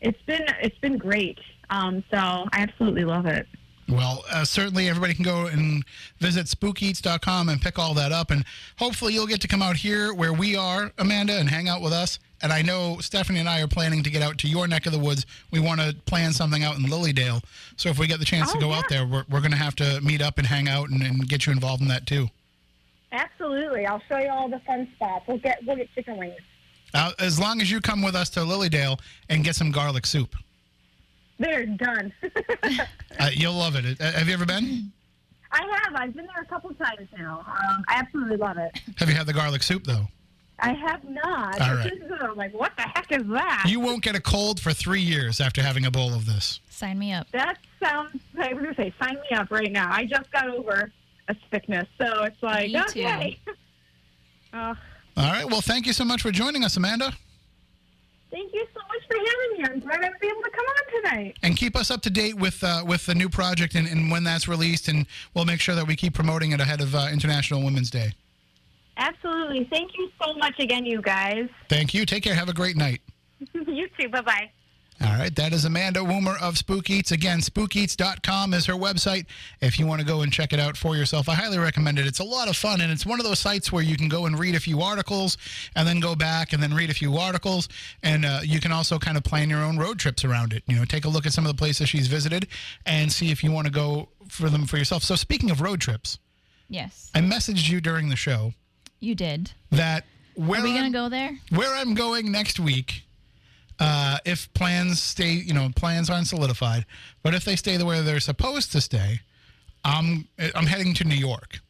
it's 0.01 0.21
been 0.23 0.45
it's 0.61 0.79
been 0.79 0.99
great. 0.99 1.39
Um, 1.71 2.05
so 2.11 2.19
I 2.19 2.49
absolutely 2.53 3.05
love 3.05 3.27
it. 3.27 3.47
Well, 3.89 4.24
uh, 4.31 4.44
certainly 4.44 4.89
everybody 4.89 5.12
can 5.15 5.24
go 5.24 5.47
and 5.47 5.85
visit 6.19 6.47
spookeats.com 6.47 7.48
and 7.51 7.61
pick 7.61 7.78
all 7.78 7.93
that 7.94 8.12
up. 8.12 8.31
And 8.31 8.44
hopefully 8.78 9.12
you'll 9.12 9.27
get 9.27 9.40
to 9.43 9.48
come 9.48 9.61
out 9.62 9.77
here 9.77 10.15
where 10.15 10.32
we 10.32 10.56
are, 10.56 10.90
Amanda, 10.98 11.39
and 11.39 11.48
hang 11.48 11.69
out 11.69 11.82
with 11.82 11.93
us. 11.93 12.19
And 12.43 12.52
I 12.52 12.62
know 12.62 12.98
Stephanie 13.01 13.40
and 13.40 13.48
I 13.48 13.61
are 13.62 13.69
planning 13.69 14.02
to 14.02 14.11
get 14.11 14.23
out 14.23 14.39
to 14.39 14.48
your 14.48 14.66
neck 14.66 14.86
of 14.86 14.93
the 14.93 14.98
woods. 14.98 15.27
We 15.51 15.61
want 15.61 15.81
to 15.81 15.94
plan 16.06 16.32
something 16.32 16.62
out 16.65 16.77
in 16.77 16.85
Lilydale. 16.85 17.43
So 17.77 17.89
if 17.90 17.98
we 17.98 18.06
get 18.06 18.19
the 18.19 18.24
chance 18.24 18.51
to 18.52 18.59
Oh, 18.59 18.61
go 18.62 18.69
yeah. 18.70 18.78
out 18.78 18.89
there, 18.89 19.06
we're, 19.06 19.24
we're 19.31 19.40
going 19.40 19.51
to 19.52 19.56
have 19.56 19.77
to 19.77 20.01
meet 20.02 20.20
up 20.23 20.39
and 20.39 20.47
hang 20.47 20.69
out 20.69 20.89
and, 20.90 21.02
and 21.02 21.28
get 21.28 21.47
you 21.47 21.52
involved 21.52 21.82
in 21.82 21.89
that 21.89 22.06
too. 22.06 22.28
Absolutely, 23.12 23.86
I'll 23.86 24.02
show 24.09 24.19
you 24.19 24.28
all 24.28 24.48
the 24.48 24.59
fun 24.61 24.89
spots. 24.97 25.24
We'll 25.28 25.39
get 25.39 25.61
we'll 25.65 25.77
get 25.77 25.89
chicken 25.94 26.16
wings. 26.16 26.35
Uh, 26.93 27.12
as 27.20 27.39
long 27.39 27.61
as 27.61 27.70
you 27.70 27.81
come 27.81 28.02
with 28.02 28.15
us 28.16 28.28
to 28.31 28.40
Lilydale 28.40 28.98
and 29.28 29.44
get 29.44 29.55
some 29.55 29.70
garlic 29.70 30.05
soup, 30.05 30.35
They're 31.39 31.66
done. 31.66 32.12
uh, 33.19 33.31
you'll 33.32 33.55
love 33.55 33.74
it. 33.77 34.01
Uh, 34.01 34.12
have 34.12 34.28
you 34.28 34.35
ever 34.35 34.47
been? 34.47 34.93
I 35.51 35.81
have. 35.82 35.94
I've 35.94 36.15
been 36.15 36.27
there 36.27 36.43
a 36.43 36.47
couple 36.47 36.73
times 36.74 37.09
now. 37.16 37.44
Um, 37.47 37.85
I 37.89 37.94
absolutely 37.98 38.36
love 38.36 38.59
it. 38.59 38.81
Have 38.98 39.09
you 39.09 39.15
had 39.15 39.27
the 39.27 39.32
garlic 39.32 39.62
soup 39.62 39.85
though? 39.85 40.06
I 40.61 40.73
have 40.73 41.02
not. 41.05 41.61
All 41.61 41.74
right. 41.74 41.90
This 41.90 42.01
is, 42.01 42.12
uh, 42.20 42.32
like, 42.35 42.55
what 42.55 42.73
the 42.77 42.82
heck 42.82 43.11
is 43.11 43.27
that? 43.27 43.65
You 43.66 43.81
won't 43.81 44.02
get 44.02 44.15
a 44.15 44.20
cold 44.20 44.61
for 44.61 44.73
three 44.73 45.01
years 45.01 45.40
after 45.40 45.61
having 45.62 45.85
a 45.86 45.90
bowl 45.90 46.15
of 46.15 46.27
this. 46.27 46.61
Sign 46.70 46.98
me 46.98 47.12
up. 47.12 47.28
That 47.32 47.59
sounds. 47.82 48.20
I 48.39 48.52
was 48.52 48.62
gonna 48.62 48.74
say, 48.77 48.93
sign 49.02 49.15
me 49.15 49.36
up 49.36 49.51
right 49.51 49.70
now. 49.73 49.90
I 49.93 50.05
just 50.05 50.31
got 50.31 50.48
over 50.48 50.93
a 51.28 51.36
sickness, 51.52 51.89
so 52.01 52.23
it's 52.23 52.43
like, 52.43 52.70
Me 52.70 52.82
too. 52.89 53.05
uh, 54.52 54.74
All 55.16 55.32
right. 55.32 55.44
Well, 55.44 55.61
thank 55.61 55.86
you 55.86 55.93
so 55.93 56.05
much 56.05 56.23
for 56.23 56.31
joining 56.31 56.65
us, 56.65 56.77
Amanda. 56.77 57.12
Thank 58.35 58.52
you 58.52 58.66
so 58.74 58.81
much 58.89 59.06
for 59.06 59.16
having 59.16 59.62
me. 59.62 59.65
I'm 59.70 59.81
glad 59.81 60.05
I 60.05 60.09
was 60.09 60.19
able 60.23 60.43
to 60.43 60.51
come 60.51 60.65
on 60.66 61.02
tonight. 61.02 61.36
and 61.43 61.56
keep 61.56 61.77
us 61.77 61.90
up 61.90 62.02
to 62.02 62.11
date 62.11 62.35
with 62.35 62.62
uh, 62.62 62.82
with 62.86 63.06
the 63.06 63.15
new 63.15 63.28
project 63.28 63.74
and, 63.74 63.86
and 63.86 64.11
when 64.11 64.24
that's 64.24 64.48
released, 64.48 64.89
and 64.89 65.06
we'll 65.35 65.44
make 65.44 65.61
sure 65.61 65.74
that 65.74 65.86
we 65.86 65.97
keep 65.97 66.15
promoting 66.15 66.52
it 66.52 66.61
ahead 66.61 66.81
of 66.81 66.94
uh, 66.94 67.09
International 67.12 67.62
Women's 67.62 67.90
Day. 67.90 68.12
Absolutely. 68.97 69.65
Thank 69.70 69.93
you 69.97 70.11
so 70.23 70.35
much 70.35 70.59
again, 70.59 70.85
you 70.85 71.01
guys. 71.02 71.48
Thank 71.69 71.94
you. 71.94 72.05
Take 72.06 72.23
care. 72.23 72.35
Have 72.35 72.48
a 72.48 72.55
great 72.55 72.77
night. 72.77 73.01
you 73.52 73.89
too. 73.98 74.09
Bye 74.09 74.20
bye. 74.20 74.51
All 75.01 75.19
right, 75.19 75.35
that 75.35 75.53
is 75.53 75.65
Amanda 75.65 76.01
Woomer 76.01 76.41
of 76.41 76.57
Spook 76.57 76.89
Eats. 76.89 77.11
Again, 77.11 77.41
spookeats.com 77.41 78.55
is 78.55 78.66
her 78.66 78.75
website. 78.75 79.27
If 79.61 79.79
you 79.79 79.87
want 79.87 80.01
to 80.01 80.07
go 80.07 80.23
and 80.23 80.33
check 80.33 80.53
it 80.53 80.61
out 80.61 80.77
for 80.77 80.97
yourself, 80.97 81.29
I 81.29 81.35
highly 81.35 81.59
recommend 81.59 81.99
it. 81.99 82.07
It's 82.07 82.21
a 82.21 82.25
lot 82.25 82.49
of 82.49 82.57
fun, 82.57 82.81
and 82.81 82.93
it's 82.93 83.05
one 83.05 83.19
of 83.21 83.27
those 83.27 83.41
sites 83.41 83.73
where 83.73 83.83
you 83.83 83.97
can 83.97 84.09
go 84.09 84.27
and 84.27 84.39
read 84.39 84.55
a 84.55 84.61
few 84.61 84.81
articles 84.81 85.37
and 85.75 85.87
then 85.87 85.99
go 86.01 86.15
back 86.15 86.53
and 86.53 86.62
then 86.62 86.73
read 86.73 86.91
a 86.91 86.95
few 86.95 87.16
articles. 87.16 87.69
And 88.05 88.25
uh, 88.25 88.41
you 88.45 88.61
can 88.61 88.71
also 88.73 88.99
kind 88.99 89.16
of 89.16 89.25
plan 89.25 89.51
your 89.51 89.62
own 89.62 89.79
road 89.79 89.99
trips 89.99 90.25
around 90.25 90.53
it. 90.53 90.62
You 90.66 90.77
know, 90.77 90.85
take 90.85 91.05
a 91.05 91.09
look 91.09 91.27
at 91.27 91.33
some 91.33 91.45
of 91.45 91.51
the 91.55 91.59
places 91.59 91.89
she's 91.89 92.07
visited 92.07 92.47
and 92.87 93.11
see 93.12 93.31
if 93.33 93.43
you 93.43 93.51
want 93.51 93.66
to 93.66 93.73
go 93.73 94.09
for 94.29 94.49
them 94.49 94.65
for 94.65 94.79
yourself. 94.79 95.03
So, 95.03 95.16
speaking 95.16 95.51
of 95.51 95.61
road 95.61 95.81
trips, 95.81 96.19
Yes, 96.69 97.11
I 97.15 97.19
messaged 97.21 97.69
you 97.69 97.81
during 97.81 98.09
the 98.09 98.16
show 98.16 98.55
you 99.01 99.15
did. 99.15 99.51
that 99.71 100.05
where 100.35 100.61
Are 100.61 100.65
we 100.65 100.73
gonna 100.73 100.91
go 100.91 101.09
there? 101.11 101.39
where 101.51 101.75
I'm 101.75 101.95
going 101.95 102.33
next 102.33 102.59
week, 102.59 103.03
uh, 103.79 104.19
if 104.25 104.53
plans 104.55 105.03
stay, 105.03 105.33
you 105.33 105.53
know, 105.53 105.69
plans 105.75 106.11
aren't 106.11 106.27
solidified, 106.27 106.87
but 107.23 107.35
if 107.35 107.45
they 107.45 107.57
stay 107.57 107.77
the 107.77 107.87
way 107.87 108.01
they're 108.03 108.21
supposed 108.21 108.73
to 108.73 108.81
stay, 108.81 109.21
I'm 109.85 110.29
I'm 110.55 110.67
heading 110.67 110.95
to 110.95 111.05
New 111.05 111.17
York, 111.17 111.61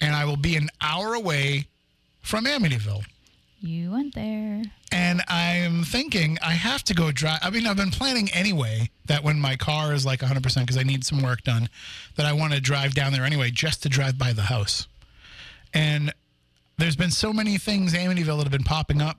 and 0.00 0.14
I 0.14 0.24
will 0.24 0.36
be 0.36 0.56
an 0.56 0.68
hour 0.80 1.14
away 1.14 1.68
from 2.20 2.44
Amityville. 2.44 3.04
You 3.60 3.92
went 3.92 4.14
there. 4.14 4.62
And 4.92 5.22
I'm 5.28 5.82
thinking 5.82 6.38
I 6.42 6.52
have 6.52 6.84
to 6.84 6.94
go 6.94 7.10
drive. 7.10 7.38
I 7.42 7.50
mean, 7.50 7.66
I've 7.66 7.76
been 7.76 7.90
planning 7.90 8.28
anyway 8.32 8.90
that 9.06 9.24
when 9.24 9.40
my 9.40 9.56
car 9.56 9.94
is 9.94 10.04
like 10.04 10.20
100% 10.20 10.60
because 10.60 10.76
I 10.76 10.82
need 10.82 11.04
some 11.04 11.22
work 11.22 11.42
done, 11.42 11.68
that 12.16 12.26
I 12.26 12.32
want 12.32 12.52
to 12.52 12.60
drive 12.60 12.94
down 12.94 13.12
there 13.12 13.24
anyway 13.24 13.50
just 13.50 13.82
to 13.82 13.88
drive 13.88 14.18
by 14.18 14.32
the 14.32 14.42
house. 14.42 14.86
And 15.72 16.12
there's 16.78 16.96
been 16.96 17.10
so 17.10 17.32
many 17.32 17.56
things 17.56 17.94
Amityville 17.94 18.36
that 18.38 18.44
have 18.44 18.52
been 18.52 18.62
popping 18.62 19.00
up 19.00 19.18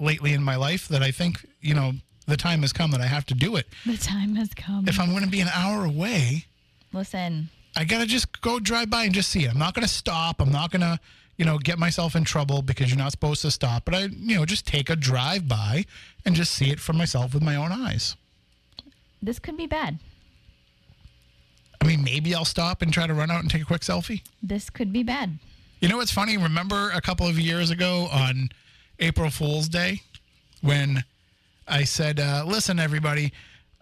lately 0.00 0.32
in 0.32 0.42
my 0.42 0.56
life 0.56 0.88
that 0.88 1.02
I 1.02 1.10
think, 1.10 1.44
you 1.60 1.74
know, 1.74 1.92
the 2.26 2.36
time 2.36 2.62
has 2.62 2.72
come 2.72 2.90
that 2.92 3.00
I 3.00 3.06
have 3.06 3.26
to 3.26 3.34
do 3.34 3.56
it. 3.56 3.66
The 3.86 3.96
time 3.96 4.36
has 4.36 4.50
come. 4.54 4.86
If 4.88 4.98
I'm 5.00 5.10
going 5.10 5.24
to 5.24 5.30
be 5.30 5.40
an 5.40 5.48
hour 5.52 5.84
away, 5.84 6.46
Listen, 6.92 7.50
I 7.76 7.84
got 7.84 8.00
to 8.00 8.06
just 8.06 8.40
go 8.40 8.58
drive 8.58 8.90
by 8.90 9.04
and 9.04 9.14
just 9.14 9.30
see 9.30 9.44
it. 9.44 9.50
I'm 9.50 9.58
not 9.58 9.74
going 9.74 9.86
to 9.86 9.92
stop. 9.92 10.40
I'm 10.40 10.50
not 10.50 10.70
going 10.70 10.80
to, 10.82 10.98
you 11.36 11.44
know, 11.44 11.58
get 11.58 11.78
myself 11.78 12.16
in 12.16 12.24
trouble 12.24 12.62
because 12.62 12.88
you're 12.88 12.98
not 12.98 13.12
supposed 13.12 13.42
to 13.42 13.50
stop. 13.50 13.84
But 13.84 13.94
I, 13.94 14.00
you 14.10 14.36
know, 14.36 14.44
just 14.44 14.66
take 14.66 14.90
a 14.90 14.96
drive 14.96 15.46
by 15.48 15.84
and 16.24 16.34
just 16.34 16.52
see 16.52 16.70
it 16.70 16.80
for 16.80 16.92
myself 16.92 17.32
with 17.34 17.42
my 17.42 17.56
own 17.56 17.72
eyes. 17.72 18.16
this 19.22 19.38
could 19.38 19.56
be 19.56 19.66
bad. 19.66 19.98
I 21.80 21.86
mean, 21.86 22.02
maybe 22.04 22.34
I'll 22.34 22.44
stop 22.44 22.82
and 22.82 22.92
try 22.92 23.06
to 23.06 23.14
run 23.14 23.30
out 23.30 23.40
and 23.40 23.50
take 23.50 23.62
a 23.62 23.64
quick 23.64 23.80
selfie. 23.82 24.22
This 24.42 24.68
could 24.68 24.92
be 24.92 25.02
bad. 25.02 25.38
You 25.80 25.88
know 25.88 25.96
what's 25.96 26.12
funny? 26.12 26.36
Remember 26.36 26.90
a 26.90 27.00
couple 27.00 27.26
of 27.26 27.38
years 27.38 27.70
ago 27.70 28.08
on 28.12 28.50
April 29.00 29.30
Fool's 29.30 29.68
Day 29.68 30.02
when 30.60 31.02
I 31.66 31.84
said, 31.84 32.20
uh, 32.20 32.44
listen, 32.46 32.78
everybody, 32.78 33.32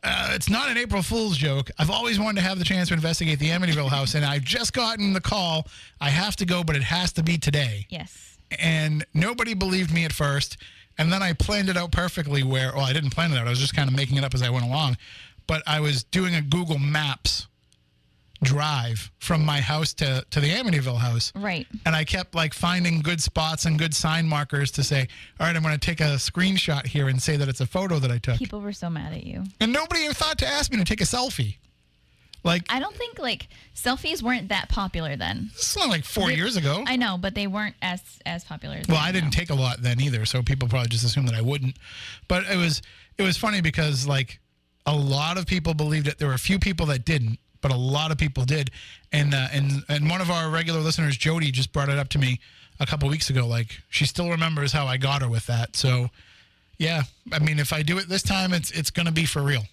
uh, 0.04 0.30
it's 0.32 0.48
not 0.48 0.70
an 0.70 0.76
April 0.76 1.02
Fool's 1.02 1.36
joke. 1.36 1.70
I've 1.78 1.90
always 1.90 2.20
wanted 2.20 2.40
to 2.40 2.46
have 2.46 2.58
the 2.58 2.64
chance 2.64 2.88
to 2.88 2.94
investigate 2.94 3.38
the 3.38 3.48
Amityville 3.48 3.88
house, 3.88 4.14
and 4.14 4.24
I've 4.24 4.44
just 4.44 4.72
gotten 4.72 5.12
the 5.12 5.20
call. 5.20 5.66
I 6.00 6.10
have 6.10 6.36
to 6.36 6.46
go, 6.46 6.62
but 6.62 6.76
it 6.76 6.84
has 6.84 7.12
to 7.14 7.22
be 7.22 7.36
today. 7.36 7.86
Yes. 7.88 8.36
And 8.58 9.04
nobody 9.12 9.54
believed 9.54 9.92
me 9.92 10.04
at 10.04 10.12
first. 10.12 10.56
And 10.98 11.12
then 11.12 11.22
I 11.22 11.32
planned 11.32 11.68
it 11.68 11.76
out 11.76 11.92
perfectly 11.92 12.42
where, 12.42 12.72
well, 12.74 12.84
I 12.84 12.92
didn't 12.92 13.10
plan 13.10 13.32
it 13.32 13.38
out. 13.38 13.46
I 13.46 13.50
was 13.50 13.58
just 13.58 13.74
kind 13.74 13.88
of 13.88 13.94
making 13.94 14.16
it 14.16 14.24
up 14.24 14.34
as 14.34 14.42
I 14.42 14.50
went 14.50 14.64
along. 14.64 14.96
But 15.46 15.62
I 15.66 15.80
was 15.80 16.04
doing 16.04 16.34
a 16.34 16.42
Google 16.42 16.78
Maps 16.78 17.46
drive 18.42 19.10
from 19.18 19.44
my 19.44 19.60
house 19.60 19.92
to, 19.94 20.24
to 20.30 20.40
the 20.40 20.48
Amityville 20.50 20.98
house 20.98 21.32
Right. 21.34 21.66
and 21.84 21.94
I 21.96 22.04
kept 22.04 22.34
like 22.34 22.54
finding 22.54 23.00
good 23.00 23.20
spots 23.20 23.64
and 23.64 23.78
good 23.78 23.94
sign 23.94 24.28
markers 24.28 24.70
to 24.72 24.84
say, 24.84 25.08
all 25.40 25.46
right, 25.46 25.56
I'm 25.56 25.62
going 25.62 25.74
to 25.74 25.80
take 25.80 26.00
a 26.00 26.14
screenshot 26.16 26.86
here 26.86 27.08
and 27.08 27.20
say 27.20 27.36
that 27.36 27.48
it's 27.48 27.60
a 27.60 27.66
photo 27.66 27.98
that 27.98 28.10
I 28.12 28.18
took. 28.18 28.36
People 28.36 28.60
were 28.60 28.72
so 28.72 28.88
mad 28.88 29.12
at 29.12 29.24
you. 29.24 29.44
And 29.60 29.72
nobody 29.72 30.02
even 30.02 30.14
thought 30.14 30.38
to 30.38 30.46
ask 30.46 30.70
me 30.70 30.78
to 30.78 30.84
take 30.84 31.00
a 31.00 31.04
selfie. 31.04 31.56
Like, 32.44 32.62
I 32.70 32.78
don't 32.78 32.94
think 32.94 33.18
like 33.18 33.48
selfies 33.74 34.22
weren't 34.22 34.48
that 34.50 34.68
popular 34.68 35.16
then. 35.16 35.50
this 35.54 35.70
is 35.70 35.76
not 35.76 35.88
like 35.88 36.04
four 36.04 36.30
years 36.30 36.56
ago. 36.56 36.84
I 36.86 36.94
know, 36.94 37.18
but 37.18 37.34
they 37.34 37.48
weren't 37.48 37.74
as 37.82 38.00
as 38.24 38.44
popular. 38.44 38.76
As 38.76 38.86
well, 38.86 38.98
I 38.98 39.10
didn't 39.10 39.30
now. 39.34 39.40
take 39.40 39.50
a 39.50 39.54
lot 39.54 39.82
then 39.82 40.00
either, 40.00 40.24
so 40.24 40.42
people 40.44 40.68
probably 40.68 40.88
just 40.88 41.04
assumed 41.04 41.26
that 41.28 41.34
I 41.34 41.40
wouldn't. 41.42 41.76
But 42.28 42.44
it 42.46 42.56
was 42.56 42.80
it 43.18 43.24
was 43.24 43.36
funny 43.36 43.60
because 43.60 44.06
like 44.06 44.38
a 44.86 44.94
lot 44.94 45.36
of 45.36 45.46
people 45.46 45.74
believed 45.74 46.06
it. 46.06 46.18
There 46.18 46.28
were 46.28 46.34
a 46.34 46.38
few 46.38 46.60
people 46.60 46.86
that 46.86 47.04
didn't, 47.04 47.40
but 47.60 47.72
a 47.72 47.76
lot 47.76 48.10
of 48.10 48.18
people 48.18 48.44
did. 48.44 48.70
And 49.12 49.34
uh, 49.34 49.48
and 49.52 49.84
and 49.88 50.08
one 50.08 50.20
of 50.20 50.30
our 50.30 50.50
regular 50.50 50.80
listeners, 50.80 51.16
Jody, 51.16 51.50
just 51.50 51.72
brought 51.72 51.88
it 51.88 51.98
up 51.98 52.08
to 52.10 52.18
me 52.18 52.40
a 52.80 52.86
couple 52.86 53.08
weeks 53.08 53.30
ago. 53.30 53.46
Like 53.46 53.80
she 53.88 54.06
still 54.06 54.30
remembers 54.30 54.72
how 54.72 54.86
I 54.86 54.96
got 54.96 55.22
her 55.22 55.28
with 55.28 55.46
that. 55.46 55.76
So 55.76 56.10
yeah, 56.78 57.02
I 57.32 57.38
mean, 57.40 57.58
if 57.58 57.72
I 57.72 57.82
do 57.82 57.98
it 57.98 58.08
this 58.08 58.22
time, 58.22 58.52
it's 58.52 58.70
it's 58.70 58.90
gonna 58.90 59.12
be 59.12 59.24
for 59.24 59.42
real. 59.42 59.64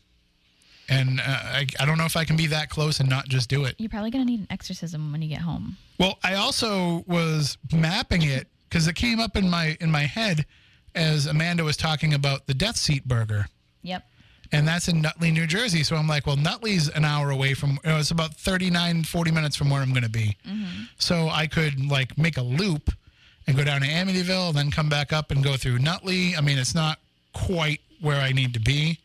And 0.88 1.20
uh, 1.20 1.24
I, 1.28 1.68
I 1.80 1.86
don't 1.86 1.98
know 1.98 2.06
if 2.06 2.16
I 2.16 2.26
can 2.26 2.38
be 2.38 2.48
that 2.48 2.70
close 2.70 3.00
and 3.00 3.10
not 3.10 3.28
just 3.28 3.50
do 3.50 3.66
it. 3.66 3.76
You're 3.78 3.90
probably 3.90 4.12
gonna 4.12 4.26
need 4.26 4.42
an 4.42 4.48
exorcism 4.50 5.12
when 5.12 5.22
you 5.22 5.30
get 5.30 5.42
home. 5.42 5.78
Well, 6.00 6.20
I 6.24 6.36
also 6.36 7.04
was 7.08 7.58
mapping 7.74 8.24
it 8.24 8.48
because 8.70 8.88
it 8.88 8.96
came 8.96 9.20
up 9.20 9.36
in 9.36 9.50
my 9.50 9.78
in 9.80 9.92
my 9.92 10.04
head 10.04 10.46
as 10.94 11.26
Amanda 11.26 11.64
was 11.64 11.78
talking 11.78 12.14
about 12.14 12.48
the 12.48 12.54
Death 12.54 12.78
Seat 12.78 13.08
Burger. 13.08 13.48
And 14.56 14.68
that's 14.68 14.88
in 14.88 15.02
Nutley, 15.02 15.32
New 15.32 15.48
Jersey. 15.48 15.84
So 15.84 15.96
I'm 15.96 16.08
like, 16.08 16.26
well, 16.28 16.36
Nutley's 16.38 16.88
an 16.90 17.06
hour 17.06 17.30
away 17.32 17.54
from. 17.54 17.80
You 17.84 17.92
know, 17.92 17.98
it's 18.00 18.12
about 18.12 18.34
39, 18.36 19.04
40 19.04 19.32
minutes 19.32 19.56
from 19.56 19.70
where 19.70 19.82
I'm 19.82 19.92
going 19.92 20.04
to 20.04 20.10
be. 20.10 20.38
Mm-hmm. 20.48 20.84
So 20.98 21.30
I 21.30 21.48
could 21.48 21.86
like 21.86 22.18
make 22.18 22.38
a 22.38 22.42
loop 22.42 22.92
and 23.48 23.56
go 23.56 23.64
down 23.64 23.82
to 23.82 23.88
Amityville, 23.88 24.54
then 24.54 24.72
come 24.72 24.90
back 24.90 25.14
up 25.14 25.32
and 25.32 25.44
go 25.44 25.56
through 25.58 25.80
Nutley. 25.80 26.36
I 26.36 26.42
mean, 26.42 26.58
it's 26.58 26.74
not 26.76 27.00
quite 27.34 27.82
where 28.02 28.18
I 28.20 28.32
need 28.32 28.54
to 28.54 28.60
be, 28.60 29.00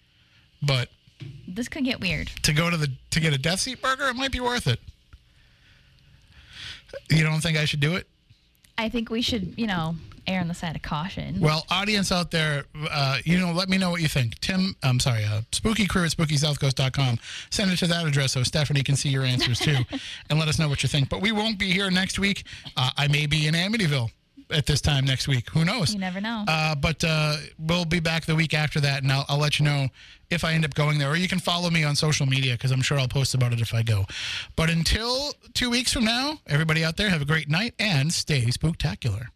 but 0.63 0.89
This 1.47 1.69
could 1.69 1.85
get 1.85 2.01
weird. 2.01 2.29
to 2.43 2.53
go 2.53 2.71
to 2.71 2.77
the 2.77 2.91
to 3.11 3.21
get 3.21 3.33
a 3.35 3.39
Death 3.39 3.61
Seat 3.61 3.83
Burger, 3.83 4.09
it 4.09 4.17
might 4.17 4.33
be 4.33 4.41
worth 4.41 4.67
it. 4.67 4.81
You 7.09 7.23
don't 7.25 7.41
think 7.41 7.57
I 7.59 7.65
should 7.65 7.81
do 7.81 7.95
it? 7.97 8.07
I 8.81 8.89
think 8.89 9.11
we 9.11 9.21
should, 9.21 9.55
you 9.59 9.67
know, 9.67 9.95
err 10.27 10.41
on 10.41 10.49
the 10.49 10.55
side 10.55 10.75
of 10.75 10.81
caution. 10.81 11.39
Well, 11.39 11.67
audience 11.71 12.11
out 12.11 12.31
there, 12.31 12.65
uh, 12.91 13.19
you 13.25 13.39
know, 13.39 13.53
let 13.53 13.69
me 13.69 13.77
know 13.77 13.91
what 13.91 14.01
you 14.01 14.09
think. 14.09 14.39
Tim, 14.41 14.75
I'm 14.83 14.99
sorry, 15.01 15.23
uh, 15.25 15.43
spooky 15.53 15.87
crew 15.87 16.05
at 16.05 16.11
spookysouthcoast.com. 16.13 17.19
Send 17.51 17.71
it 17.71 17.77
to 17.81 17.87
that 17.89 18.07
address 18.07 18.33
so 18.33 18.43
Stephanie 18.43 18.83
can 18.83 18.97
see 18.97 19.11
your 19.11 19.25
answers 19.25 19.59
too 19.59 19.77
and 20.31 20.39
let 20.39 20.49
us 20.49 20.59
know 20.59 20.69
what 20.69 20.83
you 20.83 20.89
think. 20.89 21.11
But 21.11 21.21
we 21.21 21.31
won't 21.31 21.59
be 21.59 21.71
here 21.73 21.91
next 21.91 22.19
week. 22.19 22.45
Uh, 22.75 22.91
I 22.97 23.07
may 23.09 23.27
be 23.27 23.47
in 23.47 23.55
Amityville 23.55 24.11
at 24.53 24.67
this 24.67 24.81
time 24.81 25.05
next 25.05 25.29
week. 25.29 25.49
Who 25.51 25.65
knows? 25.65 25.93
You 25.93 26.01
never 26.01 26.21
know. 26.21 26.45
Uh, 26.47 26.75
but 26.75 27.03
uh, 27.05 27.37
we'll 27.59 27.85
be 27.85 28.01
back 28.01 28.25
the 28.25 28.35
week 28.35 28.55
after 28.55 28.81
that, 28.81 29.03
and 29.03 29.13
I'll, 29.13 29.25
I'll 29.29 29.39
let 29.39 29.59
you 29.59 29.65
know 29.65 29.89
if 30.31 30.45
I 30.45 30.53
end 30.53 30.65
up 30.65 30.75
going 30.75 30.99
there. 30.99 31.11
Or 31.11 31.17
you 31.17 31.29
can 31.29 31.39
follow 31.39 31.71
me 31.71 31.85
on 31.85 31.97
social 31.97 32.27
media 32.27 32.55
because 32.55 32.71
I'm 32.71 32.83
sure 32.83 32.99
I'll 32.99 33.09
post 33.09 33.35
about 33.35 33.53
it 33.53 33.61
if 33.61 33.75
I 33.75 33.83
go. 33.83 34.05
But 34.57 34.71
until 34.71 35.33
two 35.55 35.71
weeks 35.71 35.93
from 35.93 36.05
now, 36.05 36.39
everybody 36.47 36.85
out 36.85 36.97
there, 36.97 37.11
have 37.11 37.23
a 37.23 37.27
great 37.27 37.49
night 37.49 37.75
and 37.79 38.13
stay 38.13 38.43
spooktacular. 38.47 39.27